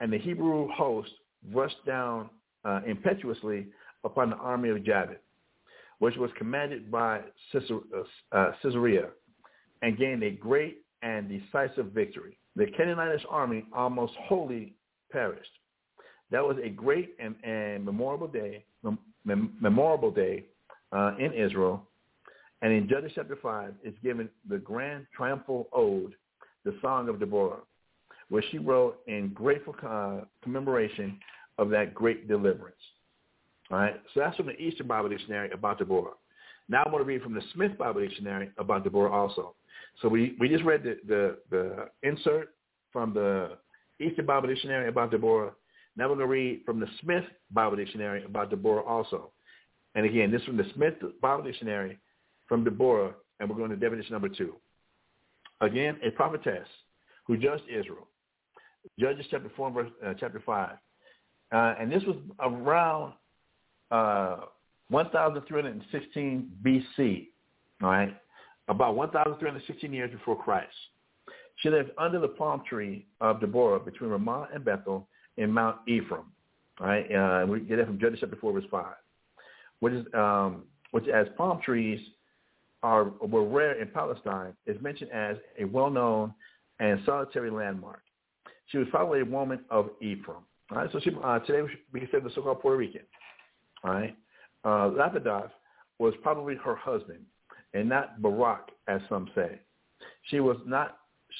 and 0.00 0.12
the 0.12 0.18
Hebrew 0.18 0.68
host 0.72 1.10
rushed 1.52 1.84
down 1.86 2.30
uh, 2.64 2.80
impetuously 2.86 3.66
upon 4.04 4.30
the 4.30 4.36
army 4.36 4.70
of 4.70 4.84
Jabin, 4.84 5.16
which 5.98 6.16
was 6.16 6.30
commanded 6.38 6.90
by 6.90 7.20
uh, 8.32 8.52
Sisera, 8.62 9.10
and 9.82 9.98
gained 9.98 10.22
a 10.22 10.30
great 10.30 10.78
and 11.02 11.28
decisive 11.28 11.92
victory. 11.92 12.38
The 12.56 12.66
Canaanite 12.76 13.20
army 13.28 13.64
almost 13.74 14.14
wholly 14.28 14.74
perished. 15.10 15.50
That 16.30 16.44
was 16.44 16.56
a 16.62 16.68
great 16.68 17.14
and, 17.18 17.34
and 17.42 17.84
memorable 17.84 18.28
day, 18.28 18.64
mem- 19.24 19.56
memorable 19.60 20.10
day 20.10 20.44
uh, 20.92 21.12
in 21.18 21.32
Israel. 21.32 21.86
And 22.62 22.72
in 22.72 22.88
Judges 22.88 23.12
chapter 23.14 23.38
5, 23.40 23.74
it's 23.82 23.98
given 24.02 24.28
the 24.48 24.58
grand 24.58 25.06
triumphal 25.16 25.68
ode, 25.72 26.14
the 26.64 26.76
Song 26.82 27.08
of 27.08 27.18
Deborah, 27.18 27.60
where 28.28 28.42
she 28.50 28.58
wrote 28.58 28.98
in 29.06 29.30
grateful 29.30 29.74
uh, 29.86 30.20
commemoration 30.42 31.18
of 31.58 31.70
that 31.70 31.94
great 31.94 32.28
deliverance. 32.28 32.76
All 33.70 33.78
right, 33.78 34.00
so 34.12 34.20
that's 34.20 34.36
from 34.36 34.46
the 34.46 34.60
Easton 34.60 34.86
Bible 34.86 35.08
Dictionary 35.08 35.50
about 35.52 35.78
Deborah. 35.78 36.12
Now 36.68 36.82
I'm 36.84 36.90
going 36.90 37.02
to 37.02 37.08
read 37.08 37.22
from 37.22 37.34
the 37.34 37.42
Smith 37.54 37.76
Bible 37.78 38.00
Dictionary 38.00 38.50
about 38.58 38.84
Deborah 38.84 39.10
also. 39.10 39.54
So 40.02 40.08
we, 40.08 40.36
we 40.38 40.48
just 40.48 40.64
read 40.64 40.82
the, 40.82 40.98
the, 41.06 41.38
the 41.50 41.88
insert 42.08 42.54
from 42.92 43.14
the 43.14 43.58
Easton 44.00 44.26
Bible 44.26 44.48
Dictionary 44.48 44.88
about 44.88 45.10
Deborah. 45.10 45.52
Now 45.96 46.08
we're 46.08 46.16
going 46.16 46.20
to 46.20 46.32
read 46.32 46.62
from 46.64 46.80
the 46.80 46.86
Smith 47.02 47.24
Bible 47.50 47.76
Dictionary 47.76 48.24
about 48.24 48.50
Deborah 48.50 48.82
also. 48.82 49.30
And 49.94 50.06
again, 50.06 50.30
this 50.30 50.40
is 50.40 50.46
from 50.46 50.56
the 50.56 50.66
Smith 50.74 50.94
Bible 51.20 51.44
Dictionary 51.44 51.98
from 52.48 52.64
Deborah, 52.64 53.14
and 53.38 53.48
we're 53.48 53.56
going 53.56 53.70
to 53.70 53.76
definition 53.76 54.12
number 54.12 54.28
two. 54.28 54.54
Again, 55.60 55.98
a 56.04 56.10
prophetess 56.10 56.66
who 57.26 57.36
judged 57.36 57.64
Israel. 57.68 58.08
Judges 58.98 59.26
chapter 59.30 59.50
4 59.56 59.70
verse, 59.70 59.90
uh, 60.04 60.14
chapter 60.18 60.42
5. 60.44 60.70
Uh, 61.52 61.74
and 61.78 61.90
this 61.92 62.02
was 62.04 62.16
around 62.40 63.12
uh, 63.90 64.46
1316 64.88 66.50
BC, 66.64 67.28
all 67.82 67.90
right? 67.90 68.16
About 68.68 68.94
1316 68.94 69.92
years 69.92 70.10
before 70.10 70.40
Christ. 70.40 70.68
She 71.56 71.68
lived 71.68 71.90
under 71.98 72.18
the 72.18 72.28
palm 72.28 72.62
tree 72.68 73.06
of 73.20 73.40
Deborah 73.40 73.80
between 73.80 74.10
Ramah 74.10 74.48
and 74.54 74.64
Bethel 74.64 75.08
in 75.36 75.50
Mount 75.50 75.76
Ephraim. 75.86 76.24
All 76.80 76.86
right, 76.86 77.12
uh, 77.12 77.46
we 77.46 77.60
get 77.60 77.76
that 77.76 77.86
from 77.86 77.98
Judges 77.98 78.20
chapter 78.20 78.36
four, 78.36 78.54
verse 78.54 78.64
five, 78.70 78.94
which 79.80 79.94
is 79.94 80.06
um, 80.14 80.64
which 80.92 81.08
as 81.08 81.26
palm 81.36 81.60
trees 81.60 82.00
are 82.82 83.04
were 83.20 83.44
rare 83.44 83.80
in 83.80 83.88
Palestine, 83.88 84.54
is 84.66 84.80
mentioned 84.80 85.10
as 85.10 85.36
a 85.58 85.64
well-known 85.64 86.32
and 86.78 87.00
solitary 87.04 87.50
landmark. 87.50 88.02
She 88.66 88.78
was 88.78 88.86
probably 88.90 89.20
a 89.20 89.24
woman 89.24 89.60
of 89.70 89.90
Ephraim. 90.00 90.44
All 90.70 90.78
right, 90.78 90.88
so 90.92 91.00
she, 91.00 91.10
uh, 91.22 91.40
today 91.40 91.68
we 91.92 92.00
consider 92.00 92.20
the 92.20 92.30
so-called 92.34 92.60
Puerto 92.60 92.78
Rican. 92.78 93.02
All 93.84 93.92
right, 93.92 94.16
uh, 94.64 94.90
Lapidoth 94.90 95.50
was 95.98 96.14
probably 96.22 96.54
her 96.56 96.76
husband, 96.76 97.20
and 97.74 97.88
not 97.88 98.22
Barak, 98.22 98.70
as 98.88 99.00
some 99.08 99.28
say. 99.34 99.60
She 100.30 100.40
was 100.40 100.56
not 100.64 100.96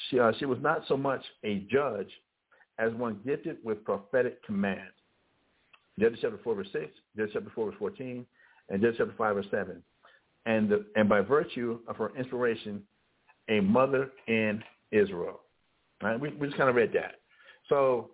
she, 0.09 0.19
uh, 0.19 0.31
she 0.39 0.45
was 0.45 0.59
not 0.61 0.83
so 0.87 0.95
much 0.95 1.21
a 1.43 1.65
judge 1.71 2.09
as 2.79 2.93
one 2.93 3.19
gifted 3.25 3.57
with 3.63 3.83
prophetic 3.83 4.43
command. 4.45 4.89
Judges 5.99 6.19
chapter 6.21 6.39
4, 6.43 6.55
verse 6.55 6.67
6, 6.71 6.85
Judges 7.17 7.31
chapter 7.33 7.51
4, 7.53 7.65
verse 7.67 7.75
14, 7.79 8.25
and 8.71 8.81
Judges 8.81 8.97
chapter 8.97 9.13
5, 9.17 9.35
verse 9.35 9.45
7. 9.51 9.83
And, 10.45 10.69
the, 10.69 10.85
and 10.95 11.07
by 11.07 11.21
virtue 11.21 11.79
of 11.87 11.97
her 11.97 12.11
inspiration, 12.17 12.81
a 13.49 13.59
mother 13.59 14.11
in 14.27 14.63
Israel. 14.91 15.41
Right? 16.01 16.19
We, 16.19 16.29
we 16.29 16.47
just 16.47 16.57
kind 16.57 16.69
of 16.69 16.75
read 16.75 16.91
that. 16.93 17.15
So 17.69 18.09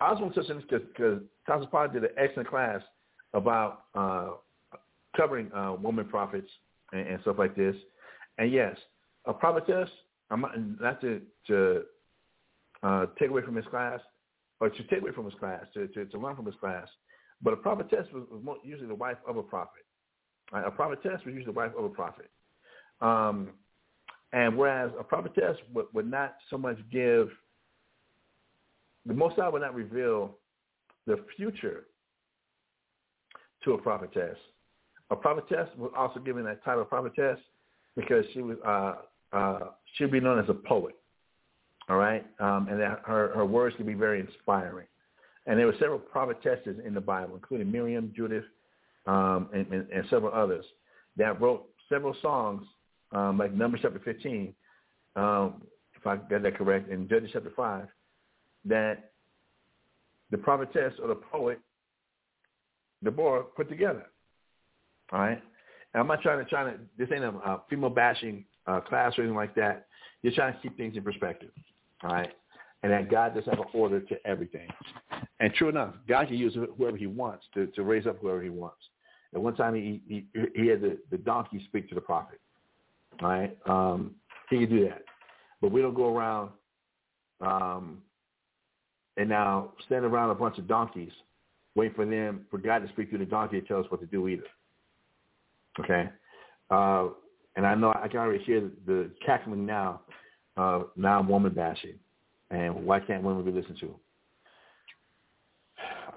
I 0.00 0.08
also 0.08 0.22
want 0.22 0.34
to 0.34 0.42
touch 0.42 0.50
on 0.50 0.56
this 0.70 0.82
because 0.88 1.22
Tasha 1.48 1.70
Pod 1.70 1.92
did 1.92 2.04
an 2.04 2.10
excellent 2.18 2.48
class 2.48 2.82
about 3.32 3.84
uh, 3.94 4.30
covering 5.16 5.50
uh, 5.52 5.74
woman 5.80 6.06
prophets 6.06 6.50
and, 6.92 7.06
and, 7.06 7.20
stuff 7.22 7.36
like 7.38 7.56
this. 7.56 7.74
And 8.38 8.52
yes, 8.52 8.76
a 9.24 9.32
prophetess, 9.32 9.88
I'm 10.30 10.42
not, 10.42 10.52
not 10.80 11.00
to, 11.00 11.22
to 11.46 11.82
uh, 12.82 13.06
take 13.18 13.30
away 13.30 13.42
from 13.42 13.56
his 13.56 13.66
class, 13.66 14.00
or 14.60 14.70
to 14.70 14.82
take 14.84 15.00
away 15.00 15.12
from 15.12 15.24
his 15.24 15.34
class, 15.34 15.64
to, 15.74 15.86
to, 15.88 16.06
to 16.06 16.18
learn 16.18 16.36
from 16.36 16.46
his 16.46 16.54
class. 16.56 16.88
But 17.42 17.52
a 17.52 17.56
prophetess 17.56 18.06
was, 18.12 18.24
was 18.30 18.58
usually 18.64 18.88
the 18.88 18.94
wife 18.94 19.18
of 19.26 19.36
a 19.36 19.42
prophet. 19.42 19.84
A 20.52 20.70
prophetess 20.70 21.20
was 21.24 21.34
usually 21.34 21.44
the 21.44 21.52
wife 21.52 21.72
of 21.76 21.84
a 21.84 21.88
prophet. 21.88 22.30
Um, 23.00 23.50
and 24.32 24.56
whereas 24.56 24.90
a 24.98 25.04
prophetess 25.04 25.56
would, 25.74 25.86
would 25.92 26.10
not 26.10 26.36
so 26.50 26.58
much 26.58 26.78
give, 26.90 27.30
the 29.04 29.14
Most 29.14 29.36
High 29.36 29.48
would 29.48 29.62
not 29.62 29.74
reveal 29.74 30.36
the 31.06 31.24
future 31.36 31.84
to 33.64 33.72
a 33.72 33.78
prophetess. 33.78 34.36
A 35.10 35.16
prophetess 35.16 35.68
was 35.76 35.92
also 35.96 36.20
given 36.20 36.44
that 36.44 36.64
title 36.64 36.82
of 36.82 36.88
prophetess 36.88 37.38
because 37.96 38.24
she 38.32 38.42
was 38.42 38.56
uh, 38.66 39.36
uh, 39.36 39.58
she 39.94 40.04
would 40.04 40.12
be 40.12 40.20
known 40.20 40.38
as 40.38 40.48
a 40.48 40.54
poet 40.54 40.96
all 41.88 41.96
right, 41.96 42.26
um, 42.40 42.66
and 42.68 42.80
that 42.80 43.02
her 43.04 43.32
her 43.34 43.44
words 43.44 43.76
can 43.76 43.86
be 43.86 43.94
very 43.94 44.20
inspiring. 44.20 44.86
And 45.46 45.58
there 45.58 45.66
were 45.66 45.76
several 45.78 45.98
prophetesses 45.98 46.76
in 46.84 46.94
the 46.94 47.00
Bible, 47.00 47.34
including 47.34 47.70
Miriam, 47.70 48.12
Judith, 48.16 48.44
um, 49.06 49.48
and, 49.54 49.66
and, 49.72 49.88
and 49.90 50.04
several 50.10 50.32
others 50.32 50.64
that 51.16 51.40
wrote 51.40 51.66
several 51.88 52.14
songs, 52.20 52.66
um, 53.12 53.38
like 53.38 53.52
Numbers 53.52 53.80
chapter 53.82 54.00
15, 54.04 54.52
um, 55.14 55.62
if 55.94 56.06
I 56.06 56.16
got 56.16 56.42
that 56.42 56.56
correct, 56.56 56.90
and 56.90 57.08
Judges 57.08 57.30
chapter 57.32 57.52
5, 57.56 57.86
that 58.66 59.12
the 60.30 60.38
prophetess 60.38 60.94
or 61.00 61.08
the 61.08 61.14
poet, 61.14 61.60
Deborah, 63.02 63.44
put 63.56 63.68
together. 63.68 64.06
All 65.12 65.20
right? 65.20 65.42
And 65.94 66.00
I'm 66.00 66.06
not 66.06 66.20
trying 66.22 66.44
to, 66.44 66.50
trying 66.50 66.74
to 66.74 66.80
this 66.98 67.08
ain't 67.14 67.24
a 67.24 67.28
uh, 67.28 67.58
female 67.70 67.90
bashing 67.90 68.44
uh, 68.66 68.80
class 68.80 69.16
or 69.16 69.22
anything 69.22 69.36
like 69.36 69.54
that. 69.54 69.86
You're 70.22 70.34
trying 70.34 70.54
to 70.54 70.60
keep 70.60 70.76
things 70.76 70.96
in 70.96 71.02
perspective. 71.02 71.50
All 72.02 72.10
right? 72.10 72.32
And 72.82 72.92
that 72.92 73.10
God 73.10 73.34
does 73.34 73.44
have 73.46 73.58
an 73.58 73.66
order 73.72 74.00
to 74.00 74.26
everything. 74.26 74.68
And 75.40 75.52
true 75.54 75.68
enough, 75.68 75.94
God 76.08 76.28
can 76.28 76.36
use 76.36 76.56
whoever 76.76 76.96
he 76.96 77.06
wants 77.06 77.44
to, 77.54 77.66
to 77.68 77.82
raise 77.82 78.06
up 78.06 78.18
whoever 78.20 78.42
he 78.42 78.48
wants. 78.48 78.78
At 79.34 79.42
one 79.42 79.54
time, 79.54 79.74
he, 79.74 80.00
he, 80.08 80.26
he 80.54 80.66
had 80.68 80.80
the, 80.80 80.98
the 81.10 81.18
donkey 81.18 81.62
speak 81.68 81.88
to 81.90 81.94
the 81.94 82.00
prophet. 82.00 82.40
Right? 83.20 83.56
Um, 83.66 84.14
he 84.48 84.58
can 84.58 84.70
do 84.70 84.84
that. 84.88 85.02
But 85.60 85.72
we 85.72 85.82
don't 85.82 85.94
go 85.94 86.16
around 86.16 86.50
um, 87.40 87.98
and 89.16 89.28
now 89.28 89.72
stand 89.86 90.04
around 90.04 90.30
a 90.30 90.34
bunch 90.34 90.58
of 90.58 90.66
donkeys, 90.66 91.12
wait 91.74 91.94
for 91.94 92.06
them, 92.06 92.46
for 92.50 92.58
God 92.58 92.80
to 92.80 92.88
speak 92.88 93.10
through 93.10 93.18
the 93.18 93.24
donkey 93.26 93.58
and 93.58 93.66
tell 93.66 93.80
us 93.80 93.86
what 93.88 94.00
to 94.00 94.06
do 94.06 94.28
either. 94.28 94.44
Okay? 95.80 96.08
Uh, 96.70 97.08
and 97.56 97.66
I 97.66 97.74
know 97.74 97.92
I 97.94 98.08
can 98.08 98.20
already 98.20 98.42
hear 98.44 98.60
the, 98.60 98.70
the 98.86 99.10
cackling 99.24 99.66
now, 99.66 100.02
uh, 100.56 100.84
now 100.96 101.22
woman 101.22 101.52
bashing. 101.52 101.94
And 102.50 102.86
why 102.86 103.00
can't 103.00 103.22
women 103.22 103.44
be 103.44 103.50
listened 103.50 103.78
to? 103.80 103.94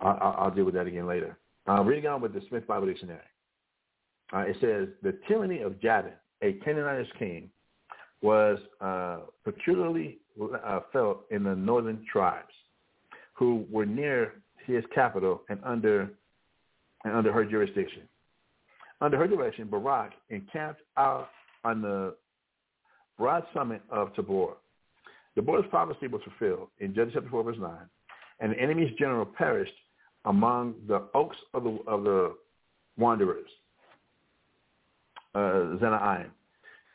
I'll, 0.01 0.35
I'll 0.38 0.51
deal 0.51 0.65
with 0.65 0.76
that 0.76 0.88
again 0.88 1.07
later. 1.07 1.38
Uh, 1.67 1.84
reading 1.84 2.09
on 2.09 2.21
with 2.21 2.34
the 2.34 2.41
Smith 2.49 2.65
Bible 2.67 2.88
Dictionary. 2.88 3.19
Uh, 4.34 4.39
it 4.39 4.55
says, 4.61 4.88
the 5.01 5.17
tyranny 5.27 5.61
of 5.61 5.80
Jabin, 5.81 6.13
a 6.41 6.53
Canaanite 6.63 7.07
king, 7.17 7.49
was 8.21 8.59
uh, 8.81 9.19
peculiarly 9.43 10.19
uh, 10.65 10.81
felt 10.91 11.21
in 11.31 11.43
the 11.43 11.55
northern 11.55 12.05
tribes 12.11 12.53
who 13.34 13.65
were 13.71 13.85
near 13.85 14.34
his 14.65 14.84
capital 14.93 15.41
and 15.49 15.59
under 15.63 16.09
and 17.05 17.15
under 17.15 17.31
her 17.31 17.45
jurisdiction. 17.45 18.03
Under 19.01 19.17
her 19.17 19.27
direction, 19.27 19.67
Barak 19.67 20.11
encamped 20.30 20.81
out 20.97 21.30
on 21.63 21.81
the 21.81 22.15
broad 23.17 23.43
summit 23.53 23.81
of 23.89 24.13
Tabor. 24.15 24.57
Deborah's 25.35 25.65
prophecy 25.69 26.07
was 26.07 26.21
fulfilled 26.23 26.67
in 26.80 26.93
Judges 26.93 27.13
chapter 27.13 27.30
4, 27.30 27.43
verse 27.43 27.57
9, 27.59 27.71
and 28.41 28.51
the 28.51 28.59
enemy's 28.59 28.93
general 28.99 29.26
perished 29.26 29.73
among 30.25 30.75
the 30.87 31.07
oaks 31.13 31.37
of 31.53 31.63
the, 31.63 31.79
of 31.87 32.03
the 32.03 32.35
wanderers, 32.97 33.49
uh, 35.35 35.77
Zaanaim, 35.79 36.27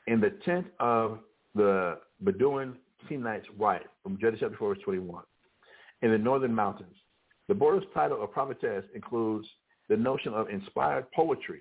in 0.06 0.20
the 0.20 0.30
tent 0.44 0.66
of 0.80 1.18
the 1.54 1.98
Bedouin 2.20 2.76
Kenite's 3.08 3.46
wife, 3.56 3.82
from 4.02 4.18
Judges 4.20 4.40
chapter 4.40 4.56
4, 4.56 4.74
verse 4.74 4.82
21, 4.84 5.22
in 6.02 6.10
the 6.10 6.18
northern 6.18 6.54
mountains. 6.54 6.94
The 7.48 7.54
border's 7.54 7.84
title 7.92 8.22
of 8.22 8.32
prophetess 8.32 8.84
includes 8.94 9.46
the 9.88 9.96
notion 9.96 10.32
of 10.32 10.48
inspired 10.48 11.10
poetry, 11.12 11.60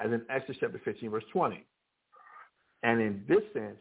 as 0.00 0.12
in 0.12 0.22
Exodus 0.28 0.56
chapter 0.60 0.80
15, 0.84 1.10
verse 1.10 1.24
20. 1.32 1.64
And 2.82 3.00
in 3.00 3.22
this 3.28 3.42
sense, 3.52 3.78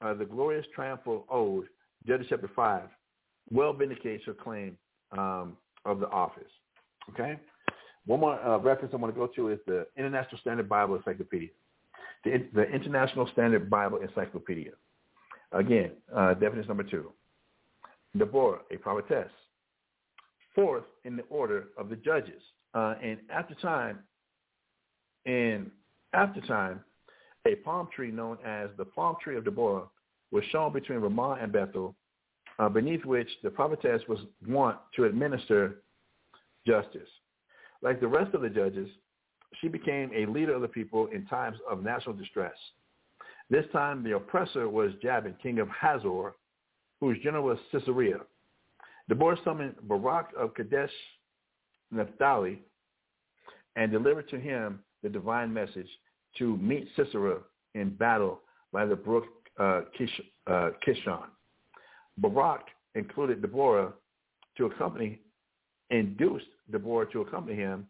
uh, 0.00 0.14
the 0.14 0.24
glorious 0.24 0.66
triumphal 0.74 1.26
ode, 1.30 1.66
Judges 2.06 2.26
chapter 2.28 2.50
5, 2.54 2.82
well 3.50 3.72
vindicates 3.72 4.24
her 4.26 4.34
claim 4.34 4.76
um, 5.12 5.56
of 5.84 6.00
the 6.00 6.08
office. 6.10 6.50
Okay? 7.10 7.38
One 8.06 8.20
more 8.20 8.40
uh, 8.44 8.58
reference 8.58 8.92
I 8.94 8.96
want 8.96 9.14
to 9.14 9.18
go 9.18 9.26
to 9.28 9.48
is 9.48 9.58
the 9.66 9.86
International 9.96 10.38
Standard 10.40 10.68
Bible 10.68 10.96
Encyclopedia. 10.96 11.50
The, 12.24 12.46
the 12.54 12.64
International 12.64 13.28
Standard 13.32 13.68
Bible 13.70 13.98
Encyclopedia. 13.98 14.72
Again, 15.52 15.92
uh, 16.14 16.34
definition 16.34 16.68
number 16.68 16.84
two. 16.84 17.12
Deborah, 18.16 18.60
a 18.70 18.76
prophetess. 18.76 19.30
Fourth 20.54 20.84
in 21.04 21.16
the 21.16 21.22
order 21.24 21.68
of 21.78 21.88
the 21.88 21.96
judges. 21.96 22.42
Uh, 22.74 22.94
and 23.02 23.18
after 23.30 23.54
time, 23.54 23.98
in 25.24 25.70
after 26.14 26.40
time, 26.42 26.80
a 27.46 27.54
palm 27.56 27.88
tree 27.94 28.10
known 28.10 28.38
as 28.44 28.70
the 28.76 28.84
palm 28.84 29.16
tree 29.22 29.36
of 29.36 29.44
Deborah 29.44 29.84
was 30.30 30.44
shown 30.50 30.72
between 30.72 30.98
Ramah 30.98 31.38
and 31.40 31.52
Bethel, 31.52 31.94
uh, 32.58 32.68
beneath 32.68 33.04
which 33.04 33.28
the 33.42 33.50
prophetess 33.50 34.02
was 34.08 34.20
wont 34.46 34.76
to 34.96 35.04
administer 35.04 35.82
justice. 36.66 37.08
Like 37.82 38.00
the 38.00 38.08
rest 38.08 38.34
of 38.34 38.42
the 38.42 38.50
judges, 38.50 38.88
she 39.60 39.68
became 39.68 40.10
a 40.14 40.26
leader 40.26 40.54
of 40.54 40.62
the 40.62 40.68
people 40.68 41.08
in 41.08 41.26
times 41.26 41.58
of 41.70 41.82
national 41.82 42.14
distress. 42.14 42.54
This 43.50 43.64
time 43.72 44.02
the 44.02 44.16
oppressor 44.16 44.68
was 44.68 44.92
Jabin, 45.02 45.34
king 45.42 45.58
of 45.58 45.68
Hazor, 45.68 46.34
whose 47.00 47.18
general 47.22 47.44
was 47.44 47.58
Sisera. 47.70 48.20
Deborah 49.08 49.36
summoned 49.44 49.74
Barak 49.82 50.28
of 50.38 50.54
Kadesh 50.54 50.92
Naphtali 51.90 52.62
and 53.76 53.90
delivered 53.90 54.28
to 54.30 54.38
him 54.38 54.80
the 55.02 55.08
divine 55.08 55.52
message 55.52 55.88
to 56.38 56.56
meet 56.58 56.88
Sisera 56.96 57.38
in 57.74 57.90
battle 57.90 58.40
by 58.72 58.86
the 58.86 58.96
brook 58.96 59.24
uh, 59.58 59.82
Kish, 59.96 60.20
uh, 60.46 60.70
Kishon. 60.86 61.24
Barak 62.22 62.66
included 62.94 63.42
Deborah 63.42 63.92
to 64.56 64.66
accompany, 64.66 65.18
induced 65.90 66.46
Deborah 66.70 67.10
to 67.12 67.22
accompany 67.22 67.56
him. 67.56 67.86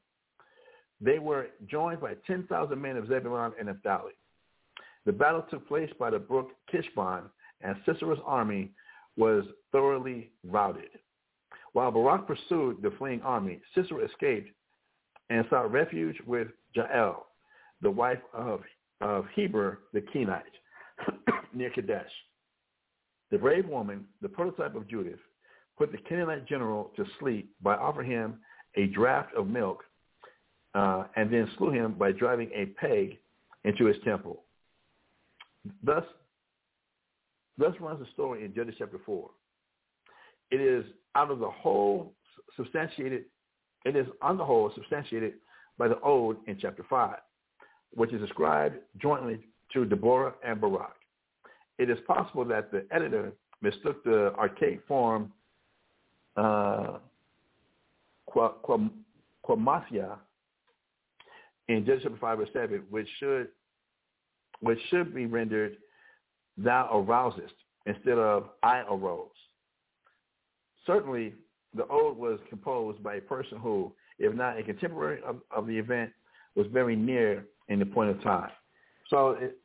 They 1.01 1.19
were 1.19 1.49
joined 1.69 2.01
by 2.01 2.15
10,000 2.27 2.81
men 2.81 2.97
of 2.97 3.09
Zebulun 3.09 3.53
and 3.59 3.69
Naphtali. 3.69 4.13
The 5.05 5.13
battle 5.13 5.45
took 5.51 5.67
place 5.69 5.91
by 5.99 6.11
the 6.11 6.19
brook 6.19 6.51
Kishon, 6.73 7.25
and 7.61 7.77
Sisera's 7.85 8.21
army 8.25 8.71
was 9.17 9.45
thoroughly 9.71 10.31
routed. 10.45 10.91
While 11.73 11.91
Barak 11.91 12.27
pursued 12.27 12.83
the 12.83 12.93
fleeing 12.99 13.21
army, 13.23 13.61
Sisera 13.75 14.05
escaped 14.05 14.51
and 15.31 15.45
sought 15.51 15.73
refuge 15.73 16.17
with 16.27 16.49
Jael, 16.75 17.27
the 17.81 17.91
wife 17.91 18.21
of, 18.33 18.61
of 19.01 19.27
Heber 19.35 19.81
the 19.93 20.01
Kenite, 20.01 20.43
near 21.55 21.71
Kadesh. 21.71 22.11
The 23.33 23.39
brave 23.39 23.67
woman, 23.67 24.05
the 24.21 24.29
prototype 24.29 24.77
of 24.77 24.87
Judith, 24.87 25.19
put 25.79 25.91
the 25.91 25.99
Canaanite 25.99 26.47
general 26.47 26.93
to 26.97 27.05
sleep 27.19 27.51
by 27.63 27.75
offering 27.75 28.11
him 28.11 28.39
a 28.77 28.87
draught 28.89 29.35
of 29.35 29.49
milk 29.49 29.83
uh, 30.75 31.05
and 31.17 31.33
then 31.33 31.51
slew 31.57 31.71
him 31.71 31.95
by 31.95 32.13
driving 32.13 32.51
a 32.55 32.67
peg 32.67 33.19
into 33.65 33.87
his 33.87 33.97
temple. 34.05 34.43
Thus, 35.83 36.05
thus 37.57 37.75
runs 37.81 38.01
the 38.01 38.07
story 38.13 38.45
in 38.45 38.55
Judges 38.55 38.75
chapter 38.79 39.01
4. 39.05 39.31
It 40.51 40.61
is 40.61 40.85
out 41.15 41.31
of 41.31 41.39
the 41.39 41.51
whole 41.51 42.13
substantiated, 42.55 43.25
it 43.87 43.97
is 43.97 44.07
on 44.21 44.37
the 44.37 44.45
whole 44.45 44.71
substantiated 44.75 45.35
by 45.79 45.89
the 45.89 45.99
Ode 46.03 46.37
in 46.47 46.59
chapter 46.61 46.85
5, 46.89 47.17
which 47.95 48.13
is 48.13 48.23
ascribed 48.23 48.77
jointly 49.01 49.41
to 49.73 49.87
Deborah 49.87 50.35
and 50.45 50.61
Barak. 50.61 50.97
It 51.83 51.91
is 51.91 51.99
possible 52.07 52.45
that 52.45 52.71
the 52.71 52.87
editor 52.93 53.33
mistook 53.61 54.05
the 54.05 54.33
archaic 54.39 54.87
form 54.87 55.33
uh, 56.37 56.99
Quamathia 58.33 60.17
in 61.67 61.85
Judges 61.85 62.05
chapter 62.05 62.19
5 62.21 62.39
verse 62.39 62.49
7, 62.53 62.83
which 62.89 63.09
should 63.19 63.49
which 64.61 64.79
should 64.91 65.13
be 65.13 65.27
rendered 65.27 65.77
thou 66.57 66.89
arousest 67.01 67.55
instead 67.87 68.17
of 68.17 68.51
I 68.63 68.83
arose. 68.89 69.27
Certainly, 70.87 71.35
the 71.75 71.85
ode 71.89 72.17
was 72.17 72.39
composed 72.49 73.03
by 73.03 73.17
a 73.17 73.21
person 73.21 73.59
who, 73.59 73.91
if 74.21 74.33
not 74.37 74.57
a 74.57 74.63
contemporary 74.63 75.21
of, 75.25 75.39
of 75.51 75.67
the 75.67 75.77
event, 75.77 76.13
was 76.55 76.69
very 76.73 76.95
near 76.95 77.45
in 77.69 77.81
the 77.81 77.87
point 77.87 78.11
of 78.11 78.23
time. 78.23 78.51
So 79.11 79.31
it, 79.31 79.59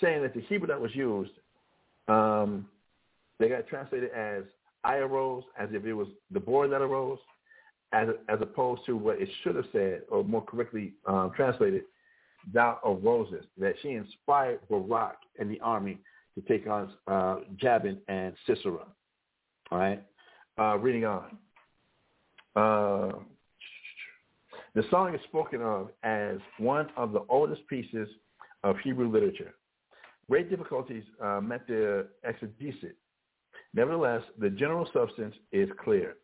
saying 0.00 0.22
that 0.22 0.34
the 0.34 0.40
Hebrew 0.42 0.68
that 0.68 0.80
was 0.80 0.94
used, 0.94 1.32
um, 2.08 2.66
they 3.38 3.48
got 3.48 3.66
translated 3.66 4.10
as 4.12 4.44
I 4.84 4.96
arose, 4.96 5.44
as 5.58 5.68
if 5.72 5.84
it 5.84 5.94
was 5.94 6.08
the 6.30 6.40
board 6.40 6.70
that 6.72 6.82
arose, 6.82 7.18
as, 7.92 8.08
as 8.28 8.38
opposed 8.40 8.84
to 8.86 8.96
what 8.96 9.20
it 9.20 9.28
should 9.42 9.56
have 9.56 9.66
said, 9.72 10.02
or 10.10 10.24
more 10.24 10.44
correctly 10.44 10.94
um, 11.06 11.32
translated, 11.36 11.82
thou 12.52 12.78
arosest, 12.84 13.46
that 13.58 13.74
she 13.82 13.90
inspired 13.90 14.60
Barak 14.68 15.16
and 15.38 15.50
the 15.50 15.60
army 15.60 15.98
to 16.34 16.40
take 16.42 16.66
on 16.66 16.92
uh, 17.06 17.36
Jabin 17.56 17.98
and 18.08 18.34
Sisera. 18.46 18.86
All 19.70 19.78
right? 19.78 20.02
Uh, 20.58 20.78
reading 20.78 21.04
on. 21.04 21.36
Uh, 22.56 23.12
the 24.74 24.84
song 24.90 25.14
is 25.14 25.20
spoken 25.24 25.60
of 25.60 25.90
as 26.02 26.38
one 26.58 26.88
of 26.96 27.12
the 27.12 27.22
oldest 27.28 27.66
pieces 27.68 28.08
of 28.64 28.76
Hebrew 28.78 29.10
literature. 29.10 29.54
Great 30.32 30.48
difficulties 30.48 31.04
uh, 31.22 31.42
met 31.42 31.66
the 31.66 32.06
exegesis. 32.24 32.96
Nevertheless, 33.74 34.22
the 34.38 34.48
general 34.48 34.88
substance 34.90 35.34
is 35.52 35.68
clear. 35.84 36.14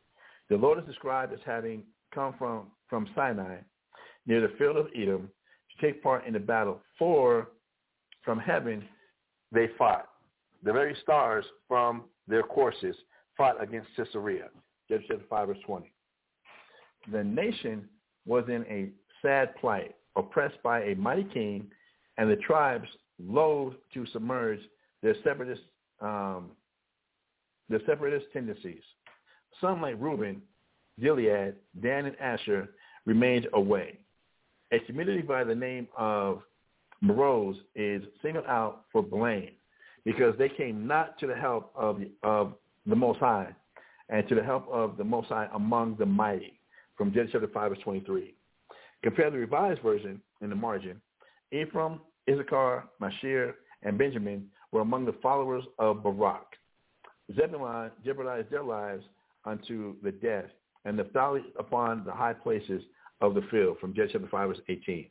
The 0.49 0.57
Lord 0.57 0.79
is 0.79 0.87
described 0.87 1.35
as 1.35 1.41
having 1.45 1.83
come 2.15 2.35
from, 2.39 2.69
from 2.89 3.07
Sinai 3.15 3.59
near 4.27 4.41
the 4.41 4.55
field 4.57 4.79
of 4.79 4.87
Edom 4.97 5.29
to 5.29 5.87
take 5.87 6.03
part 6.03 6.27
in 6.27 6.33
the 6.33 6.39
battle. 6.39 6.81
For 6.99 7.49
from 8.25 8.39
heaven 8.39 8.83
they 9.53 9.69
fought. 9.77 10.09
The 10.63 10.73
very 10.73 10.97
stars 11.03 11.45
from 11.69 12.05
their 12.27 12.45
courses 12.45 12.97
fought 13.37 13.63
against 13.63 13.89
Sisera. 13.95 14.49
Judges 14.89 15.05
chapter 15.07 15.25
5, 15.29 15.49
verse 15.49 15.59
20. 15.67 15.93
The 17.13 17.25
nation 17.25 17.87
was 18.25 18.45
in 18.49 18.65
a 18.71 18.89
sad 19.21 19.55
plight, 19.57 19.97
oppressed 20.17 20.63
by 20.63 20.85
a 20.85 20.95
mighty 20.95 21.25
king, 21.25 21.71
and 22.17 22.31
the 22.31 22.37
tribes 22.37 22.89
loath 23.25 23.75
to 23.95 24.07
submerge 24.13 24.61
their 25.03 25.15
separatist, 25.25 25.63
um, 26.01 26.51
their 27.69 27.81
separatist 27.87 28.27
tendencies. 28.33 28.83
Some 29.61 29.83
like 29.83 29.97
Reuben, 29.99 30.43
Gilead, 31.01 31.55
Dan, 31.83 32.07
and 32.07 32.17
Asher 32.21 32.69
remained 33.07 33.49
away. 33.53 33.99
A 34.73 34.79
community 34.81 35.23
by 35.23 35.45
the 35.45 35.55
name 35.55 35.89
of 35.97 36.43
Meroz 37.03 37.57
is 37.75 38.03
singled 38.23 38.47
out 38.47 38.85
for 38.93 39.03
blame 39.03 39.53
because 40.05 40.35
they 40.39 40.49
came 40.49 40.87
not 40.87 41.19
to 41.19 41.27
the 41.27 41.35
help 41.35 41.71
of, 41.75 42.01
of 42.23 42.55
the 42.87 42.97
Most 42.97 43.21
High 43.21 43.55
and 44.09 44.29
to 44.29 44.35
the 44.35 44.43
help 44.43 44.69
of 44.69 44.97
the 44.97 45.05
Most 45.05 45.29
High 45.29 45.49
among 45.55 45.97
the 45.97 46.07
mighty 46.07 46.61
from 46.97 47.13
Genesis 47.13 47.33
chapter 47.33 47.49
5 47.49 47.71
verse 47.71 47.79
23. 47.83 48.35
Compare 49.03 49.31
the 49.31 49.39
revised 49.39 49.81
version 49.83 50.21
in 50.43 50.51
the 50.51 50.57
margin. 50.57 51.01
Ephraim, 51.53 52.01
Issachar, 52.29 52.85
Machir, 53.01 53.57
and 53.83 53.97
Benjamin 53.97 54.47
were 54.73 54.81
among 54.81 55.05
the 55.05 55.15
followers 55.23 55.65
of 55.79 56.03
Barak. 56.03 56.47
Zebulun 57.35 57.91
jeopardized 58.05 58.51
their 58.51 58.63
lives 58.63 59.05
unto 59.45 59.97
the 60.03 60.13
death, 60.13 60.47
and 60.85 60.97
Naphtali 60.97 61.43
upon 61.59 62.05
the 62.05 62.13
high 62.13 62.33
places 62.33 62.83
of 63.21 63.35
the 63.35 63.43
field, 63.51 63.79
from 63.81 63.95
Genesis 63.95 64.15
chapter 64.15 64.29
5, 64.29 64.49
verse 64.49 64.59
18. 64.69 65.07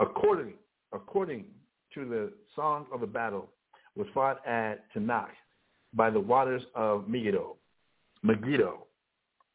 According, 0.00 0.54
according 0.92 1.44
to 1.94 2.04
the 2.04 2.32
song 2.54 2.86
of 2.92 3.00
the 3.00 3.06
battle, 3.06 3.48
was 3.94 4.06
fought 4.12 4.46
at 4.46 4.92
Taanach 4.94 5.28
by 5.94 6.10
the 6.10 6.20
waters 6.20 6.62
of 6.74 7.08
Megiddo, 7.08 7.56
Megiddo, 8.22 8.86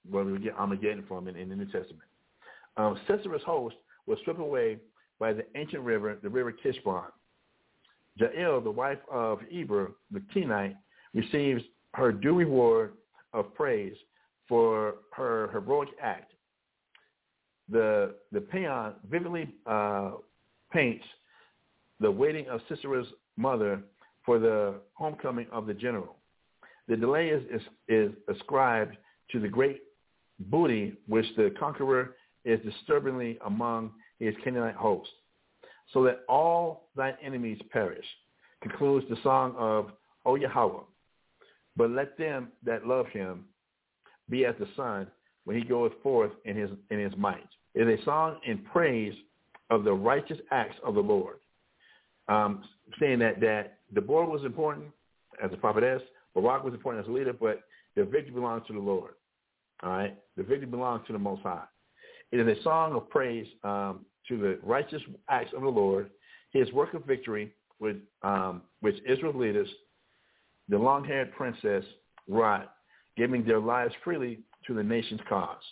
where 0.09 0.23
we 0.23 0.39
get 0.39 0.55
Armageddon 0.55 1.03
from 1.07 1.27
in, 1.27 1.35
in 1.35 1.49
the 1.49 1.55
New 1.55 1.65
Testament. 1.65 2.01
Um, 2.77 2.99
Sisera's 3.07 3.43
host 3.43 3.75
was 4.07 4.17
swept 4.23 4.39
away 4.39 4.77
by 5.21 5.31
the 5.31 5.45
ancient 5.55 5.83
river, 5.83 6.17
the 6.23 6.27
river 6.27 6.51
Kishon. 6.51 7.03
Jael, 8.17 8.59
the 8.59 8.71
wife 8.71 8.97
of 9.09 9.39
Eber, 9.53 9.91
the 10.11 10.19
Kenite, 10.33 10.75
receives 11.13 11.61
her 11.93 12.11
due 12.11 12.35
reward 12.35 12.93
of 13.31 13.53
praise 13.53 13.95
for 14.49 14.95
her 15.11 15.49
heroic 15.53 15.89
act. 16.01 16.33
The, 17.69 18.15
the 18.31 18.41
paean 18.41 18.93
vividly 19.09 19.53
uh, 19.67 20.13
paints 20.73 21.05
the 21.99 22.09
waiting 22.09 22.47
of 22.47 22.59
Sisera's 22.67 23.07
mother 23.37 23.79
for 24.25 24.39
the 24.39 24.75
homecoming 24.95 25.45
of 25.51 25.67
the 25.67 25.73
general. 25.73 26.15
The 26.87 26.97
delay 26.97 27.29
is, 27.29 27.43
is, 27.53 27.61
is 27.87 28.11
ascribed 28.27 28.97
to 29.31 29.39
the 29.39 29.47
great 29.47 29.83
booty 30.39 30.93
which 31.07 31.27
the 31.37 31.53
conqueror 31.59 32.15
is 32.43 32.59
disturbingly 32.65 33.37
among 33.45 33.91
his 34.25 34.35
Canaanite 34.43 34.75
host, 34.75 35.09
so 35.93 36.03
that 36.03 36.21
all 36.29 36.89
thine 36.95 37.15
enemies 37.23 37.59
perish, 37.71 38.05
concludes 38.61 39.05
the 39.09 39.17
song 39.23 39.55
of 39.57 39.91
O 40.25 40.35
Yahweh. 40.35 40.83
But 41.75 41.91
let 41.91 42.17
them 42.17 42.49
that 42.65 42.85
love 42.85 43.07
him 43.07 43.45
be 44.29 44.45
as 44.45 44.55
the 44.59 44.67
sun 44.75 45.07
when 45.45 45.57
he 45.57 45.63
goeth 45.63 45.93
forth 46.03 46.31
in 46.45 46.55
his 46.55 46.69
in 46.89 46.99
his 46.99 47.13
might. 47.17 47.47
It 47.73 47.87
is 47.87 47.99
a 47.99 48.03
song 48.05 48.37
in 48.45 48.59
praise 48.59 49.13
of 49.69 49.83
the 49.83 49.93
righteous 49.93 50.37
acts 50.51 50.75
of 50.85 50.95
the 50.95 51.01
Lord. 51.01 51.37
Um, 52.27 52.63
saying 52.99 53.19
that 53.19 53.39
that 53.41 53.79
Deborah 53.93 54.25
was 54.25 54.43
important 54.43 54.87
as 55.43 55.51
a 55.53 55.57
prophetess, 55.57 56.01
Barak 56.35 56.63
was 56.63 56.73
important 56.73 57.05
as 57.05 57.09
a 57.09 57.13
leader, 57.13 57.33
but 57.33 57.61
the 57.95 58.03
victory 58.03 58.31
belongs 58.31 58.67
to 58.67 58.73
the 58.73 58.79
Lord. 58.79 59.13
All 59.83 59.89
right, 59.89 60.15
the 60.37 60.43
victory 60.43 60.67
belongs 60.67 61.05
to 61.07 61.13
the 61.13 61.19
Most 61.19 61.41
High. 61.41 61.63
It 62.31 62.39
is 62.39 62.57
a 62.57 62.63
song 62.63 62.95
of 62.95 63.09
praise 63.09 63.47
um, 63.63 64.05
to 64.27 64.37
the 64.37 64.59
righteous 64.63 65.01
acts 65.29 65.51
of 65.55 65.61
the 65.61 65.67
Lord, 65.69 66.09
His 66.51 66.71
work 66.71 66.93
of 66.93 67.05
victory, 67.05 67.51
with 67.79 67.97
um, 68.21 68.61
which 68.81 68.95
Israel's 69.07 69.35
leaders, 69.35 69.67
the 70.69 70.77
long-haired 70.77 71.33
princess, 71.33 71.83
wrought, 72.27 72.73
giving 73.17 73.43
their 73.43 73.59
lives 73.59 73.93
freely 74.03 74.39
to 74.67 74.73
the 74.73 74.83
nation's 74.83 75.21
cause. 75.27 75.63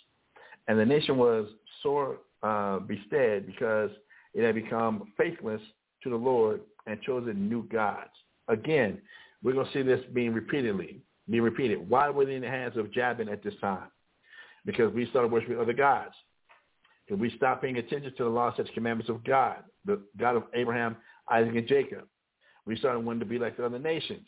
And 0.68 0.78
the 0.78 0.84
nation 0.84 1.16
was 1.16 1.46
sore 1.82 2.18
uh, 2.42 2.80
bestead 2.80 3.46
because 3.46 3.90
it 4.34 4.44
had 4.44 4.54
become 4.54 5.12
faithless 5.16 5.60
to 6.02 6.10
the 6.10 6.16
Lord 6.16 6.60
and 6.86 7.00
chosen 7.02 7.48
new 7.48 7.66
gods. 7.68 8.10
Again, 8.48 9.00
we're 9.42 9.52
going 9.52 9.66
to 9.66 9.72
see 9.72 9.82
this 9.82 10.00
being 10.12 10.34
repeatedly, 10.34 11.00
being 11.28 11.42
repeated. 11.42 11.88
Why 11.88 12.10
were 12.10 12.24
they 12.24 12.34
in 12.34 12.42
the 12.42 12.48
hands 12.48 12.76
of 12.76 12.92
Jabin 12.92 13.28
at 13.28 13.42
this 13.42 13.54
time? 13.60 13.88
Because 14.66 14.92
we 14.92 15.06
started 15.06 15.30
worshiping 15.32 15.58
other 15.58 15.72
gods. 15.72 16.14
We 17.18 17.30
stop 17.36 17.62
paying 17.62 17.76
attention 17.76 18.12
to 18.16 18.24
the 18.24 18.30
law, 18.30 18.54
such 18.56 18.72
commandments 18.74 19.10
of 19.10 19.24
God, 19.24 19.56
the 19.84 20.00
God 20.18 20.36
of 20.36 20.44
Abraham, 20.54 20.96
Isaac, 21.30 21.54
and 21.54 21.66
Jacob. 21.66 22.04
We 22.66 22.76
started 22.76 23.00
wanting 23.00 23.20
to 23.20 23.26
be 23.26 23.38
like 23.38 23.56
the 23.56 23.64
other 23.64 23.78
nations. 23.78 24.26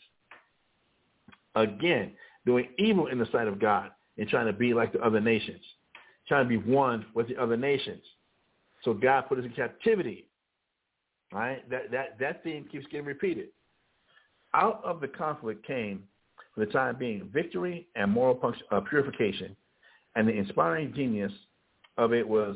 Again, 1.55 2.11
doing 2.45 2.67
evil 2.77 3.07
in 3.07 3.19
the 3.19 3.27
sight 3.31 3.47
of 3.47 3.59
God 3.59 3.91
and 4.17 4.27
trying 4.27 4.47
to 4.47 4.53
be 4.53 4.73
like 4.73 4.91
the 4.91 4.99
other 4.99 5.21
nations, 5.21 5.61
trying 6.27 6.45
to 6.45 6.49
be 6.49 6.57
one 6.57 7.05
with 7.13 7.27
the 7.27 7.37
other 7.37 7.57
nations. 7.57 8.01
So 8.83 8.93
God 8.93 9.21
put 9.29 9.39
us 9.39 9.45
in 9.45 9.51
captivity. 9.51 10.27
Right? 11.31 11.67
That 11.69 11.89
that 11.91 12.19
that 12.19 12.43
theme 12.43 12.67
keeps 12.71 12.85
getting 12.87 13.05
repeated. 13.05 13.47
Out 14.53 14.83
of 14.83 15.01
the 15.01 15.07
conflict 15.07 15.65
came, 15.65 16.03
for 16.53 16.65
the 16.65 16.71
time 16.71 16.95
being, 16.97 17.27
victory 17.33 17.87
and 17.95 18.11
moral 18.11 18.53
uh, 18.71 18.81
purification, 18.81 19.55
and 20.15 20.27
the 20.27 20.33
inspiring 20.33 20.93
genius 20.93 21.31
of 21.97 22.13
it 22.13 22.27
was 22.27 22.55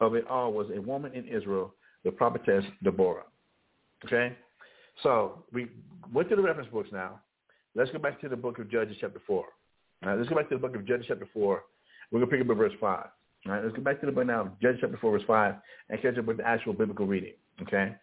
of 0.00 0.14
it 0.14 0.26
all 0.28 0.52
was 0.52 0.68
a 0.74 0.80
woman 0.80 1.12
in 1.14 1.26
Israel, 1.26 1.74
the 2.04 2.10
prophetess 2.10 2.64
Deborah. 2.82 3.24
Okay, 4.04 4.36
so 5.02 5.44
we 5.52 5.68
went 6.12 6.28
to 6.30 6.36
the 6.36 6.42
reference 6.42 6.70
books 6.70 6.90
now. 6.92 7.20
Let's 7.74 7.90
go 7.90 7.98
back 7.98 8.20
to 8.20 8.28
the 8.28 8.36
book 8.36 8.58
of 8.58 8.70
Judges 8.70 8.96
chapter 9.00 9.20
four. 9.26 9.44
All 10.02 10.10
right, 10.10 10.18
let's 10.18 10.28
go 10.28 10.36
back 10.36 10.48
to 10.50 10.56
the 10.56 10.60
book 10.60 10.76
of 10.76 10.86
Judges 10.86 11.06
chapter 11.08 11.28
four. 11.32 11.62
We're 12.10 12.20
gonna 12.20 12.30
pick 12.30 12.40
up 12.40 12.50
at 12.50 12.56
verse 12.56 12.72
five. 12.80 13.08
All 13.46 13.52
right, 13.52 13.64
let's 13.64 13.76
go 13.76 13.82
back 13.82 14.00
to 14.00 14.06
the 14.06 14.12
book 14.12 14.26
now, 14.26 14.52
Judges 14.62 14.80
chapter 14.80 14.98
four, 14.98 15.12
verse 15.12 15.26
five, 15.26 15.54
and 15.88 16.00
catch 16.02 16.18
up 16.18 16.26
with 16.26 16.38
the 16.38 16.46
actual 16.46 16.72
biblical 16.72 17.06
reading. 17.06 17.34
Okay. 17.62 17.94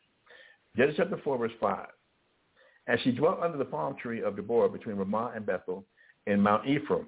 Judges 0.76 0.95
chapter 0.98 1.20
4, 1.24 1.38
verse 1.38 1.52
5. 1.61 1.86
And 2.88 2.99
she 3.03 3.11
dwelt 3.11 3.40
under 3.41 3.57
the 3.57 3.65
palm 3.65 3.95
tree 4.02 4.24
of 4.24 4.36
Deborah 4.36 4.70
between 4.70 4.95
Ramah 4.95 5.34
and 5.36 5.45
Bethel 5.45 5.86
in 6.26 6.41
Mount 6.41 6.68
Ephraim, 6.68 7.07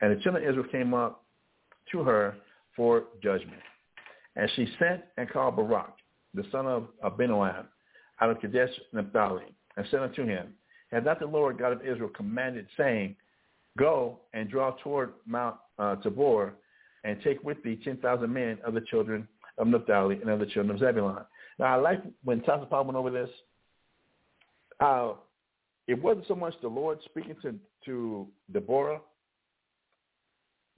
and 0.00 0.10
the 0.10 0.22
children 0.22 0.44
of 0.44 0.50
Israel 0.50 0.66
came 0.70 0.92
up 0.92 1.24
to 1.92 2.02
her 2.02 2.36
for 2.74 3.04
judgment. 3.22 3.60
And 4.36 4.50
she 4.54 4.68
sent 4.78 5.02
and 5.16 5.28
called 5.28 5.56
Barak, 5.56 5.94
the 6.34 6.44
son 6.52 6.66
of 6.66 6.88
Abinoam, 7.02 7.64
out 8.20 8.30
of 8.30 8.40
Kadesh 8.40 8.70
Naphtali, 8.92 9.46
and 9.76 9.86
said 9.90 10.00
unto 10.00 10.24
him, 10.24 10.54
Had 10.90 11.04
not 11.04 11.20
the 11.20 11.26
Lord 11.26 11.58
God 11.58 11.72
of 11.72 11.80
Israel 11.80 12.10
commanded, 12.14 12.66
saying, 12.76 13.16
Go 13.78 14.20
and 14.34 14.48
draw 14.48 14.72
toward 14.82 15.12
Mount 15.26 15.56
uh, 15.78 15.96
Tabor, 15.96 16.54
and 17.04 17.20
take 17.22 17.42
with 17.42 17.62
thee 17.62 17.78
ten 17.82 17.96
thousand 17.98 18.32
men 18.32 18.58
of 18.64 18.74
the 18.74 18.80
children 18.82 19.26
of 19.58 19.66
Naphtali 19.66 20.18
and 20.20 20.30
of 20.30 20.38
the 20.38 20.46
children 20.46 20.70
of 20.74 20.80
Zebulun. 20.80 21.24
Now, 21.58 21.66
I 21.66 21.76
like 21.76 22.02
when 22.24 22.40
Tasha 22.40 22.68
Paul 22.68 22.84
went 22.84 22.96
over 22.96 23.10
this. 23.10 23.30
Uh, 24.80 25.12
it 25.86 26.02
wasn't 26.02 26.26
so 26.26 26.34
much 26.34 26.54
the 26.60 26.68
Lord 26.68 26.98
speaking 27.04 27.36
to, 27.42 27.54
to 27.86 28.26
Deborah, 28.52 29.00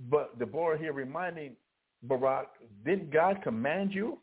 but 0.09 0.39
Deborah 0.39 0.79
here 0.79 0.93
reminding 0.93 1.57
Barak, 2.03 2.49
didn't 2.85 3.11
God 3.13 3.43
command 3.43 3.93
you 3.93 4.19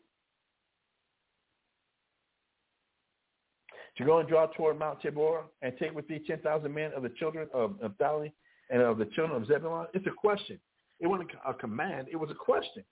to 3.98 4.04
go 4.04 4.18
and 4.18 4.28
draw 4.28 4.46
toward 4.46 4.78
Mount 4.78 5.00
Tabor 5.00 5.44
and 5.62 5.72
take 5.78 5.94
with 5.94 6.06
thee 6.08 6.22
10,000 6.26 6.72
men 6.72 6.92
of 6.96 7.02
the 7.02 7.10
children 7.18 7.48
of 7.52 7.80
Naphtali 7.80 8.32
and 8.70 8.82
of 8.82 8.98
the 8.98 9.06
children 9.06 9.40
of 9.40 9.48
Zebulun? 9.48 9.86
It's 9.94 10.06
a 10.06 10.10
question. 10.10 10.58
It 11.00 11.06
wasn't 11.06 11.30
a 11.46 11.54
command. 11.54 12.08
It 12.10 12.16
was 12.16 12.30
a 12.30 12.34
question. 12.34 12.84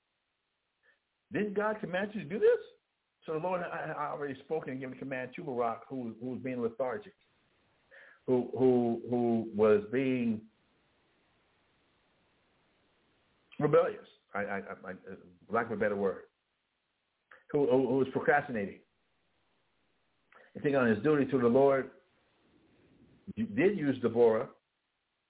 Didn't 1.33 1.55
God 1.55 1.81
command 1.81 2.11
you 2.15 2.23
to 2.23 2.29
do 2.29 2.39
this? 2.39 2.49
So 3.27 3.33
the 3.33 3.39
Lord 3.39 3.63
had 3.63 3.95
already 3.97 4.39
spoken 4.41 4.71
and 4.71 4.81
given 4.81 4.99
command 4.99 5.31
to 5.37 5.43
Barak, 5.43 5.83
who, 5.89 6.15
who 6.21 6.31
was 6.31 6.41
being 6.41 6.61
lethargic, 6.61 7.15
who, 8.27 8.51
who, 8.57 9.01
who 9.09 9.49
was 9.57 9.83
being 9.91 10.43
rebellious, 13.59 14.07
I, 14.35 14.41
I, 14.41 14.57
I, 14.59 14.93
lack 15.49 15.67
of 15.67 15.73
a 15.73 15.77
better 15.77 15.97
word, 15.97 16.23
who, 17.51 17.69
who, 17.71 17.99
was 17.99 18.09
procrastinating. 18.13 18.79
And 20.55 20.63
thinking 20.63 20.77
on 20.77 20.89
his 20.89 21.03
duty 21.03 21.25
to 21.27 21.39
the 21.39 21.49
Lord, 21.49 21.91
did 23.37 23.79
use 23.79 23.97
Deborah, 24.03 24.49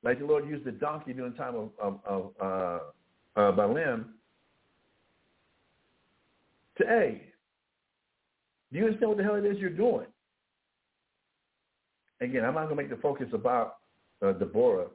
like 0.03 0.19
the 0.19 0.27
Lord 0.27 0.49
used 0.49 0.65
the 0.65 0.73
donkey 0.73 1.13
during 1.13 1.33
the 1.33 1.39
time 1.39 1.55
of, 1.55 1.71
of, 1.79 2.01
of 2.07 2.31
uh, 2.41 3.41
uh, 3.41 3.53
Balaam 3.53 4.15
to, 6.79 6.87
hey, 6.87 7.23
do 8.73 8.79
you 8.79 8.87
understand 8.87 9.11
what 9.11 9.19
the 9.19 9.25
hell 9.25 9.37
it 9.37 9.45
is 9.45 9.59
you're 9.59 9.71
doing? 9.71 10.07
Again, 12.21 12.45
I'm 12.45 12.55
not 12.55 12.69
going 12.69 12.77
to 12.77 12.83
make 12.83 12.91
the 12.91 12.97
focus 12.97 13.29
about 13.33 13.77
uh, 14.23 14.33
Deborah 14.33 14.87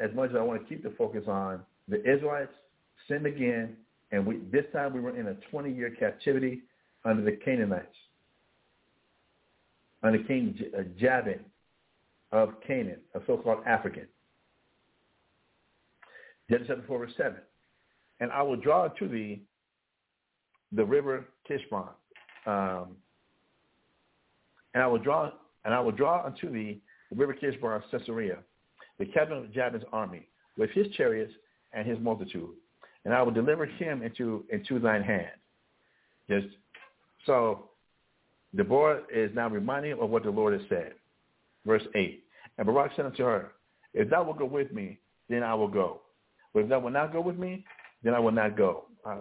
as 0.00 0.10
much 0.14 0.30
as 0.30 0.36
I 0.36 0.42
want 0.42 0.62
to 0.62 0.68
keep 0.68 0.82
the 0.82 0.92
focus 0.96 1.24
on 1.26 1.60
the 1.88 2.00
Israelites 2.00 2.52
sinned 3.08 3.26
again, 3.26 3.76
and 4.10 4.26
we 4.26 4.38
this 4.50 4.64
time 4.72 4.92
we 4.92 5.00
were 5.00 5.16
in 5.16 5.28
a 5.28 5.36
20-year 5.54 5.96
captivity 5.98 6.62
under 7.04 7.22
the 7.22 7.32
Canaanites, 7.32 7.96
under 10.02 10.22
King 10.24 10.58
uh, 10.76 10.82
Jabin 10.98 11.40
of 12.32 12.54
Canaan, 12.66 12.98
a 13.14 13.20
so-called 13.26 13.62
African. 13.66 14.06
Genesis 16.48 16.68
chapter 16.68 16.84
4, 16.86 16.98
verse 16.98 17.12
7. 17.16 17.36
And 18.20 18.30
I 18.32 18.42
will 18.42 18.56
draw 18.56 18.88
to 18.88 19.08
thee 19.08 19.42
the 20.72 20.84
river 20.84 21.26
Kishon, 21.48 21.88
um, 22.46 22.96
and 24.74 24.82
I 24.82 24.86
will 24.86 24.98
draw 24.98 25.30
and 25.64 25.72
I 25.72 25.80
will 25.80 25.92
draw 25.92 26.24
unto 26.24 26.50
thee 26.50 26.80
the 27.10 27.16
river 27.16 27.34
Kishon 27.34 27.76
of 27.76 27.82
Sisera, 27.90 28.38
the 28.98 29.06
captain 29.06 29.38
of 29.38 29.52
Jabin's 29.52 29.84
army, 29.92 30.28
with 30.56 30.70
his 30.70 30.88
chariots 30.96 31.32
and 31.72 31.86
his 31.86 31.98
multitude, 32.00 32.50
and 33.04 33.14
I 33.14 33.22
will 33.22 33.32
deliver 33.32 33.66
him 33.66 34.02
into 34.02 34.44
into 34.50 34.78
thine 34.78 35.02
hand. 35.02 35.30
Just 36.28 36.46
so 37.26 37.70
Deborah 38.54 39.02
is 39.12 39.30
now 39.34 39.48
reminding 39.48 39.92
of 39.92 40.10
what 40.10 40.24
the 40.24 40.30
Lord 40.30 40.52
has 40.52 40.68
said. 40.68 40.92
Verse 41.64 41.82
8. 41.94 42.22
And 42.58 42.66
Barak 42.66 42.92
said 42.96 43.06
unto 43.06 43.24
her, 43.24 43.52
If 43.94 44.10
thou 44.10 44.24
wilt 44.24 44.38
go 44.38 44.44
with 44.44 44.72
me, 44.72 44.98
then 45.28 45.42
I 45.42 45.54
will 45.54 45.68
go. 45.68 46.00
But 46.52 46.60
if 46.64 46.68
thou 46.68 46.80
wilt 46.80 46.92
not 46.92 47.12
go 47.12 47.20
with 47.20 47.38
me, 47.38 47.64
then 48.02 48.14
I 48.14 48.18
will 48.18 48.32
not 48.32 48.56
go. 48.56 48.84
Uh, 49.06 49.18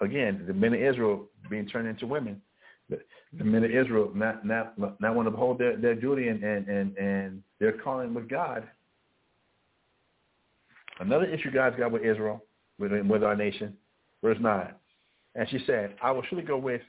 again, 0.00 0.44
the 0.46 0.52
men 0.52 0.74
of 0.74 0.80
Israel 0.80 1.26
being 1.50 1.66
turned 1.66 1.88
into 1.88 2.06
women. 2.06 2.40
The, 2.88 3.00
the 3.36 3.44
men 3.44 3.64
of 3.64 3.70
Israel 3.70 4.10
not 4.14 4.46
not 4.46 4.74
not 4.78 5.14
want 5.14 5.28
to 5.28 5.36
hold 5.36 5.58
their, 5.58 5.76
their 5.76 5.94
duty 5.94 6.28
and, 6.28 6.42
and, 6.42 6.68
and, 6.68 6.96
and 6.96 7.42
their 7.58 7.72
calling 7.72 8.14
with 8.14 8.28
God. 8.28 8.66
Another 11.00 11.26
issue 11.26 11.50
God's 11.50 11.76
got 11.76 11.92
with 11.92 12.02
Israel, 12.02 12.42
with, 12.78 13.22
our 13.22 13.36
nation. 13.36 13.76
Verse 14.22 14.38
9. 14.40 14.72
And 15.34 15.48
she 15.50 15.58
said, 15.66 15.94
I 16.02 16.10
will 16.10 16.22
surely 16.28 16.44
go 16.44 16.58
with 16.58 16.82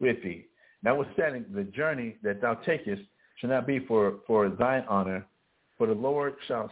with 0.00 0.22
thee. 0.22 0.46
Notwithstanding, 0.82 1.46
the 1.54 1.64
journey 1.64 2.16
that 2.22 2.40
thou 2.42 2.54
takest 2.54 3.02
shall 3.36 3.50
not 3.50 3.66
be 3.66 3.80
for, 3.86 4.16
for 4.26 4.48
thine 4.50 4.84
honor, 4.88 5.26
for 5.78 5.86
the 5.86 5.94
Lord 5.94 6.34
shall 6.46 6.70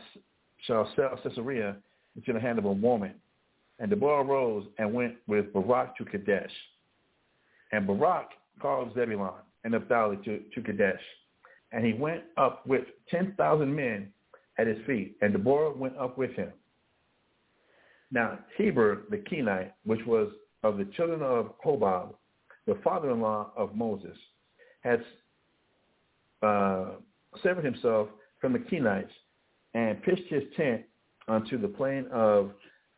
shall 0.66 0.90
sell 0.96 1.18
Sisera 1.22 1.76
into 2.16 2.32
the 2.32 2.40
hand 2.40 2.58
of 2.58 2.64
a 2.64 2.72
woman. 2.72 3.14
And 3.78 3.90
Deborah 3.90 4.22
rose 4.22 4.64
and 4.78 4.94
went 4.94 5.16
with 5.26 5.52
Barak 5.52 5.96
to 5.96 6.04
Kadesh. 6.04 6.50
And 7.72 7.86
Barak 7.86 8.28
called 8.60 8.94
Zebulun 8.94 9.32
and 9.64 9.72
Naphtali 9.72 10.16
to, 10.24 10.40
to 10.54 10.62
Kadesh. 10.62 11.00
And 11.72 11.84
he 11.84 11.92
went 11.92 12.22
up 12.36 12.66
with 12.66 12.84
10,000 13.10 13.74
men 13.74 14.08
at 14.58 14.66
his 14.68 14.78
feet, 14.86 15.16
and 15.20 15.32
Deborah 15.32 15.72
went 15.72 15.96
up 15.98 16.16
with 16.16 16.30
him. 16.32 16.52
Now, 18.10 18.38
Heber 18.56 19.04
the 19.10 19.18
Kenite, 19.18 19.72
which 19.84 20.04
was 20.06 20.28
of 20.62 20.78
the 20.78 20.84
children 20.96 21.22
of 21.22 21.52
Hobab, 21.64 22.14
the 22.66 22.76
father-in-law 22.82 23.52
of 23.56 23.74
Moses, 23.74 24.16
had 24.82 25.02
uh, 26.42 26.92
severed 27.42 27.64
himself 27.64 28.08
from 28.40 28.52
the 28.52 28.58
Kenites 28.58 29.10
and 29.74 30.02
pitched 30.02 30.30
his 30.32 30.42
tent 30.56 30.82
unto 31.28 31.58
the 31.60 31.68
plain 31.68 32.06
of 32.12 32.50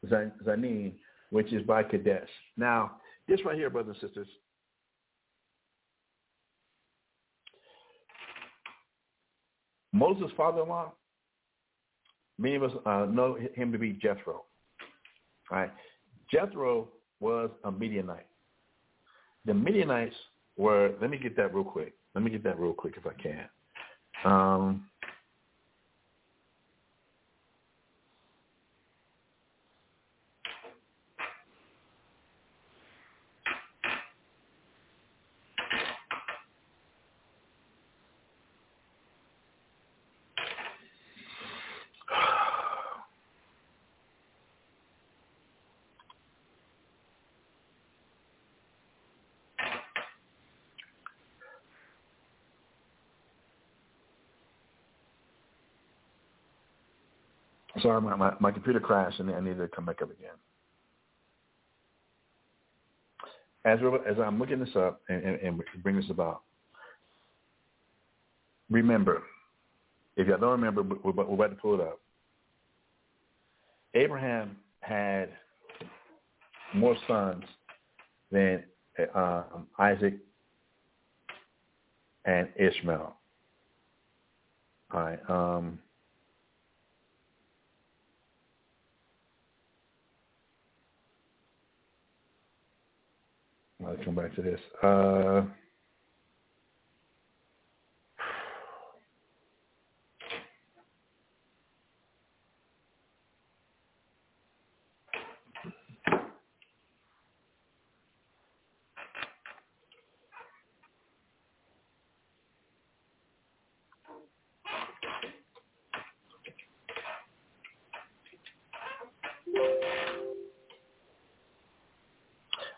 Zaanaim, 0.06 0.92
which 1.30 1.52
is 1.52 1.62
by 1.66 1.82
Kadesh. 1.82 2.28
Now, 2.56 2.92
this 3.28 3.44
right 3.44 3.56
here, 3.56 3.70
brothers 3.70 3.96
and 4.00 4.08
sisters, 4.08 4.28
Moses' 9.92 10.30
father-in-law, 10.36 10.92
many 12.38 12.54
of 12.56 12.62
us 12.62 12.72
uh, 12.84 13.06
know 13.08 13.36
him 13.54 13.72
to 13.72 13.78
be 13.78 13.92
Jethro. 13.92 14.44
Right. 15.50 15.70
Jethro 16.30 16.88
was 17.20 17.50
a 17.64 17.70
Midianite. 17.70 18.26
The 19.44 19.54
Midianites 19.54 20.14
were, 20.56 20.94
let 21.00 21.10
me 21.10 21.18
get 21.18 21.36
that 21.36 21.54
real 21.54 21.64
quick. 21.64 21.94
Let 22.14 22.24
me 22.24 22.30
get 22.30 22.42
that 22.44 22.58
real 22.58 22.72
quick 22.72 22.94
if 22.96 23.06
I 23.06 23.12
can. 23.22 23.48
Um, 24.24 24.86
Sorry, 57.82 58.00
my, 58.00 58.32
my, 58.40 58.50
computer 58.50 58.80
crashed 58.80 59.20
and 59.20 59.30
I 59.30 59.40
need 59.40 59.58
to 59.58 59.68
come 59.68 59.84
back 59.84 60.00
up 60.02 60.10
again. 60.10 60.30
As, 63.64 63.78
as 64.08 64.16
I'm 64.18 64.38
looking 64.38 64.60
this 64.60 64.74
up 64.76 65.00
and, 65.08 65.22
and, 65.22 65.40
and 65.40 65.62
bring 65.82 65.96
this 65.96 66.08
about, 66.08 66.42
remember, 68.70 69.22
if 70.16 70.26
y'all 70.26 70.38
don't 70.38 70.52
remember, 70.52 70.82
we're, 70.82 71.12
we're 71.12 71.34
about 71.34 71.50
to 71.50 71.56
pull 71.56 71.74
it 71.74 71.80
up. 71.80 72.00
Abraham 73.94 74.56
had 74.80 75.30
more 76.74 76.96
sons 77.06 77.44
than 78.30 78.62
um, 79.14 79.66
Isaac 79.78 80.14
and 82.24 82.48
Ishmael. 82.56 83.16
All 84.92 85.00
right. 85.00 85.18
Um, 85.28 85.78
I'll 93.86 94.04
come 94.04 94.16
back 94.16 94.34
to 94.36 94.42
this. 94.42 94.60
Uh, 94.82 95.42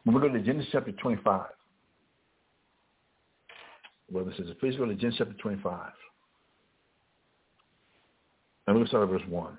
When 0.08 0.14
we 0.14 0.26
go 0.26 0.32
to 0.32 0.40
Genesis 0.40 0.70
chapter 0.72 0.90
25, 0.90 1.48
well, 4.10 4.24
this 4.24 4.38
is 4.38 4.50
please 4.58 4.74
go 4.74 4.86
to 4.86 4.94
Genesis 4.94 5.18
chapter 5.18 5.34
25. 5.34 5.90
And 8.66 8.68
we're 8.68 8.72
going 8.72 8.84
to 8.86 8.88
start 8.88 9.02
at 9.02 9.10
verse 9.10 9.28
1. 9.28 9.58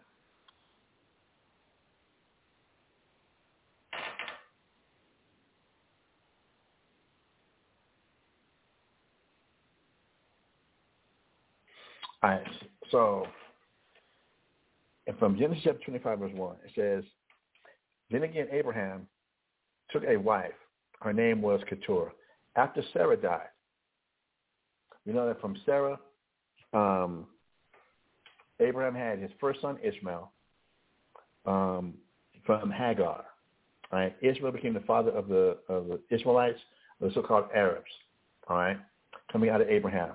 All 12.23 12.30
right, 12.31 12.41
so 12.89 13.27
and 15.05 15.15
from 15.19 15.38
Genesis 15.38 15.61
chapter 15.63 15.85
25, 15.85 16.17
verse 16.17 16.31
1, 16.34 16.55
it 16.65 16.71
says, 16.76 17.03
Then 18.09 18.23
again 18.23 18.47
Abraham 18.51 19.05
took 19.91 20.03
a 20.03 20.18
wife. 20.18 20.52
Her 21.02 21.14
name 21.14 21.41
was 21.41 21.61
Keturah. 21.70 22.11
After 22.56 22.82
Sarah 22.94 23.18
died, 23.18 23.48
we 25.06 25.14
know 25.14 25.28
that 25.28 25.40
from 25.40 25.56
Sarah, 25.66 25.99
um, 26.74 27.26
Abraham 28.60 28.95
had 28.95 29.20
his 29.20 29.32
first 29.40 29.61
son 29.61 29.78
Ishmael 29.84 30.32
um, 31.45 31.94
from 32.45 32.70
Hagar. 32.70 33.26
Right? 33.91 34.16
Ishmael 34.22 34.52
became 34.52 34.74
the 34.74 34.82
father 34.82 35.11
of 35.11 35.28
the 35.28 35.57
of 35.68 35.88
the 35.88 35.99
Ishmaelites, 36.11 36.60
the 37.02 37.11
so-called 37.14 37.45
Arabs. 37.56 37.90
All 38.48 38.57
right, 38.57 38.78
coming 39.32 39.49
out 39.49 39.61
of 39.61 39.70
Abraham, 39.70 40.14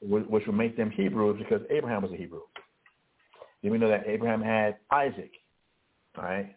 which 0.00 0.46
would 0.46 0.56
make 0.56 0.76
them 0.76 0.90
Hebrews 0.90 1.36
because 1.38 1.60
Abraham 1.70 2.02
was 2.02 2.12
a 2.12 2.16
Hebrew. 2.16 2.40
Then 3.62 3.72
we 3.72 3.78
know 3.78 3.88
that 3.88 4.06
Abraham 4.06 4.42
had 4.42 4.76
Isaac, 4.90 5.32
all 6.16 6.24
right? 6.24 6.54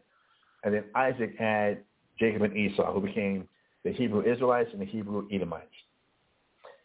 And 0.63 0.73
then 0.73 0.85
Isaac 0.95 1.35
had 1.37 1.83
Jacob 2.19 2.41
and 2.41 2.55
Esau, 2.55 2.93
who 2.93 3.01
became 3.01 3.47
the 3.83 3.91
Hebrew 3.91 4.21
Israelites 4.21 4.69
and 4.73 4.81
the 4.81 4.85
Hebrew 4.85 5.27
Edomites. 5.31 5.67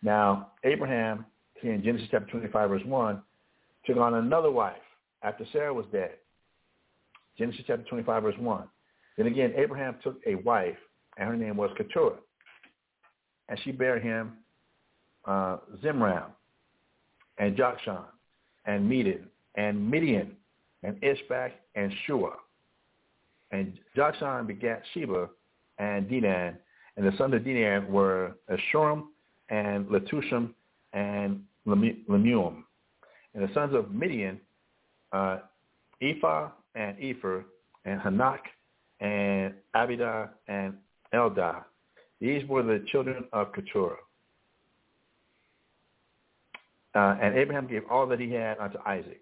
Now, 0.03 0.53
Abraham, 0.65 1.25
here 1.61 1.73
in 1.73 1.83
Genesis 1.83 2.09
chapter 2.11 2.31
25, 2.31 2.71
verse 2.71 2.83
1, 2.85 3.23
took 3.87 3.97
on 3.97 4.15
another 4.15 4.51
wife 4.51 4.77
after 5.23 5.45
Sarah 5.53 5.75
was 5.75 5.87
dead. 5.93 6.13
Genesis 7.39 7.63
chapter 7.67 7.85
25, 7.85 8.23
verse 8.23 8.35
1. 8.39 8.65
Then 9.17 9.27
again, 9.27 9.53
Abraham 9.57 9.97
took 10.03 10.21
a 10.27 10.37
wife, 10.37 10.77
and 11.17 11.29
her 11.29 11.37
name 11.37 11.57
was 11.57 11.71
Keturah. 11.77 12.17
And 13.49 13.59
she 13.65 13.73
bare 13.73 13.99
him 13.99 14.35
uh, 15.25 15.59
Zimran, 15.83 16.27
and 17.39 17.57
Jokshan, 17.57 18.05
and 18.67 18.89
Medan, 18.89 19.27
and 19.57 19.91
Midian, 19.91 20.33
and 20.83 21.01
Ishbak, 21.03 21.53
and 21.75 21.93
Shua. 22.07 22.33
And 23.55 23.79
Jokshan 23.97 24.49
begat 24.49 24.83
Sheba 24.93 25.29
and 25.79 26.09
Dedan, 26.09 26.57
and 26.97 27.07
the 27.07 27.17
sons 27.17 27.35
of 27.35 27.43
Dedan 27.43 27.89
were 27.89 28.33
Asshurim 28.51 29.05
and 29.49 29.87
Letushim 29.87 30.51
and 30.93 31.41
Lemuel. 31.65 32.57
And 33.33 33.49
the 33.49 33.55
sons 33.55 33.73
of 33.73 33.93
Midian, 33.93 34.41
uh, 35.13 35.39
Ephah 36.03 36.49
and 36.75 36.99
Epher 36.99 37.45
and 37.85 38.01
Hanak 38.01 38.41
and 38.99 39.55
Abidah 39.77 40.31
and 40.49 40.75
Eldah. 41.15 41.63
These 42.21 42.49
were 42.49 42.65
the 42.65 42.85
children 42.91 43.25
of 43.33 43.53
Keturah. 43.53 43.99
Uh, 46.97 47.17
and 47.23 47.37
Abraham 47.37 47.69
gave 47.69 47.83
all 47.89 48.07
that 48.09 48.19
he 48.19 48.33
had 48.33 48.59
unto 48.59 48.79
Isaac. 48.85 49.21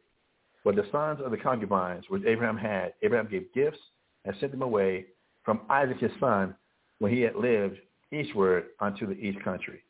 But 0.64 0.76
the 0.76 0.86
sons 0.90 1.20
of 1.22 1.30
the 1.30 1.36
concubines 1.36 2.04
which 2.09 2.24
Abraham 2.24 2.56
had, 2.56 2.94
Abraham 3.02 3.28
gave 3.30 3.52
gifts 3.52 3.78
and 4.24 4.35
sent 4.40 4.53
them 4.53 4.62
away 4.62 5.07
from 5.44 5.62
Isaac 5.69 5.99
his 5.99 6.11
son 6.20 6.55
when 6.99 7.12
he 7.12 7.20
had 7.20 7.35
lived 7.35 7.78
eastward 8.12 8.66
unto 8.81 9.07
the 9.07 9.15
east 9.15 9.43
country. 9.43 9.81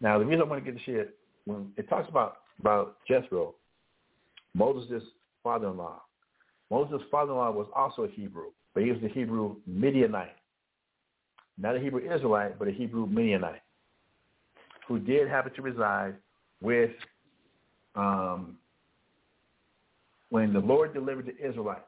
Now, 0.00 0.18
the 0.18 0.24
reason 0.24 0.42
I 0.42 0.44
want 0.44 0.64
to 0.64 0.70
get 0.70 0.76
this 0.76 0.84
here, 0.86 1.08
when 1.44 1.70
it 1.76 1.88
talks 1.88 2.08
about, 2.08 2.38
about 2.60 2.96
Jethro, 3.06 3.54
Moses' 4.54 5.02
father-in-law, 5.42 6.00
Moses' 6.70 7.02
father-in-law 7.10 7.52
was 7.52 7.66
also 7.74 8.04
a 8.04 8.08
Hebrew, 8.08 8.46
but 8.74 8.82
he 8.82 8.90
was 8.90 9.00
the 9.02 9.08
Hebrew 9.08 9.56
Midianite. 9.66 10.36
Not 11.58 11.76
a 11.76 11.80
Hebrew 11.80 12.00
Israelite, 12.00 12.58
but 12.58 12.68
a 12.68 12.72
Hebrew 12.72 13.06
Midianite, 13.06 13.62
who 14.88 14.98
did 14.98 15.28
happen 15.28 15.52
to 15.54 15.62
reside 15.62 16.14
with 16.62 16.90
um, 17.94 18.56
when 20.30 20.52
the 20.52 20.60
Lord 20.60 20.94
delivered 20.94 21.26
the 21.26 21.46
Israelites 21.46 21.84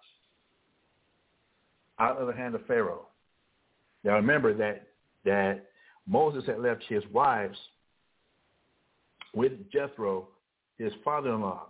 out 1.99 2.19
of 2.19 2.27
the 2.27 2.33
hand 2.33 2.55
of 2.55 2.67
Pharaoh. 2.67 3.07
Now 4.03 4.15
remember 4.15 4.55
that 4.55 4.89
that 5.25 5.67
Moses 6.07 6.45
had 6.47 6.61
left 6.61 6.83
his 6.89 7.03
wives 7.13 7.59
with 9.35 9.53
Jethro, 9.73 10.29
his 10.79 10.93
father-in-law, 11.03 11.67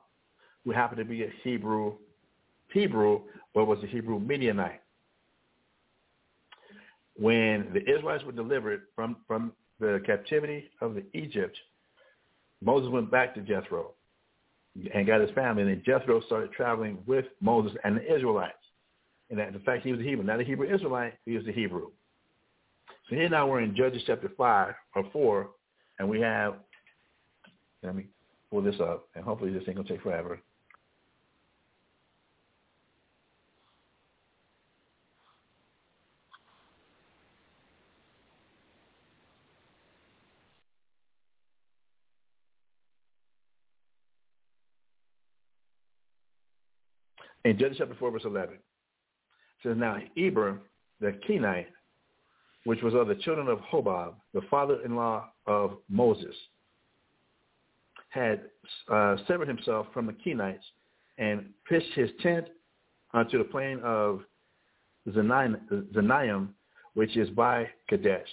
who 0.64 0.72
happened 0.72 0.98
to 0.98 1.04
be 1.04 1.22
a 1.22 1.30
Hebrew 1.42 1.94
Hebrew, 2.72 3.20
but 3.54 3.66
was 3.66 3.78
a 3.82 3.86
Hebrew 3.86 4.18
Midianite. 4.18 4.82
When 7.16 7.68
the 7.72 7.80
Israelites 7.88 8.24
were 8.24 8.32
delivered 8.32 8.82
from, 8.96 9.16
from 9.28 9.52
the 9.78 10.02
captivity 10.04 10.70
of 10.80 10.94
the 10.94 11.04
Egypt, 11.14 11.56
Moses 12.60 12.90
went 12.90 13.10
back 13.10 13.34
to 13.36 13.40
Jethro 13.40 13.92
and 14.92 15.06
got 15.06 15.20
his 15.20 15.30
family. 15.30 15.62
And 15.62 15.70
then 15.70 15.82
Jethro 15.86 16.20
started 16.22 16.50
traveling 16.50 16.98
with 17.06 17.26
Moses 17.40 17.76
and 17.84 17.96
the 17.96 18.14
Israelites. 18.14 18.54
And 19.30 19.38
that, 19.38 19.48
in 19.48 19.60
fact, 19.60 19.84
he 19.84 19.92
was 19.92 20.00
a 20.00 20.04
Hebrew, 20.04 20.24
not 20.24 20.40
a 20.40 20.44
Hebrew 20.44 20.72
Israelite. 20.72 21.14
He 21.24 21.36
was 21.36 21.46
a 21.46 21.52
Hebrew. 21.52 21.88
So 23.08 23.16
here 23.16 23.28
now 23.28 23.48
we're 23.48 23.60
in 23.60 23.74
Judges 23.74 24.02
chapter 24.06 24.30
5 24.36 24.74
or 24.96 25.04
4, 25.12 25.50
and 25.98 26.08
we 26.08 26.20
have, 26.20 26.54
let 27.82 27.94
me 27.94 28.06
pull 28.50 28.62
this 28.62 28.80
up, 28.80 29.08
and 29.14 29.24
hopefully 29.24 29.52
this 29.52 29.62
ain't 29.66 29.76
going 29.76 29.86
to 29.86 29.92
take 29.92 30.02
forever. 30.02 30.40
in 47.44 47.58
Judges 47.58 47.76
chapter 47.78 47.94
4, 47.94 48.10
verse 48.10 48.22
11. 48.24 48.54
Says, 49.64 49.76
Now 49.76 49.98
Eber, 50.16 50.60
the 51.00 51.18
Kenite, 51.26 51.66
which 52.64 52.82
was 52.82 52.94
of 52.94 53.08
the 53.08 53.14
children 53.16 53.48
of 53.48 53.58
Hobab, 53.60 54.14
the 54.34 54.42
father-in-law 54.50 55.28
of 55.46 55.78
Moses, 55.88 56.34
had 58.10 58.42
uh, 58.88 59.16
severed 59.26 59.48
himself 59.48 59.86
from 59.92 60.06
the 60.06 60.12
Kenites 60.12 60.62
and 61.18 61.46
pitched 61.68 61.92
his 61.94 62.10
tent 62.22 62.46
onto 63.12 63.38
the 63.38 63.44
plain 63.44 63.80
of 63.82 64.20
Zaanaim, 65.08 66.48
which 66.94 67.16
is 67.16 67.28
by 67.30 67.66
Kadesh. 67.88 68.28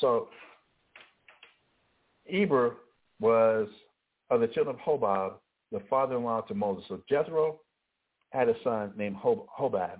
So 0.00 0.28
Eber 2.30 2.76
was 3.20 3.68
of 4.30 4.40
the 4.40 4.48
children 4.48 4.76
of 4.76 4.80
Hobab, 4.80 5.34
the 5.72 5.80
father-in-law 5.90 6.42
to 6.42 6.54
Moses. 6.54 6.84
So 6.88 7.00
Jethro 7.08 7.60
had 8.30 8.48
a 8.48 8.54
son 8.64 8.92
named 8.96 9.16
Hobab. 9.16 9.98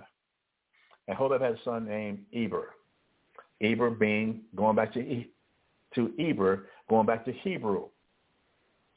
And 1.08 1.16
Hobab 1.16 1.40
had 1.40 1.52
a 1.52 1.62
son 1.64 1.86
named 1.86 2.20
Eber. 2.34 2.70
Eber 3.60 3.90
being, 3.90 4.42
going 4.54 4.76
back 4.76 4.92
to, 4.94 5.24
to 5.94 6.12
Eber, 6.18 6.68
going 6.88 7.06
back 7.06 7.24
to 7.24 7.32
Hebrew. 7.32 7.86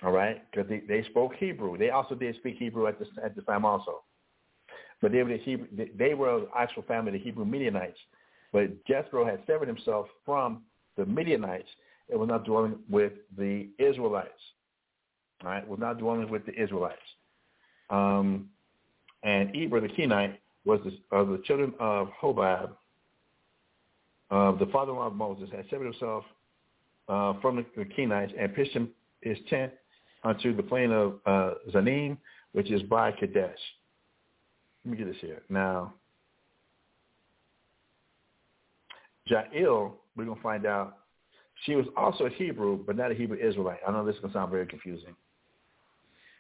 All 0.03 0.11
right? 0.11 0.41
Because 0.52 0.69
they, 0.69 0.82
they 0.88 1.03
spoke 1.10 1.34
Hebrew. 1.36 1.77
They 1.77 1.90
also 1.90 2.15
did 2.15 2.36
speak 2.36 2.57
Hebrew 2.57 2.88
at 2.88 2.99
this, 2.99 3.07
at 3.23 3.36
this 3.36 3.45
time 3.45 3.65
also. 3.65 4.03
But 5.02 5.11
they 5.11 5.23
were, 5.23 5.30
the 5.30 5.38
Hebrew, 5.38 5.68
they 5.95 6.14
were 6.14 6.41
the 6.41 6.48
actual 6.57 6.84
family, 6.84 7.11
the 7.11 7.19
Hebrew 7.19 7.45
Midianites. 7.45 7.99
But 8.52 8.86
Jethro 8.86 9.26
had 9.26 9.41
severed 9.48 9.68
himself 9.68 10.07
from 10.26 10.64
the 10.98 11.06
Midianites 11.06 11.69
and 12.10 12.19
was 12.19 12.30
not 12.30 12.45
dwelling 12.45 12.77
with 12.90 13.14
the 13.38 13.69
Israelites. 13.80 14.32
All 15.44 15.49
right? 15.49 15.68
Was 15.68 15.80
not 15.80 15.98
dwelling 15.98 16.30
with 16.30 16.45
the 16.45 16.53
Israelites. 16.60 16.98
Um, 17.90 18.49
and 19.23 19.56
Eber 19.56 19.82
the 19.82 19.90
Kenite 19.90 20.40
was 20.66 20.80
the, 20.84 21.16
of 21.16 21.30
the 21.30 21.42
children 21.46 21.74
of 21.80 22.10
Hobab, 22.22 22.72
uh, 24.32 24.52
the 24.54 24.66
father-in-law 24.68 25.08
of 25.08 25.16
Moses, 25.16 25.50
had 25.56 25.66
severed 25.70 25.86
himself 25.86 26.26
uh, 27.08 27.34
from 27.42 27.58
the, 27.58 27.66
the 27.78 27.86
Kenites 27.86 28.34
and 28.38 28.54
pitched 28.54 28.74
him, 28.74 28.90
his 29.22 29.38
tent 29.50 29.72
unto 30.24 30.56
the 30.56 30.64
plain 30.64 30.92
of 30.92 31.20
uh, 31.26 31.52
Zaanaim, 31.72 32.18
which 32.54 32.72
is 32.72 32.82
by 32.84 33.12
Kadesh. 33.12 33.60
Let 34.84 34.92
me 34.92 34.98
get 34.98 35.08
this 35.08 35.18
here. 35.22 35.42
Now, 35.50 35.94
Jael, 39.28 39.96
we're 40.16 40.26
going 40.26 40.38
to 40.38 40.44
find 40.44 40.66
out, 40.66 40.98
she 41.66 41.76
was 41.76 41.86
also 41.96 42.26
a 42.26 42.30
Hebrew, 42.30 42.84
but 42.86 42.96
not 42.96 43.12
a 43.12 43.16
Hebrew 43.16 43.38
Israelite. 43.38 43.80
I 43.88 43.92
know 43.92 44.06
this 44.06 44.16
is 44.16 44.22
going 44.22 44.34
to 44.34 44.38
sound 44.40 44.52
very 44.52 44.66
confusing. 44.66 45.16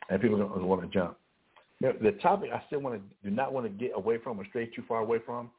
And 0.09 0.21
people 0.21 0.41
are 0.41 0.47
going 0.47 0.59
to 0.59 0.65
want 0.67 0.81
to 0.81 0.87
jump. 0.87 1.17
The 1.81 2.17
topic 2.21 2.49
I 2.53 2.63
still 2.67 2.79
want 2.79 2.95
to 2.95 3.29
do 3.29 3.35
not 3.35 3.53
want 3.53 3.65
to 3.65 3.69
get 3.69 3.91
away 3.95 4.17
from 4.17 4.39
or 4.39 4.45
stray 4.45 4.67
too 4.67 4.83
far 4.87 4.99
away 4.99 5.19
from 5.25 5.51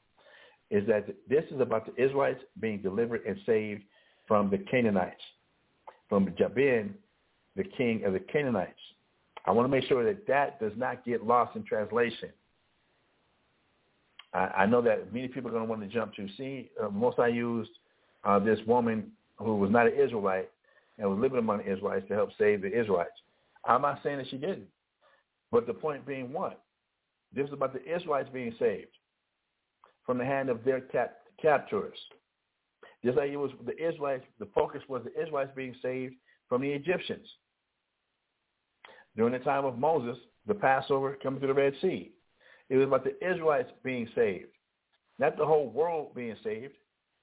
is 0.71 0.87
that 0.89 1.07
this 1.29 1.45
is 1.51 1.61
about 1.61 1.87
the 1.87 2.03
Israelites 2.03 2.41
being 2.61 2.81
delivered 2.83 3.23
and 3.27 3.37
saved 3.47 3.83
from 4.27 4.51
the 4.51 4.59
Canaanites, 4.59 5.21
from 6.09 6.35
Jabin, 6.37 6.95
the 7.55 7.65
king 7.65 8.05
of 8.05 8.13
the 8.13 8.19
Canaanites. 8.19 8.73
I 9.45 9.53
want 9.53 9.67
to 9.67 9.69
make 9.69 9.85
sure 9.85 10.05
that 10.05 10.27
that 10.27 10.59
does 10.59 10.73
not 10.77 11.05
get 11.05 11.25
lost 11.25 11.55
in 11.55 11.63
translation. 11.63 12.31
I, 14.35 14.39
I 14.59 14.67
know 14.67 14.83
that 14.83 15.13
many 15.13 15.29
people 15.29 15.49
are 15.51 15.53
going 15.53 15.65
to 15.65 15.71
want 15.71 15.83
to 15.83 15.89
jump 15.89 16.15
to 16.15 16.27
see. 16.37 16.71
Uh, 16.83 16.89
most 16.89 17.19
I 17.19 17.29
used 17.29 17.71
uh, 18.25 18.39
this 18.39 18.59
woman 18.67 19.13
who 19.37 19.57
was 19.57 19.71
not 19.71 19.87
an 19.87 19.95
Israelite 19.95 20.51
and 20.99 21.09
was 21.09 21.19
living 21.19 21.39
among 21.39 21.59
the 21.59 21.73
Israelites 21.73 22.07
to 22.09 22.15
help 22.15 22.31
save 22.39 22.63
the 22.63 22.69
Israelites. 22.69 23.11
I'm 23.65 23.83
not 23.83 24.01
saying 24.03 24.19
that 24.19 24.29
she 24.29 24.37
didn't. 24.37 24.67
But 25.51 25.66
the 25.66 25.74
point 25.74 26.06
being 26.06 26.32
what? 26.32 26.62
This 27.32 27.47
is 27.47 27.52
about 27.52 27.73
the 27.73 27.82
Israelites 27.82 28.28
being 28.32 28.55
saved 28.59 28.89
from 30.05 30.18
the 30.18 30.24
hand 30.24 30.48
of 30.48 30.64
their 30.64 30.81
cap- 30.81 31.16
captors. 31.40 31.98
Just 33.05 33.18
like 33.18 33.31
it 33.31 33.36
was 33.36 33.51
the 33.64 33.77
Israelites, 33.77 34.24
the 34.39 34.48
focus 34.55 34.82
was 34.89 35.02
the 35.05 35.20
Israelites 35.20 35.52
being 35.55 35.74
saved 35.82 36.14
from 36.48 36.62
the 36.62 36.70
Egyptians. 36.70 37.27
During 39.16 39.32
the 39.32 39.39
time 39.40 39.64
of 39.64 39.78
Moses, 39.78 40.18
the 40.47 40.55
Passover 40.55 41.16
coming 41.23 41.40
through 41.40 41.48
the 41.48 41.55
Red 41.55 41.74
Sea. 41.81 42.12
It 42.68 42.77
was 42.77 42.86
about 42.86 43.05
the 43.05 43.16
Israelites 43.24 43.70
being 43.85 44.09
saved, 44.14 44.51
not 45.18 45.36
the 45.36 45.47
whole 45.47 45.68
world 45.68 46.14
being 46.14 46.36
saved, 46.43 46.74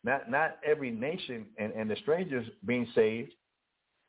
not 0.03 0.29
not 0.29 0.57
every 0.65 0.91
nation 0.91 1.45
and, 1.57 1.73
and 1.73 1.89
the 1.89 1.95
strangers 1.97 2.47
being 2.65 2.87
saved. 2.95 3.33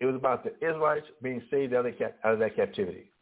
It 0.01 0.07
was 0.07 0.17
about 0.17 0.45
the 0.45 0.55
Israelites 0.57 1.07
being 1.23 1.43
saved 1.51 1.75
out 1.75 1.87
of, 1.87 1.95
out 2.25 2.35
of 2.35 2.39
that 2.41 2.57
captivity. 2.57 3.13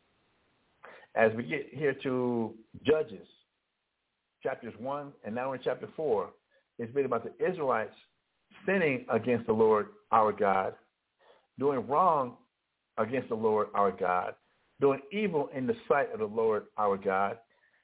As 1.14 1.32
we 1.36 1.42
get 1.42 1.68
here 1.72 1.94
to 2.02 2.54
Judges, 2.84 3.26
chapters 4.42 4.74
1 4.78 5.12
and 5.24 5.34
now 5.34 5.52
in 5.52 5.60
chapter 5.62 5.88
4, 5.96 6.30
it's 6.78 6.92
been 6.92 7.04
about 7.04 7.24
the 7.24 7.46
Israelites 7.46 7.94
sinning 8.66 9.04
against 9.10 9.46
the 9.46 9.52
Lord 9.52 9.88
our 10.10 10.32
God, 10.32 10.74
doing 11.58 11.86
wrong 11.86 12.34
against 12.98 13.28
the 13.28 13.34
Lord 13.34 13.68
our 13.74 13.90
God, 13.90 14.34
doing 14.80 15.00
evil 15.12 15.48
in 15.54 15.66
the 15.66 15.76
sight 15.88 16.12
of 16.12 16.18
the 16.18 16.26
Lord 16.26 16.64
our 16.76 16.96
God, 16.96 17.38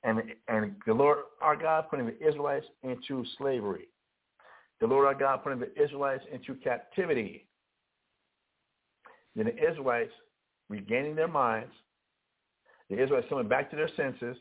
and, 0.05 0.23
and 0.49 0.75
the 0.87 0.95
Lord 0.95 1.19
our 1.43 1.57
God 1.57 1.87
putting 1.91 2.07
the 2.07 2.27
Israelites 2.27 2.67
into 2.83 3.25
slavery. 3.37 3.89
The 4.81 4.87
Lord 4.87 5.07
our 5.07 5.15
God 5.15 5.43
putting 5.43 5.59
the 5.59 5.83
Israelites 5.83 6.25
into 6.33 6.55
captivity. 6.55 7.47
Then 9.35 9.47
the 9.47 9.71
Israelites 9.71 10.13
regaining 10.69 11.17
their 11.17 11.29
minds, 11.29 11.73
the 12.91 13.03
Israelites 13.03 13.27
coming 13.29 13.49
back 13.49 13.71
to 13.71 13.77
their 13.77 13.91
senses, 13.97 14.37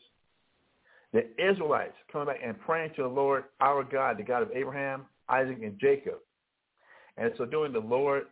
the 1.12 1.26
Israelites 1.38 1.96
coming 2.12 2.28
back 2.28 2.40
and 2.44 2.58
praying 2.60 2.92
to 2.96 3.02
the 3.02 3.08
Lord 3.08 3.44
our 3.60 3.82
God, 3.82 4.18
the 4.18 4.22
God 4.22 4.42
of 4.42 4.50
Abraham, 4.54 5.06
Isaac, 5.28 5.58
and 5.62 5.78
Jacob. 5.78 6.18
And 7.16 7.32
so 7.36 7.44
doing 7.44 7.72
the 7.72 7.78
Lord 7.78 8.24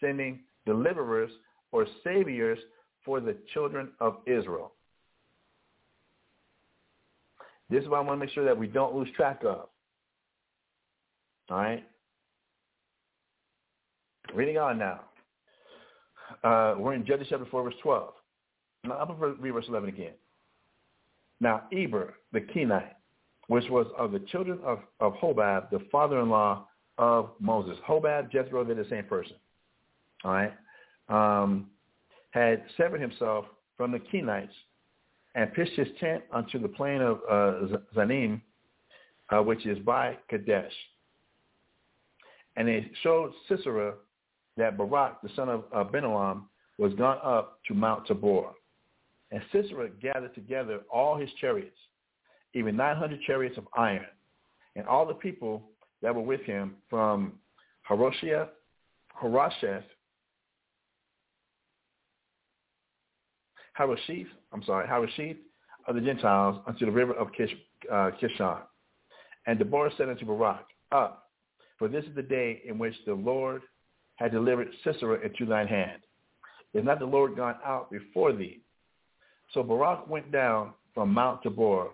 sending 0.00 0.40
deliverers 0.66 1.30
or 1.72 1.86
saviors 2.02 2.58
for 3.04 3.20
the 3.20 3.36
children 3.52 3.90
of 4.00 4.18
Israel. 4.26 4.72
This 7.70 7.82
is 7.82 7.88
what 7.88 7.98
I 7.98 8.00
want 8.00 8.20
to 8.20 8.26
make 8.26 8.34
sure 8.34 8.44
that 8.44 8.56
we 8.56 8.66
don't 8.66 8.94
lose 8.94 9.08
track 9.16 9.40
of. 9.42 9.68
All 11.50 11.56
right? 11.56 11.84
Reading 14.34 14.58
on 14.58 14.78
now. 14.78 15.00
Uh, 16.42 16.74
we're 16.78 16.94
in 16.94 17.06
Judges 17.06 17.26
chapter 17.30 17.46
4, 17.50 17.62
verse 17.64 17.74
12. 17.82 18.12
Now, 18.84 18.98
I'm 18.98 19.08
going 19.08 19.36
to 19.36 19.42
read 19.42 19.52
verse 19.52 19.64
11 19.68 19.88
again. 19.88 20.12
Now, 21.40 21.62
Eber, 21.72 22.14
the 22.32 22.40
Kenite, 22.40 22.94
which 23.48 23.64
was 23.70 23.86
of 23.98 24.12
the 24.12 24.20
children 24.20 24.58
of, 24.64 24.80
of 25.00 25.14
Hobab, 25.14 25.70
the 25.70 25.80
father-in-law 25.90 26.66
of 26.98 27.30
Moses. 27.40 27.76
Hobab, 27.86 28.30
Jethro, 28.30 28.64
they're 28.64 28.74
the 28.74 28.86
same 28.88 29.04
person. 29.04 29.36
All 30.24 30.32
right? 30.32 30.52
Um, 31.08 31.66
had 32.30 32.64
severed 32.76 33.00
himself 33.00 33.46
from 33.76 33.92
the 33.92 33.98
Kenites 33.98 34.48
and 35.34 35.52
pitched 35.52 35.76
his 35.76 35.88
tent 36.00 36.22
unto 36.32 36.58
the 36.58 36.68
plain 36.68 37.00
of 37.00 37.18
uh, 37.28 37.76
Zaanaim, 37.96 38.40
uh, 39.30 39.42
which 39.42 39.66
is 39.66 39.78
by 39.80 40.16
Kadesh. 40.30 40.72
And 42.56 42.68
they 42.68 42.90
showed 43.02 43.32
Sisera 43.48 43.94
that 44.56 44.76
Barak, 44.76 45.20
the 45.22 45.28
son 45.34 45.48
of 45.48 45.64
uh, 45.74 46.34
was 46.78 46.92
gone 46.94 47.18
up 47.22 47.60
to 47.68 47.74
Mount 47.74 48.06
Tabor. 48.06 48.50
And 49.34 49.42
Sisera 49.50 49.88
gathered 50.00 50.32
together 50.36 50.82
all 50.92 51.18
his 51.18 51.28
chariots, 51.40 51.76
even 52.54 52.76
900 52.76 53.20
chariots 53.22 53.58
of 53.58 53.66
iron, 53.76 54.06
and 54.76 54.86
all 54.86 55.04
the 55.04 55.14
people 55.14 55.70
that 56.02 56.14
were 56.14 56.22
with 56.22 56.42
him 56.42 56.76
from 56.88 57.32
Harosheth, 57.82 58.46
Harosheth, 59.08 59.82
Harosheth, 63.72 64.28
I'm 64.52 64.62
sorry, 64.62 64.86
Harosheth 64.86 65.36
of 65.88 65.96
the 65.96 66.00
Gentiles 66.00 66.62
unto 66.68 66.86
the 66.86 66.92
river 66.92 67.14
of 67.14 67.32
Kish, 67.32 67.50
uh, 67.90 68.12
Kishon. 68.22 68.60
And 69.48 69.58
Deborah 69.58 69.90
said 69.98 70.10
unto 70.10 70.24
Barak, 70.26 70.64
Up, 70.92 71.30
for 71.76 71.88
this 71.88 72.04
is 72.04 72.14
the 72.14 72.22
day 72.22 72.62
in 72.64 72.78
which 72.78 72.94
the 73.04 73.14
Lord 73.14 73.62
had 74.14 74.30
delivered 74.30 74.68
Sisera 74.84 75.18
into 75.26 75.44
thine 75.44 75.66
hand. 75.66 76.02
Is 76.72 76.84
not 76.84 77.00
the 77.00 77.04
Lord 77.04 77.34
gone 77.34 77.56
out 77.64 77.90
before 77.90 78.32
thee? 78.32 78.60
So 79.52 79.62
Barak 79.62 80.08
went 80.08 80.32
down 80.32 80.72
from 80.94 81.12
Mount 81.12 81.42
Tabor, 81.42 81.88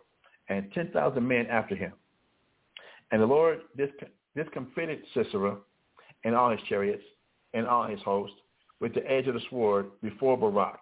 and 0.48 0.70
10,000 0.72 1.26
men 1.26 1.46
after 1.46 1.74
him. 1.74 1.92
And 3.12 3.20
the 3.22 3.26
Lord 3.26 3.60
discomfited 4.36 5.00
Sisera 5.14 5.56
and 6.24 6.34
all 6.34 6.50
his 6.50 6.60
chariots 6.68 7.02
and 7.54 7.66
all 7.66 7.86
his 7.86 8.00
host 8.02 8.32
with 8.80 8.94
the 8.94 9.10
edge 9.10 9.26
of 9.26 9.34
the 9.34 9.40
sword 9.50 9.90
before 10.02 10.36
Barak. 10.36 10.80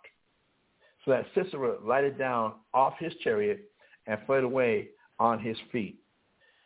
So 1.05 1.13
that 1.13 1.27
Sisera 1.35 1.77
lighted 1.85 2.19
down 2.19 2.55
off 2.75 2.95
his 2.99 3.13
chariot 3.23 3.71
and 4.07 4.19
fled 4.27 4.45
away 4.45 4.89
on 5.19 5.39
his 5.39 5.57
feet. 5.73 5.99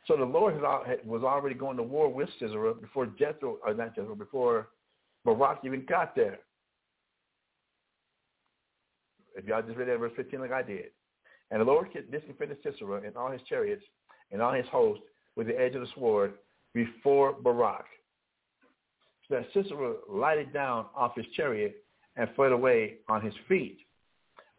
So 0.07 0.17
the 0.17 0.25
Lord 0.25 0.61
was 0.61 1.23
already 1.23 1.55
going 1.55 1.77
to 1.77 1.83
war 1.83 2.09
with 2.09 2.29
Sisera 2.41 2.75
before 2.75 3.07
Jethro, 3.07 3.59
or 3.65 3.75
not 3.75 3.95
Jethro, 3.95 4.15
before 4.15 4.69
Barak 5.25 5.61
even 5.65 5.87
got 5.87 6.17
there. 6.17 6.41
If 9.43 9.49
y'all 9.49 9.63
just 9.63 9.77
read 9.77 9.89
that 9.89 9.99
verse 9.99 10.13
15 10.17 10.41
like 10.41 10.53
I 10.53 10.63
did. 10.63 10.87
And 11.51 11.61
the 11.61 11.65
Lord 11.65 11.89
discomfited 12.11 12.59
Sisera 12.63 13.03
and 13.05 13.17
all 13.17 13.31
his 13.31 13.43
chariots 13.49 13.83
and 14.31 14.41
all 14.41 14.53
his 14.53 14.67
host 14.71 15.01
with 15.37 15.49
the 15.49 15.59
edge 15.59 15.75
of 15.75 15.81
the 15.81 15.89
sword 15.95 16.35
before 16.75 17.33
Barak. 17.33 17.85
So 19.29 19.35
that 19.35 19.47
Sisera 19.53 19.95
lighted 20.09 20.53
down 20.53 20.87
off 20.97 21.17
his 21.17 21.27
chariot 21.37 21.85
and 22.17 22.29
fled 22.37 22.53
away 22.53 22.97
on 23.09 23.21
his 23.21 23.35
feet. 23.49 23.79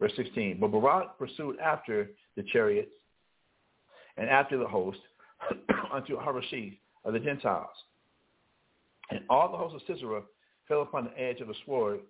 Verse 0.00 0.12
16. 0.16 0.58
But 0.60 0.70
Barak 0.70 1.18
pursued 1.18 1.58
after 1.58 2.10
the 2.36 2.42
chariots 2.52 2.92
and 4.16 4.28
after 4.28 4.58
the 4.58 4.66
host 4.66 4.98
unto 5.92 6.18
Harosheth 6.18 6.74
of 7.04 7.12
the 7.12 7.20
Gentiles. 7.20 7.76
And 9.10 9.20
all 9.28 9.50
the 9.50 9.58
hosts 9.58 9.82
of 9.88 9.96
Sisera 9.96 10.22
fell 10.68 10.82
upon 10.82 11.04
the 11.04 11.20
edge 11.20 11.40
of 11.40 11.48
the 11.48 11.54
sword, 11.66 12.00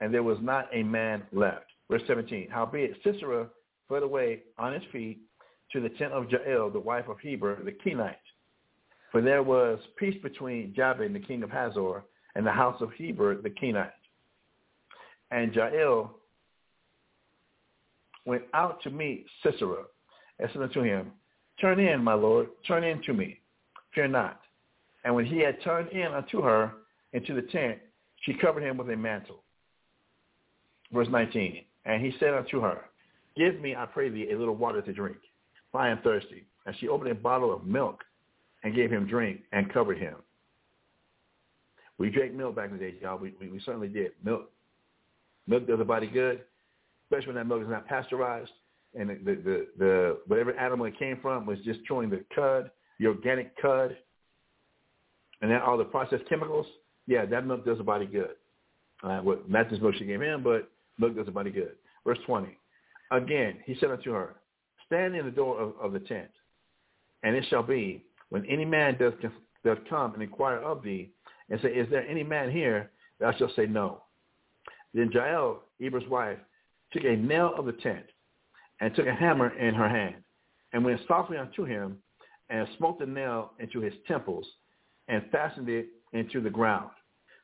and 0.00 0.12
there 0.12 0.22
was 0.22 0.38
not 0.40 0.68
a 0.72 0.82
man 0.82 1.22
left. 1.32 1.66
Verse 1.90 2.02
17. 2.06 2.48
Howbeit 2.50 2.96
Sisera 3.02 3.48
fled 3.88 4.02
away 4.02 4.42
on 4.58 4.72
his 4.74 4.82
feet 4.92 5.18
to 5.72 5.80
the 5.80 5.88
tent 5.90 6.12
of 6.12 6.30
Jael, 6.30 6.70
the 6.70 6.80
wife 6.80 7.08
of 7.08 7.18
Heber, 7.20 7.62
the 7.64 7.72
Kenite. 7.72 8.16
For 9.10 9.22
there 9.22 9.42
was 9.42 9.78
peace 9.96 10.16
between 10.22 10.74
Jabin, 10.74 11.12
the 11.12 11.20
king 11.20 11.42
of 11.42 11.50
Hazor, 11.50 12.02
and 12.34 12.46
the 12.46 12.52
house 12.52 12.80
of 12.80 12.92
Heber, 12.92 13.40
the 13.40 13.50
Kenite. 13.50 13.92
And 15.30 15.54
Jael 15.54 16.14
went 18.24 18.42
out 18.54 18.82
to 18.82 18.90
meet 18.90 19.26
Sisera 19.42 19.84
and 20.38 20.48
said 20.52 20.62
unto 20.62 20.82
him, 20.82 21.12
Turn 21.60 21.80
in, 21.80 22.04
my 22.04 22.14
lord, 22.14 22.48
turn 22.66 22.84
in 22.84 23.02
to 23.02 23.12
me. 23.12 23.40
Fear 23.94 24.08
not. 24.08 24.40
And 25.04 25.14
when 25.14 25.24
he 25.24 25.38
had 25.38 25.62
turned 25.62 25.88
in 25.90 26.12
unto 26.12 26.42
her 26.42 26.72
into 27.12 27.34
the 27.34 27.42
tent, 27.42 27.78
she 28.20 28.34
covered 28.34 28.62
him 28.62 28.76
with 28.76 28.90
a 28.90 28.96
mantle. 28.96 29.42
Verse 30.92 31.08
19. 31.10 31.64
And 31.84 32.04
he 32.04 32.14
said 32.18 32.34
unto 32.34 32.60
her, 32.60 32.84
Give 33.36 33.60
me, 33.60 33.74
I 33.76 33.86
pray 33.86 34.08
thee, 34.08 34.30
a 34.32 34.38
little 34.38 34.56
water 34.56 34.82
to 34.82 34.92
drink, 34.92 35.18
for 35.70 35.80
I 35.80 35.90
am 35.90 35.98
thirsty. 36.02 36.44
And 36.66 36.74
she 36.78 36.88
opened 36.88 37.10
a 37.10 37.14
bottle 37.14 37.54
of 37.54 37.64
milk 37.64 38.04
and 38.64 38.74
gave 38.74 38.90
him 38.90 39.06
drink 39.06 39.40
and 39.52 39.72
covered 39.72 39.98
him. 39.98 40.16
We 41.98 42.10
drank 42.10 42.34
milk 42.34 42.56
back 42.56 42.70
in 42.70 42.78
the 42.78 42.84
day, 42.84 42.94
y'all. 43.00 43.18
We, 43.18 43.34
we, 43.40 43.48
we 43.48 43.60
certainly 43.60 43.88
did. 43.88 44.12
Milk. 44.24 44.50
Milk 45.46 45.66
does 45.66 45.78
the 45.78 45.84
body 45.84 46.06
good, 46.06 46.42
especially 47.06 47.28
when 47.28 47.36
that 47.36 47.46
milk 47.46 47.62
is 47.62 47.68
not 47.68 47.86
pasteurized 47.86 48.50
and 48.94 49.10
the, 49.10 49.14
the, 49.14 49.34
the, 49.42 49.66
the 49.78 50.18
whatever 50.26 50.52
animal 50.54 50.86
it 50.86 50.98
came 50.98 51.18
from 51.20 51.46
was 51.46 51.58
just 51.64 51.84
chewing 51.84 52.10
the 52.10 52.24
cud, 52.34 52.70
the 52.98 53.06
organic 53.06 53.56
cud, 53.60 53.96
and 55.40 55.50
then 55.50 55.60
all 55.60 55.76
the 55.76 55.84
processed 55.84 56.28
chemicals. 56.28 56.66
Yeah, 57.06 57.24
that 57.26 57.46
milk 57.46 57.64
does 57.64 57.78
the 57.78 57.84
body 57.84 58.06
good. 58.06 58.30
Uh, 59.02 59.20
well, 59.22 59.38
not 59.46 59.68
just 59.70 59.82
milk 59.82 59.94
she 59.98 60.04
gave 60.04 60.20
him, 60.20 60.42
but 60.42 60.70
milk 60.98 61.16
does 61.16 61.28
body 61.28 61.50
good. 61.50 61.72
Verse 62.04 62.18
20. 62.26 62.48
Again, 63.10 63.58
he 63.64 63.76
said 63.80 63.90
unto 63.90 64.12
her, 64.12 64.36
Stand 64.86 65.14
in 65.14 65.24
the 65.24 65.30
door 65.30 65.60
of, 65.60 65.72
of 65.80 65.92
the 65.92 66.00
tent, 66.00 66.30
and 67.22 67.34
it 67.34 67.44
shall 67.48 67.62
be, 67.62 68.04
when 68.30 68.44
any 68.46 68.64
man 68.64 68.96
does, 68.98 69.12
does 69.64 69.78
come 69.88 70.14
and 70.14 70.22
inquire 70.22 70.58
of 70.58 70.82
thee, 70.82 71.10
and 71.50 71.60
say, 71.60 71.68
Is 71.68 71.88
there 71.90 72.06
any 72.06 72.22
man 72.22 72.50
here? 72.50 72.90
Thou 73.20 73.32
shalt 73.32 73.54
say, 73.56 73.66
No. 73.66 74.02
Then 74.94 75.10
Jael, 75.12 75.62
Eber's 75.80 76.08
wife, 76.08 76.38
took 76.92 77.04
a 77.04 77.16
nail 77.16 77.52
of 77.56 77.66
the 77.66 77.72
tent, 77.72 78.06
and 78.80 78.94
took 78.94 79.06
a 79.06 79.14
hammer 79.14 79.56
in 79.58 79.74
her 79.74 79.88
hand, 79.88 80.16
and 80.72 80.84
went 80.84 81.00
softly 81.06 81.36
unto 81.36 81.64
him, 81.64 81.98
and 82.50 82.66
smote 82.78 82.98
the 82.98 83.06
nail 83.06 83.52
into 83.58 83.80
his 83.80 83.94
temples, 84.06 84.46
and 85.08 85.22
fastened 85.30 85.68
it 85.68 85.88
into 86.12 86.40
the 86.40 86.50
ground. 86.50 86.90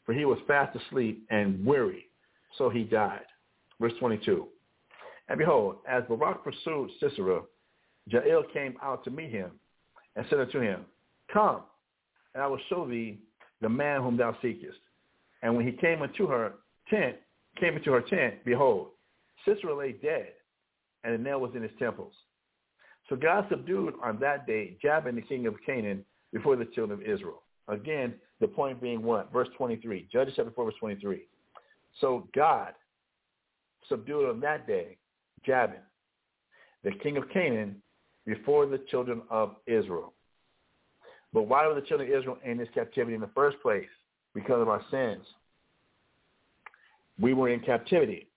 For 0.06 0.12
he 0.12 0.24
was 0.24 0.38
fast 0.46 0.76
asleep 0.76 1.26
and 1.30 1.64
weary, 1.64 2.06
so 2.56 2.68
he 2.68 2.84
died. 2.84 3.24
Verse 3.80 3.92
22. 3.98 4.46
And 5.28 5.38
behold, 5.38 5.76
as 5.88 6.02
Barak 6.08 6.44
pursued 6.44 6.90
Sisera, 7.00 7.42
Jael 8.06 8.44
came 8.52 8.74
out 8.82 9.04
to 9.04 9.10
meet 9.10 9.30
him, 9.30 9.50
and 10.16 10.26
said 10.28 10.40
unto 10.40 10.60
him, 10.60 10.84
Come, 11.32 11.62
and 12.34 12.42
I 12.42 12.46
will 12.46 12.60
show 12.68 12.86
thee 12.86 13.18
the 13.60 13.68
man 13.68 14.02
whom 14.02 14.16
thou 14.16 14.36
seekest. 14.42 14.78
And 15.42 15.56
when 15.56 15.66
he 15.66 15.72
came 15.72 16.02
into 16.02 16.26
her 16.26 16.52
tent, 16.90 17.16
came 17.58 17.76
into 17.76 17.92
her 17.92 18.02
tent, 18.02 18.44
behold, 18.44 18.88
Sisera 19.44 19.74
lay 19.74 19.92
dead, 19.92 20.32
and 21.02 21.14
the 21.14 21.18
nail 21.18 21.40
was 21.40 21.52
in 21.54 21.62
his 21.62 21.72
temples. 21.78 22.12
So 23.08 23.16
God 23.16 23.46
subdued 23.50 23.94
on 24.02 24.18
that 24.20 24.46
day 24.46 24.76
Jabin, 24.82 25.16
the 25.16 25.22
king 25.22 25.46
of 25.46 25.54
Canaan, 25.64 26.04
before 26.32 26.56
the 26.56 26.64
children 26.66 27.00
of 27.00 27.06
Israel. 27.06 27.42
Again, 27.68 28.14
the 28.40 28.48
point 28.48 28.80
being 28.80 29.02
what? 29.02 29.32
Verse 29.32 29.48
23. 29.56 30.08
Judges 30.12 30.34
chapter 30.36 30.50
4, 30.50 30.64
verse 30.64 30.74
23. 30.80 31.26
So 32.00 32.28
God 32.34 32.74
subdued 33.88 34.28
on 34.28 34.40
that 34.40 34.66
day 34.66 34.96
Jabin, 35.44 35.80
the 36.82 36.92
king 37.02 37.16
of 37.16 37.28
Canaan, 37.30 37.76
before 38.26 38.66
the 38.66 38.78
children 38.90 39.22
of 39.30 39.56
Israel. 39.66 40.12
But 41.32 41.42
why 41.42 41.66
were 41.66 41.74
the 41.74 41.82
children 41.82 42.10
of 42.10 42.18
Israel 42.18 42.38
in 42.44 42.56
this 42.56 42.68
captivity 42.74 43.14
in 43.14 43.20
the 43.20 43.30
first 43.34 43.60
place? 43.60 43.88
Because 44.34 44.62
of 44.62 44.68
our 44.68 44.82
sins. 44.90 45.24
We 47.20 47.34
were 47.34 47.48
in 47.48 47.60
captivity. 47.60 48.28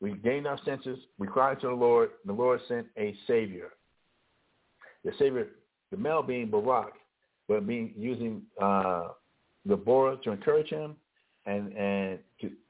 We 0.00 0.12
gained 0.12 0.46
our 0.46 0.58
senses. 0.64 0.98
We 1.18 1.26
cried 1.26 1.60
to 1.60 1.68
the 1.68 1.74
Lord. 1.74 2.10
And 2.22 2.36
the 2.36 2.40
Lord 2.40 2.60
sent 2.68 2.86
a 2.96 3.14
Savior. 3.26 3.70
The 5.04 5.12
Savior, 5.18 5.48
the 5.90 5.96
male 5.96 6.22
being 6.22 6.50
Barak, 6.50 6.92
but 7.48 7.66
being 7.66 7.92
using 7.96 8.42
uh, 8.60 9.08
Deborah 9.66 10.18
to 10.24 10.30
encourage 10.30 10.68
him, 10.68 10.96
and 11.46 11.72
and 11.72 12.18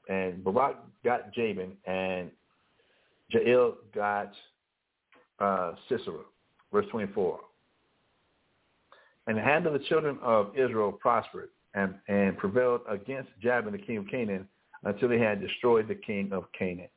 and 0.09 0.43
Barak 0.43 0.77
got 1.05 1.33
Jabin, 1.33 1.73
and 1.87 2.31
Jael 3.31 3.75
got 3.95 4.33
uh, 5.39 5.73
Sisera. 5.89 6.21
Verse 6.73 6.87
24. 6.91 7.41
And 9.27 9.37
the 9.37 9.43
hand 9.43 9.67
of 9.67 9.73
the 9.75 9.79
children 9.81 10.19
of 10.23 10.57
Israel 10.57 10.93
prospered 10.93 11.51
and, 11.75 11.95
and 12.09 12.37
prevailed 12.37 12.81
against 12.89 13.31
Jabin, 13.43 13.73
the 13.73 13.79
king 13.79 13.99
of 13.99 14.09
Canaan, 14.09 14.49
until 14.85 15.09
they 15.09 15.19
had 15.19 15.41
destroyed 15.41 15.89
the 15.89 15.95
king 15.95 16.31
of 16.33 16.45
Canaan. 16.59 16.89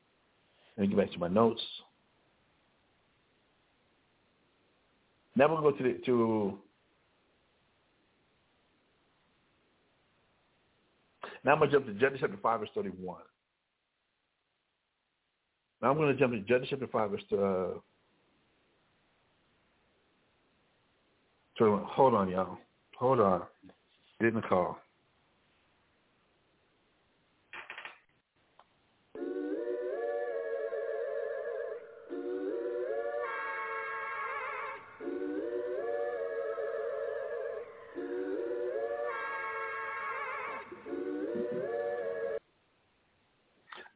Let 0.77 0.87
me 0.87 0.95
get 0.95 1.05
back 1.05 1.13
to 1.13 1.19
my 1.19 1.27
notes. 1.27 1.61
Now 5.35 5.47
we'll 5.47 5.61
go 5.61 5.77
to 5.77 5.83
the, 5.83 5.93
to 6.05 6.57
now 11.43 11.53
I'm 11.53 11.59
going 11.59 11.69
to 11.71 11.75
jump 11.75 11.87
to 11.87 11.93
Judges 11.93 12.19
chapter 12.21 12.37
5 12.41 12.59
verse 12.59 12.69
31. 12.75 13.21
Now 15.81 15.89
I'm 15.89 15.97
going 15.97 16.13
to 16.13 16.19
jump 16.19 16.33
to 16.33 16.39
Judges 16.41 16.67
chapter 16.69 16.87
5 16.87 17.11
verse 17.11 17.23
uh, 17.33 17.79
hold 21.59 22.15
on 22.15 22.29
y'all. 22.29 22.57
Hold 22.97 23.19
on. 23.19 23.43
Didn't 24.19 24.47
call. 24.47 24.77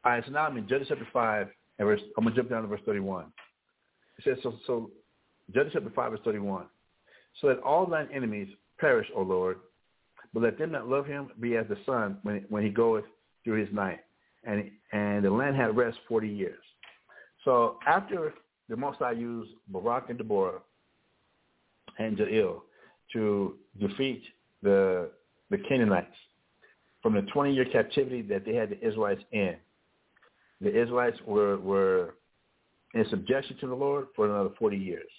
All 0.06 0.12
right, 0.12 0.24
so 0.24 0.30
now 0.30 0.46
I'm 0.46 0.56
in 0.56 0.68
Judges 0.68 0.86
chapter 0.88 1.08
5, 1.12 1.48
and 1.80 1.88
verse, 1.88 2.00
I'm 2.16 2.22
going 2.22 2.32
to 2.32 2.40
jump 2.40 2.48
down 2.48 2.62
to 2.62 2.68
verse 2.68 2.80
31. 2.86 3.24
It 4.18 4.24
says, 4.24 4.36
so, 4.40 4.54
so 4.64 4.92
Judges 5.52 5.72
chapter 5.74 5.90
5, 5.90 6.10
verse 6.12 6.20
31. 6.24 6.66
So 7.40 7.48
that 7.48 7.58
all 7.58 7.86
thine 7.86 8.06
enemies 8.14 8.46
perish, 8.78 9.08
O 9.16 9.22
Lord, 9.22 9.58
but 10.32 10.44
let 10.44 10.58
them 10.58 10.70
that 10.70 10.86
love 10.86 11.06
him 11.06 11.30
be 11.40 11.56
as 11.56 11.66
the 11.68 11.76
sun 11.84 12.18
when, 12.22 12.44
when 12.50 12.62
he 12.62 12.68
goeth 12.68 13.02
through 13.42 13.58
his 13.58 13.74
night. 13.74 13.98
And, 14.44 14.70
and 14.92 15.24
the 15.24 15.30
land 15.30 15.56
had 15.56 15.76
rest 15.76 15.98
40 16.08 16.28
years. 16.28 16.62
So 17.44 17.78
after 17.84 18.32
the 18.68 18.76
Most 18.76 19.00
High 19.00 19.10
used 19.10 19.50
Barak 19.66 20.08
and 20.08 20.18
Deborah 20.18 20.60
and 21.98 22.16
Jael 22.16 22.62
to 23.12 23.56
defeat 23.80 24.22
the, 24.62 25.10
the 25.50 25.58
Canaanites 25.68 26.14
from 27.02 27.14
the 27.14 27.22
20-year 27.22 27.64
captivity 27.72 28.22
that 28.22 28.44
they 28.44 28.54
had 28.54 28.70
the 28.70 28.86
Israelites 28.86 29.24
in, 29.32 29.56
the 30.60 30.68
Israelites 30.68 31.18
were, 31.26 31.58
were 31.58 32.14
in 32.94 33.06
subjection 33.10 33.56
to 33.58 33.66
the 33.66 33.74
Lord 33.74 34.06
for 34.14 34.26
another 34.26 34.54
40 34.58 34.76
years. 34.76 35.10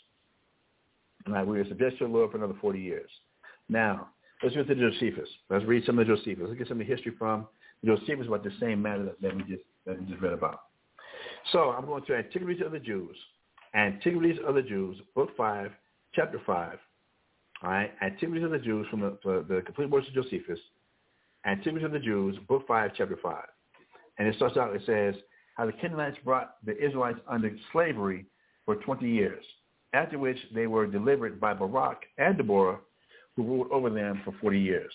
Right, 1.27 1.45
we 1.45 1.57
were 1.57 1.65
subject 1.65 1.99
to 1.99 2.05
the 2.05 2.13
Lord 2.13 2.31
for 2.31 2.37
another 2.37 2.55
40 2.61 2.79
years. 2.79 3.09
Now, 3.69 4.09
let's 4.41 4.55
go 4.55 4.63
to 4.63 4.75
Josephus. 4.75 5.27
Let's 5.49 5.65
read 5.65 5.83
some 5.85 5.99
of 5.99 6.07
Josephus. 6.07 6.45
Let's 6.47 6.57
get 6.57 6.67
some 6.69 6.79
of 6.79 6.87
the 6.87 6.93
history 6.93 7.13
from 7.17 7.47
Josephus 7.85 8.27
about 8.27 8.43
the 8.43 8.51
same 8.59 8.81
matter 8.81 9.03
that, 9.03 9.21
that, 9.21 9.35
we 9.35 9.43
just, 9.43 9.63
that 9.85 9.99
we 9.99 10.05
just 10.05 10.21
read 10.21 10.33
about. 10.33 10.61
So 11.51 11.71
I'm 11.71 11.85
going 11.85 12.03
to 12.05 12.15
Antiquities 12.15 12.61
of 12.65 12.71
the 12.71 12.79
Jews. 12.79 13.15
Antiquities 13.75 14.37
of 14.45 14.55
the 14.55 14.61
Jews, 14.61 14.97
Book 15.15 15.29
5, 15.35 15.71
Chapter 16.13 16.41
5. 16.45 16.77
All 17.63 17.69
right, 17.69 17.91
Antiquities 18.01 18.43
of 18.43 18.51
the 18.51 18.59
Jews 18.59 18.87
from 18.89 19.01
the, 19.01 19.45
the 19.47 19.61
complete 19.65 19.89
works 19.89 20.07
of 20.07 20.13
Josephus. 20.13 20.59
Antiquities 21.45 21.85
of 21.85 21.91
the 21.91 21.99
Jews, 21.99 22.37
Book 22.47 22.63
5, 22.67 22.91
Chapter 22.97 23.17
5. 23.21 23.43
And 24.17 24.27
it 24.27 24.35
starts 24.35 24.57
out, 24.57 24.75
it 24.75 24.81
says, 24.85 25.15
how 25.55 25.65
the 25.65 25.73
Canaanites 25.73 26.17
brought 26.23 26.55
the 26.65 26.77
Israelites 26.83 27.19
under 27.27 27.51
slavery 27.71 28.25
for 28.65 28.75
20 28.75 29.07
years, 29.09 29.43
after 29.93 30.19
which 30.19 30.37
they 30.53 30.67
were 30.67 30.87
delivered 30.87 31.39
by 31.39 31.53
Barak 31.53 32.01
and 32.17 32.37
Deborah, 32.37 32.79
who 33.35 33.43
ruled 33.43 33.71
over 33.71 33.89
them 33.89 34.21
for 34.23 34.33
40 34.41 34.59
years. 34.59 34.91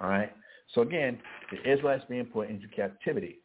All 0.00 0.08
right? 0.08 0.32
So 0.74 0.82
again, 0.82 1.18
the 1.50 1.70
Israelites 1.70 2.04
being 2.08 2.26
put 2.26 2.48
into 2.48 2.66
captivity. 2.68 3.38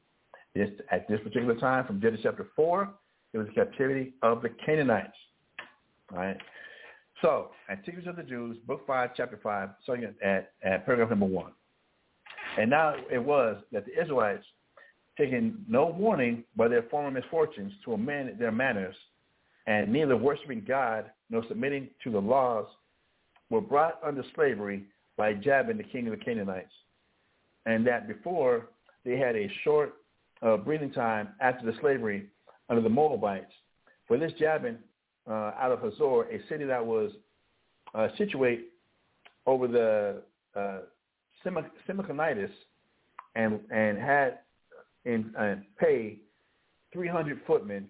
This, 0.55 0.69
at 0.91 1.07
this 1.07 1.19
particular 1.21 1.55
time, 1.55 1.85
from 1.85 2.01
Genesis 2.01 2.23
chapter 2.23 2.47
4, 2.55 2.89
it 3.33 3.37
was 3.37 3.47
the 3.47 3.53
captivity 3.53 4.13
of 4.21 4.41
the 4.41 4.49
Canaanites. 4.65 5.13
All 6.11 6.17
right? 6.17 6.37
So, 7.21 7.51
Antiquities 7.69 8.07
of 8.07 8.15
the 8.15 8.23
Jews, 8.23 8.57
Book 8.65 8.87
5, 8.87 9.11
Chapter 9.15 9.39
5, 9.43 9.69
starting 9.83 10.13
at, 10.23 10.51
at 10.63 10.85
paragraph 10.85 11.09
number 11.09 11.25
1. 11.25 11.51
And 12.57 12.69
now 12.69 12.95
it 13.11 13.23
was 13.23 13.61
that 13.71 13.85
the 13.85 14.01
Israelites 14.01 14.45
taking 15.19 15.57
no 15.67 15.85
warning 15.85 16.43
by 16.55 16.69
their 16.69 16.83
former 16.83 17.11
misfortunes 17.11 17.73
to 17.83 17.93
amend 17.93 18.39
their 18.39 18.53
manners, 18.53 18.95
and 19.67 19.91
neither 19.91 20.15
worshiping 20.15 20.63
God 20.65 21.11
nor 21.29 21.43
submitting 21.47 21.89
to 22.03 22.11
the 22.11 22.19
laws, 22.19 22.65
were 23.49 23.61
brought 23.61 23.99
under 24.03 24.23
slavery 24.33 24.85
by 25.17 25.33
Jabin, 25.33 25.77
the 25.77 25.83
king 25.83 26.07
of 26.07 26.17
the 26.17 26.23
Canaanites, 26.23 26.71
and 27.65 27.85
that 27.85 28.07
before 28.07 28.69
they 29.03 29.17
had 29.17 29.35
a 29.35 29.51
short 29.63 29.95
uh, 30.41 30.55
breathing 30.55 30.91
time 30.91 31.29
after 31.41 31.65
the 31.65 31.77
slavery 31.81 32.27
under 32.69 32.81
the 32.81 32.89
Moabites. 32.89 33.51
For 34.07 34.17
this 34.17 34.31
Jabin, 34.39 34.77
uh, 35.29 35.51
out 35.59 35.71
of 35.71 35.81
Hazor, 35.81 36.23
a 36.31 36.39
city 36.47 36.63
that 36.63 36.83
was 36.83 37.11
uh, 37.93 38.07
situate 38.17 38.69
over 39.45 39.67
the 39.67 40.21
uh, 40.55 40.79
Semechonitis, 41.45 42.51
and 43.35 43.59
and 43.71 43.97
had 43.97 44.39
in 45.09 45.33
uh, 45.35 45.55
pay 45.79 46.17
300 46.93 47.41
footmen 47.47 47.87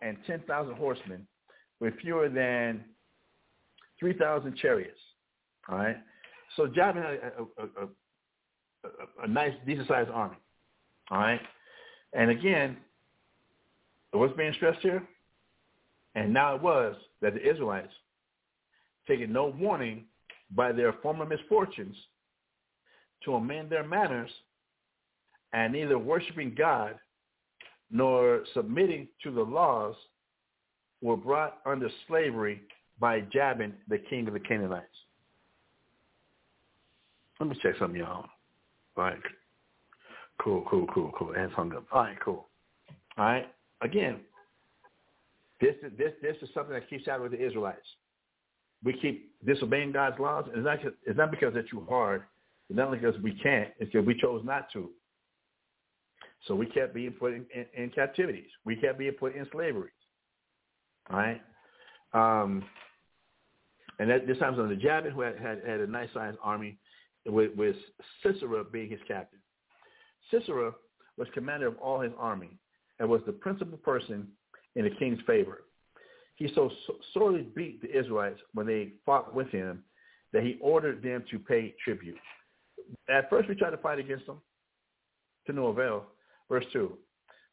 and 0.00 0.16
10,000 0.26 0.74
horsemen 0.74 1.26
with 1.80 1.94
fewer 2.00 2.28
than 2.28 2.84
3,000 3.98 4.56
chariots. 4.56 4.98
All 5.68 5.76
right. 5.78 5.96
So 6.56 6.66
Jabin 6.66 7.02
had 7.02 7.12
a, 7.14 7.62
a, 7.62 7.84
a, 7.84 9.24
a 9.24 9.28
nice, 9.28 9.52
decent-sized 9.66 10.10
army. 10.10 10.36
All 11.10 11.18
right. 11.18 11.40
And 12.12 12.30
again, 12.30 12.76
what's 14.12 14.36
being 14.36 14.52
stressed 14.54 14.80
here? 14.80 15.02
And 16.14 16.32
now 16.32 16.56
it 16.56 16.62
was 16.62 16.96
that 17.22 17.34
the 17.34 17.48
Israelites, 17.48 17.92
taking 19.06 19.32
no 19.32 19.46
warning 19.58 20.04
by 20.50 20.72
their 20.72 20.92
former 21.02 21.24
misfortunes, 21.24 21.96
to 23.24 23.34
amend 23.34 23.70
their 23.70 23.86
manners 23.86 24.30
and 25.52 25.72
neither 25.72 25.98
worshiping 25.98 26.54
God 26.56 26.94
nor 27.90 28.42
submitting 28.54 29.08
to 29.22 29.30
the 29.30 29.42
laws 29.42 29.94
were 31.02 31.16
brought 31.16 31.58
under 31.66 31.88
slavery 32.06 32.62
by 32.98 33.20
Jabin, 33.32 33.74
the 33.88 33.98
king 33.98 34.26
of 34.28 34.34
the 34.34 34.40
Canaanites. 34.40 34.86
Let 37.40 37.50
me 37.50 37.56
check 37.62 37.74
something, 37.78 37.98
y'all. 37.98 38.26
All 38.96 39.04
right. 39.04 39.18
Cool, 40.40 40.64
cool, 40.68 40.86
cool, 40.94 41.12
cool. 41.18 41.32
And 41.36 41.50
hung 41.52 41.74
up. 41.74 41.84
All 41.92 42.02
right, 42.02 42.16
cool. 42.24 42.46
All 43.18 43.24
right. 43.24 43.46
Again, 43.80 44.20
this 45.60 45.74
is 45.82 45.92
this 45.98 46.12
this 46.22 46.36
is 46.42 46.48
something 46.54 46.74
that 46.74 46.88
keeps 46.88 47.06
happening 47.06 47.30
with 47.30 47.38
the 47.38 47.44
Israelites. 47.44 47.86
We 48.84 48.94
keep 48.94 49.32
disobeying 49.44 49.92
God's 49.92 50.18
laws. 50.18 50.44
It's 50.54 50.64
not 50.64 50.78
it's 50.84 51.18
not 51.18 51.30
because 51.30 51.52
they're 51.54 51.62
too 51.64 51.86
hard. 51.88 52.22
It's 52.68 52.76
not 52.76 52.90
because 52.90 53.14
we 53.22 53.34
can't. 53.34 53.70
It's 53.78 53.90
because 53.92 54.06
we 54.06 54.18
chose 54.20 54.42
not 54.44 54.72
to. 54.72 54.90
So 56.46 56.54
we 56.54 56.66
kept 56.66 56.94
being 56.94 57.12
put 57.12 57.32
in, 57.34 57.46
in, 57.54 57.66
in 57.84 57.90
captivities. 57.90 58.50
We 58.64 58.76
kept 58.76 58.98
being 58.98 59.12
put 59.12 59.34
in 59.34 59.46
slavery. 59.52 59.90
Right. 61.10 61.40
Um, 62.12 62.64
and 63.98 64.10
this 64.10 64.38
time 64.38 64.54
it 64.54 64.56
was 64.56 64.64
under 64.64 64.76
Jabin, 64.76 65.12
who 65.12 65.20
had, 65.20 65.38
had, 65.38 65.62
had 65.66 65.80
a 65.80 65.86
nice 65.86 66.08
sized 66.12 66.38
army, 66.42 66.78
with, 67.26 67.54
with 67.56 67.76
Sisera 68.22 68.64
being 68.64 68.90
his 68.90 69.00
captain. 69.06 69.38
Sisera 70.30 70.72
was 71.16 71.28
commander 71.34 71.68
of 71.68 71.78
all 71.78 72.00
his 72.00 72.12
army 72.18 72.58
and 72.98 73.08
was 73.08 73.20
the 73.26 73.32
principal 73.32 73.78
person 73.78 74.28
in 74.76 74.84
the 74.84 74.90
king's 74.90 75.20
favor. 75.26 75.64
He 76.36 76.50
so, 76.54 76.70
so 76.86 76.94
sorely 77.12 77.42
beat 77.54 77.82
the 77.82 77.96
Israelites 77.96 78.40
when 78.54 78.66
they 78.66 78.92
fought 79.04 79.34
with 79.34 79.48
him 79.50 79.84
that 80.32 80.42
he 80.42 80.58
ordered 80.60 81.02
them 81.02 81.24
to 81.30 81.38
pay 81.38 81.74
tribute. 81.84 82.16
At 83.08 83.28
first 83.30 83.48
we 83.48 83.54
tried 83.54 83.70
to 83.70 83.76
fight 83.76 83.98
against 83.98 84.26
them 84.26 84.40
to 85.46 85.52
no 85.52 85.66
avail. 85.66 86.06
Verse 86.52 86.66
2. 86.70 86.92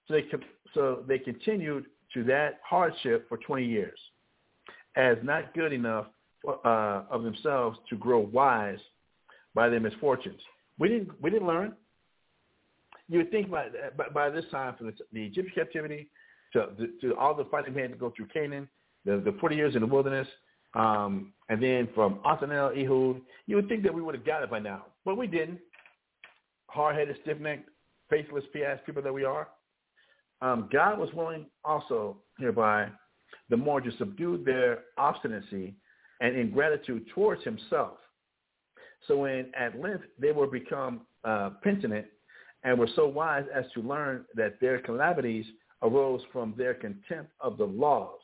So 0.09 0.13
they, 0.13 0.25
so 0.73 1.03
they 1.07 1.19
continued 1.19 1.85
to 2.13 2.25
that 2.25 2.59
hardship 2.67 3.29
for 3.29 3.37
20 3.37 3.65
years 3.65 3.97
as 4.97 5.15
not 5.23 5.53
good 5.53 5.71
enough 5.71 6.07
uh, 6.45 7.03
of 7.09 7.23
themselves 7.23 7.79
to 7.89 7.95
grow 7.95 8.19
wise 8.19 8.79
by 9.55 9.69
their 9.69 9.79
misfortunes. 9.79 10.41
We 10.79 10.89
didn't, 10.89 11.09
we 11.21 11.29
didn't 11.29 11.47
learn. 11.47 11.73
You 13.07 13.19
would 13.19 13.31
think 13.31 13.49
by, 13.49 13.67
by, 13.95 14.09
by 14.09 14.29
this 14.29 14.43
time, 14.51 14.75
from 14.75 14.87
the, 14.87 14.93
the 15.13 15.23
Egyptian 15.23 15.53
captivity 15.55 16.09
to, 16.51 16.67
to 16.99 17.15
all 17.15 17.33
the 17.33 17.45
fighting 17.45 17.73
we 17.73 17.81
had 17.81 17.91
to 17.91 17.97
go 17.97 18.11
through 18.13 18.27
Canaan, 18.33 18.67
the, 19.05 19.21
the 19.23 19.37
40 19.39 19.55
years 19.55 19.75
in 19.75 19.81
the 19.81 19.87
wilderness, 19.87 20.27
um, 20.73 21.31
and 21.47 21.63
then 21.63 21.87
from 21.95 22.19
Othniel, 22.25 22.71
Ehud, 22.77 23.21
you 23.47 23.55
would 23.55 23.69
think 23.69 23.81
that 23.83 23.93
we 23.93 24.01
would 24.01 24.13
have 24.13 24.25
got 24.25 24.43
it 24.43 24.51
by 24.51 24.59
now, 24.59 24.87
but 25.05 25.15
we 25.15 25.25
didn't. 25.25 25.59
Hard-headed, 26.67 27.17
stiff-necked, 27.23 27.69
faithless, 28.09 28.43
pious 28.53 28.79
people 28.85 29.01
that 29.01 29.13
we 29.13 29.23
are. 29.23 29.47
Um, 30.41 30.69
God 30.71 30.99
was 30.99 31.09
willing 31.13 31.47
also 31.63 32.17
hereby 32.37 32.89
the 33.49 33.57
more 33.57 33.81
to 33.81 33.91
subdue 33.97 34.43
their 34.43 34.83
obstinacy 34.97 35.75
and 36.21 36.35
ingratitude 36.35 37.05
towards 37.13 37.43
himself. 37.43 37.97
So 39.07 39.17
when 39.17 39.51
at 39.57 39.79
length 39.79 40.03
they 40.19 40.31
were 40.31 40.47
become 40.47 41.01
uh, 41.23 41.51
penitent 41.63 42.05
and 42.63 42.77
were 42.77 42.89
so 42.95 43.07
wise 43.07 43.45
as 43.53 43.65
to 43.73 43.81
learn 43.81 44.25
that 44.35 44.59
their 44.59 44.79
calamities 44.79 45.45
arose 45.81 46.21
from 46.31 46.53
their 46.57 46.73
contempt 46.73 47.31
of 47.39 47.57
the 47.57 47.65
laws, 47.65 48.19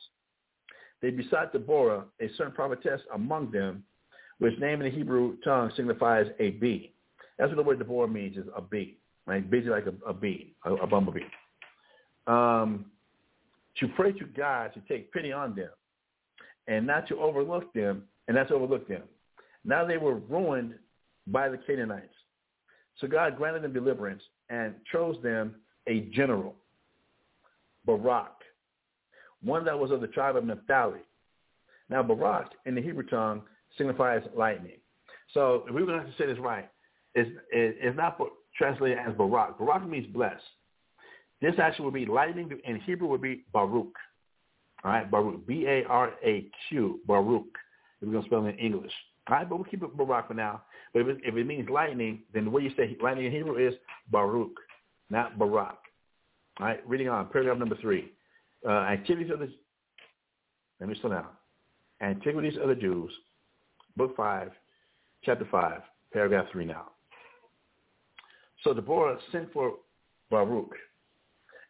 they 1.02 1.10
besought 1.10 1.52
Deborah, 1.52 2.04
a 2.20 2.28
certain 2.36 2.52
prophetess 2.52 3.00
among 3.14 3.50
them, 3.50 3.84
which 4.38 4.58
name 4.58 4.80
in 4.80 4.90
the 4.90 4.96
Hebrew 4.96 5.36
tongue 5.44 5.70
signifies 5.76 6.26
a 6.38 6.50
bee. 6.50 6.94
That's 7.38 7.50
what 7.50 7.56
the 7.56 7.62
word 7.62 7.78
Deborah 7.78 8.08
means, 8.08 8.36
is 8.36 8.46
a 8.54 8.62
bee, 8.62 8.98
right? 9.26 9.48
Busy 9.50 9.68
like 9.68 9.86
a, 9.86 10.08
a 10.08 10.14
bee, 10.14 10.54
a, 10.64 10.74
a 10.74 10.86
bumblebee. 10.86 11.20
Um, 12.26 12.86
to 13.78 13.88
pray 13.88 14.12
to 14.12 14.24
God 14.24 14.72
to 14.74 14.80
take 14.88 15.12
pity 15.12 15.32
on 15.32 15.54
them 15.54 15.70
and 16.68 16.86
not 16.86 17.06
to 17.08 17.18
overlook 17.18 17.72
them, 17.74 18.04
and 18.26 18.36
not 18.36 18.48
to 18.48 18.54
overlook 18.54 18.88
them. 18.88 19.02
Now 19.64 19.84
they 19.84 19.98
were 19.98 20.16
ruined 20.16 20.74
by 21.26 21.48
the 21.48 21.58
Canaanites. 21.58 22.14
So 23.00 23.06
God 23.06 23.36
granted 23.36 23.62
them 23.62 23.72
deliverance 23.72 24.22
and 24.48 24.74
chose 24.90 25.16
them 25.22 25.56
a 25.86 26.00
general, 26.12 26.54
Barak, 27.84 28.32
one 29.42 29.64
that 29.64 29.78
was 29.78 29.90
of 29.90 30.00
the 30.00 30.06
tribe 30.08 30.36
of 30.36 30.44
Naphtali. 30.44 31.00
Now 31.88 32.02
Barak 32.02 32.50
in 32.64 32.74
the 32.74 32.82
Hebrew 32.82 33.06
tongue 33.06 33.42
signifies 33.76 34.22
lightning. 34.36 34.78
So 35.34 35.64
if 35.68 35.74
we 35.74 35.82
were 35.82 35.86
going 35.86 36.06
to 36.06 36.12
say 36.18 36.26
this 36.26 36.38
right, 36.38 36.68
it's, 37.14 37.30
it's 37.52 37.96
not 37.96 38.18
translated 38.56 38.98
as 38.98 39.14
Barak. 39.14 39.58
Barak 39.58 39.88
means 39.88 40.06
blessed. 40.06 40.42
This 41.40 41.54
actually 41.58 41.84
would 41.86 41.94
be 41.94 42.06
lightning 42.06 42.50
in 42.64 42.80
Hebrew 42.80 43.08
would 43.08 43.22
be 43.22 43.44
Baruch. 43.52 43.94
All 44.84 44.92
right, 44.92 45.10
Baruch, 45.10 45.46
B-A-R-A-Q, 45.46 47.00
Baruch. 47.06 47.44
If 48.00 48.06
we're 48.06 48.12
going 48.12 48.22
to 48.22 48.28
spell 48.28 48.46
it 48.46 48.50
in 48.50 48.58
English. 48.58 48.92
All 49.28 49.36
right, 49.36 49.48
but 49.48 49.56
we'll 49.56 49.64
keep 49.64 49.82
it 49.82 49.96
Barak 49.96 50.28
for 50.28 50.34
now. 50.34 50.62
But 50.92 51.02
if 51.02 51.08
it, 51.08 51.18
if 51.24 51.34
it 51.34 51.46
means 51.46 51.68
lightning, 51.68 52.22
then 52.32 52.44
the 52.44 52.50
way 52.50 52.62
you 52.62 52.70
say 52.76 52.96
lightning 53.02 53.26
in 53.26 53.32
Hebrew 53.32 53.56
is 53.56 53.74
Baruch, 54.10 54.56
not 55.10 55.38
Barak. 55.38 55.78
All 56.60 56.66
right, 56.66 56.88
reading 56.88 57.08
on, 57.08 57.28
paragraph 57.28 57.58
number 57.58 57.76
three. 57.80 58.12
Uh, 58.66 58.70
activities 58.70 59.30
of 59.32 59.40
the, 59.40 59.52
let 60.80 60.88
me 60.88 60.96
slow 61.00 61.10
down. 61.10 61.26
Antiquities 62.00 62.54
of 62.60 62.68
the 62.68 62.74
Jews, 62.74 63.10
book 63.96 64.16
five, 64.16 64.50
chapter 65.24 65.46
five, 65.50 65.80
paragraph 66.12 66.46
three 66.52 66.64
now. 66.64 66.90
So 68.66 68.74
Deborah 68.74 69.16
sent 69.30 69.52
for 69.52 69.74
Baruch 70.28 70.74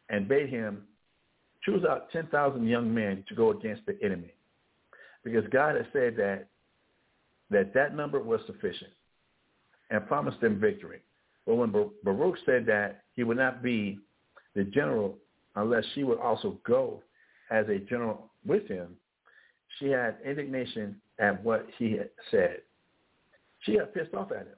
and 0.09 0.27
bade 0.27 0.49
him 0.49 0.85
choose 1.63 1.85
out 1.85 2.11
10,000 2.11 2.67
young 2.67 2.93
men 2.93 3.23
to 3.29 3.35
go 3.35 3.51
against 3.51 3.85
the 3.85 3.99
enemy. 4.03 4.33
Because 5.23 5.45
God 5.53 5.77
had 5.77 5.89
said 5.93 6.17
that 6.17 6.47
that, 7.51 7.75
that 7.75 7.95
number 7.95 8.23
was 8.23 8.41
sufficient 8.47 8.93
and 9.91 10.07
promised 10.07 10.41
them 10.41 10.59
victory. 10.59 11.01
But 11.45 11.57
when 11.57 11.71
Baruch 12.03 12.39
said 12.47 12.65
that 12.67 13.03
he 13.15 13.25
would 13.25 13.37
not 13.37 13.63
be 13.63 13.99
the 14.55 14.65
general 14.65 15.19
unless 15.55 15.85
she 15.95 16.03
would 16.03 16.19
also 16.19 16.57
go 16.67 17.03
as 17.51 17.67
a 17.69 17.79
general 17.79 18.31
with 18.47 18.67
him, 18.69 18.97
she 19.79 19.89
had 19.89 20.17
indignation 20.25 20.99
at 21.19 21.45
what 21.45 21.67
he 21.77 21.93
had 21.93 22.09
said. 22.31 22.63
She 23.61 23.77
got 23.77 23.93
pissed 23.93 24.15
off 24.15 24.33
at 24.33 24.47
him. 24.47 24.57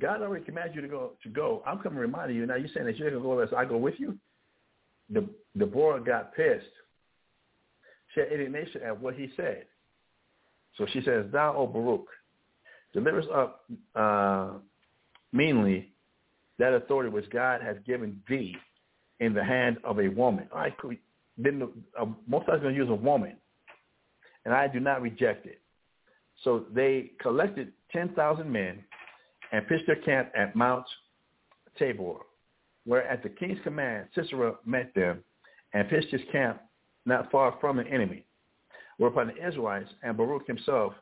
God 0.00 0.22
already 0.22 0.44
commanded 0.44 0.74
you 0.74 0.82
to 0.82 0.88
go. 0.88 1.12
To 1.22 1.28
go. 1.28 1.62
I'm 1.66 1.78
coming 1.78 1.96
to 1.96 2.00
remind 2.00 2.34
you. 2.34 2.46
Now 2.46 2.56
you're 2.56 2.68
saying 2.74 2.86
that 2.86 2.96
you're 2.96 3.10
going 3.10 3.22
to 3.22 3.26
go 3.26 3.38
unless 3.38 3.54
I 3.56 3.64
go 3.64 3.76
with 3.76 3.94
you. 3.98 4.18
The 5.10 5.28
Deborah 5.56 6.00
got 6.00 6.34
pissed. 6.34 6.66
She 8.14 8.20
had 8.20 8.32
indignation 8.32 8.82
at 8.82 9.00
what 9.00 9.14
he 9.14 9.30
said. 9.36 9.66
So 10.76 10.86
she 10.92 11.02
says, 11.02 11.26
"Thou, 11.32 11.54
O 11.56 11.66
Baruch, 11.66 12.08
deliver 12.92 13.20
us 13.20 13.26
up 13.32 13.64
uh, 13.94 14.58
meanly 15.32 15.92
that 16.58 16.72
authority 16.74 17.10
which 17.10 17.28
God 17.30 17.60
has 17.62 17.76
given 17.86 18.20
thee 18.28 18.56
in 19.20 19.34
the 19.34 19.44
hand 19.44 19.78
of 19.84 20.00
a 20.00 20.08
woman." 20.08 20.48
All 20.52 20.58
right, 20.58 20.74
then 21.38 21.68
uh, 21.98 22.06
most 22.26 22.46
times 22.46 22.62
going 22.62 22.74
to 22.74 22.80
use 22.80 22.90
a 22.90 22.94
woman, 22.94 23.36
and 24.44 24.54
I 24.54 24.66
do 24.66 24.80
not 24.80 25.02
reject 25.02 25.46
it. 25.46 25.60
So 26.42 26.64
they 26.72 27.12
collected 27.20 27.72
ten 27.92 28.08
thousand 28.10 28.50
men 28.50 28.82
and 29.54 29.68
pitched 29.68 29.86
their 29.86 29.94
camp 29.96 30.32
at 30.36 30.56
Mount 30.56 30.84
Tabor, 31.78 32.16
where 32.86 33.06
at 33.06 33.22
the 33.22 33.28
king's 33.28 33.60
command 33.62 34.08
Sisera 34.12 34.54
met 34.66 34.92
them 34.96 35.22
and 35.72 35.88
pitched 35.88 36.10
his 36.10 36.22
camp 36.32 36.60
not 37.06 37.30
far 37.30 37.56
from 37.60 37.76
the 37.76 37.86
enemy. 37.86 38.24
Whereupon 38.96 39.28
the 39.28 39.46
Israelites 39.46 39.88
and 40.02 40.16
Baruch 40.16 40.48
himself 40.48 40.94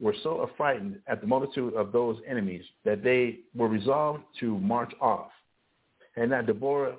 were 0.00 0.16
so 0.24 0.42
affrighted 0.42 1.00
at 1.06 1.20
the 1.20 1.28
multitude 1.28 1.74
of 1.74 1.92
those 1.92 2.16
enemies 2.28 2.64
that 2.84 3.04
they 3.04 3.38
were 3.54 3.68
resolved 3.68 4.24
to 4.40 4.58
march 4.58 4.92
off. 5.00 5.30
And 6.16 6.30
that 6.32 6.46
Deborah 6.46 6.96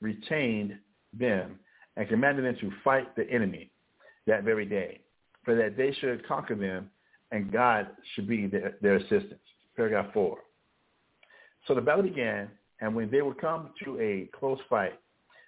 retained 0.00 0.78
them 1.18 1.58
and 1.96 2.08
commanded 2.08 2.44
them 2.44 2.56
to 2.60 2.76
fight 2.84 3.16
the 3.16 3.28
enemy 3.28 3.72
that 4.28 4.44
very 4.44 4.64
day, 4.64 5.00
for 5.44 5.56
that 5.56 5.76
they 5.76 5.92
should 6.00 6.24
conquer 6.28 6.54
them 6.54 6.88
and 7.32 7.50
God 7.50 7.88
should 8.14 8.28
be 8.28 8.46
their, 8.46 8.76
their 8.80 8.96
assistance 8.96 9.40
paragraph 9.80 10.12
4. 10.12 10.36
So 11.66 11.74
the 11.74 11.80
battle 11.80 12.02
began, 12.02 12.50
and 12.82 12.94
when 12.94 13.10
they 13.10 13.22
were 13.22 13.32
come 13.32 13.70
to 13.82 13.98
a 13.98 14.28
close 14.38 14.58
fight, 14.68 14.92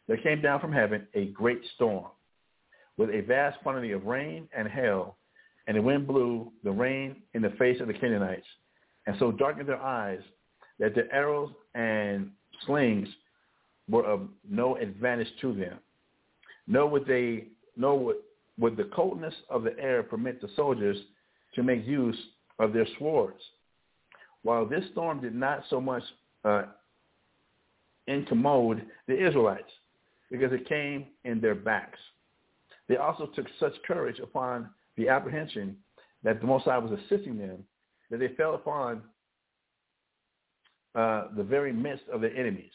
there 0.09 0.16
came 0.16 0.40
down 0.40 0.59
from 0.59 0.72
heaven 0.72 1.06
a 1.12 1.26
great 1.26 1.60
storm 1.74 2.06
with 2.96 3.10
a 3.10 3.20
vast 3.20 3.59
quantity 3.60 3.92
of 3.92 4.06
rain 4.06 4.48
and 4.56 4.66
hail, 4.66 5.16
and 5.66 5.76
the 5.76 5.82
wind 5.82 6.06
blew 6.06 6.50
the 6.64 6.70
rain 6.70 7.16
in 7.34 7.42
the 7.42 7.50
face 7.59 7.78
of 7.82 7.88
the 7.88 7.92
Canaanites, 7.92 8.46
and 9.06 9.14
so 9.18 9.32
darkened 9.32 9.68
their 9.68 9.82
eyes 9.82 10.20
that 10.78 10.94
their 10.94 11.12
arrows 11.12 11.50
and 11.74 12.30
slings 12.64 13.09
were 13.90 14.06
of 14.06 14.22
no 14.48 14.76
advantage 14.76 15.28
to 15.42 15.52
them. 15.52 15.78
Nor 16.66 16.88
would 16.88 17.06
they, 17.06 17.48
nor 17.76 17.98
would, 17.98 18.16
would 18.59 18.78
the 18.78 18.90
coldness 18.94 19.34
of 19.50 19.62
the 19.62 19.78
air 19.78 20.02
permit 20.02 20.40
the 20.40 20.48
soldiers 20.56 20.96
to 21.54 21.62
make 21.62 21.86
use 21.86 22.16
of 22.59 22.72
their 22.72 22.86
swords. 22.98 23.42
While 24.43 24.66
this 24.66 24.85
storm 24.93 25.20
did 25.20 25.35
not 25.35 25.64
so 25.70 25.81
much 25.81 26.02
uh, 26.44 26.64
incommode 28.09 28.82
the 29.06 29.27
Israelites 29.27 29.70
because 30.31 30.52
it 30.52 30.69
came 30.69 31.06
in 31.24 31.40
their 31.40 31.55
backs. 31.55 31.98
They 32.89 32.97
also 32.97 33.27
took 33.27 33.47
such 33.60 33.74
courage 33.86 34.19
upon 34.19 34.69
the 34.97 35.09
apprehension 35.09 35.77
that 36.24 36.40
the 36.40 36.47
Most 36.47 36.64
High 36.64 36.78
was 36.78 36.98
assisting 36.98 37.39
them 37.39 37.64
that 38.10 38.19
they 38.19 38.28
fell 38.28 38.55
upon 38.55 39.02
uh, 40.94 41.28
the 41.36 41.43
very 41.43 41.73
midst 41.73 42.05
of 42.12 42.20
their 42.20 42.36
enemies 42.36 42.73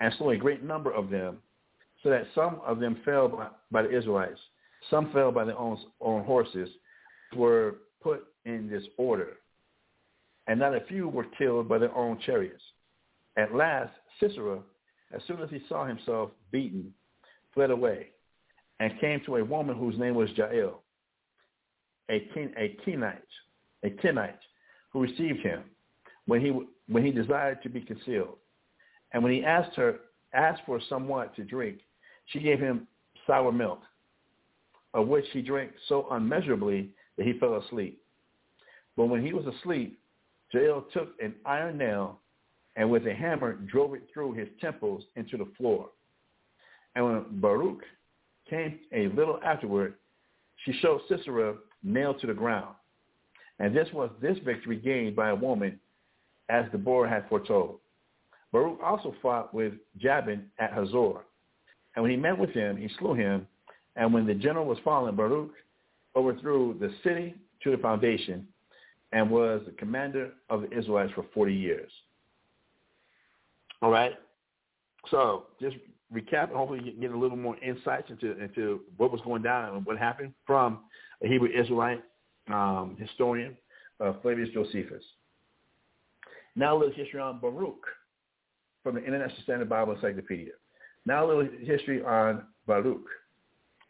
and 0.00 0.12
slew 0.18 0.30
a 0.30 0.36
great 0.36 0.64
number 0.64 0.92
of 0.92 1.10
them 1.10 1.38
so 2.02 2.10
that 2.10 2.26
some 2.34 2.60
of 2.66 2.80
them 2.80 2.98
fell 3.04 3.28
by, 3.28 3.48
by 3.70 3.82
the 3.82 3.96
Israelites. 3.96 4.40
Some 4.90 5.12
fell 5.12 5.32
by 5.32 5.44
their 5.44 5.58
own, 5.58 5.78
own 6.00 6.24
horses, 6.24 6.68
were 7.34 7.76
put 8.02 8.26
in 8.44 8.68
this 8.68 8.82
order 8.96 9.34
and 10.46 10.60
not 10.60 10.74
a 10.74 10.80
few 10.82 11.08
were 11.08 11.26
killed 11.38 11.68
by 11.68 11.78
their 11.78 11.94
own 11.94 12.18
chariots. 12.24 12.62
At 13.36 13.54
last, 13.54 13.92
Sisera, 14.20 14.60
as 15.12 15.22
soon 15.26 15.40
as 15.40 15.50
he 15.50 15.60
saw 15.68 15.86
himself 15.86 16.30
beaten, 16.50 16.92
fled 17.54 17.70
away 17.70 18.08
and 18.80 19.00
came 19.00 19.20
to 19.26 19.36
a 19.36 19.44
woman 19.44 19.76
whose 19.76 19.98
name 19.98 20.14
was 20.14 20.30
Jael, 20.36 20.82
a, 22.08 22.20
Ken, 22.32 22.52
a 22.56 22.76
Kenite, 22.84 23.22
a 23.82 23.90
Kenite, 23.90 24.38
who 24.92 25.02
received 25.02 25.40
him 25.40 25.62
when 26.26 26.40
he, 26.40 26.58
when 26.88 27.04
he 27.04 27.10
desired 27.10 27.62
to 27.62 27.68
be 27.68 27.80
concealed. 27.80 28.36
And 29.12 29.22
when 29.22 29.32
he 29.32 29.44
asked 29.44 29.74
her, 29.76 30.00
asked 30.32 30.62
for 30.66 30.80
somewhat 30.88 31.34
to 31.36 31.44
drink, 31.44 31.78
she 32.26 32.40
gave 32.40 32.60
him 32.60 32.86
sour 33.26 33.52
milk, 33.52 33.80
of 34.94 35.08
which 35.08 35.24
he 35.32 35.42
drank 35.42 35.72
so 35.88 36.06
unmeasurably 36.10 36.90
that 37.16 37.26
he 37.26 37.38
fell 37.38 37.56
asleep. 37.56 38.00
But 38.96 39.06
when 39.06 39.24
he 39.24 39.32
was 39.32 39.46
asleep, 39.46 39.98
Jael 40.52 40.86
took 40.92 41.10
an 41.20 41.34
iron 41.44 41.78
nail 41.78 42.20
and 42.76 42.90
with 42.90 43.06
a 43.06 43.14
hammer 43.14 43.54
drove 43.54 43.94
it 43.94 44.02
through 44.12 44.32
his 44.32 44.48
temples 44.60 45.02
into 45.16 45.36
the 45.36 45.48
floor. 45.56 45.88
And 46.94 47.04
when 47.04 47.24
Baruch 47.40 47.82
came 48.48 48.78
a 48.92 49.08
little 49.08 49.40
afterward, 49.44 49.94
she 50.64 50.72
showed 50.80 51.00
Sisera 51.08 51.54
nailed 51.82 52.20
to 52.20 52.26
the 52.26 52.34
ground. 52.34 52.74
And 53.58 53.74
this 53.74 53.88
was 53.92 54.10
this 54.20 54.36
victory 54.44 54.76
gained 54.76 55.16
by 55.16 55.30
a 55.30 55.34
woman, 55.34 55.80
as 56.48 56.66
Deborah 56.70 57.08
had 57.08 57.28
foretold. 57.28 57.78
Baruch 58.52 58.80
also 58.82 59.14
fought 59.20 59.52
with 59.52 59.74
Jabin 59.98 60.44
at 60.58 60.72
Hazor. 60.72 61.22
And 61.94 62.02
when 62.02 62.10
he 62.10 62.16
met 62.16 62.38
with 62.38 62.50
him, 62.50 62.76
he 62.76 62.88
slew 62.98 63.14
him. 63.14 63.46
And 63.96 64.12
when 64.12 64.26
the 64.26 64.34
general 64.34 64.66
was 64.66 64.78
fallen, 64.84 65.16
Baruch 65.16 65.52
overthrew 66.14 66.76
the 66.78 66.92
city 67.02 67.34
to 67.62 67.70
the 67.70 67.78
foundation 67.78 68.46
and 69.12 69.30
was 69.30 69.62
the 69.66 69.72
commander 69.72 70.32
of 70.50 70.62
the 70.62 70.78
Israelites 70.78 71.12
for 71.14 71.24
40 71.32 71.54
years. 71.54 71.90
All 73.82 73.90
right. 73.90 74.12
So 75.10 75.44
just 75.60 75.76
recap, 76.12 76.50
hopefully 76.50 76.80
you 76.82 76.92
get 76.92 77.12
a 77.12 77.18
little 77.18 77.36
more 77.36 77.56
insights 77.58 78.10
into 78.10 78.38
into 78.40 78.80
what 78.96 79.12
was 79.12 79.20
going 79.22 79.42
down 79.42 79.76
and 79.76 79.86
what 79.86 79.98
happened 79.98 80.32
from 80.46 80.80
a 81.22 81.28
Hebrew 81.28 81.48
Israelite 81.48 82.02
um, 82.48 82.96
historian, 82.98 83.56
uh, 84.00 84.14
Flavius 84.22 84.48
Josephus. 84.52 85.02
Now 86.54 86.76
a 86.76 86.78
little 86.78 86.94
history 86.94 87.20
on 87.20 87.38
Baruch 87.38 87.84
from 88.82 88.94
the 88.94 89.04
International 89.04 89.42
Standard 89.42 89.68
Bible 89.68 89.94
Encyclopedia. 89.94 90.52
Now 91.04 91.24
a 91.24 91.26
little 91.26 91.48
history 91.60 92.02
on 92.02 92.44
Baruch 92.66 93.06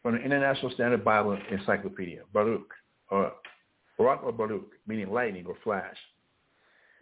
from 0.02 0.14
the 0.14 0.20
International 0.20 0.70
Standard 0.72 1.04
Bible 1.04 1.38
Encyclopedia. 1.50 2.22
Baruch, 2.32 2.70
or 3.10 3.32
Barak 3.98 4.22
or 4.22 4.32
Baruch, 4.32 4.72
meaning 4.86 5.10
lightning 5.10 5.46
or 5.46 5.56
flash. 5.64 5.96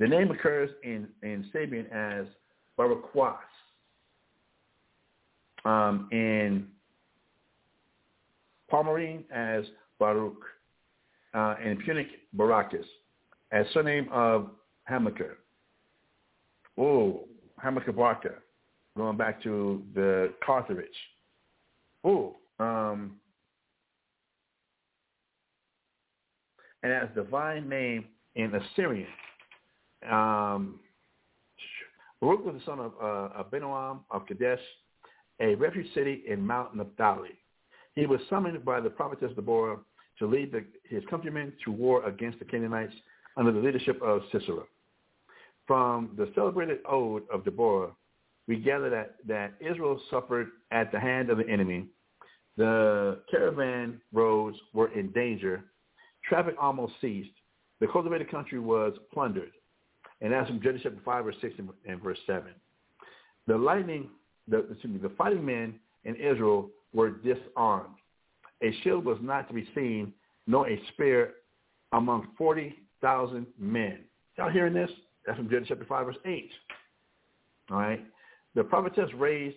The 0.00 0.08
name 0.08 0.30
occurs 0.30 0.70
in, 0.82 1.08
in 1.22 1.48
Sabean 1.54 1.90
as 1.92 2.26
Barakwas. 2.78 3.36
Um, 5.64 6.08
in 6.12 6.66
Palmyrene 8.70 9.24
as 9.32 9.64
Baruch. 9.98 10.42
Uh, 11.32 11.56
in 11.64 11.78
Punic, 11.78 12.06
Baracus. 12.36 12.84
As 13.52 13.66
surname 13.72 14.08
of 14.12 14.50
Hamilcar. 14.84 15.36
Oh, 16.78 17.24
Hamilcar 17.62 17.92
Barca. 17.92 18.34
Going 18.96 19.16
back 19.16 19.42
to 19.42 19.82
the 19.94 20.32
Carthage. 20.44 20.86
Oh, 22.04 22.36
um, 22.60 23.16
and 26.84 26.92
as 26.92 27.08
divine 27.14 27.68
name 27.68 28.04
in 28.36 28.54
Assyrian. 28.54 29.08
Um, 30.08 30.78
Baruch 32.20 32.44
was 32.44 32.54
the 32.54 32.64
son 32.64 32.78
of 32.78 32.92
uh, 33.02 33.42
Abinoam 33.42 34.00
of 34.10 34.26
Kadesh, 34.26 34.60
a 35.40 35.54
refuge 35.56 35.92
city 35.94 36.22
in 36.28 36.46
Mount 36.46 36.76
Naphtali. 36.76 37.30
He 37.94 38.06
was 38.06 38.20
summoned 38.28 38.64
by 38.64 38.80
the 38.80 38.90
prophetess 38.90 39.32
Deborah 39.34 39.78
to 40.18 40.26
lead 40.26 40.52
the, 40.52 40.64
his 40.88 41.02
countrymen 41.08 41.52
to 41.64 41.72
war 41.72 42.06
against 42.06 42.38
the 42.38 42.44
Canaanites 42.44 42.94
under 43.36 43.50
the 43.50 43.58
leadership 43.58 44.00
of 44.02 44.22
Sisera. 44.30 44.62
From 45.66 46.10
the 46.16 46.30
celebrated 46.34 46.78
ode 46.88 47.22
of 47.32 47.44
Deborah, 47.44 47.90
we 48.46 48.56
gather 48.56 48.90
that, 48.90 49.16
that 49.26 49.54
Israel 49.60 49.98
suffered 50.10 50.48
at 50.70 50.92
the 50.92 51.00
hand 51.00 51.30
of 51.30 51.38
the 51.38 51.48
enemy. 51.48 51.86
The 52.58 53.20
caravan 53.30 54.00
roads 54.12 54.56
were 54.74 54.92
in 54.92 55.10
danger. 55.12 55.64
Traffic 56.28 56.54
almost 56.60 56.94
ceased. 57.00 57.30
The 57.80 57.86
cultivated 57.86 58.30
country 58.30 58.58
was 58.58 58.94
plundered. 59.12 59.52
And 60.20 60.32
that's 60.32 60.48
from 60.48 60.62
Judges 60.62 60.80
chapter 60.82 61.00
5, 61.04 61.24
verse 61.24 61.36
6 61.40 61.54
and 61.86 62.02
verse 62.02 62.18
7. 62.26 62.44
The 63.46 63.56
lightning, 63.56 64.08
the, 64.48 64.58
excuse 64.70 64.92
me, 64.92 64.98
the 64.98 65.14
fighting 65.16 65.44
men 65.44 65.74
in 66.04 66.16
Israel 66.16 66.70
were 66.92 67.10
disarmed. 67.10 67.94
A 68.62 68.72
shield 68.82 69.04
was 69.04 69.18
not 69.20 69.48
to 69.48 69.54
be 69.54 69.68
seen, 69.74 70.12
nor 70.46 70.68
a 70.68 70.80
spear 70.92 71.34
among 71.92 72.28
40,000 72.38 73.46
men. 73.58 73.98
Y'all 74.38 74.50
hearing 74.50 74.72
this? 74.72 74.90
That's 75.26 75.38
from 75.38 75.50
Judges 75.50 75.68
chapter 75.68 75.84
5, 75.84 76.06
verse 76.06 76.16
8. 76.24 76.50
All 77.70 77.76
right. 77.78 78.04
The 78.54 78.64
prophetess 78.64 79.10
raised, 79.16 79.56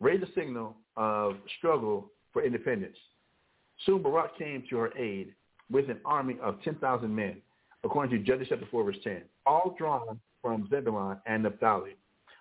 raised 0.00 0.24
a 0.24 0.32
signal 0.34 0.76
of 0.96 1.36
struggle 1.58 2.10
for 2.32 2.42
independence. 2.42 2.96
Soon 3.84 4.02
Barak 4.02 4.36
came 4.36 4.64
to 4.68 4.76
her 4.76 4.96
aid 4.98 5.34
with 5.70 5.90
an 5.90 5.98
army 6.04 6.36
of 6.42 6.62
10,000 6.62 7.14
men, 7.14 7.36
according 7.84 8.16
to 8.18 8.24
Judges 8.24 8.46
chapter 8.48 8.66
4, 8.70 8.84
verse 8.84 8.96
10, 9.02 9.22
all 9.46 9.74
drawn 9.78 10.20
from 10.42 10.68
Zebulun 10.70 11.18
and 11.26 11.42
Naphtali. 11.42 11.96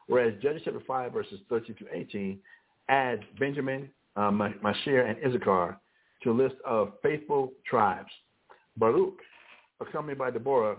Whereas 0.07 0.33
Judges 0.41 0.61
chapter 0.65 0.81
5, 0.85 1.13
verses 1.13 1.39
13 1.49 1.75
to 1.77 1.85
18, 1.91 2.39
adds 2.89 3.23
Benjamin, 3.39 3.89
uh, 4.15 4.31
Machir, 4.31 5.05
and 5.05 5.17
Issachar 5.25 5.79
to 6.23 6.31
a 6.31 6.33
list 6.33 6.55
of 6.65 6.93
faithful 7.01 7.51
tribes. 7.67 8.09
Baruch, 8.77 9.19
accompanied 9.79 10.17
by 10.17 10.31
Deborah, 10.31 10.77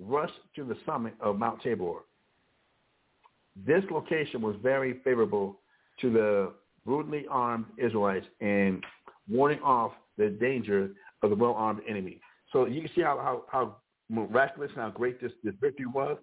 rushed 0.00 0.34
to 0.54 0.64
the 0.64 0.76
summit 0.84 1.14
of 1.20 1.38
Mount 1.38 1.62
Tabor. 1.62 2.04
This 3.66 3.82
location 3.90 4.42
was 4.42 4.56
very 4.62 5.00
favorable 5.04 5.60
to 6.00 6.12
the 6.12 6.52
brutally 6.84 7.26
armed 7.30 7.66
Israelites 7.78 8.26
in 8.40 8.82
warding 9.28 9.60
off 9.60 9.92
the 10.18 10.28
danger 10.28 10.90
of 11.22 11.30
the 11.30 11.36
well-armed 11.36 11.80
enemy. 11.88 12.20
So 12.52 12.66
you 12.66 12.80
can 12.80 12.90
see 12.94 13.02
how, 13.02 13.18
how, 13.18 13.44
how 13.50 13.76
miraculous 14.08 14.70
and 14.72 14.82
how 14.82 14.90
great 14.90 15.20
this, 15.20 15.32
this 15.42 15.54
victory 15.60 15.86
was. 15.86 16.18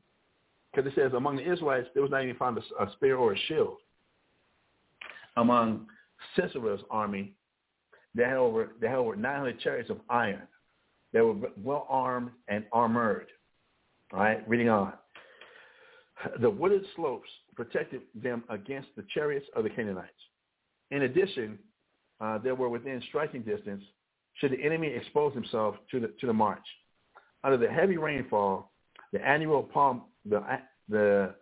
Because 0.72 0.91
it 0.91 0.95
says 0.95 1.11
among 1.15 1.38
the 1.38 1.52
Israelites, 1.52 1.88
there 1.94 2.02
was 2.02 2.11
not 2.11 2.24
even 2.24 2.36
found 2.36 2.57
a, 2.57 2.84
a 2.84 2.91
spear 2.94 3.18
or 3.18 3.34
a 3.34 3.38
shield. 3.48 3.78
Among 5.38 5.88
Sisera's 6.38 6.82
army, 6.90 7.34
they 8.15 8.24
had 8.24 8.38
over, 8.38 8.72
they 8.80 8.88
had 8.88 8.98
over 8.98 9.15
900 9.15 9.60
chariots 9.60 9.90
of 9.90 9.98
iron. 10.10 10.44
They 11.11 11.22
were 11.22 11.36
well 11.61 11.86
armed 11.90 12.32
and 12.48 12.65
armored. 12.72 13.28
All 14.14 14.20
right, 14.20 14.48
reading 14.48 14.70
on. 14.70 14.94
The 16.41 16.49
wooded 16.49 16.86
slopes 16.95 17.30
protected 17.56 18.02
them 18.15 18.44
against 18.49 18.90
the 18.95 19.03
chariots 19.14 19.45
of 19.56 19.64
the 19.64 19.70
Canaanites. 19.70 20.10
In 20.91 21.03
addition, 21.03 21.60
uh, 22.22 22.38
they 22.38 22.52
were 22.52 22.70
within 22.70 23.02
striking 23.10 23.41
distance 23.41 23.84
should 24.36 24.52
the 24.52 24.64
enemy 24.64 24.88
expose 24.88 25.34
himself 25.34 25.76
to 25.92 26.00
the, 26.00 26.08
to 26.20 26.28
the 26.28 26.34
march. 26.34 26.66
Under 27.44 27.58
the 27.58 27.72
heavy 27.72 27.98
rainfall, 27.98 28.72
the 29.12 29.26
annual 29.26 29.64
palm, 29.64 30.04
the, 30.26 30.42
the 30.90 31.36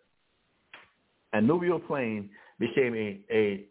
annual 1.34 1.80
plain 1.80 2.30
became 2.60 2.96
a, 2.96 3.20
a 3.32 3.66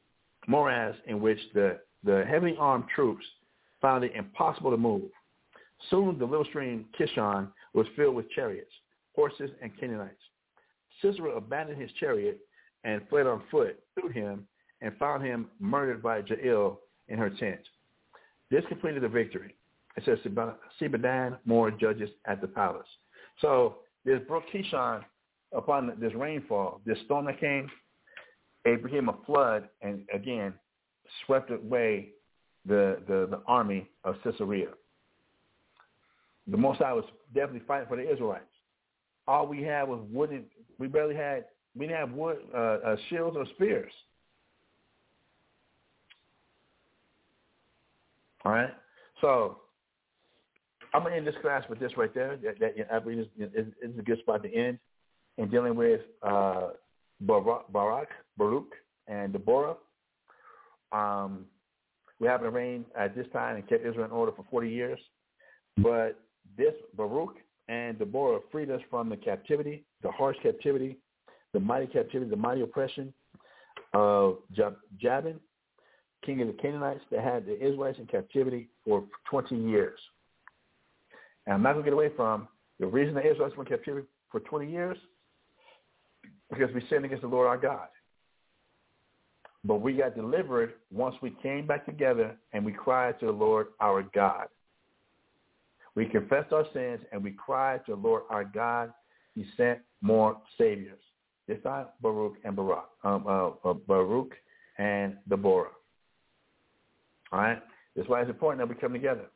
morass 0.47 0.97
in 1.07 1.21
which 1.21 1.39
the, 1.55 1.79
the 2.05 2.25
heavily 2.29 2.57
armed 2.59 2.85
troops 2.95 3.25
found 3.81 4.05
it 4.05 4.13
impossible 4.15 4.71
to 4.71 4.77
move. 4.77 5.11
Soon 5.89 6.19
the 6.19 6.25
little 6.25 6.45
stream 6.45 6.87
Kishon 6.99 7.49
was 7.73 7.87
filled 7.97 8.15
with 8.15 8.31
chariots, 8.31 8.73
horses, 9.15 9.51
and 9.63 9.77
Canaanites. 9.79 10.21
Sisera 11.01 11.37
abandoned 11.37 11.81
his 11.81 11.91
chariot 11.99 12.39
and 12.85 13.03
fled 13.09 13.27
on 13.27 13.43
foot 13.51 13.79
through 13.95 14.11
him 14.11 14.47
and 14.83 14.97
found 14.99 15.25
him 15.25 15.49
murdered 15.59 16.03
by 16.03 16.23
Jael 16.27 16.81
in 17.09 17.19
her 17.19 17.31
tent. 17.31 17.61
This 18.51 18.65
completed 18.69 19.03
the 19.03 19.09
victory. 19.09 19.55
It 19.97 20.05
says 20.05 20.19
Sibadan 20.81 21.39
more 21.45 21.71
judges 21.71 22.11
at 22.27 22.41
the 22.41 22.49
palace. 22.49 22.87
So 23.41 23.77
this 24.05 24.21
brook 24.27 24.45
Kishon, 24.53 25.03
upon 25.53 25.93
this 26.01 26.15
rainfall, 26.15 26.81
this 26.87 26.99
storm 27.05 27.27
that 27.27 27.41
came, 27.41 27.71
it 28.65 28.83
became 28.83 29.09
a 29.09 29.17
flood 29.27 29.69
and 29.83 30.05
again 30.13 30.53
swept 31.25 31.51
away 31.51 32.11
the, 32.67 32.99
the, 33.09 33.27
the 33.31 33.43
army 33.47 33.89
of 34.05 34.17
Sisera. 34.23 34.67
The 36.47 36.57
Most 36.57 36.79
High 36.79 36.93
was 36.93 37.05
definitely 37.35 37.63
fighting 37.67 37.89
for 37.89 37.97
the 37.97 38.11
Israelites. 38.11 38.45
All 39.27 39.47
we 39.47 39.63
had 39.63 39.85
was 39.89 40.01
wooden. 40.11 40.45
We 40.79 40.89
barely 40.89 41.15
had. 41.15 41.45
We 41.77 41.87
didn't 41.87 42.01
have 42.01 42.13
wood 42.13 42.39
uh, 42.55 42.59
uh, 42.59 42.97
shields 43.09 43.37
or 43.37 43.47
spears. 43.55 43.93
All 48.51 48.57
right. 48.57 48.75
So 49.21 49.59
I'm 50.93 51.05
gonna 51.05 51.15
end 51.15 51.25
this 51.25 51.37
class 51.41 51.63
with 51.71 51.79
this 51.79 51.97
right 51.97 52.13
there. 52.13 52.37
That, 52.37 52.59
that 52.59 52.93
I 52.93 52.99
believe 52.99 53.21
is, 53.21 53.27
is, 53.39 53.67
is 53.81 53.97
a 53.97 54.03
good 54.03 54.19
spot 54.19 54.43
to 54.43 54.53
end 54.53 54.77
in 55.39 55.49
dealing 55.49 55.77
with 55.77 56.01
uh, 56.25 56.71
Barak, 57.21 57.73
Barak, 57.73 58.09
Baruch, 58.37 58.73
and 59.07 59.33
Deborah. 59.33 59.77
Um, 60.91 61.45
we 62.19 62.27
haven't 62.27 62.53
reigned 62.53 62.87
at 62.99 63.15
this 63.15 63.29
time 63.33 63.55
and 63.55 63.69
kept 63.69 63.87
Israel 63.87 64.07
in 64.07 64.11
order 64.11 64.33
for 64.33 64.45
40 64.51 64.69
years, 64.69 64.99
but 65.79 66.21
this 66.59 66.75
Baruch 66.97 67.37
and 67.69 68.01
Deborah 68.01 68.41
freed 68.51 68.69
us 68.73 68.81
from 68.91 69.09
the 69.09 69.17
captivity, 69.17 69.85
the 70.03 70.11
harsh 70.11 70.37
captivity, 70.43 70.99
the 71.53 71.61
mighty 71.61 71.87
captivity, 71.87 72.29
the 72.29 72.37
mighty 72.37 72.63
oppression 72.63 73.15
of 73.95 74.39
Jabin 75.01 75.39
king 76.25 76.41
of 76.41 76.49
the 76.49 76.55
Canaanites 76.55 77.01
that 77.11 77.23
had 77.23 77.47
the 77.47 77.57
Israelites 77.57 77.99
in 77.99 78.07
captivity 78.07 78.69
for 78.85 79.05
20 79.31 79.57
years. 79.57 79.99
And 81.47 81.55
I'm 81.55 81.63
not 81.63 81.73
going 81.73 81.85
to 81.85 81.91
get 81.91 81.95
away 81.95 82.11
from 82.17 82.49
the 82.79 82.87
reason 82.87 83.15
the 83.15 83.29
Israelites 83.29 83.57
were 83.57 83.65
in 83.65 83.69
captivity 83.69 84.07
for 84.31 84.41
20 84.41 84.71
years 84.71 84.97
because 86.51 86.73
we 86.75 86.83
sinned 86.89 87.05
against 87.05 87.23
the 87.23 87.29
Lord 87.29 87.47
our 87.47 87.59
God. 87.59 87.89
But 89.65 89.77
we 89.77 89.93
got 89.93 90.17
delivered 90.17 90.75
once 90.91 91.15
we 91.21 91.31
came 91.43 91.67
back 91.67 91.85
together 91.85 92.37
and 92.53 92.65
we 92.65 92.73
cried 92.73 93.21
to 93.21 93.27
the 93.27 93.33
Lord 93.33 93.69
our 93.81 94.03
God. 94.03 94.47
We 95.95 96.07
confessed 96.07 96.53
our 96.53 96.65
sins 96.73 97.01
and 97.13 97.23
we 97.23 97.33
cried 97.33 97.85
to 97.87 97.95
the 97.95 98.01
Lord 98.01 98.23
our 98.31 98.45
God. 98.45 98.93
He 99.35 99.45
sent 99.57 99.81
more 100.01 100.39
saviors. 100.57 101.01
This 101.47 101.59
time, 101.63 101.87
Baruch 102.01 102.37
and 102.45 102.55
Barak, 102.55 102.89
um, 103.05 103.25
uh, 103.27 103.69
uh, 103.69 103.75
Baruch 103.75 104.33
and 104.79 105.17
Deborah. 105.29 105.71
All 107.33 107.41
right? 107.41 107.63
That's 107.97 108.09
why 108.09 108.21
it's 108.21 108.31
important 108.31 108.61
that 108.61 108.75
we 108.75 108.81
come 108.81 108.93
together. 108.93 109.27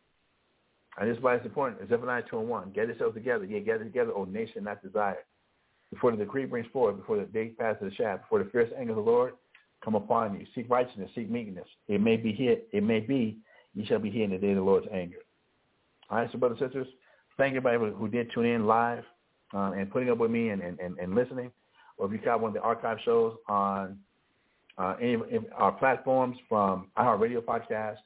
And 0.98 1.10
this 1.10 1.16
is 1.16 1.22
why 1.22 1.34
it's 1.34 1.44
important. 1.44 1.88
Zephaniah 1.88 2.22
2 2.30 2.38
and 2.38 2.48
1. 2.48 2.72
Get 2.72 2.86
yourselves 2.86 3.14
together. 3.14 3.46
Get 3.46 3.66
gather 3.66 3.84
together, 3.84 4.12
O 4.12 4.24
nation 4.24 4.64
not 4.64 4.82
desired. 4.82 5.24
Before 5.92 6.12
the 6.12 6.16
decree 6.16 6.44
brings 6.44 6.66
forth, 6.72 6.96
before 6.96 7.18
the 7.18 7.24
day 7.24 7.48
passes 7.48 7.82
the 7.82 7.94
shaft, 7.94 8.22
before 8.22 8.42
the 8.42 8.50
fierce 8.50 8.70
anger 8.78 8.92
of 8.92 9.04
the 9.04 9.10
Lord 9.10 9.34
come 9.84 9.94
upon 9.94 10.38
you. 10.38 10.46
Seek 10.54 10.68
righteousness, 10.70 11.10
seek 11.14 11.30
meekness. 11.30 11.66
It 11.88 12.00
may 12.00 12.16
be 12.16 12.32
here, 12.32 12.56
it 12.72 12.82
may 12.82 13.00
be, 13.00 13.38
you 13.74 13.84
shall 13.86 13.98
be 13.98 14.10
here 14.10 14.24
in 14.24 14.30
the 14.30 14.38
day 14.38 14.50
of 14.50 14.56
the 14.56 14.62
Lord's 14.62 14.86
anger. 14.92 15.18
All 16.10 16.18
right, 16.18 16.28
so 16.32 16.38
brothers 16.38 16.58
and 16.60 16.70
sisters, 16.70 16.86
thank 17.36 17.56
everybody 17.56 17.92
who 17.96 18.08
did 18.08 18.30
tune 18.32 18.46
in 18.46 18.66
live 18.66 19.04
um, 19.52 19.74
and 19.74 19.90
putting 19.90 20.10
up 20.10 20.18
with 20.18 20.30
me 20.30 20.50
and, 20.50 20.62
and, 20.62 20.78
and, 20.80 20.98
and 20.98 21.14
listening. 21.14 21.50
Or 21.98 22.06
if 22.06 22.12
you 22.12 22.18
caught 22.18 22.40
one 22.40 22.50
of 22.50 22.54
the 22.54 22.60
archive 22.60 22.98
shows 23.04 23.34
on 23.48 23.98
uh, 24.78 24.96
any 25.00 25.14
of 25.14 25.44
our 25.56 25.72
platforms 25.72 26.36
from 26.48 26.88
iHeartRadio 26.98 27.40
podcast, 27.40 27.98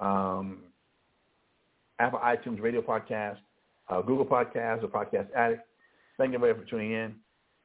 um, 0.00 0.58
Apple 1.98 2.18
iTunes 2.18 2.60
Radio 2.60 2.82
Podcast, 2.82 3.38
uh, 3.88 4.02
Google 4.02 4.26
Podcast, 4.26 4.82
or 4.82 4.88
Podcast 4.88 5.28
Addict. 5.34 5.62
Thank 6.18 6.30
you 6.30 6.36
everybody 6.36 6.64
for 6.64 6.68
tuning 6.68 6.92
in. 6.92 7.14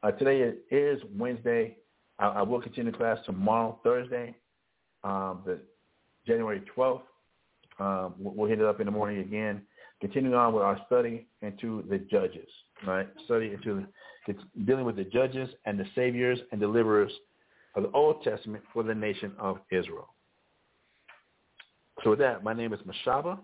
Uh, 0.03 0.11
today 0.11 0.53
is 0.72 1.02
Wednesday. 1.18 1.78
I, 2.20 2.28
I, 2.28 2.41
will 2.41 2.61
continue 2.61 2.91
the 2.91 2.98
class 2.98 3.18
tomorrow, 3.26 3.80
Thursday, 3.84 4.36
um, 5.03 5.41
the 5.45 5.60
January 6.26 6.61
12th. 6.76 7.02
Um, 7.80 8.14
we'll 8.18 8.49
hit 8.49 8.60
it 8.60 8.66
up 8.66 8.80
in 8.80 8.86
the 8.86 8.91
morning 8.91 9.20
again. 9.20 9.61
Continuing 10.02 10.36
on 10.36 10.53
with 10.53 10.64
our 10.64 10.80
study 10.86 11.28
into 11.41 11.84
the 11.90 11.98
judges, 11.98 12.48
right? 12.88 13.07
Study 13.26 13.53
into 13.53 13.86
the, 14.28 14.36
dealing 14.66 14.86
with 14.86 14.95
the 14.95 15.03
judges 15.03 15.49
and 15.66 15.78
the 15.78 15.86
saviors 15.95 16.40
and 16.52 16.61
deliverers 16.61 17.11
of 17.80 17.91
the 17.91 17.97
Old 17.97 18.23
Testament 18.23 18.64
for 18.73 18.84
the 18.84 18.93
nation 18.93 19.31
of 19.39 19.60
Israel. 19.72 20.14
So 22.03 22.11
with 22.11 22.19
that, 22.19 22.43
my 22.43 22.53
name 22.53 22.73
is 22.73 22.80
Mashaba, 22.81 23.39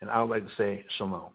and 0.00 0.10
I 0.10 0.22
would 0.22 0.30
like 0.30 0.44
to 0.44 0.54
say 0.56 0.84
shalom. 0.98 1.30